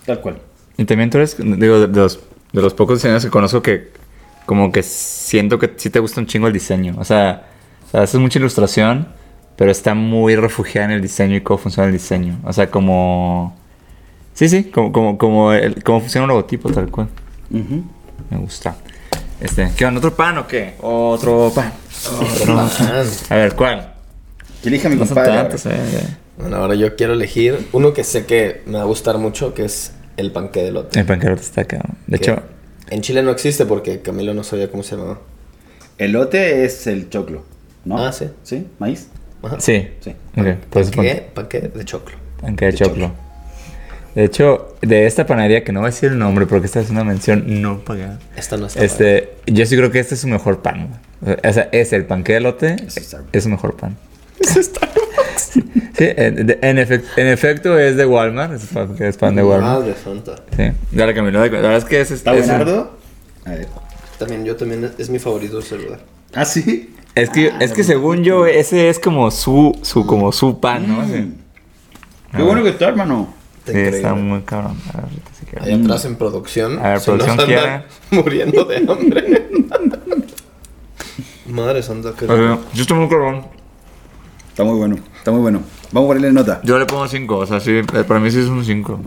Tal 0.05 0.19
cual. 0.19 0.39
Y 0.77 0.85
también 0.85 1.09
tú 1.09 1.17
eres, 1.19 1.37
digo, 1.37 1.79
de, 1.87 1.87
los, 1.87 2.19
de 2.51 2.61
los 2.61 2.73
pocos 2.73 2.97
diseñadores 2.97 3.23
que 3.25 3.31
conozco 3.31 3.61
que 3.61 3.91
como 4.45 4.71
que 4.73 4.83
siento 4.83 5.57
que 5.59 5.71
sí 5.77 5.89
te 5.89 5.99
gusta 5.99 6.19
un 6.19 6.27
chingo 6.27 6.47
el 6.47 6.53
diseño. 6.53 6.95
O 6.97 7.05
sea, 7.05 7.47
sea, 7.93 8.01
haces 8.03 8.19
mucha 8.19 8.39
ilustración, 8.39 9.07
pero 9.55 9.71
está 9.71 9.93
muy 9.93 10.35
refugiada 10.35 10.85
en 10.87 10.91
el 10.93 11.01
diseño 11.01 11.35
y 11.37 11.41
cómo 11.41 11.57
funciona 11.57 11.87
el 11.87 11.93
diseño. 11.93 12.39
O 12.43 12.51
sea, 12.53 12.69
como... 12.69 13.55
Sí, 14.33 14.49
sí, 14.49 14.65
como, 14.65 14.91
como, 14.91 15.17
como 15.17 15.53
el- 15.53 15.83
cómo 15.83 15.99
funciona 16.01 16.23
un 16.25 16.29
logotipo, 16.29 16.69
tal 16.71 16.89
cual. 16.89 17.07
Me 17.49 18.37
gusta. 18.37 18.75
Este, 19.39 19.69
¿qué 19.77 19.85
onda? 19.85 19.99
¿Otro 19.99 20.15
pan 20.15 20.37
o 20.39 20.47
qué? 20.47 20.73
Otro 20.81 21.51
pan. 21.53 21.71
Otro 22.41 22.55
pan. 22.55 22.69
A 23.29 23.35
ver, 23.35 23.53
¿cuál? 23.55 23.93
Que 24.61 24.69
elija 24.69 24.89
mi 24.89 24.95
No 24.95 25.05
compadre. 25.05 25.33
tantos, 25.33 25.65
ahora. 25.65 25.77
eh. 25.77 26.17
Bueno, 26.37 26.55
ahora 26.57 26.73
yo 26.75 26.95
quiero 26.95 27.13
elegir 27.13 27.67
uno 27.73 27.93
que 27.93 28.03
sé 28.03 28.25
que 28.25 28.63
me 28.65 28.77
va 28.77 28.81
a 28.81 28.85
gustar 28.85 29.17
mucho, 29.19 29.53
que 29.53 29.65
es 29.65 29.93
el 30.17 30.31
panque 30.31 30.63
de 30.63 30.71
lote. 30.71 30.99
El 30.99 31.05
panquero 31.05 31.35
está 31.35 31.61
acá. 31.61 31.81
De 32.07 32.17
Que 32.17 32.31
hecho, 32.31 32.41
En 32.89 33.01
Chile 33.01 33.21
no 33.21 33.29
existe 33.31 33.65
porque 33.67 34.01
Camilo 34.01 34.33
no 34.33 34.43
sabía 34.43 34.71
cómo 34.71 34.81
se 34.81 34.95
llamaba. 34.95 35.19
Elote 35.99 36.65
es 36.65 36.87
el 36.87 37.09
choclo, 37.09 37.43
¿no? 37.85 37.97
Ah, 37.97 38.11
sí. 38.11 38.29
¿Sí? 38.43 38.67
¿Maíz? 38.79 39.07
Ajá. 39.41 39.59
sí. 39.59 39.89
Sí. 39.99 40.15
Ok, 40.37 40.47
pues 40.69 40.89
¿Panqué? 40.91 41.29
Panqué 41.33 41.59
de 41.61 41.85
choclo. 41.85 42.15
panque 42.41 42.65
de 42.65 42.71
de 42.71 42.77
choclo. 42.77 43.11
De 44.15 44.23
hecho, 44.25 44.75
de 44.81 45.07
esta 45.07 45.25
panadería, 45.25 45.63
que 45.63 45.71
no 45.71 45.79
voy 45.79 45.87
a 45.87 45.91
decir 45.91 46.11
el 46.11 46.19
nombre 46.19 46.45
porque 46.45 46.67
esta 46.67 46.79
es 46.79 46.89
una 46.91 47.03
mención 47.03 47.61
no 47.63 47.79
pagada. 47.79 48.19
Esta 48.35 48.57
no 48.57 48.67
está 48.67 48.83
Este, 48.85 49.33
yo 49.47 49.65
sí 49.65 49.75
creo 49.75 49.89
que 49.91 49.99
este 49.99 50.13
es 50.13 50.21
su 50.21 50.27
mejor 50.27 50.61
pan. 50.61 50.99
O 51.25 51.53
sea, 51.53 51.67
es 51.71 51.93
el 51.93 52.05
panque 52.05 52.33
de 52.33 52.37
elote, 52.37 52.75
Es 52.85 52.93
Starbucks. 52.95 53.29
es 53.35 53.43
su 53.43 53.49
mejor 53.49 53.75
pan. 53.75 53.97
Sí, 55.95 56.05
en, 56.17 56.47
de- 56.47 56.57
en 56.61 56.77
efec- 56.77 57.03
en 57.17 57.27
efecto 57.27 57.77
es 57.77 57.95
de 57.95 58.05
Walmart, 58.05 58.53
es 58.53 58.65
pan, 58.65 58.95
es 58.99 59.15
pan 59.15 59.35
de 59.35 59.43
Walmart. 59.43 59.79
Madre 59.81 59.93
santa. 60.03 60.35
Sí. 60.55 60.71
La 60.91 61.05
verdad 61.05 61.77
es 61.77 61.85
que 61.85 62.01
es, 62.01 62.09
¿Está 62.11 62.33
es, 62.33 62.47
buenardo? 62.47 62.97
A 63.45 63.51
ver. 63.51 63.67
También, 64.17 64.43
yo 64.43 64.55
también, 64.55 64.89
es 64.97 65.09
mi 65.11 65.19
favorito 65.19 65.59
ese 65.59 65.77
lugar. 65.77 65.99
¿Ah, 66.33 66.45
sí? 66.45 66.95
Es 67.15 67.29
que, 67.29 67.51
Ah, 67.51 67.57
es 67.59 67.73
que 67.73 67.83
según 67.83 68.23
yo, 68.23 68.45
ese 68.45 68.89
es 68.89 68.99
como 68.99 69.29
su, 69.31 69.77
su, 69.81 70.05
como 70.05 70.31
su 70.31 70.59
pan, 70.59 70.87
¿no? 70.87 71.05
Sí, 71.05 71.33
Mm. 72.33 72.37
Qué 72.37 72.43
bueno 72.43 72.63
que 72.63 72.69
está, 72.69 72.87
hermano. 72.87 73.27
Sí, 73.65 73.77
está 73.77 74.15
muy 74.15 74.41
cabrón. 74.41 74.75
A 74.91 75.01
ver, 75.01 75.09
si. 75.33 75.45
Ahí 75.69 75.79
atrás 75.79 76.03
en 76.05 76.15
producción. 76.15 76.79
A 76.79 76.83
ver, 76.83 76.93
nos 76.95 77.05
producción 77.05 77.31
andan 77.39 77.45
quiere. 77.45 77.83
muriendo 78.23 78.65
de 78.65 78.77
hambre. 78.77 79.49
Madre 81.47 81.83
santa, 81.83 82.13
qué 82.17 82.25
rico. 82.25 82.53
Ok, 82.53 82.59
Yo 82.73 82.81
estoy 82.81 82.97
muy 82.97 83.07
cabrón. 83.07 83.45
Está 84.49 84.63
muy 84.63 84.77
bueno, 84.77 84.95
está 85.17 85.31
muy 85.31 85.41
bueno. 85.41 85.61
Vamos 85.91 86.07
a 86.07 86.09
ponerle 86.09 86.31
nota. 86.31 86.59
Yo 86.63 86.79
le 86.79 86.85
pongo 86.87 87.07
5, 87.07 87.37
o 87.37 87.45
sea, 87.45 87.59
sí, 87.59 87.81
para 88.07 88.19
mí 88.19 88.31
sí 88.31 88.39
es 88.39 88.47
un 88.47 88.65
5. 88.65 88.99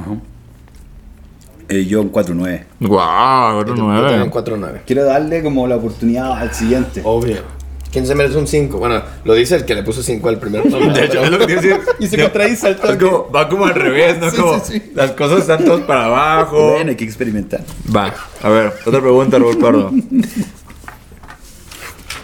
Eh, 1.68 1.84
yo 1.84 2.00
un 2.02 2.12
4-9. 2.12 2.64
Guau, 2.80 3.64
9. 3.64 4.30
4-9. 4.30 4.80
Quiero 4.86 5.04
darle 5.04 5.42
como 5.42 5.66
la 5.66 5.76
oportunidad 5.76 6.32
al 6.32 6.52
siguiente. 6.54 7.00
Obvio. 7.04 7.55
¿Quién 7.96 8.06
se 8.06 8.14
merece 8.14 8.36
un 8.36 8.46
5? 8.46 8.76
Bueno, 8.76 9.02
lo 9.24 9.32
dice 9.32 9.54
el 9.56 9.64
que 9.64 9.74
le 9.74 9.82
puso 9.82 10.02
5 10.02 10.28
al 10.28 10.38
primer 10.38 10.64
tono. 10.70 10.92
De 10.92 11.06
hecho, 11.06 11.24
es 11.24 11.30
lo 11.30 11.38
que 11.38 11.46
te 11.46 11.52
iba 11.66 11.76
a 11.76 11.78
decir. 11.78 11.94
Y 11.98 12.06
se 12.08 12.20
contradice 12.20 12.66
al 12.66 12.74
Es 12.74 12.80
toque. 12.82 12.98
como- 12.98 13.30
va 13.30 13.48
como 13.48 13.64
al 13.64 13.74
revés, 13.74 14.18
¿no? 14.18 14.30
Sí, 14.30 14.36
como 14.36 14.58
sí, 14.62 14.72
sí. 14.74 14.92
las 14.94 15.12
cosas 15.12 15.38
están 15.40 15.64
todas 15.64 15.80
para 15.86 16.04
abajo. 16.04 16.72
Bueno, 16.72 16.90
hay 16.90 16.96
que 16.96 17.04
experimentar. 17.04 17.64
Va, 17.96 18.12
a 18.42 18.48
ver, 18.50 18.74
otra 18.84 19.00
pregunta, 19.00 19.38
Raúl 19.38 19.56
Pardo. 19.56 19.90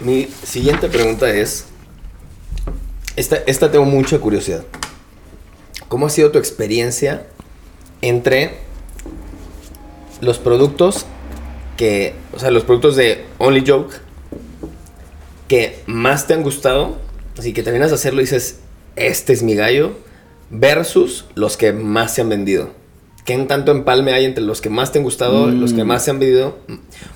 Mi 0.02 0.28
siguiente 0.42 0.88
pregunta 0.90 1.30
es. 1.30 1.64
Esta, 3.16 3.36
esta 3.46 3.70
tengo 3.70 3.86
mucha 3.86 4.18
curiosidad. 4.18 4.64
¿Cómo 5.88 6.04
ha 6.04 6.10
sido 6.10 6.30
tu 6.32 6.38
experiencia 6.38 7.26
entre 8.02 8.58
los 10.20 10.38
productos 10.38 11.06
que. 11.78 12.12
O 12.34 12.38
sea, 12.38 12.50
los 12.50 12.64
productos 12.64 12.94
de 12.96 13.24
Only 13.38 13.64
Joke 13.66 13.94
que 15.52 15.76
más 15.86 16.26
te 16.26 16.32
han 16.32 16.42
gustado? 16.42 16.96
Así 17.38 17.52
que 17.52 17.62
terminas 17.62 17.90
de 17.90 17.96
hacerlo 17.96 18.22
y 18.22 18.24
dices, 18.24 18.60
este 18.96 19.34
es 19.34 19.42
mi 19.42 19.54
gallo, 19.54 19.92
versus 20.48 21.26
los 21.34 21.58
que 21.58 21.74
más 21.74 22.14
se 22.14 22.22
han 22.22 22.30
vendido. 22.30 22.70
¿Qué 23.26 23.34
en 23.34 23.46
tanto 23.48 23.70
empalme 23.70 24.14
hay 24.14 24.24
entre 24.24 24.42
los 24.42 24.62
que 24.62 24.70
más 24.70 24.92
te 24.92 24.98
han 24.98 25.04
gustado, 25.04 25.48
Mm. 25.48 25.60
los 25.60 25.74
que 25.74 25.84
más 25.84 26.04
se 26.06 26.10
han 26.10 26.18
vendido? 26.20 26.56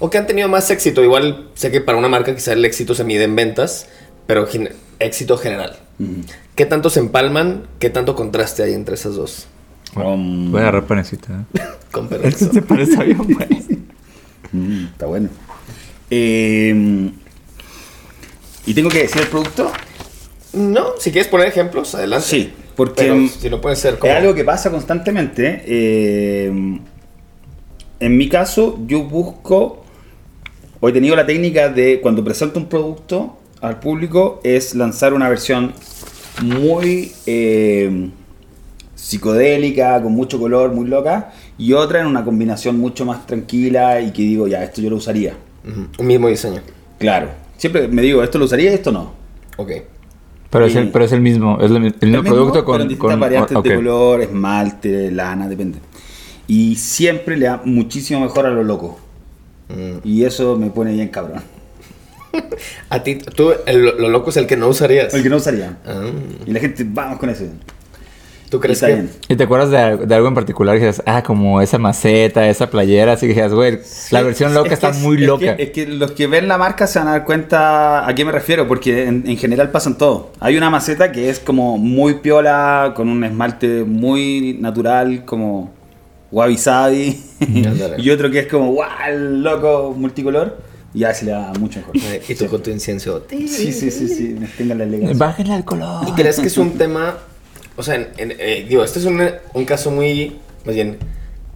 O 0.00 0.10
que 0.10 0.18
han 0.18 0.26
tenido 0.26 0.48
más 0.50 0.70
éxito. 0.70 1.02
Igual 1.02 1.48
sé 1.54 1.70
que 1.70 1.80
para 1.80 1.96
una 1.96 2.08
marca 2.08 2.34
quizá 2.34 2.52
el 2.52 2.62
éxito 2.66 2.94
se 2.94 3.04
mide 3.04 3.24
en 3.24 3.34
ventas, 3.36 3.88
pero 4.26 4.46
gen- 4.46 4.68
éxito 4.98 5.38
general. 5.38 5.78
¿Qué 6.54 6.66
tanto 6.66 6.90
se 6.90 7.00
empalman? 7.00 7.64
¿Qué 7.78 7.88
tanto 7.88 8.14
contraste 8.14 8.62
hay 8.64 8.74
entre 8.74 8.96
esas 8.96 9.14
dos? 9.16 9.46
Um, 9.94 10.50
Voy 10.52 10.58
a 10.60 10.64
agarrar 10.64 10.84
panecita. 10.86 11.46
¿eh? 11.54 11.60
Con 11.90 12.06
permiso. 12.10 12.50
te 12.50 12.60
parece 12.60 13.02
bien, 13.02 13.16
güey. 13.16 13.48
mm, 14.52 14.84
está 14.92 15.06
bueno. 15.06 15.30
Eh, 16.10 17.10
¿Y 18.66 18.74
tengo 18.74 18.88
que 18.88 18.98
decir 18.98 19.22
el 19.22 19.28
producto? 19.28 19.72
No, 20.52 20.90
si 20.98 21.10
quieres 21.10 21.28
poner 21.28 21.48
ejemplos, 21.48 21.94
adelante. 21.94 22.26
Sí, 22.26 22.52
porque 22.74 23.04
Pero 23.04 23.28
si 23.28 23.48
no 23.48 23.60
puede 23.60 23.76
ser 23.76 23.98
como... 23.98 24.12
es 24.12 24.18
algo 24.18 24.34
que 24.34 24.44
pasa 24.44 24.70
constantemente. 24.70 25.62
eh, 25.66 26.80
en 27.98 28.16
mi 28.16 28.28
caso, 28.28 28.78
yo 28.86 29.04
busco, 29.04 29.84
o 30.80 30.88
he 30.88 30.92
tenido 30.92 31.16
la 31.16 31.24
técnica 31.24 31.68
de 31.70 32.00
cuando 32.00 32.22
presento 32.22 32.58
un 32.58 32.66
producto 32.66 33.38
al 33.60 33.80
público, 33.80 34.40
es 34.44 34.74
lanzar 34.74 35.14
una 35.14 35.28
versión 35.28 35.72
muy 36.42 37.12
eh, 37.26 38.10
psicodélica, 38.94 40.02
con 40.02 40.12
mucho 40.12 40.38
color, 40.38 40.72
muy 40.72 40.86
loca, 40.86 41.32
y 41.56 41.72
otra 41.72 42.00
en 42.00 42.06
una 42.06 42.24
combinación 42.24 42.78
mucho 42.78 43.06
más 43.06 43.26
tranquila 43.26 44.00
y 44.00 44.10
que 44.12 44.22
digo, 44.22 44.46
ya, 44.46 44.62
esto 44.62 44.82
yo 44.82 44.90
lo 44.90 44.96
usaría. 44.96 45.34
Un 45.98 46.06
mismo 46.06 46.28
diseño. 46.28 46.60
Claro, 46.98 47.30
siempre 47.56 47.88
me 47.88 48.02
digo, 48.02 48.22
esto 48.22 48.38
lo 48.38 48.44
usaría 48.46 48.70
y 48.70 48.74
esto 48.74 48.92
no. 48.92 49.12
Ok. 49.56 49.70
Pero, 50.50 50.64
es 50.66 50.76
el, 50.76 50.86
Y- 50.86 50.90
pero 50.90 51.04
es 51.04 51.12
el 51.12 51.20
mismo, 51.20 51.58
es 51.60 51.70
el, 51.70 51.80
mi- 51.80 51.86
el 51.88 51.92
mismo 51.94 51.98
El 52.02 52.10
mismo, 52.22 52.34
producto 52.36 52.64
con... 52.64 52.78
distintas 52.82 53.10
con 53.10 53.20
variantes 53.20 53.56
ok. 53.56 53.64
de 53.66 53.74
color, 53.76 54.20
esmalte, 54.22 55.10
lana, 55.10 55.48
depende. 55.48 55.78
Y 56.46 56.76
siempre 56.76 57.36
le 57.36 57.46
da 57.46 57.60
muchísimo 57.64 58.20
mejor 58.20 58.46
a 58.46 58.50
lo 58.50 58.62
loco. 58.62 58.98
Mm. 59.68 59.98
Y 60.06 60.24
eso 60.24 60.56
me 60.56 60.70
pone 60.70 60.92
bien 60.92 61.08
cabrón. 61.08 61.42
A 62.90 63.02
ti, 63.02 63.16
tú, 63.16 63.52
el- 63.66 63.84
lo 63.98 64.08
loco 64.08 64.30
es 64.30 64.36
el 64.36 64.46
que 64.46 64.56
no 64.56 64.68
usarías. 64.68 65.12
El 65.14 65.22
que 65.22 65.28
no 65.28 65.36
usaría. 65.36 65.78
Ah, 65.84 66.10
Y 66.46 66.52
la 66.52 66.60
gente, 66.60 66.84
vamos 66.86 67.18
con 67.18 67.30
ese. 67.30 67.50
¿Tú 68.50 68.60
crees 68.60 68.78
Está 68.82 68.86
que...? 68.88 68.94
bien. 68.94 69.10
¿Y 69.28 69.36
te 69.36 69.44
acuerdas 69.44 69.70
de, 69.70 70.06
de 70.06 70.14
algo 70.14 70.28
en 70.28 70.34
particular? 70.34 70.78
Que 70.78 70.86
dices, 70.86 71.02
ah, 71.06 71.22
como 71.22 71.60
esa 71.60 71.78
maceta, 71.78 72.48
esa 72.48 72.70
playera, 72.70 73.12
así 73.14 73.26
que 73.26 73.34
dices, 73.34 73.52
güey, 73.52 73.80
la 74.10 74.22
versión 74.22 74.54
loca 74.54 74.68
Es 74.68 74.74
está 74.74 74.92
que- 74.92 74.98
muy 74.98 75.14
es 75.16 75.20
que- 75.20 75.26
loca. 75.26 75.52
Es 75.52 75.70
que, 75.70 75.86
los 75.86 76.12
que 76.12 76.26
ven 76.26 76.46
la 76.48 76.56
marca 76.58 76.86
se 76.86 76.98
van 76.98 77.08
a 77.08 77.12
dar 77.12 77.24
cuenta 77.24 78.06
a 78.08 78.14
qué 78.14 78.24
me 78.24 78.32
refiero, 78.32 78.68
porque 78.68 79.06
en, 79.06 79.24
en 79.26 79.36
general 79.36 79.70
pasan 79.70 79.98
todo. 79.98 80.30
Hay 80.40 80.56
una 80.56 80.70
maceta 80.70 81.10
que 81.12 81.28
es 81.28 81.38
como 81.40 81.76
muy 81.78 82.14
piola, 82.14 82.92
con 82.94 83.08
un 83.08 83.24
esmalte 83.24 83.84
muy 83.84 84.56
natural, 84.60 85.24
como 85.24 85.72
wabi 86.30 86.56
sabi. 86.58 87.20
Y 87.98 88.10
otro 88.10 88.30
que 88.30 88.40
es 88.40 88.46
como 88.46 88.72
guau, 88.72 88.88
loco, 89.18 89.94
multicolor. 89.96 90.58
Y 90.94 91.00
ya 91.00 91.12
se 91.12 91.26
le 91.26 91.32
da 91.32 91.52
mucho 91.60 91.80
mejor. 91.80 91.96
Y 92.26 92.34
tú 92.34 92.46
con 92.46 92.62
tu 92.62 92.70
incienso. 92.70 93.22
Sí, 93.28 93.46
sí, 93.48 93.72
sí, 93.72 93.90
sí, 93.90 94.36
tengan 94.56 94.78
la 94.78 94.84
elegancia. 94.84 95.16
Bájenle 95.26 95.52
al 95.52 95.64
color. 95.64 96.08
¿Y 96.08 96.12
crees 96.12 96.38
que 96.40 96.46
es 96.46 96.56
un 96.56 96.70
tema, 96.78 97.18
o 97.76 97.82
sea, 97.82 97.94
en- 97.96 98.08
en- 98.18 98.36
eh, 98.38 98.64
digo, 98.68 98.84
este 98.84 98.98
es 98.98 99.04
un, 99.04 99.22
un 99.54 99.64
caso 99.64 99.90
muy, 99.90 100.36
más 100.64 100.74
bien, 100.74 100.98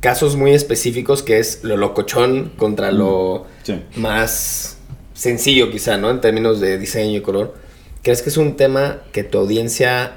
casos 0.01 0.37
muy 0.37 0.53
específicos 0.55 1.23
que 1.23 1.39
es 1.39 1.61
lo 1.63 1.77
locochón 1.77 2.53
contra 2.57 2.91
lo 2.93 3.47
Sí. 3.65 3.83
más 3.97 4.79
sencillo 5.15 5.71
quizá, 5.71 5.97
¿no? 5.99 6.11
En 6.11 6.21
términos 6.21 6.61
de 6.61 6.79
diseño 6.79 7.19
y 7.19 7.21
color. 7.21 7.55
¿Crees 8.03 8.23
que 8.23 8.31
es 8.31 8.37
un 8.39 8.57
tema 8.57 8.99
que 9.13 9.25
tu 9.25 9.39
audiencia 9.39 10.13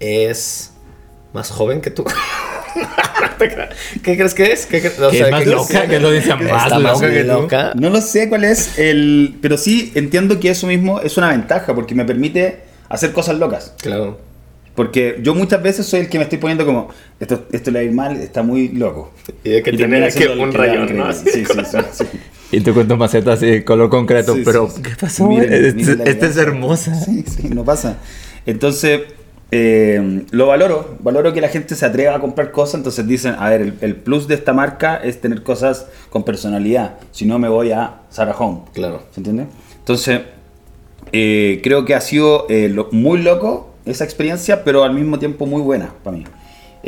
es 0.00 0.72
más 1.32 1.50
joven 1.50 1.80
que 1.80 1.90
tú? 1.90 2.04
¿Qué 4.02 4.16
crees 4.16 4.34
que 4.34 4.52
es? 4.52 4.66
¿Qué 4.66 4.82
cre- 4.82 5.00
o 5.04 5.10
Que 5.10 5.18
sea, 5.18 5.26
es 5.26 5.32
más 5.32 5.44
¿qué- 5.44 5.50
loca, 5.50 5.86
que 5.86 5.96
es 5.96 6.02
la 6.02 6.08
audiencia 6.08 6.36
más 6.36 6.64
Está 6.64 6.78
loca 6.78 7.10
que 7.10 7.20
tú. 7.22 7.26
loca. 7.32 7.72
No 7.74 7.90
lo 7.90 8.00
sé 8.00 8.28
cuál 8.28 8.44
es 8.44 8.78
el. 8.78 9.36
Pero 9.40 9.56
sí 9.58 9.92
entiendo 9.94 10.40
que 10.40 10.50
eso 10.50 10.66
mismo 10.66 11.00
es 11.00 11.16
una 11.16 11.30
ventaja, 11.30 11.74
porque 11.74 11.94
me 11.94 12.04
permite 12.04 12.60
hacer 12.88 13.12
cosas 13.12 13.38
locas. 13.38 13.74
Claro. 13.80 14.18
Porque 14.76 15.18
yo 15.22 15.34
muchas 15.34 15.62
veces 15.62 15.86
soy 15.86 16.00
el 16.00 16.08
que 16.08 16.18
me 16.18 16.24
estoy 16.24 16.38
poniendo 16.38 16.64
como, 16.66 16.88
esto, 17.18 17.46
esto 17.50 17.70
le 17.70 17.78
va 17.78 17.80
a 17.80 17.84
ir 17.84 17.92
mal, 17.92 18.16
está 18.18 18.42
muy 18.42 18.68
loco. 18.68 19.10
Y 19.42 19.50
de 19.50 19.62
que 19.62 19.70
Y 19.70 19.76
tiene 19.78 20.08
que 20.10 20.28
un 20.28 20.52
rayón, 20.52 20.96
¿no? 20.96 21.12
Sí, 21.12 21.24
sí, 21.32 21.44
sí, 21.46 21.78
sí. 21.92 22.04
Y 22.52 22.60
tú 22.60 22.74
con 22.74 22.86
tu 22.86 22.96
maceta 22.96 23.32
así, 23.32 23.62
color 23.62 23.88
concreto, 23.90 24.34
Sí, 24.34 24.42
pero 24.44 24.68
sí, 24.68 24.76
sí. 24.76 24.82
¿qué 24.82 24.90
pasó? 25.00 25.26
Miren, 25.26 25.52
Este- 25.52 25.72
miren 25.74 25.98
la 25.98 26.04
Esta 26.04 26.26
es 26.26 26.36
hermosa. 26.36 26.94
Sí, 26.94 27.24
sí, 27.26 27.48
no 27.48 27.64
pasa. 27.64 27.96
Entonces, 28.44 29.00
eh, 29.50 30.22
lo 30.30 30.46
valoro. 30.46 30.96
Valoro 31.00 31.32
que 31.32 31.40
la 31.40 31.48
gente 31.48 31.74
se 31.74 31.86
atreva 31.86 32.14
a 32.14 32.20
comprar 32.20 32.52
cosas. 32.52 32.74
Entonces 32.76 33.06
dicen, 33.08 33.34
a 33.38 33.48
ver, 33.50 33.62
el, 33.62 33.74
el 33.80 33.96
plus 33.96 34.28
de 34.28 34.34
esta 34.34 34.52
marca 34.52 34.96
es 34.96 35.20
tener 35.20 35.42
cosas 35.42 35.86
con 36.10 36.22
personalidad. 36.24 36.96
Si 37.12 37.24
no, 37.24 37.38
me 37.38 37.48
voy 37.48 37.72
a 37.72 38.02
Sarah 38.10 38.36
Home. 38.38 38.60
Claro. 38.74 39.02
¿Se 39.12 39.20
entiende? 39.20 39.46
Entonces, 39.78 40.20
eh, 41.12 41.60
creo 41.64 41.84
que 41.84 41.94
ha 41.94 42.00
sido 42.00 42.46
eh, 42.48 42.68
lo- 42.68 42.88
muy 42.92 43.22
loco 43.22 43.72
esa 43.86 44.04
experiencia, 44.04 44.62
pero 44.64 44.84
al 44.84 44.92
mismo 44.94 45.18
tiempo 45.18 45.46
muy 45.46 45.62
buena 45.62 45.90
para 46.04 46.16
mí. 46.18 46.24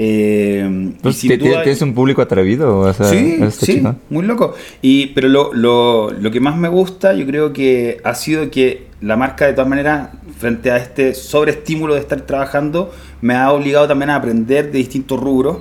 Eh, 0.01 0.69
y 0.71 1.01
Pues, 1.03 1.17
sin 1.17 1.31
¿ti- 1.33 1.39
ti- 1.39 1.49
duda- 1.49 1.63
¿Tienes 1.63 1.83
un 1.83 1.93
público 1.95 2.23
atrevido? 2.23 2.79
O 2.81 2.93
sea, 2.93 3.07
Sí, 3.07 3.39
está 3.41 3.67
sí, 3.67 3.83
muy 4.11 4.25
loco. 4.25 4.55
Y, 4.83 5.09
pero 5.09 5.29
lo, 5.29 5.53
lo- 5.53 6.11
lo 6.13 6.31
que 6.31 6.41
más 6.41 6.57
me 6.57 6.69
gusta, 6.69 7.15
yo 7.15 7.27
creo 7.27 7.53
que 7.53 7.99
ha 8.05 8.15
sido 8.15 8.51
que 8.51 8.87
la 9.01 9.17
marca, 9.17 9.47
de 9.47 9.55
todas 9.55 9.69
maneras, 9.69 10.11
frente 10.39 10.71
a 10.71 10.77
este 10.77 11.15
sobreestímulo 11.15 11.95
de 11.95 12.01
estar 12.01 12.21
trabajando, 12.23 12.93
me 13.23 13.35
ha 13.35 13.51
obligado 13.53 13.89
también 13.89 14.11
a 14.11 14.17
aprender 14.17 14.71
de 14.71 14.79
distintos 14.79 15.19
rubros. 15.21 15.59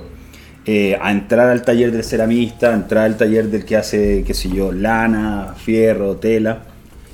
eh, 0.70 0.98
a 1.00 1.10
entrar 1.12 1.48
al 1.48 1.62
taller 1.62 1.90
del 1.92 2.04
ceramista, 2.04 2.68
a 2.68 2.74
entrar 2.74 3.04
al 3.06 3.16
taller 3.16 3.46
del 3.48 3.64
que 3.64 3.74
hace, 3.74 4.22
qué 4.26 4.34
sé 4.34 4.50
yo, 4.50 4.70
lana, 4.70 5.54
fierro, 5.56 6.16
tela. 6.16 6.64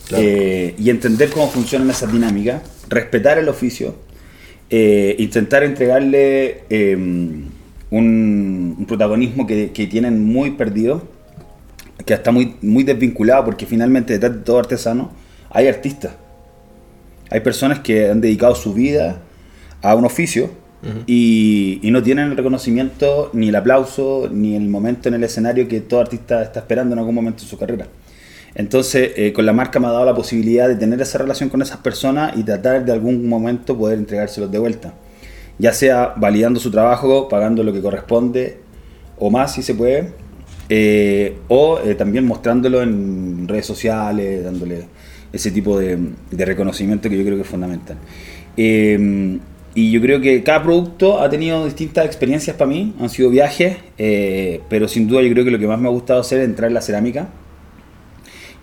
Claro. 0.08 0.24
eh, 0.26 0.74
y 0.76 0.90
entender 0.90 1.30
cómo 1.30 1.48
funcionan 1.48 1.88
esas 1.88 2.10
dinámicas, 2.12 2.62
respetar 2.88 3.38
el 3.38 3.48
oficio, 3.48 3.94
eh, 4.76 5.14
intentar 5.20 5.62
entregarle 5.62 6.64
eh, 6.68 6.96
un, 6.96 7.52
un 8.76 8.84
protagonismo 8.88 9.46
que, 9.46 9.70
que 9.70 9.86
tienen 9.86 10.24
muy 10.24 10.50
perdido, 10.50 11.04
que 12.04 12.12
está 12.12 12.32
muy, 12.32 12.56
muy 12.60 12.82
desvinculado, 12.82 13.44
porque 13.44 13.66
finalmente 13.66 14.14
detrás 14.14 14.32
de 14.32 14.40
todo 14.40 14.58
artesano 14.58 15.12
hay 15.50 15.68
artistas. 15.68 16.16
Hay 17.30 17.38
personas 17.38 17.78
que 17.78 18.10
han 18.10 18.20
dedicado 18.20 18.56
su 18.56 18.74
vida 18.74 19.22
a 19.80 19.94
un 19.94 20.06
oficio 20.06 20.50
y, 21.06 21.78
y 21.80 21.90
no 21.92 22.02
tienen 22.02 22.32
el 22.32 22.36
reconocimiento, 22.36 23.30
ni 23.32 23.50
el 23.50 23.54
aplauso, 23.54 24.28
ni 24.28 24.56
el 24.56 24.68
momento 24.68 25.08
en 25.08 25.14
el 25.14 25.22
escenario 25.22 25.68
que 25.68 25.82
todo 25.82 26.00
artista 26.00 26.42
está 26.42 26.58
esperando 26.58 26.94
en 26.94 26.98
algún 26.98 27.14
momento 27.14 27.44
de 27.44 27.48
su 27.48 27.56
carrera. 27.56 27.86
Entonces, 28.54 29.12
eh, 29.16 29.32
con 29.32 29.46
la 29.46 29.52
marca 29.52 29.80
me 29.80 29.88
ha 29.88 29.90
dado 29.90 30.04
la 30.04 30.14
posibilidad 30.14 30.68
de 30.68 30.76
tener 30.76 31.00
esa 31.00 31.18
relación 31.18 31.48
con 31.48 31.60
esas 31.60 31.78
personas 31.78 32.36
y 32.36 32.44
tratar 32.44 32.84
de 32.84 32.92
algún 32.92 33.28
momento 33.28 33.76
poder 33.76 33.98
entregárselos 33.98 34.50
de 34.50 34.58
vuelta. 34.58 34.94
Ya 35.58 35.72
sea 35.72 36.14
validando 36.16 36.60
su 36.60 36.70
trabajo, 36.70 37.28
pagando 37.28 37.62
lo 37.64 37.72
que 37.72 37.80
corresponde, 37.80 38.58
o 39.18 39.30
más 39.30 39.54
si 39.54 39.62
se 39.62 39.74
puede, 39.74 40.12
eh, 40.68 41.36
o 41.48 41.80
eh, 41.84 41.94
también 41.94 42.24
mostrándolo 42.26 42.82
en 42.82 43.46
redes 43.48 43.66
sociales, 43.66 44.44
dándole 44.44 44.84
ese 45.32 45.50
tipo 45.50 45.78
de, 45.78 45.98
de 46.30 46.44
reconocimiento 46.44 47.08
que 47.08 47.18
yo 47.18 47.24
creo 47.24 47.36
que 47.36 47.42
es 47.42 47.48
fundamental. 47.48 47.96
Y 49.76 49.90
yo 49.90 50.00
creo 50.00 50.20
que 50.20 50.44
cada 50.44 50.62
producto 50.62 51.20
ha 51.20 51.28
tenido 51.28 51.64
distintas 51.64 52.06
experiencias 52.06 52.56
para 52.56 52.70
mí, 52.70 52.94
han 53.00 53.08
sido 53.08 53.30
viajes, 53.30 53.78
pero 54.68 54.86
sin 54.86 55.08
duda 55.08 55.22
yo 55.22 55.32
creo 55.32 55.44
que 55.44 55.50
lo 55.50 55.58
que 55.58 55.66
más 55.66 55.80
me 55.80 55.88
ha 55.88 55.90
gustado 55.90 56.20
hacer 56.20 56.38
es 56.38 56.44
entrar 56.44 56.68
en 56.68 56.74
la 56.74 56.80
cerámica. 56.80 57.28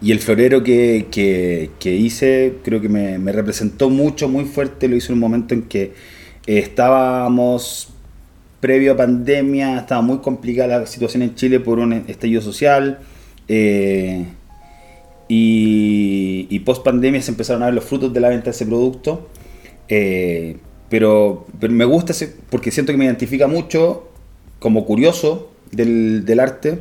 Y 0.01 0.11
el 0.11 0.19
florero 0.19 0.63
que, 0.63 1.07
que- 1.11 1.95
hice 1.95 2.55
creo 2.63 2.81
que 2.81 2.89
me, 2.89 3.19
me 3.19 3.31
representó 3.31 3.89
mucho, 3.89 4.27
muy 4.29 4.45
fuerte, 4.45 4.87
lo 4.87 4.95
hice 4.95 5.07
en 5.09 5.13
un 5.13 5.19
momento 5.19 5.53
en 5.53 5.63
que 5.63 5.83
eh, 6.47 6.57
estábamos 6.59 7.89
previo 8.59 8.93
a 8.93 8.97
pandemia, 8.97 9.77
estaba 9.79 10.01
muy 10.01 10.19
complicada 10.19 10.79
la 10.79 10.85
situación 10.87 11.23
en 11.23 11.35
Chile 11.35 11.59
por 11.59 11.79
un 11.79 11.93
estallido 11.93 12.41
social. 12.41 12.99
eh, 13.47 14.25
y, 15.27 16.59
post 16.65 16.83
pandemia 16.83 17.21
se 17.21 17.31
empezaron 17.31 17.63
a 17.63 17.65
ver 17.67 17.75
los 17.75 17.85
frutos 17.85 18.13
de 18.13 18.19
la 18.19 18.29
venta 18.29 18.45
de 18.45 18.51
ese 18.51 18.65
producto. 18.65 19.27
Eh, 19.87 20.57
pero, 20.89 21.45
pero 21.59 21.71
me 21.73 21.85
gusta 21.85 22.11
ese, 22.11 22.35
porque 22.49 22.71
siento 22.71 22.91
que 22.91 22.97
me 22.97 23.05
identifica 23.05 23.47
mucho 23.47 24.09
como 24.59 24.85
curioso 24.85 25.51
del, 25.71 26.25
del 26.25 26.39
arte, 26.39 26.79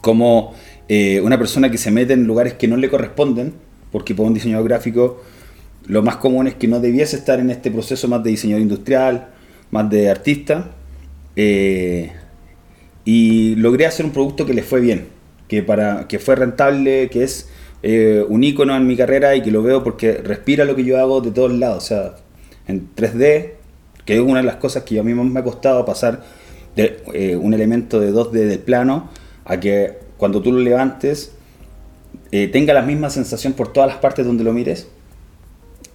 como 0.00 0.54
eh, 0.88 1.20
una 1.20 1.38
persona 1.38 1.70
que 1.70 1.78
se 1.78 1.90
mete 1.90 2.12
en 2.12 2.26
lugares 2.26 2.54
que 2.54 2.68
no 2.68 2.76
le 2.76 2.88
corresponden, 2.88 3.54
porque 3.90 4.14
para 4.14 4.28
un 4.28 4.34
diseñador 4.34 4.68
gráfico 4.68 5.22
lo 5.86 6.02
más 6.02 6.16
común 6.16 6.46
es 6.46 6.54
que 6.54 6.68
no 6.68 6.80
debiese 6.80 7.16
estar 7.16 7.40
en 7.40 7.50
este 7.50 7.70
proceso 7.70 8.08
más 8.08 8.22
de 8.22 8.30
diseñador 8.30 8.62
industrial, 8.62 9.28
más 9.70 9.88
de 9.90 10.10
artista. 10.10 10.70
eh, 11.36 12.12
y 13.04 13.56
logré 13.56 13.86
hacer 13.86 14.06
un 14.06 14.12
producto 14.12 14.46
que 14.46 14.54
le 14.54 14.62
fue 14.62 14.80
bien, 14.80 15.08
que, 15.48 15.62
para, 15.62 16.06
que 16.06 16.20
fue 16.20 16.36
rentable, 16.36 17.08
que 17.10 17.24
es 17.24 17.48
eh, 17.82 18.24
un 18.28 18.44
icono 18.44 18.76
en 18.76 18.86
mi 18.86 18.96
carrera 18.96 19.34
y 19.34 19.42
que 19.42 19.50
lo 19.50 19.62
veo 19.62 19.82
porque 19.82 20.12
respira 20.14 20.64
lo 20.64 20.76
que 20.76 20.84
yo 20.84 20.98
hago 21.00 21.20
de 21.20 21.32
todos 21.32 21.52
lados. 21.52 21.84
O 21.84 21.86
sea, 21.86 22.14
en 22.68 22.94
3D, 22.94 23.54
que 24.04 24.14
es 24.14 24.20
una 24.20 24.38
de 24.40 24.46
las 24.46 24.56
cosas 24.56 24.84
que 24.84 25.00
a 25.00 25.02
mí 25.02 25.14
más 25.14 25.26
me 25.26 25.40
ha 25.40 25.44
costado 25.44 25.84
pasar 25.84 26.22
de 26.76 27.36
un 27.40 27.54
elemento 27.54 27.98
de 27.98 28.12
2D 28.12 28.30
del 28.30 28.60
plano 28.60 29.10
a 29.44 29.58
que 29.58 29.98
cuando 30.22 30.40
tú 30.40 30.52
lo 30.52 30.60
levantes 30.60 31.32
eh, 32.30 32.46
tenga 32.46 32.72
la 32.72 32.82
misma 32.82 33.10
sensación 33.10 33.54
por 33.54 33.72
todas 33.72 33.88
las 33.88 33.98
partes 33.98 34.24
donde 34.24 34.44
lo 34.44 34.52
mires, 34.52 34.86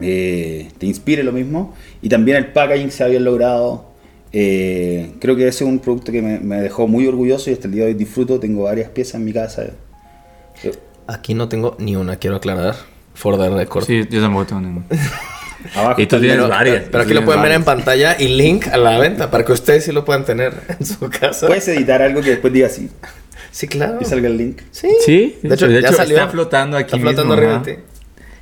eh, 0.01 0.69
te 0.77 0.85
inspire 0.85 1.23
lo 1.23 1.31
mismo 1.31 1.73
y 2.01 2.09
también 2.09 2.35
el 2.35 2.47
packaging 2.51 2.91
se 2.91 3.05
había 3.05 3.21
logrado. 3.21 3.85
eh, 4.33 5.11
creo 5.21 5.37
que 5.37 5.47
ese 5.47 5.63
es 5.63 5.69
un 5.69 5.79
producto 5.79 6.11
que 6.11 6.21
me, 6.21 6.39
me 6.39 6.57
dejó 6.61 6.87
muy 6.89 7.07
orgulloso 7.07 7.49
y 7.49 7.53
hasta 7.53 7.67
el 7.67 7.73
día 7.73 7.83
de 7.85 7.91
hoy 7.91 7.93
disfruto. 7.95 8.37
Tengo 8.37 8.63
varias 8.63 8.89
piezas 8.89 9.15
en 9.15 9.23
mi 9.23 9.31
casa. 9.31 9.63
Eh, 10.63 10.71
Aquí 11.07 11.33
no 11.33 11.47
tengo 11.47 11.77
ni 11.79 11.95
una, 11.95 12.17
quiero 12.17 12.35
aclarar. 12.35 12.75
For 13.13 13.37
the 13.37 13.49
record. 13.49 13.85
Sí, 13.85 14.03
yo 14.09 14.21
tampoco 14.21 14.45
tengo 14.47 14.61
ningún. 14.61 14.85
Abajo 15.75 15.99
Y 16.01 16.05
tú 16.05 16.19
tienes 16.19 16.37
Pero, 16.37 16.49
varias. 16.49 16.83
pero 16.91 17.03
aquí 17.03 17.13
lo 17.13 17.25
pueden 17.25 17.41
ver 17.41 17.51
tienes 17.51 17.61
en 17.61 17.63
pantalla 17.65 18.15
y 18.19 18.27
link 18.27 18.67
a 18.67 18.77
la 18.77 18.99
venta 18.99 19.31
para 19.31 19.43
que 19.43 19.53
ustedes 19.53 19.85
sí 19.85 19.91
lo 19.91 20.05
puedan 20.05 20.23
tener 20.25 20.53
en 20.79 20.85
su 20.85 21.09
casa. 21.09 21.47
Puedes 21.47 21.67
editar 21.69 22.01
algo 22.01 22.21
que 22.21 22.29
después 22.31 22.53
diga 22.53 22.67
así 22.67 22.89
sí, 23.57 23.67
claro. 23.67 23.97
y 23.99 24.05
salga 24.05 24.27
el 24.27 24.37
link. 24.37 24.61
Sí. 24.71 24.87
Sí, 25.05 25.37
De 25.41 25.55
hecho, 25.55 25.67
ya 25.67 25.91
salió. 25.91 26.15
está 26.17 26.29
flotando 26.29 26.77
aquí 26.77 26.95
Está 26.95 26.97
flotando 26.97 27.23
mismo, 27.23 27.33
arriba 27.33 27.59
de 27.59 27.75
ti. 27.75 27.81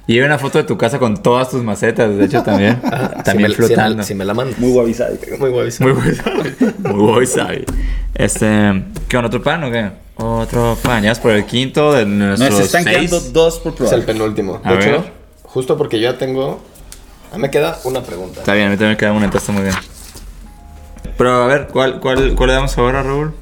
Y 0.07 0.20
hay 0.20 0.26
una 0.26 0.38
foto 0.38 0.59
de 0.59 0.66
tu 0.66 0.78
casa 0.78 0.99
con 0.99 1.24
todas 1.24 1.49
tus 1.49 1.63
macetas, 1.63 2.16
de 2.16 2.26
hecho, 2.26 2.43
también. 2.43 2.80
también 3.24 3.51
si 3.51 3.61
me, 3.61 3.68
flotando. 3.68 3.91
Si 3.93 3.97
me, 3.97 4.03
si 4.03 4.16
me 4.16 4.26
la 4.26 4.34
mandas. 4.36 4.59
Muy 4.59 4.72
guavisado. 4.72 5.16
Muy 5.39 5.49
guay. 5.49 5.70
Muy 5.80 5.91
buen 5.93 6.95
Muy. 6.95 7.66
Este, 8.13 8.84
¿qué 9.07 9.18
onda? 9.18 9.28
¿Otro 9.28 9.41
pan 9.41 9.63
o 9.63 9.72
qué? 9.72 9.89
Otro 10.18 10.78
pan. 10.84 11.01
Ya 11.03 11.11
es 11.11 11.20
por 11.20 11.32
el 11.32 11.45
quinto 11.45 11.91
de 11.93 12.05
nuestros 12.05 12.51
No, 12.51 12.57
se 12.57 12.63
están 12.63 12.84
seis. 12.84 13.09
quedando 13.09 13.20
dos 13.32 13.59
por 13.59 13.72
Es 13.74 13.78
probar. 13.78 13.95
el 13.95 14.05
penúltimo. 14.05 14.61
A 14.63 14.74
De 14.74 14.80
hecho, 14.80 14.91
ver. 15.01 15.11
justo 15.43 15.78
porque 15.78 15.99
yo 15.99 16.11
ya 16.11 16.18
tengo. 16.18 16.61
A 17.32 17.38
mí 17.38 17.41
me 17.41 17.49
queda 17.49 17.80
una 17.84 18.01
pregunta. 18.03 18.41
Está 18.41 18.53
bien, 18.53 18.68
a 18.68 18.70
mí 18.70 18.76
también 18.76 18.91
me 18.91 18.97
queda 18.97 19.11
una, 19.11 19.26
está 19.26 19.51
muy 19.51 19.63
bien. 19.63 19.76
Pero 21.18 21.32
a 21.43 21.47
ver, 21.47 21.68
¿cuál, 21.72 21.99
cuál, 21.99 22.36
cuál 22.36 22.47
le 22.49 22.53
damos 22.55 22.78
ahora, 22.78 23.01
Raúl? 23.01 23.34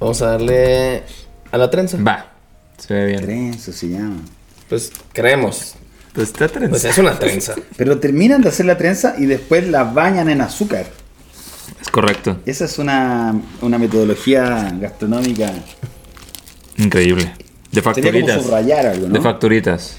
Vamos 0.00 0.22
a 0.22 0.26
darle 0.28 1.02
a 1.50 1.58
la 1.58 1.70
trenza. 1.70 1.98
Va. 2.02 2.32
Se 2.76 2.94
ve 2.94 3.06
bien. 3.06 3.20
Trenza 3.22 3.72
se 3.72 3.88
llama. 3.88 4.20
Pues 4.68 4.92
creemos. 5.12 5.74
Pues 6.12 6.28
está 6.28 6.48
trenza. 6.48 6.70
Pues 6.70 6.84
es 6.84 6.98
una 6.98 7.18
trenza. 7.18 7.54
Pero 7.76 7.98
terminan 7.98 8.42
de 8.42 8.48
hacer 8.50 8.66
la 8.66 8.76
trenza 8.78 9.14
y 9.18 9.26
después 9.26 9.66
la 9.68 9.84
bañan 9.84 10.28
en 10.28 10.40
azúcar. 10.40 10.86
Es 11.80 11.88
correcto. 11.90 12.38
Esa 12.46 12.64
es 12.64 12.78
una, 12.78 13.40
una 13.60 13.78
metodología 13.78 14.72
gastronómica. 14.80 15.52
Increíble. 16.76 17.24
De 17.72 17.82
Sería 17.82 17.82
como 17.82 17.94
facturitas. 17.94 18.42
subrayar 18.42 18.86
algo, 18.86 19.08
¿no? 19.08 19.14
De 19.14 19.20
facturitas. 19.20 19.96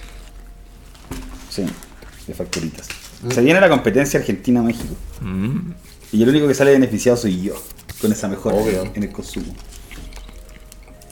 Sí, 1.50 1.66
de 2.28 2.34
facturitas. 2.34 2.88
Se 3.34 3.42
viene 3.42 3.60
la 3.60 3.70
competencia 3.70 4.20
Argentina-México. 4.20 4.96
Mm. 5.22 5.72
Y 6.12 6.24
el 6.24 6.30
único 6.30 6.48
que 6.48 6.54
sale 6.54 6.72
beneficiado 6.72 7.18
soy 7.18 7.42
yo. 7.42 7.54
Con 8.02 8.12
esa 8.12 8.28
mejora 8.28 8.56
Obvio. 8.56 8.90
en 8.96 9.04
el 9.04 9.12
consumo. 9.12 9.54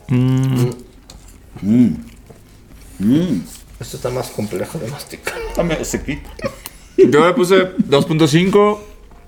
Mm. 0.09 0.69
Mmm. 1.61 1.95
Mmm. 2.99 3.41
Esto 3.79 3.97
está 3.97 4.09
más 4.09 4.29
complejo 4.29 4.79
de 4.79 4.87
masticar. 4.89 5.35
Dame 5.55 5.77
ese 5.79 6.01
clip. 6.01 6.19
Yo 6.97 7.25
le 7.27 7.33
puse 7.33 7.75
2.5 7.77 8.79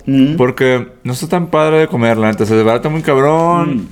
Mm. 0.06 0.36
porque 0.36 0.88
no 1.04 1.12
está 1.12 1.28
tan 1.28 1.48
padre 1.50 1.80
de 1.80 1.86
comer, 1.86 2.16
la 2.16 2.28
neta. 2.30 2.46
Se 2.46 2.54
desbarata 2.54 2.88
muy 2.88 3.02
cabrón. 3.02 3.76
Mm. 3.76 3.88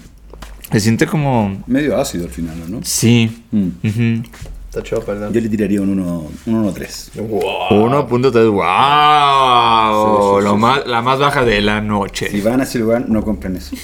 Se 0.73 0.81
siente 0.81 1.07
como... 1.07 1.63
Medio 1.67 1.99
ácido 1.99 2.25
al 2.25 2.31
final, 2.31 2.57
¿no? 2.67 2.81
Sí. 2.83 3.45
Mm. 3.53 4.23
Está 4.69 4.83
chido, 4.83 5.03
perdón. 5.03 5.33
Yo 5.35 5.41
le 5.41 5.49
tiraría 5.49 5.81
un 5.83 5.91
1 5.91 6.27
un 6.47 6.65
1.3. 6.75 7.11
Wow. 7.29 7.89
1.3. 7.89 8.51
¡Wow! 8.51 10.39
Sí, 10.39 10.41
sí, 10.41 10.45
Lo 10.45 10.53
sí, 10.55 10.59
más, 10.61 10.87
la 10.87 11.03
más 11.03 11.19
baja 11.19 11.45
de 11.45 11.61
la 11.61 11.81
noche. 11.83 12.31
Si 12.31 12.41
van 12.41 12.61
a 12.61 12.65
ese 12.65 12.79
lugar, 12.79 13.09
no 13.09 13.23
compren 13.23 13.57
eso. 13.57 13.77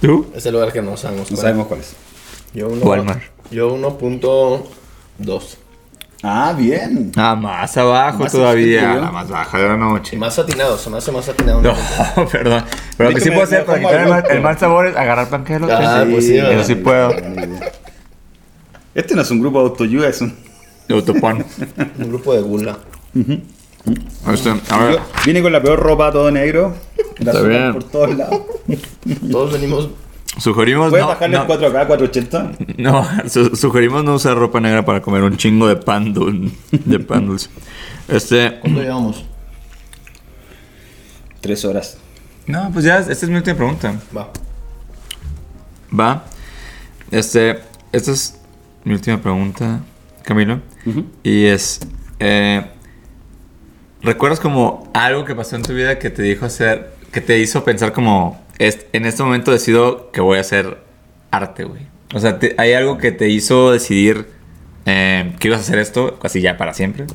¿Tú? 0.00 0.26
Es 0.34 0.44
el 0.46 0.52
lugar 0.54 0.72
que 0.72 0.82
no 0.82 0.96
sabemos 0.96 1.30
No 1.30 1.36
cuál. 1.36 1.46
sabemos 1.46 1.66
cuál 1.68 1.80
es. 1.80 1.94
Yo 2.54 2.68
uno, 2.68 2.84
Walmart. 2.84 3.22
Yo 3.50 3.74
1.2. 3.76 5.42
Ah, 6.22 6.54
bien. 6.56 7.12
Ah, 7.16 7.34
más 7.34 7.76
abajo 7.78 8.18
Más 8.24 8.32
todavía. 8.32 8.94
La 8.96 9.10
más 9.10 9.28
baja 9.28 9.58
de 9.58 9.68
la 9.68 9.76
noche. 9.76 10.16
Y 10.16 10.18
más 10.18 10.38
atinado, 10.38 10.76
se 10.76 10.90
me 10.90 10.98
hace 10.98 11.10
más 11.12 11.28
atinado. 11.28 11.62
No, 11.62 11.74
perdón. 12.30 12.64
Pero 12.98 13.10
lo 13.10 13.14
que 13.14 13.22
sí 13.22 13.30
puedo 13.30 13.44
hacer 13.44 13.64
para 13.64 13.78
quitar 13.78 14.00
el 14.02 14.08
mal, 14.08 14.20
loco. 14.20 14.32
el 14.32 14.40
mal 14.42 14.58
sabor 14.58 14.86
es 14.86 14.96
agarrar 14.96 15.28
panqueque 15.30 15.58
del 15.60 15.70
Ah, 15.70 16.00
hotel. 16.02 16.12
pues 16.12 16.26
sí, 16.26 16.36
Eso 16.36 16.64
sí 16.64 16.74
puedo. 16.74 17.10
Este 18.94 19.14
no 19.14 19.22
es 19.22 19.30
un 19.30 19.40
grupo 19.40 19.60
de 19.62 19.68
autoayuda, 19.70 20.08
es 20.08 20.20
un... 20.20 20.36
De 20.88 20.94
autopón. 20.94 21.44
Un 21.98 22.08
grupo 22.08 22.34
de 22.34 22.40
gula. 22.42 22.76
Este, 24.32 24.50
a 24.70 24.78
ver. 24.84 24.94
Yo 24.96 25.00
vine 25.26 25.40
con 25.40 25.52
la 25.52 25.62
peor 25.62 25.78
ropa, 25.78 26.10
todo 26.12 26.30
negro. 26.32 26.74
La 27.18 27.30
Está 27.30 27.42
bien. 27.46 27.72
por 27.72 27.84
todos 27.84 28.16
lados. 28.16 28.40
Todos 29.30 29.52
venimos. 29.52 29.88
Sugerimos 30.38 30.90
¿Puedes 30.90 31.04
no, 31.04 31.08
bajarle 31.08 31.36
no, 31.36 31.42
el 31.42 31.48
4K, 31.48 31.86
480? 31.86 32.52
no, 32.78 33.06
su- 33.28 33.56
sugerimos 33.56 34.04
no 34.04 34.14
usar 34.14 34.36
ropa 34.36 34.60
negra 34.60 34.84
para 34.84 35.02
comer 35.02 35.22
un 35.24 35.36
chingo 35.36 35.66
de 35.66 35.76
pan 35.76 36.14
dul- 36.14 36.52
de 36.70 36.98
pan 37.00 37.26
dulce. 37.26 37.50
Este, 38.08 38.58
¿Cuánto 38.60 38.80
llevamos? 38.80 39.24
Tres 41.40 41.64
horas. 41.64 41.96
no, 42.46 42.70
pues 42.72 42.84
ya, 42.84 42.98
esta 42.98 43.12
es 43.12 43.28
mi 43.28 43.36
última 43.36 43.56
pregunta. 43.56 43.94
Va. 44.16 44.28
Va. 45.98 46.24
Este, 47.10 47.58
esta 47.92 48.12
es 48.12 48.38
mi 48.84 48.94
última 48.94 49.18
pregunta, 49.20 49.80
Camilo. 50.22 50.60
Y 51.22 51.46
es, 51.46 51.80
eh, 52.20 52.64
¿recuerdas 54.02 54.38
como 54.40 54.90
algo 54.94 55.24
que 55.24 55.34
pasó 55.34 55.56
en 55.56 55.62
tu 55.62 55.72
vida 55.74 55.98
que 55.98 56.10
te 56.10 56.22
dijo 56.22 56.46
hacer, 56.46 56.94
que 57.12 57.20
te 57.20 57.38
hizo 57.38 57.64
pensar 57.64 57.92
como, 57.92 58.40
"Es- 58.60 58.86
en 58.92 59.06
este 59.06 59.22
momento 59.22 59.50
decido 59.50 60.10
que 60.12 60.20
voy 60.20 60.38
a 60.38 60.42
hacer 60.42 60.78
arte, 61.32 61.64
güey? 61.64 61.82
O 62.14 62.20
sea, 62.20 62.38
¿hay 62.58 62.72
algo 62.74 62.98
que 62.98 63.10
te 63.12 63.28
hizo 63.28 63.70
decidir 63.72 64.26
eh, 64.86 65.34
que 65.38 65.48
ibas 65.48 65.60
a 65.60 65.62
hacer 65.62 65.78
esto 65.78 66.18
así 66.22 66.40
ya 66.40 66.56
para 66.56 66.74
siempre? 66.74 67.06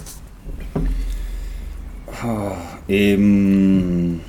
Em, 2.88 4.20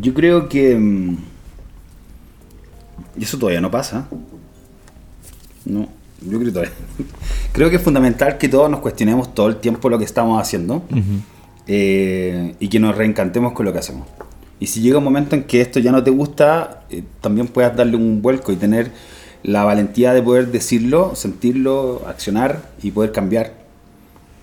yo 0.00 0.14
creo 0.14 0.48
que... 0.48 0.72
em, 0.72 1.16
y 3.16 3.24
eso 3.24 3.38
todavía 3.38 3.60
no 3.60 3.70
pasa. 3.70 4.08
No, 5.64 5.88
yo 6.22 6.38
creo 6.38 6.44
que 6.44 6.50
todavía... 6.52 6.72
Creo 7.52 7.70
que 7.70 7.76
es 7.76 7.82
fundamental 7.82 8.38
que 8.38 8.48
todos 8.48 8.70
nos 8.70 8.78
cuestionemos 8.80 9.34
todo 9.34 9.48
el 9.48 9.56
tiempo 9.56 9.88
lo 9.88 9.98
que 9.98 10.04
estamos 10.04 10.40
haciendo. 10.40 10.84
Eh, 11.68 12.54
y 12.58 12.68
que 12.68 12.80
nos 12.80 12.96
reencantemos 12.96 13.52
con 13.52 13.64
lo 13.66 13.72
que 13.72 13.78
hacemos. 13.78 14.08
Y 14.60 14.66
si 14.66 14.80
llega 14.80 14.98
un 14.98 15.04
momento 15.04 15.36
en 15.36 15.44
que 15.44 15.60
esto 15.60 15.78
ya 15.78 15.92
no 15.92 16.02
te 16.02 16.10
gusta, 16.10 16.82
eh, 16.90 17.04
también 17.20 17.46
puedas 17.46 17.76
darle 17.76 17.96
un 17.96 18.20
vuelco 18.22 18.50
y 18.50 18.56
tener 18.56 18.90
la 19.44 19.62
valentía 19.62 20.12
de 20.12 20.20
poder 20.22 20.50
decirlo, 20.50 21.14
sentirlo, 21.14 22.02
accionar 22.08 22.70
y 22.82 22.90
poder 22.90 23.12
cambiar. 23.12 23.52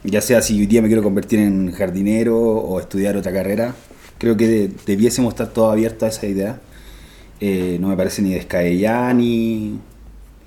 Ya 0.06 0.22
sea 0.22 0.42
si 0.42 0.58
hoy 0.60 0.68
día 0.68 0.82
me 0.82 0.88
quiero 0.88 1.04
convertir 1.04 1.40
en 1.40 1.72
jardinero 1.74 2.38
o 2.40 2.80
estudiar 2.80 3.18
otra 3.18 3.34
carrera, 3.34 3.76
creo 4.20 4.38
que 4.38 4.48
de- 4.48 4.72
debiésemos 4.86 5.34
estar 5.34 5.48
todos 5.50 5.74
abiertos 5.74 6.04
a 6.04 6.08
esa 6.08 6.28
idea. 6.28 6.62
Eh, 7.42 7.78
no 7.82 7.90
me 7.90 7.98
parece 7.98 8.22
ni 8.22 8.34
descabellada 8.34 9.14
ni, 9.14 9.80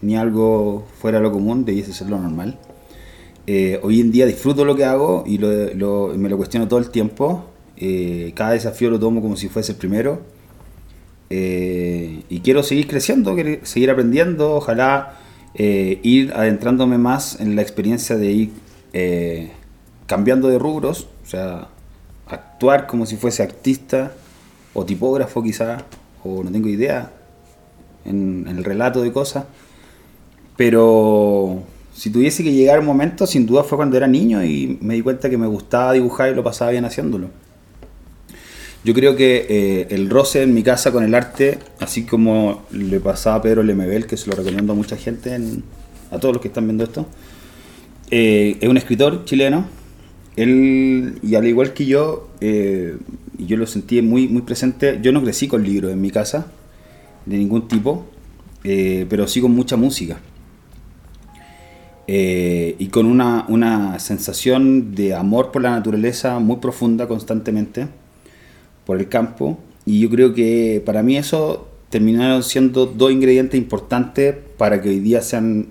ni 0.01 0.17
algo 0.17 0.87
fuera 1.01 1.19
de 1.19 1.25
lo 1.25 1.33
común, 1.33 1.65
debiese 1.67 1.93
ser 1.93 2.09
lo 2.09 2.19
normal. 2.19 2.57
Eh, 3.51 3.81
hoy 3.83 4.01
en 4.03 4.13
día 4.13 4.27
disfruto 4.27 4.63
lo 4.67 4.77
que 4.77 4.85
hago 4.85 5.25
y 5.27 5.39
lo- 5.39 5.73
lo- 5.73 6.09
me 6.19 6.29
lo 6.29 6.37
cuestiono 6.37 6.69
todo 6.69 6.79
el 6.81 6.91
tiempo. 6.91 7.47
Eh, 7.79 8.33
cada 8.35 8.51
desafío 8.51 8.91
lo 8.91 9.01
tomo 9.01 9.23
como 9.23 9.37
si 9.37 9.49
fuese 9.49 9.73
el 9.73 9.79
primero. 9.79 10.21
Eh, 11.31 12.25
y 12.29 12.41
quiero 12.41 12.63
seguir 12.63 12.87
creciendo, 12.87 13.35
seguir 13.63 13.91
aprendiendo, 13.91 14.55
ojalá 14.57 15.15
eh, 15.55 15.99
ir 16.03 16.33
adentrándome 16.35 16.99
más 16.99 17.41
en 17.41 17.57
la 17.57 17.63
experiencia 17.63 18.17
de 18.17 18.31
ir 18.33 18.51
eh, 18.93 19.51
cambiando 20.07 20.49
de 20.49 20.59
rubros, 20.59 21.09
o 21.25 21.27
sea, 21.27 21.69
actuar 22.27 22.87
como 22.87 23.07
si 23.07 23.17
fuese 23.17 23.43
artista 23.43 24.13
o 24.75 24.85
tipógrafo 24.85 25.43
quizá, 25.43 25.79
o 26.23 26.43
no 26.45 26.51
tengo 26.53 26.69
idea, 26.69 27.13
en, 28.05 28.45
en 28.47 28.59
el 28.59 28.65
relato 28.65 29.01
de 29.01 29.11
cosas. 29.11 29.45
Pero 30.57 31.63
si 31.99 32.11
tuviese 32.11 32.45
que 32.45 32.53
llegar 32.53 32.79
un 32.79 32.87
momento, 32.87 33.27
sin 33.27 33.45
duda 33.45 33.65
fue 33.65 33.77
cuando 33.77 33.97
era 33.97 34.07
niño 34.07 34.45
y 34.45 34.79
me 34.81 34.95
di 34.95 35.03
cuenta 35.03 35.29
que 35.29 35.37
me 35.37 35.49
gustaba 35.49 35.93
dibujar 35.95 36.31
y 36.31 36.35
lo 36.37 36.45
pasaba 36.45 36.71
bien 36.71 36.85
haciéndolo. 36.85 37.29
Yo 38.85 38.95
creo 38.95 39.17
que 39.17 39.47
eh, 39.49 39.87
el 39.91 40.09
roce 40.09 40.45
en 40.45 40.55
mi 40.55 40.63
casa 40.63 40.93
con 40.93 41.03
el 41.03 41.13
arte, 41.13 41.59
así 41.81 42.05
como 42.05 42.63
le 42.71 43.01
pasaba 43.01 43.37
a 43.37 43.43
Pedro 43.43 43.65
Lemebel, 43.65 44.07
que 44.07 44.17
se 44.17 44.31
lo 44.31 44.37
recomiendo 44.37 44.73
a 44.75 44.77
mucha 44.77 44.97
gente, 44.97 45.35
en- 45.35 45.65
a 46.13 46.19
todos 46.21 46.35
los 46.35 46.41
que 46.41 46.47
están 46.49 46.67
viendo 46.67 46.85
esto, 46.85 47.05
eh, 48.13 48.57
es 48.61 48.69
un 48.69 48.77
escritor 48.77 49.25
chileno. 49.25 49.67
Él, 50.37 51.19
y 51.25 51.35
al 51.35 51.49
igual 51.49 51.73
que 51.75 51.85
yo, 51.85 52.29
eh, 52.41 52.97
yo 53.39 53.57
lo 53.57 53.67
sentí 53.67 54.01
muy, 54.03 54.29
muy 54.29 54.43
presente, 54.43 55.01
yo 55.03 55.11
no 55.11 55.21
crecí 55.21 55.49
con 55.49 55.65
libros 55.65 55.91
en 55.93 56.01
mi 56.01 56.13
casa, 56.13 56.47
de 57.27 57.37
ningún 57.39 57.67
tipo, 57.67 58.07
pero 58.63 59.27
sí 59.27 59.41
con 59.41 59.51
mucha 59.51 59.77
música. 59.77 60.21
Eh, 62.11 62.75
y 62.79 62.87
con 62.87 63.05
una, 63.05 63.45
una 63.49 63.99
sensación 63.99 64.95
de 64.95 65.15
amor 65.15 65.53
por 65.53 65.61
la 65.61 65.73
naturaleza 65.73 66.39
muy 66.39 66.57
profunda 66.57 67.07
constantemente, 67.07 67.87
por 68.87 68.99
el 68.99 69.11
campo. 69.11 69.59
Y 69.85 70.01
yo 70.01 70.09
creo 70.09 70.33
que 70.33 70.83
para 70.85 71.03
mí 71.03 71.19
eso 71.19 71.69
terminaron 71.91 72.43
siendo 72.43 72.87
dos 72.87 73.13
ingredientes 73.13 73.61
importantes 73.61 74.35
para 74.57 74.81
que 74.81 74.89
hoy 74.89 75.01
día 75.01 75.21
sean 75.21 75.69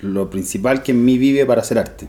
lo 0.00 0.30
principal 0.30 0.82
que 0.82 0.90
en 0.90 1.04
mí 1.04 1.16
vive 1.16 1.46
para 1.46 1.60
hacer 1.60 1.78
arte. 1.78 2.08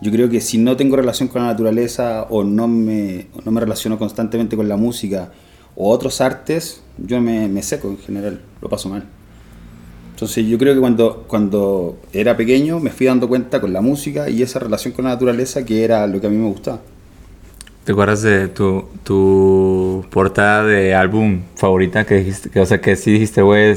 Yo 0.00 0.12
creo 0.12 0.28
que 0.28 0.40
si 0.40 0.58
no 0.58 0.76
tengo 0.76 0.94
relación 0.94 1.28
con 1.28 1.42
la 1.42 1.48
naturaleza 1.48 2.26
o 2.30 2.44
no 2.44 2.68
me, 2.68 3.26
o 3.34 3.42
no 3.44 3.50
me 3.50 3.60
relaciono 3.60 3.98
constantemente 3.98 4.54
con 4.54 4.68
la 4.68 4.76
música 4.76 5.32
o 5.74 5.90
otros 5.90 6.20
artes, 6.20 6.80
yo 6.96 7.20
me, 7.20 7.48
me 7.48 7.62
seco 7.62 7.88
en 7.88 7.98
general, 7.98 8.40
lo 8.60 8.68
paso 8.68 8.88
mal. 8.88 9.04
Entonces 10.14 10.46
yo 10.46 10.56
creo 10.58 10.74
que 10.74 10.80
cuando, 10.80 11.24
cuando 11.26 11.98
era 12.12 12.36
pequeño 12.36 12.78
me 12.78 12.90
fui 12.90 13.06
dando 13.06 13.26
cuenta 13.28 13.60
con 13.60 13.72
la 13.72 13.80
música 13.80 14.30
y 14.30 14.42
esa 14.42 14.60
relación 14.60 14.94
con 14.94 15.04
la 15.06 15.10
naturaleza 15.10 15.64
que 15.64 15.82
era 15.84 16.06
lo 16.06 16.20
que 16.20 16.28
a 16.28 16.30
mí 16.30 16.36
me 16.36 16.48
gustaba. 16.48 16.80
¿Te 17.84 17.92
acuerdas 17.92 18.22
de 18.22 18.48
tu, 18.48 18.84
tu 19.02 20.06
portada 20.10 20.64
de 20.64 20.94
álbum 20.94 21.40
favorita 21.56 22.06
que 22.06 22.14
dijiste? 22.16 22.48
Que, 22.48 22.60
o 22.60 22.64
sea, 22.66 22.80
que 22.80 22.94
sí 22.96 23.12
dijiste, 23.12 23.42
güey. 23.42 23.76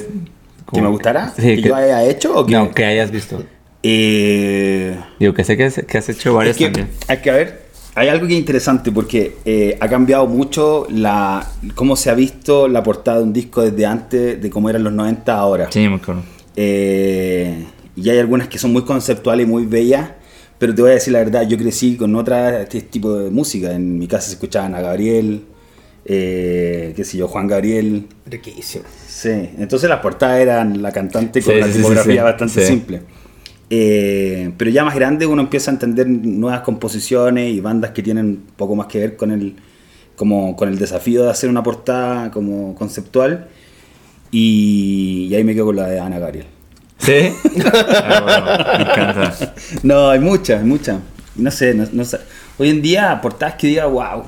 ¿Que 0.71 0.81
me 0.81 0.87
gustara? 0.89 1.33
Sí, 1.35 1.55
¿Que, 1.55 1.61
yo 1.63 1.75
haya 1.75 2.03
hecho 2.03 2.37
o 2.39 2.45
que...? 2.45 2.53
No, 2.53 2.71
que 2.71 2.85
hayas 2.85 3.09
visto. 3.11 3.43
Eh, 3.83 4.97
Digo, 5.19 5.33
que 5.33 5.43
sé 5.43 5.57
que, 5.57 5.65
has- 5.65 5.81
que 5.87 5.97
has 5.97 6.07
hecho 6.09 6.33
varias 6.35 6.55
es 6.55 6.59
que, 6.59 6.65
también. 6.65 6.89
hay 7.07 7.17
que 7.17 7.31
ver, 7.31 7.66
hay 7.97 8.09
algo 8.09 8.27
que 8.27 8.33
es 8.33 8.39
interesante 8.39 8.91
porque 8.91 9.37
eh, 9.43 9.75
ha 9.79 9.89
cambiado 9.89 10.27
mucho 10.27 10.85
la 10.91 11.47
cómo 11.73 11.95
se 11.95 12.11
ha 12.11 12.13
visto 12.13 12.67
la 12.67 12.83
portada 12.83 13.17
de 13.17 13.23
un 13.23 13.33
disco 13.33 13.63
desde 13.63 13.87
antes 13.87 14.39
de 14.39 14.49
cómo 14.51 14.69
eran 14.69 14.83
los 14.83 14.93
90 14.93 15.33
a 15.33 15.39
ahora. 15.39 15.71
Sí, 15.71 15.89
me 15.89 15.95
acuerdo. 15.95 16.21
Eh, 16.55 17.65
y 17.95 18.07
hay 18.07 18.19
algunas 18.19 18.49
que 18.49 18.59
son 18.59 18.71
muy 18.71 18.83
conceptuales 18.83 19.47
y 19.47 19.49
muy 19.49 19.65
bellas, 19.65 20.11
pero 20.59 20.75
te 20.75 20.81
voy 20.83 20.91
a 20.91 20.93
decir 20.93 21.11
la 21.11 21.19
verdad, 21.19 21.47
yo 21.47 21.57
crecí 21.57 21.97
con 21.97 22.15
otra 22.15 22.61
este 22.61 22.81
tipo 22.81 23.17
de 23.17 23.31
música. 23.31 23.71
En 23.73 23.97
mi 23.97 24.07
casa 24.07 24.27
se 24.27 24.33
escuchaban 24.33 24.75
a 24.75 24.81
Gabriel, 24.81 25.45
eh, 26.05 26.93
qué 26.95 27.03
sé 27.03 27.17
yo, 27.17 27.27
Juan 27.27 27.47
Gabriel. 27.47 28.05
Riquísimo. 28.27 28.85
Sí, 29.07 29.31
entonces 29.57 29.89
las 29.89 30.01
portadas 30.01 30.39
eran 30.39 30.83
la 30.83 30.91
cantante 30.91 31.41
con 31.41 31.51
Sí, 31.51 31.57
una 31.57 31.67
sí, 31.67 31.77
tipografía 31.77 32.21
sí, 32.21 32.23
bastante 32.23 32.61
sí. 32.61 32.67
simple. 32.67 33.01
Eh, 33.69 34.53
pero 34.57 34.71
ya 34.71 34.85
más 34.85 34.95
grande 34.95 35.25
uno 35.25 35.41
empieza 35.41 35.71
a 35.71 35.73
entender 35.73 36.07
nuevas 36.07 36.61
composiciones 36.61 37.53
y 37.53 37.59
bandas 37.59 37.91
que 37.91 38.01
tienen 38.03 38.43
poco 38.55 38.75
más 38.75 38.87
que 38.87 38.99
ver 38.99 39.17
con 39.17 39.31
el, 39.31 39.55
como, 40.15 40.55
con 40.55 40.69
el 40.69 40.77
desafío 40.79 41.23
de 41.25 41.31
hacer 41.31 41.49
una 41.49 41.63
portada 41.63 42.31
como 42.31 42.75
conceptual. 42.75 43.47
Y, 44.31 45.27
y 45.29 45.35
ahí 45.35 45.43
me 45.43 45.53
quedo 45.53 45.67
con 45.67 45.75
la 45.77 45.87
de 45.87 45.99
Ana 45.99 46.19
Gabriel. 46.19 46.45
¿Sí? 46.99 47.29
Ah, 48.09 48.21
bueno, 48.23 48.57
me 48.77 48.83
encanta. 48.83 49.53
No, 49.83 50.09
hay 50.09 50.19
muchas, 50.19 50.61
hay 50.61 50.67
muchas. 50.67 50.99
No 51.35 51.51
sé, 51.51 51.73
no, 51.73 51.85
no 51.91 52.03
sé. 52.05 52.19
Hoy 52.57 52.69
en 52.69 52.81
día, 52.81 53.19
portadas 53.21 53.55
que 53.55 53.67
diga, 53.67 53.85
wow, 53.85 54.23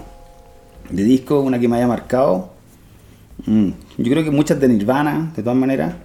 de 0.89 1.03
disco, 1.03 1.41
una 1.41 1.59
que 1.59 1.67
me 1.67 1.77
haya 1.77 1.87
marcado. 1.87 2.53
Mm, 3.45 3.69
Yo 3.97 4.11
creo 4.11 4.23
que 4.23 4.31
muchas 4.31 4.59
de 4.59 4.67
Nirvana, 4.67 5.31
de 5.35 5.43
todas 5.43 5.57
maneras. 5.57 5.95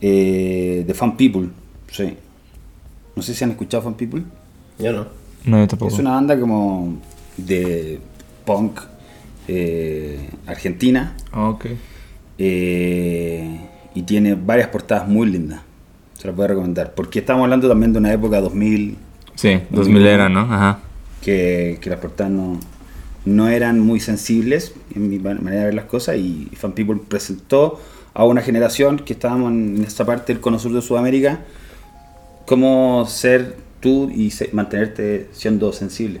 Eh, 0.00 0.84
de 0.86 0.94
Fan 0.94 1.16
People, 1.16 1.48
sí. 1.90 2.16
No 3.16 3.22
sé 3.22 3.34
si 3.34 3.42
han 3.44 3.50
escuchado 3.50 3.82
Fan 3.82 3.94
People. 3.94 4.22
Yo 4.78 4.92
no. 4.92 5.06
No, 5.44 5.58
yo 5.60 5.66
tampoco. 5.66 5.92
Es 5.92 5.98
una 5.98 6.10
banda 6.12 6.38
como 6.38 6.98
de 7.36 7.98
punk 8.44 8.80
eh, 9.48 10.28
argentina. 10.46 11.16
Ah, 11.32 11.48
Ok. 11.48 11.66
eh, 12.38 13.60
y 13.94 14.02
tiene 14.02 14.34
varias 14.34 14.68
portadas 14.68 15.08
muy 15.08 15.26
lindas. 15.30 15.60
Se 16.18 16.26
las 16.26 16.36
voy 16.36 16.44
a 16.44 16.48
recomendar. 16.48 16.94
Porque 16.94 17.20
estamos 17.20 17.44
hablando 17.44 17.68
también 17.68 17.92
de 17.92 17.98
una 17.98 18.12
época 18.12 18.40
2000 18.40 18.96
Sí, 19.34 19.60
2000 19.70 20.06
era, 20.06 20.28
¿no? 20.28 20.40
Ajá. 20.40 20.80
que, 21.22 21.78
que 21.80 21.90
las 21.90 21.98
portadas 21.98 22.32
no, 22.32 22.58
no 23.24 23.48
eran 23.48 23.80
muy 23.80 24.00
sensibles 24.00 24.74
en 24.94 25.08
mi 25.10 25.18
man- 25.18 25.42
manera 25.42 25.60
de 25.62 25.66
ver 25.66 25.74
las 25.74 25.84
cosas 25.86 26.16
y 26.16 26.48
Fan 26.54 26.72
People 26.72 27.00
presentó 27.08 27.80
a 28.14 28.24
una 28.24 28.40
generación 28.42 28.98
que 28.98 29.12
estábamos 29.12 29.50
en 29.52 29.82
esta 29.86 30.04
parte 30.06 30.32
del 30.32 30.40
cono 30.40 30.58
sur 30.58 30.72
de 30.72 30.80
Sudamérica 30.80 31.40
cómo 32.46 33.06
ser 33.08 33.56
tú 33.80 34.10
y 34.10 34.30
se- 34.30 34.50
mantenerte 34.52 35.28
siendo 35.32 35.72
sensible. 35.72 36.20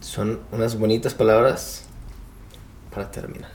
Son 0.00 0.40
unas 0.52 0.78
bonitas 0.78 1.14
palabras 1.14 1.82
para 2.92 3.10
terminar. 3.10 3.50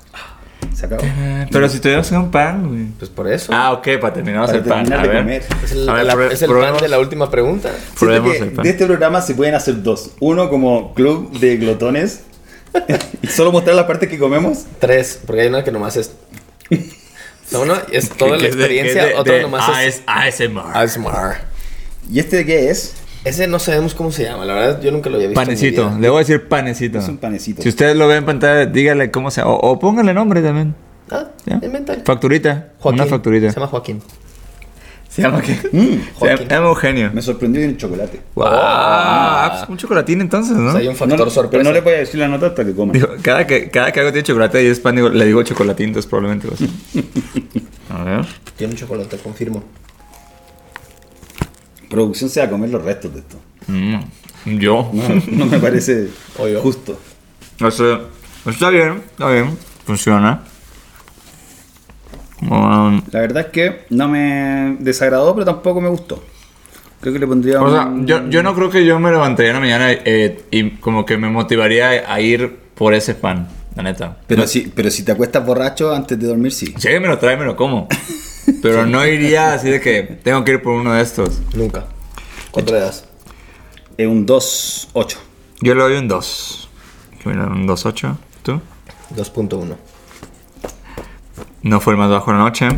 Se 0.73 0.85
acabó. 0.87 1.03
Pero 1.51 1.69
si 1.69 1.79
tuviéramos 1.79 2.11
un 2.11 2.31
pan, 2.31 2.67
güey. 2.67 2.85
Pues 2.99 3.09
por 3.09 3.27
eso. 3.31 3.51
Ah, 3.53 3.71
ok, 3.73 3.87
para 4.01 4.13
terminar 4.13 4.45
Para 4.45 4.57
el 4.57 4.63
pan. 4.63 4.91
A 4.93 5.01
ver. 5.03 5.17
comer. 5.17 5.43
es 5.63 5.71
el, 5.71 5.87
a 5.89 5.93
ver, 5.93 6.05
la- 6.05 6.27
es 6.27 6.41
el 6.41 6.49
pan 6.51 6.77
de 6.79 6.87
la 6.89 6.99
última 6.99 7.29
pregunta. 7.31 7.71
Probemos 7.99 8.33
que 8.33 8.37
el 8.43 8.51
pan. 8.51 8.63
de 8.63 8.69
este 8.69 8.85
programa 8.85 9.21
se 9.21 9.35
pueden 9.35 9.55
hacer 9.55 9.81
dos. 9.83 10.11
Uno 10.19 10.49
como 10.49 10.93
club 10.93 11.31
de 11.39 11.57
glotones 11.57 12.23
y 13.21 13.27
solo 13.27 13.51
mostrar 13.51 13.75
las 13.75 13.85
partes 13.85 14.09
que 14.09 14.17
comemos. 14.17 14.65
Tres, 14.79 15.19
porque 15.25 15.41
hay 15.43 15.47
una 15.47 15.63
que 15.63 15.71
nomás 15.71 15.95
es. 15.97 16.11
O 17.45 17.49
sea, 17.49 17.59
uno 17.59 17.75
es 17.91 18.09
toda 18.09 18.31
la 18.31 18.37
de- 18.37 18.47
experiencia, 18.47 19.03
es 19.03 19.09
de- 19.09 19.15
otro 19.15 19.33
de 19.33 19.41
nomás 19.43 19.83
es. 19.83 20.01
ASMR. 20.07 20.71
ASMR. 20.75 21.35
¿Y 22.11 22.19
este 22.19 22.37
de 22.37 22.45
qué 22.45 22.69
es? 22.69 22.95
Ese 23.23 23.47
no 23.47 23.57
sabemos 23.57 23.95
cómo 23.95 24.11
se 24.11 24.23
llama, 24.23 24.45
la 24.45 24.53
verdad 24.53 24.81
yo 24.81 24.91
nunca 24.91 25.09
lo 25.09 25.15
había 25.15 25.29
visto. 25.29 25.41
en 25.41 25.47
mi 25.47 25.53
Panecito, 25.55 25.89
vida. 25.89 25.99
le 25.99 26.09
voy 26.09 26.17
a 26.17 26.19
decir 26.19 26.47
panecito. 26.47 26.99
Es 26.99 27.07
un 27.07 27.17
panecito. 27.17 27.61
Si 27.63 27.69
ustedes 27.69 27.95
lo 27.95 28.07
ven 28.07 28.17
en 28.19 28.25
pantalla, 28.25 28.65
dígale 28.67 29.09
cómo 29.09 29.31
se 29.31 29.41
o, 29.41 29.49
o 29.51 29.79
póngale 29.79 30.13
nombre 30.13 30.41
también. 30.43 30.75
Ah, 31.09 31.29
¿ya? 31.45 31.59
Facturita. 32.03 32.69
Joaquín. 32.79 33.01
Una 33.01 33.09
facturita. 33.09 33.49
Se 33.49 33.55
llama 33.55 33.67
Joaquín. 33.67 34.01
¿Se 35.15 35.21
llama 35.21 35.41
qué? 35.41 35.53
Mm, 35.71 36.19
Se 36.19 36.25
llama, 36.25 36.37
se 36.37 36.45
llama 36.47 36.67
Eugenio. 36.67 37.11
me 37.13 37.21
sorprendió 37.21 37.59
bien 37.61 37.71
el 37.71 37.77
chocolate. 37.77 38.19
Wow. 38.35 38.45
Ah, 38.49 39.55
pues 39.59 39.69
un 39.69 39.77
chocolatín 39.77 40.19
entonces, 40.19 40.57
¿no? 40.57 40.67
O 40.67 40.71
sea, 40.71 40.81
hay 40.81 40.87
un 40.89 40.95
factor 40.97 41.19
No, 41.19 41.29
sorpresa. 41.29 41.51
Pero 41.51 41.63
no 41.63 41.71
le 41.71 41.79
voy 41.79 41.93
a 41.93 41.97
decir 41.99 42.19
la 42.19 42.27
nota 42.27 42.47
hasta 42.47 42.65
que 42.65 42.73
coman. 42.75 42.91
Digo, 42.93 43.07
cada 43.21 43.47
que, 43.47 43.69
cada 43.69 43.93
que 43.93 43.99
algo 44.01 44.11
tiene 44.11 44.25
chocolate 44.25 44.61
y 44.61 44.67
es 44.67 44.79
pan, 44.81 44.95
digo, 44.95 45.07
le 45.07 45.25
digo 45.25 45.41
chocolatín, 45.43 45.87
entonces 45.87 46.09
probablemente 46.09 46.47
lo 46.49 46.57
sea. 46.57 46.67
A 47.97 48.03
ver. 48.03 48.25
Tiene 48.57 48.73
un 48.73 48.77
chocolate, 48.79 49.17
confirmo. 49.19 49.63
Producción 51.89 52.29
se 52.29 52.41
va 52.41 52.47
a 52.47 52.49
comer 52.49 52.69
los 52.69 52.83
restos 52.83 53.13
de 53.13 53.19
esto. 53.19 53.37
Mm, 53.67 54.57
yo. 54.59 54.91
No, 54.91 55.21
no 55.31 55.45
me 55.45 55.59
parece 55.59 56.09
justo. 56.61 56.99
O 57.61 57.71
sea, 57.71 58.01
está 58.45 58.69
bien, 58.69 59.01
está 59.11 59.29
bien. 59.31 59.57
Funciona. 59.85 60.43
Um, 62.41 63.01
La 63.11 63.21
verdad 63.21 63.45
es 63.47 63.51
que 63.51 63.85
no 63.89 64.07
me 64.09 64.77
desagradó, 64.79 65.33
pero 65.33 65.45
tampoco 65.45 65.79
me 65.81 65.89
gustó. 65.89 66.23
Creo 66.99 67.13
que 67.13 67.19
le 67.19 67.27
pondría 67.27 67.61
O 67.61 67.71
sea, 67.71 67.85
un- 67.85 68.05
yo, 68.07 68.27
yo 68.29 68.41
no 68.43 68.53
creo 68.55 68.69
que 68.69 68.85
yo 68.85 68.99
me 68.99 69.11
levantaría 69.11 69.51
en 69.51 69.55
la 69.55 69.59
mañana 69.61 69.91
eh, 69.91 70.43
y 70.51 70.71
como 70.71 71.05
que 71.05 71.17
me 71.17 71.29
motivaría 71.29 72.11
a 72.11 72.19
ir 72.19 72.55
por 72.75 72.93
ese 72.93 73.15
pan, 73.15 73.47
la 73.75 73.83
neta. 73.83 74.17
Pero, 74.27 74.47
si, 74.47 74.61
pero 74.75 74.89
si 74.91 75.03
te 75.03 75.11
acuestas 75.13 75.45
borracho 75.45 75.93
antes 75.93 76.19
de 76.19 76.27
dormir, 76.27 76.51
sí. 76.51 76.73
Si 76.77 76.87
me 76.89 77.07
lo 77.07 77.17
trae, 77.19 77.37
me 77.37 77.45
lo 77.45 77.55
como. 77.55 77.87
Pero 78.61 78.85
no 78.85 79.05
iría 79.05 79.53
así 79.53 79.69
de 79.69 79.81
que 79.81 80.03
tengo 80.23 80.43
que 80.43 80.51
ir 80.53 80.61
por 80.61 80.73
uno 80.73 80.93
de 80.93 81.01
estos. 81.01 81.41
Nunca. 81.55 81.85
¿Cuánto 82.51 82.73
le 82.73 82.79
das? 82.79 83.05
Es 83.97 84.07
un 84.07 84.25
2-8. 84.27 85.15
Yo 85.61 85.73
le 85.73 85.81
doy 85.81 85.97
un 85.97 86.07
2. 86.07 86.69
Mira, 87.25 87.45
un 87.47 87.67
2.8. 87.67 88.15
¿Tú? 88.43 88.61
2.1. 89.15 89.75
No 91.65 91.81
fue 91.81 91.93
el 91.93 91.97
más 91.97 92.11
bajo 92.11 92.29
de 92.29 92.37
la 92.37 92.43
noche. 92.43 92.69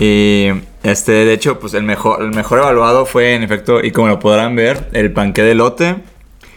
Y 0.00 0.48
este, 0.82 1.12
de 1.12 1.32
hecho, 1.34 1.60
pues 1.60 1.74
el 1.74 1.82
mejor, 1.82 2.22
el 2.22 2.30
mejor 2.30 2.60
evaluado 2.60 3.04
fue, 3.04 3.34
en 3.34 3.42
efecto, 3.42 3.84
y 3.84 3.90
como 3.90 4.08
lo 4.08 4.18
podrán 4.18 4.56
ver, 4.56 4.88
el 4.94 5.12
panqué 5.12 5.42
de 5.42 5.54
lote. 5.54 5.96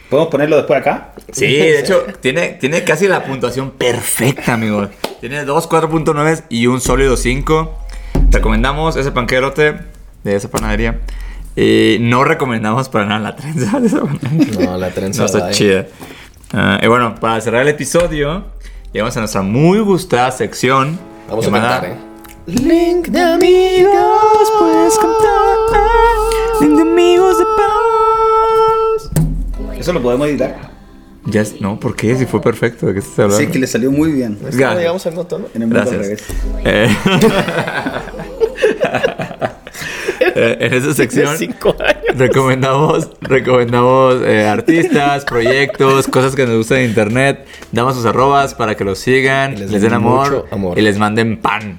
¿Podemos 0.08 0.30
ponerlo 0.30 0.56
después 0.56 0.80
acá? 0.80 1.12
Sí, 1.30 1.44
de 1.44 1.80
hecho, 1.80 2.06
tiene, 2.22 2.56
tiene 2.58 2.84
casi 2.84 3.06
la 3.06 3.22
puntuación 3.22 3.72
perfecta, 3.72 4.54
amigos. 4.54 4.88
Tiene 5.20 5.44
dos 5.44 5.68
4.9 5.68 6.44
y 6.48 6.68
un 6.68 6.80
sólido 6.80 7.18
5. 7.18 7.78
Recomendamos 8.30 8.96
ese 8.96 9.12
panqué 9.12 9.34
de 9.34 9.40
lote 9.42 9.74
de 10.24 10.36
esa 10.36 10.50
panadería. 10.50 11.00
Y 11.54 11.98
no 12.00 12.24
recomendamos 12.24 12.88
para 12.88 13.04
nada 13.04 13.20
la 13.20 13.36
trenza 13.36 13.78
de 13.78 13.88
esa 13.88 14.00
panadería. 14.00 14.70
No, 14.70 14.78
la 14.78 14.88
trenza 14.88 15.20
No 15.20 15.26
está 15.26 15.50
chida. 15.50 15.86
Ah, 16.54 16.80
y 16.82 16.86
bueno, 16.86 17.14
para 17.16 17.38
cerrar 17.42 17.60
el 17.60 17.68
episodio, 17.68 18.46
llegamos 18.90 19.14
a 19.18 19.20
nuestra 19.20 19.42
muy 19.42 19.80
gustada 19.80 20.30
sección. 20.30 20.98
Vamos 21.28 21.46
a 21.46 21.50
cantar, 21.50 21.84
¿eh? 21.84 21.94
Link 22.46 23.08
de 23.08 23.20
amigos, 23.20 24.52
puedes 24.58 24.98
cantar. 24.98 25.56
Link 26.60 26.76
de 26.76 26.82
amigos 26.82 27.38
de 27.38 27.44
paz. 27.44 29.10
Eso 29.78 29.92
lo 29.92 30.02
podemos 30.02 30.26
editar. 30.28 30.56
Ya, 31.26 31.42
es- 31.42 31.60
no, 31.60 31.78
¿por 31.78 31.94
qué? 31.94 32.16
Si 32.16 32.24
fue 32.24 32.40
perfecto, 32.40 32.86
¿de 32.86 32.94
qué 32.94 33.00
estás 33.00 33.18
hablando? 33.18 33.36
Sí, 33.44 33.48
que 33.48 33.58
le 33.58 33.66
salió 33.66 33.92
muy 33.92 34.12
bien. 34.12 34.38
Es 34.42 34.52
que 34.52 34.56
Gracias. 34.62 34.78
llegamos 34.78 35.06
al 35.06 35.14
noto, 35.14 35.38
¿no? 35.38 35.44
En 35.54 35.60
el 35.62 35.68
mundo 35.68 35.82
al 35.82 35.88
Gracias. 35.98 36.22
revés. 36.64 36.64
Eh, 36.64 36.88
eh, 40.20 40.56
en 40.60 40.74
esa 40.74 40.94
sección 40.94 41.36
Cinco 41.36 41.74
años. 41.80 42.16
recomendamos, 42.16 43.10
recomendamos 43.20 44.22
eh, 44.24 44.46
artistas, 44.46 45.24
proyectos, 45.24 46.06
cosas 46.08 46.34
que 46.34 46.46
nos 46.46 46.56
gustan 46.56 46.78
en 46.78 46.90
internet. 46.90 47.46
Damos 47.72 47.94
sus 47.96 48.04
arrobas 48.06 48.54
para 48.54 48.74
que 48.76 48.84
los 48.84 48.98
sigan, 48.98 49.54
Y 49.54 49.56
les 49.58 49.70
les, 49.70 49.82
den 49.82 49.92
amor, 49.92 50.46
amor. 50.50 50.78
y 50.78 50.82
les 50.82 50.98
manden 50.98 51.38
pan 51.40 51.78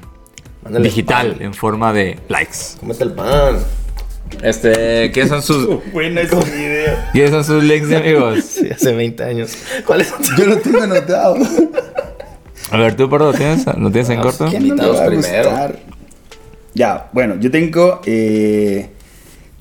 Mándales 0.64 0.92
digital 0.94 1.34
pan. 1.34 1.42
en 1.42 1.54
forma 1.54 1.94
de 1.94 2.18
likes. 2.28 2.58
Cómete 2.80 3.04
el 3.04 3.12
pan. 3.14 3.58
Este, 4.44 5.12
¿qué 5.12 5.28
son 5.28 5.42
sus, 5.42 5.68
Bueno, 5.92 6.22
ese 6.22 6.36
video. 6.36 6.96
¿qué 7.14 7.30
son 7.30 7.44
sus 7.44 7.64
links 7.64 7.90
de 7.90 7.96
amigos? 7.98 8.44
Sí, 8.44 8.70
hace 8.70 8.94
20 8.94 9.24
años. 9.24 9.54
¿Cuál 9.88 10.02
es? 10.02 10.14
Yo 10.38 10.46
lo 10.46 10.58
tengo 10.58 10.84
anotado. 10.84 11.36
A 12.72 12.78
ver, 12.78 12.96
tú, 12.96 13.08
¿lo 13.08 13.34
tienes, 13.34 13.66
¿lo 13.66 13.90
tienes 13.90 14.10
en 14.12 14.20
Ah, 14.20 14.22
corto? 14.22 14.46
¿quién? 14.50 14.68
Invitados 14.68 15.02
primero. 15.02 15.50
Ya, 16.74 17.10
bueno, 17.14 17.36
yo 17.40 17.52
tengo 17.52 18.02
eh, 18.06 18.90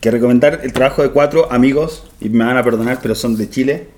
que 0.00 0.10
recomendar 0.10 0.60
el 0.62 0.72
trabajo 0.72 1.02
de 1.02 1.10
cuatro 1.10 1.50
amigos, 1.50 2.04
y 2.20 2.28
me 2.28 2.44
van 2.44 2.56
a 2.56 2.62
perdonar, 2.62 2.98
pero 3.02 3.14
son 3.14 3.36
de 3.36 3.48
Chile. 3.48 3.88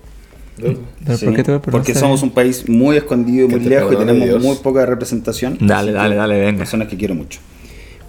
¿Pero 0.57 0.77
Sí, 1.17 1.25
¿Por 1.25 1.35
qué 1.35 1.43
te 1.43 1.51
voy 1.51 1.59
a 1.59 1.61
perdonar? 1.61 1.71
Porque 1.71 1.95
somos 1.95 2.21
un 2.23 2.31
país 2.31 2.67
muy 2.69 2.97
escondido 2.97 3.47
muy 3.47 3.59
lejos 3.61 3.93
y 3.93 3.95
tenemos 3.97 4.27
Dios. 4.27 4.43
muy 4.43 4.55
poca 4.57 4.85
representación. 4.85 5.57
Dale, 5.59 5.91
dale, 5.91 6.15
dale, 6.15 6.39
venga. 6.39 6.59
Personas 6.59 6.87
que 6.87 6.97
quiero 6.97 7.15
mucho. 7.15 7.39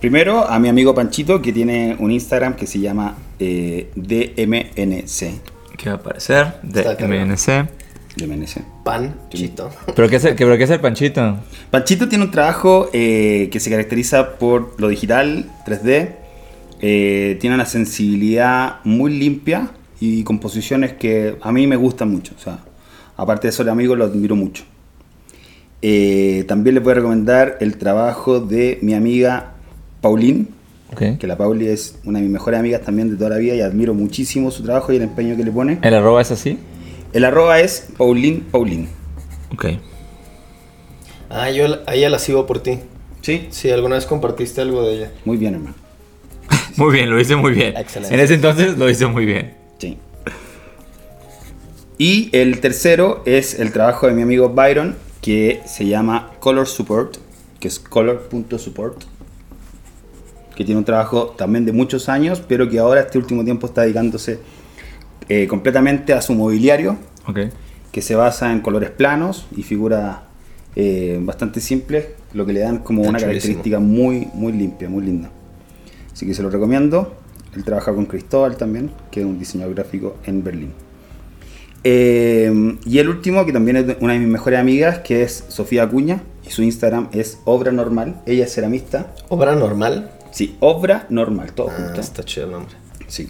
Primero, 0.01 0.47
a 0.49 0.59
mi 0.59 0.69
amigo 0.69 0.95
Panchito, 0.95 1.41
que 1.41 1.53
tiene 1.53 1.97
un 1.99 2.11
Instagram 2.11 2.57
que 2.57 2.67
se 2.67 2.81
llama 2.81 3.17
eh, 3.39 3.89
DMNC. 3.95 5.77
¿Qué 5.77 5.89
va 5.89 5.93
a 5.93 5.99
aparecer? 5.99 6.55
De 8.17 8.25
Está 8.25 8.35
acá 8.35 8.35
arriba. 8.35 8.37
MNC. 8.37 8.57
DMNC. 8.57 8.85
Pan, 8.85 9.15
chito. 9.31 9.71
¿Pero 9.95 10.09
qué 10.09 10.17
es 10.17 10.25
el, 10.25 10.35
qué- 10.37 10.45
pero 10.45 10.59
qué 10.59 10.65
es 10.65 10.71
el 10.71 10.81
panchito? 10.81 11.39
Panchito 11.71 12.09
tiene 12.09 12.25
un 12.25 12.31
trabajo 12.31 12.89
eh, 12.93 13.49
que 13.51 13.59
se 13.61 13.71
caracteriza 13.71 14.39
por 14.39 14.75
lo 14.81 14.89
digital, 14.89 15.51
3D. 15.67 16.09
eh, 16.85 17.37
tiene 17.41 17.55
una 17.55 17.65
sensibilidad 17.65 18.77
muy 18.85 19.17
limpia 19.17 19.71
y 20.01 20.25
composiciones 20.25 20.93
que 20.95 21.37
a 21.41 21.53
mí 21.53 21.67
me 21.69 21.77
gustan 21.77 22.11
mucho. 22.11 22.35
O 22.37 22.41
sea, 22.43 22.59
aparte 23.17 23.47
de 23.49 23.53
ser 23.53 23.69
amigo, 23.71 23.95
lo 23.97 24.05
admiro 24.05 24.35
mucho. 24.37 24.65
Eh, 25.81 26.45
también 26.47 26.75
les 26.75 26.85
voy 26.85 26.93
a 26.93 26.95
recomendar 26.97 27.57
el 27.61 27.77
trabajo 27.77 28.41
de 28.41 28.79
mi 28.83 28.95
amiga 28.95 29.55
Pauline, 30.01 30.47
Ok. 30.93 31.19
que 31.19 31.27
la 31.27 31.37
Pauli 31.37 31.67
es 31.69 31.99
una 32.05 32.19
de 32.19 32.25
mis 32.25 32.33
mejores 32.33 32.61
amigas 32.61 32.83
también 32.83 33.11
de 33.11 33.17
toda 33.17 33.31
la 33.31 33.39
vida 33.39 33.55
y 33.55 33.61
admiro 33.63 33.95
muchísimo 33.95 34.51
su 34.51 34.63
trabajo 34.63 34.93
y 34.93 34.97
el 34.97 35.03
empeño 35.03 35.37
que 35.37 35.43
le 35.45 35.51
pone. 35.51 35.79
¿El 35.83 35.95
arroba 35.95 36.21
es 36.21 36.31
así? 36.31 36.59
El 37.13 37.25
arroba 37.25 37.61
es 37.61 37.89
Pauline 37.97 38.43
Pauline. 38.51 38.89
Ok. 39.53 39.67
Ah, 41.31 41.51
yo 41.51 41.67
a 41.87 41.95
ella 41.95 42.11
la 42.11 42.19
sigo 42.19 42.47
por 42.47 42.61
ti. 42.61 42.79
Sí, 43.21 43.49
Sí, 43.51 43.71
alguna 43.71 43.95
vez 43.97 44.07
compartiste 44.07 44.61
algo 44.61 44.83
de 44.83 44.95
ella. 44.97 45.13
muy 45.25 45.37
bien, 45.37 45.55
hermano. 45.55 45.77
Muy 46.77 46.93
bien, 46.95 47.11
lo 47.11 47.21
hice 47.21 47.37
muy 47.37 47.53
bien. 47.53 47.77
Excelente. 47.77 48.15
En 48.15 48.21
ese 48.21 48.35
entonces 48.35 48.79
lo 48.79 48.89
hice 48.89 49.07
muy 49.07 49.27
bien. 49.27 49.55
Sí. 49.79 49.99
Y 51.99 52.31
el 52.33 52.61
tercero 52.61 53.23
es 53.27 53.61
el 53.61 53.73
trabajo 53.73 54.07
de 54.07 54.15
mi 54.15 54.23
amigo 54.23 54.49
Byron, 54.49 54.97
que 55.21 55.61
se 55.67 55.87
llama 55.87 56.31
Color 56.41 56.67
Support, 56.67 57.19
que 57.61 57.69
es 57.69 57.79
color.support, 57.79 59.05
que 60.57 60.65
tiene 60.65 60.79
un 60.79 60.85
trabajo 60.85 61.35
también 61.37 61.65
de 61.67 61.73
muchos 61.73 62.09
años, 62.09 62.43
pero 62.47 62.69
que 62.69 62.79
ahora 62.79 63.03
este 63.03 63.19
último 63.19 63.45
tiempo 63.45 63.67
está 63.67 63.83
dedicándose 63.83 64.41
eh, 65.29 65.47
completamente 65.47 66.13
a 66.13 66.23
su 66.23 66.35
mobiliario, 66.35 66.97
que 67.93 68.03
se 68.03 68.15
basa 68.15 68.53
en 68.53 68.61
colores 68.61 68.91
planos 68.91 69.47
y 69.57 69.63
figuras 69.63 70.19
eh, 70.77 71.19
bastante 71.23 71.61
simples, 71.61 72.07
lo 72.33 72.47
que 72.47 72.53
le 72.53 72.61
dan 72.61 72.79
como 72.79 73.01
Está 73.03 73.11
una 73.11 73.19
chulísimo. 73.19 73.41
característica 73.43 73.79
muy, 73.81 74.29
muy 74.35 74.53
limpia, 74.53 74.89
muy 74.89 75.05
linda. 75.05 75.31
Así 76.13 76.27
que 76.27 76.35
se 76.35 76.43
lo 76.43 76.51
recomiendo. 76.51 77.15
Él 77.55 77.65
trabaja 77.65 77.93
con 77.93 78.07
Cristóbal 78.07 78.57
también, 78.57 78.91
que 79.11 79.21
es 79.21 79.27
un 79.27 79.39
diseñador 79.39 79.75
gráfico 79.75 80.17
en 80.25 80.43
Berlín. 80.43 80.73
Eh, 81.85 82.77
y 82.87 82.99
el 82.99 83.09
último, 83.09 83.45
que 83.45 83.53
también 83.53 83.77
es 83.77 83.97
una 84.01 84.13
de 84.15 84.19
mis 84.21 84.29
mejores 84.29 84.59
amigas, 84.61 85.01
que 85.01 85.23
es 85.23 85.45
Sofía 85.49 85.83
Acuña, 85.85 86.23
y 86.47 86.51
su 86.51 86.63
Instagram 86.63 87.09
es 87.13 87.39
Obra 87.45 87.73
Normal. 87.73 88.21
Ella 88.27 88.45
es 88.45 88.55
ceramista. 88.55 89.15
¿Obra 89.29 89.55
normal? 89.55 90.11
Sí, 90.31 90.57
Obra 90.61 91.07
Normal, 91.11 91.53
todo 91.53 91.69
Ah, 91.71 91.75
junto. 91.77 92.01
está 92.01 92.23
chido 92.25 92.47
el 92.47 92.53
nombre. 92.53 92.75
Sí. 93.09 93.29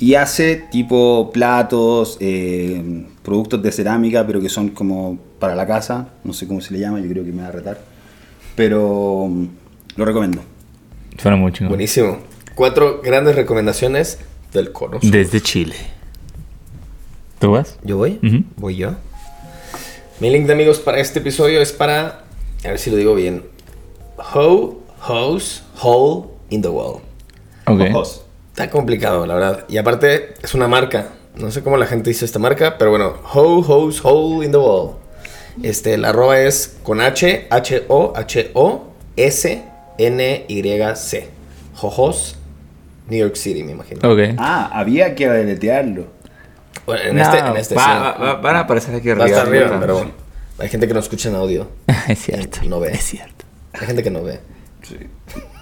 Y 0.00 0.14
hace 0.14 0.56
tipo 0.56 1.30
platos, 1.30 2.16
eh, 2.20 3.04
productos 3.22 3.62
de 3.62 3.70
cerámica, 3.70 4.26
pero 4.26 4.40
que 4.40 4.48
son 4.48 4.70
como 4.70 5.18
para 5.38 5.54
la 5.54 5.66
casa. 5.66 6.08
No 6.24 6.32
sé 6.32 6.48
cómo 6.48 6.62
se 6.62 6.72
le 6.72 6.80
llama, 6.80 7.00
yo 7.00 7.08
creo 7.10 7.22
que 7.22 7.32
me 7.32 7.42
va 7.42 7.48
a 7.48 7.52
retar. 7.52 7.78
Pero 8.56 9.26
mm, 9.28 9.46
lo 9.96 10.04
recomiendo. 10.06 10.40
Suena 11.18 11.36
muy 11.36 11.52
chingón. 11.52 11.68
Buenísimo. 11.68 12.16
Cuatro 12.54 13.02
grandes 13.02 13.36
recomendaciones 13.36 14.18
del 14.54 14.72
coro. 14.72 15.00
Desde 15.02 15.42
Chile. 15.42 15.76
¿Tú 17.38 17.50
vas? 17.50 17.78
¿Yo 17.84 17.98
voy? 17.98 18.18
Ujú. 18.22 18.44
¿Voy 18.56 18.76
yo? 18.76 18.94
Mi 20.18 20.30
link 20.30 20.46
de 20.46 20.54
amigos 20.54 20.78
para 20.78 20.98
este 20.98 21.18
episodio 21.18 21.60
es 21.60 21.72
para, 21.72 22.24
a 22.64 22.68
ver 22.68 22.78
si 22.78 22.90
lo 22.90 22.96
digo 22.96 23.14
bien, 23.14 23.42
Ho, 24.34 24.78
Hose, 25.06 25.60
Hole 25.82 26.28
in 26.48 26.62
the 26.62 26.68
Wall. 26.68 27.02
Ok. 27.66 27.80
Ojos. 27.90 28.24
Está 28.60 28.70
complicado, 28.72 29.24
la 29.26 29.34
verdad. 29.34 29.64
Y 29.68 29.78
aparte, 29.78 30.34
es 30.42 30.54
una 30.54 30.68
marca. 30.68 31.06
No 31.34 31.50
sé 31.50 31.62
cómo 31.62 31.78
la 31.78 31.86
gente 31.86 32.10
dice 32.10 32.24
esta 32.26 32.38
marca, 32.38 32.76
pero 32.76 32.90
bueno, 32.90 33.14
Ho, 33.32 33.60
Hose, 33.66 34.00
Hole 34.02 34.44
in 34.44 34.52
the 34.52 34.58
Wall. 34.58 34.96
Este, 35.62 35.96
la 35.96 36.10
arroba 36.10 36.38
es 36.40 36.76
con 36.82 37.00
H, 37.00 37.46
H-O, 37.48 38.12
H-O, 38.14 38.84
S, 39.16 39.62
N-Y-C. 39.96 41.28
Jojos, 41.74 42.36
New 43.08 43.18
York 43.18 43.36
City, 43.36 43.64
me 43.64 43.72
imagino. 43.72 44.00
Ok. 44.12 44.34
Ah, 44.36 44.70
había 44.74 45.14
que 45.14 45.26
deletearlo. 45.28 46.04
Bueno, 46.84 47.02
en 47.02 47.16
No, 47.16 47.22
este, 47.22 47.38
en 47.38 47.56
este 47.56 47.74
va- 47.74 47.84
sí. 47.84 47.90
va- 47.90 48.12
va- 48.12 48.34
van 48.42 48.56
a 48.56 48.60
aparecer 48.60 48.94
aquí 48.94 49.08
Va 49.08 49.12
a 49.12 49.22
arriba. 49.22 49.38
estar 49.38 49.46
arriba, 49.48 49.76
pero 49.80 49.94
bueno. 49.94 50.10
Hay 50.58 50.68
gente 50.68 50.86
que 50.86 50.92
no 50.92 51.00
escucha 51.00 51.30
en 51.30 51.36
audio. 51.36 51.66
es 52.08 52.18
cierto. 52.18 52.58
No 52.68 52.78
ve. 52.80 52.92
Es 52.92 53.04
cierto. 53.04 53.46
Hay 53.72 53.86
gente 53.86 54.02
que 54.02 54.10
no 54.10 54.22
ve. 54.22 54.40
Sí. 54.82 54.96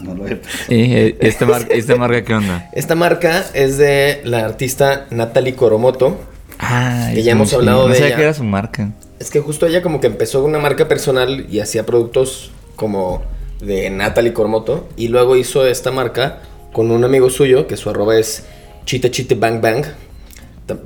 No 0.01 0.15
lo 0.15 0.27
he 0.29 0.41
¿Y 0.69 1.17
esta, 1.21 1.45
mar- 1.47 1.67
esta 1.71 1.97
marca 1.97 2.25
qué 2.25 2.35
onda? 2.35 2.71
Esta 2.73 2.95
marca 2.95 3.45
es 3.55 3.79
de 3.79 4.21
la 4.25 4.45
artista 4.45 5.07
Natalie 5.11 5.55
Coromoto. 5.55 6.17
Ah, 6.61 7.11
Que 7.15 7.23
ya 7.23 7.33
hemos 7.33 7.53
hablado 7.53 7.79
chingón. 7.85 7.93
de 7.93 7.99
No 7.99 8.01
sabía 8.01 8.07
ella. 8.09 8.17
que 8.17 8.23
era 8.23 8.35
su 8.35 8.45
marca. 8.45 8.91
Es 9.19 9.31
que 9.31 9.41
justo 9.41 9.67
ella 9.67 9.83
como 9.83 10.01
que 10.01 10.07
empezó 10.07 10.45
una 10.45 10.59
marca 10.59 10.87
personal 10.89 11.47
y 11.51 11.61
hacía 11.61 11.85
productos 11.85 12.53
como 12.77 13.23
de 13.61 13.91
Natalie 13.91 14.33
Coromoto. 14.33 14.89
Y 14.97 15.09
luego 15.09 15.37
hizo 15.37 15.67
esta 15.67 15.91
marca 15.91 16.41
con 16.73 16.91
un 16.93 17.03
amigo 17.05 17.29
suyo, 17.31 17.67
que 17.67 17.77
su 17.77 17.91
arroba 17.91 18.17
es 18.17 18.45
chite 18.85 19.11
chite 19.11 19.35
bang 19.35 19.61
bang. 19.61 19.85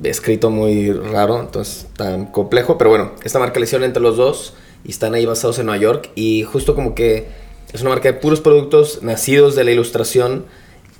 Escrito 0.03 0.49
muy 0.49 0.91
raro, 0.93 1.39
entonces 1.41 1.87
tan 1.97 2.27
complejo. 2.27 2.77
Pero 2.77 2.89
bueno, 2.89 3.11
esta 3.23 3.37
marca 3.37 3.59
la 3.59 3.65
hicieron 3.65 3.83
entre 3.85 4.01
los 4.01 4.15
dos 4.15 4.53
y 4.85 4.91
están 4.91 5.13
ahí 5.13 5.25
basados 5.25 5.59
en 5.59 5.65
Nueva 5.65 5.81
York. 5.81 6.09
Y 6.15 6.43
justo 6.43 6.73
como 6.73 6.95
que 6.95 7.27
es 7.73 7.81
una 7.81 7.89
marca 7.89 8.11
de 8.11 8.17
puros 8.19 8.39
productos 8.39 9.01
nacidos 9.01 9.55
de 9.55 9.63
la 9.63 9.71
ilustración 9.71 10.45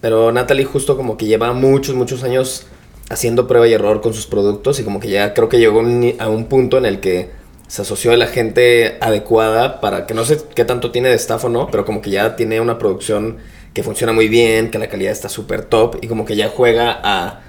Pero 0.02 0.32
Natalie 0.32 0.66
justo 0.66 0.98
como 0.98 1.16
que 1.16 1.26
lleva 1.26 1.54
muchos, 1.54 1.96
muchos 1.96 2.24
años 2.24 2.66
haciendo 3.10 3.48
prueba 3.48 3.68
y 3.68 3.74
error 3.74 4.02
con 4.02 4.14
sus 4.14 4.26
productos 4.26 4.80
y 4.80 4.84
como 4.84 5.00
que 5.00 5.10
ya 5.10 5.34
creo 5.34 5.50
que 5.50 5.60
llegó 5.60 5.82
a 5.82 6.30
un 6.30 6.46
punto 6.46 6.78
en 6.78 6.86
el 6.86 7.00
que 7.00 7.30
se 7.68 7.82
asoció 7.82 8.12
a 8.12 8.18
la 8.18 8.28
gente 8.28 8.98
adecuada 9.02 9.82
para 9.82 10.06
que 10.06 10.14
no 10.14 10.26
sé 10.26 10.40
qué 10.56 10.66
tanto 10.66 10.92
tiene 10.92 11.10
de 11.10 11.16
staff 11.16 11.46
o 11.46 11.50
no, 11.50 11.70
pero 11.72 11.86
como 11.86 12.02
que 12.02 12.10
ya 12.12 12.36
tiene 12.36 12.62
una 12.62 12.78
producción 12.78 13.38
que 13.74 13.84
funciona 13.84 14.14
muy 14.14 14.28
bien, 14.28 14.70
que 14.70 14.78
la 14.78 14.88
calidad 14.88 15.12
está 15.12 15.30
súper 15.30 15.66
top 15.66 15.98
y 16.02 16.08
como 16.08 16.26
que 16.26 16.36
ya 16.36 16.50
juega 16.50 17.00
a 17.04 17.42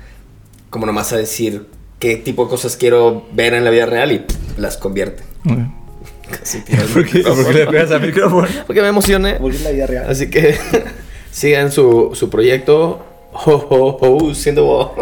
como 0.70 0.86
nomás 0.86 1.12
a 1.12 1.16
decir 1.16 1.66
qué 1.98 2.16
tipo 2.16 2.44
de 2.44 2.50
cosas 2.50 2.76
quiero 2.76 3.26
ver 3.32 3.54
en 3.54 3.64
la 3.64 3.70
vida 3.70 3.86
real 3.86 4.12
y 4.12 4.24
las 4.56 4.76
convierte. 4.76 5.22
Casi 5.44 5.73
tiro 6.44 6.82
el 6.82 6.88
¿Por 6.92 7.06
qué, 7.06 7.20
por 7.20 7.46
qué 7.46 7.52
le 7.52 7.66
pegas 7.66 7.90
al 7.90 8.00
micrófono? 8.06 8.48
Porque 8.66 8.82
me 8.82 8.88
emocioné. 8.88 9.34
Porque 9.34 9.56
es 9.56 9.62
la 9.62 9.70
vida 9.70 9.86
real. 9.86 10.06
Así 10.08 10.28
que 10.28 10.56
sigan 11.30 11.72
su, 11.72 12.10
su 12.14 12.30
proyecto. 12.30 13.06
Ho, 13.32 13.52
ho, 13.52 13.98
ho, 14.00 14.34
siendo 14.34 14.94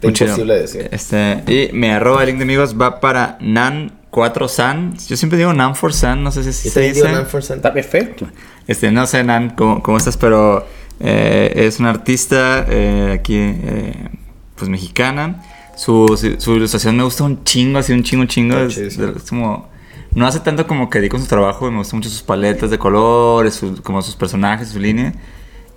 chido. 0.00 0.30
imposible 0.30 0.54
decir. 0.54 0.88
Este, 0.90 1.42
y 1.46 1.72
mi 1.72 1.88
arroba 1.88 2.20
de 2.20 2.26
link 2.26 2.38
de 2.38 2.42
amigos 2.42 2.74
va 2.80 2.98
para 2.98 3.38
Nan4San. 3.38 5.06
Yo 5.06 5.16
siempre 5.16 5.38
digo 5.38 5.52
Nan4San, 5.52 6.18
no 6.18 6.32
sé 6.32 6.42
si 6.52 6.68
se 6.68 6.80
dice. 6.80 7.04
Nan 7.04 7.26
for 7.26 7.44
San. 7.44 7.58
Está 7.58 7.72
perfecto. 7.72 8.26
Este, 8.66 8.90
no 8.90 9.06
sé, 9.06 9.22
Nan, 9.22 9.50
cómo, 9.50 9.82
cómo 9.84 9.98
estás, 9.98 10.16
pero 10.16 10.66
eh, 10.98 11.52
es 11.54 11.78
una 11.78 11.90
artista 11.90 12.66
eh, 12.68 13.16
aquí, 13.20 13.36
eh, 13.36 14.08
pues 14.56 14.68
mexicana. 14.68 15.42
Su, 15.76 16.18
su, 16.18 16.40
su 16.40 16.56
ilustración 16.56 16.96
me 16.96 17.04
gusta 17.04 17.24
un 17.24 17.42
chingo, 17.44 17.78
así 17.78 17.92
un 17.92 18.02
chingo, 18.02 18.22
un 18.22 18.28
chingo. 18.28 18.58
Es, 18.58 18.76
es 18.76 18.98
como, 19.28 19.69
no 20.14 20.26
hace 20.26 20.40
tanto 20.40 20.66
como 20.66 20.90
que 20.90 21.00
di 21.00 21.08
con 21.08 21.20
su 21.20 21.26
trabajo, 21.26 21.70
me 21.70 21.78
gustan 21.78 21.98
mucho 21.98 22.10
sus 22.10 22.22
paletas 22.22 22.70
de 22.70 22.78
colores, 22.78 23.62
como 23.82 24.02
sus 24.02 24.16
personajes, 24.16 24.70
su 24.70 24.80
línea. 24.80 25.14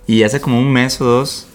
Y 0.06 0.22
hace 0.22 0.40
como 0.40 0.58
un 0.58 0.72
mes 0.72 1.00
o 1.00 1.04
dos, 1.04 1.46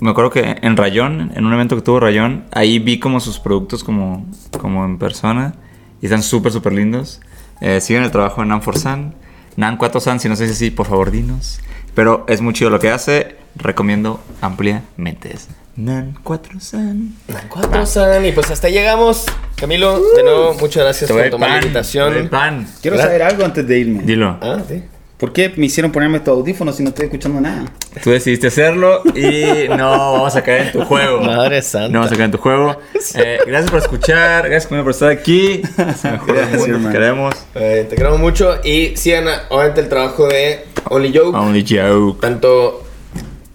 me 0.00 0.10
acuerdo 0.10 0.30
que 0.30 0.56
en 0.60 0.76
Rayón, 0.76 1.32
en 1.34 1.46
un 1.46 1.52
evento 1.52 1.76
que 1.76 1.82
tuvo 1.82 2.00
Rayón, 2.00 2.44
ahí 2.52 2.78
vi 2.78 2.98
como 2.98 3.20
sus 3.20 3.38
productos 3.38 3.84
como, 3.84 4.26
como 4.58 4.84
en 4.84 4.98
persona. 4.98 5.54
Y 6.02 6.06
están 6.06 6.22
súper, 6.22 6.52
súper 6.52 6.72
lindos. 6.72 7.20
Eh, 7.60 7.80
siguen 7.80 8.02
el 8.02 8.10
trabajo 8.10 8.42
de 8.42 8.48
Nan 8.48 8.62
for 8.62 8.78
San. 8.78 9.14
Nan 9.56 9.78
4 9.78 10.00
San, 10.00 10.20
si 10.20 10.28
no 10.28 10.36
sé 10.36 10.48
si 10.48 10.54
sí, 10.54 10.70
por 10.70 10.86
favor 10.86 11.10
dinos. 11.10 11.60
Pero 11.94 12.26
es 12.28 12.42
muy 12.42 12.52
chido 12.52 12.70
lo 12.70 12.78
que 12.78 12.90
hace. 12.90 13.36
Recomiendo 13.54 14.20
ampliamente. 14.42 15.34
Nan 15.76 16.16
4 16.22 16.58
San. 16.60 17.14
Cuatro 17.50 17.84
San. 17.84 18.24
Y 18.24 18.32
pues 18.32 18.50
hasta 18.50 18.68
llegamos. 18.70 19.26
Camilo, 19.56 20.00
de 20.14 20.22
nuevo, 20.22 20.54
muchas 20.54 20.84
gracias 20.84 21.10
por 21.10 21.28
tomar 21.28 21.48
la 21.50 21.54
pan, 21.56 21.62
invitación. 21.64 22.28
pan. 22.28 22.66
Quiero 22.80 22.96
saber 22.96 23.22
algo 23.22 23.44
antes 23.44 23.66
de 23.66 23.78
irme. 23.78 24.02
Dilo. 24.02 24.38
Ah, 24.40 24.58
sí. 24.66 24.82
¿Por 25.18 25.32
qué 25.32 25.50
me 25.56 25.64
hicieron 25.66 25.92
ponerme 25.92 26.18
estos 26.18 26.36
audífonos 26.36 26.76
si 26.76 26.82
no 26.82 26.90
estoy 26.90 27.06
escuchando 27.06 27.40
nada? 27.40 27.64
Tú 28.04 28.10
decidiste 28.10 28.48
hacerlo 28.48 29.00
y 29.14 29.66
no 29.68 29.90
vamos 30.12 30.36
a 30.36 30.42
caer 30.42 30.66
en 30.66 30.72
tu 30.72 30.84
juego. 30.84 31.20
Madre 31.22 31.62
santa. 31.62 31.88
No 31.88 32.00
vamos 32.00 32.12
a 32.12 32.16
caer 32.16 32.24
en 32.26 32.30
tu 32.32 32.38
juego. 32.38 32.76
Eh, 33.14 33.38
gracias 33.46 33.70
por 33.70 33.80
escuchar. 33.80 34.48
Gracias 34.48 34.66
por 34.66 34.90
estar 34.90 35.08
aquí. 35.10 35.62
Gracias, 35.76 36.68
mundo, 36.68 36.90
queremos. 36.90 37.34
Eh, 37.54 37.86
te 37.88 37.96
queremos 37.96 38.18
mucho. 38.18 38.58
Y 38.64 38.94
sigan 38.96 39.28
a- 39.28 39.42
obviamente 39.50 39.80
el 39.82 39.88
trabajo 39.88 40.26
de 40.26 40.64
Only 40.90 41.16
Joke. 41.16 41.36
Only 41.38 41.64
joke. 41.66 42.20
Tanto 42.20 42.84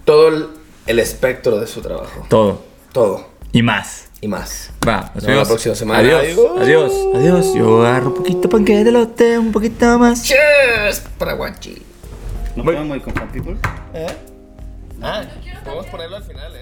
todo 0.04 0.28
el, 0.28 0.46
el 0.86 0.98
espectro 0.98 1.58
de 1.58 1.66
su 1.66 1.80
trabajo. 1.80 2.26
Todo. 2.28 2.62
Todo. 2.92 3.26
Y 3.52 3.62
más. 3.62 4.08
Y 4.20 4.28
más. 4.28 4.70
Va, 4.86 5.10
nos 5.14 5.14
Nos 5.16 5.24
vemos 5.26 5.42
la 5.42 5.48
próxima 5.48 5.74
semana. 5.74 5.98
Adiós. 6.00 6.22
Adiós. 6.22 6.60
Adiós. 6.60 6.92
Adiós. 7.14 7.54
Yo 7.54 7.84
agarro 7.86 8.08
un 8.08 8.14
poquito 8.14 8.48
panque 8.48 8.84
de 8.84 8.92
lote, 8.92 9.38
un 9.38 9.52
poquito 9.52 9.98
más. 9.98 10.22
Cheers 10.22 11.00
para 11.18 11.32
Guachi. 11.34 11.82
¿Nos 12.56 12.64
Voy. 12.64 12.74
podemos 12.74 12.96
ir 12.96 13.02
con 13.02 13.14
Fan 13.14 13.28
People? 13.32 13.56
¿Eh? 13.94 14.06
Ah, 15.00 15.24
podemos 15.64 15.86
ponerlo 15.86 16.16
al 16.16 16.22
final, 16.22 16.54
¿eh? 16.54 16.61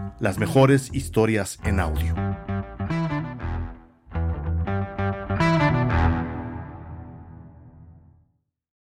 las 0.21 0.37
mejores 0.37 0.89
historias 0.93 1.59
en 1.65 1.79
audio. 1.79 2.13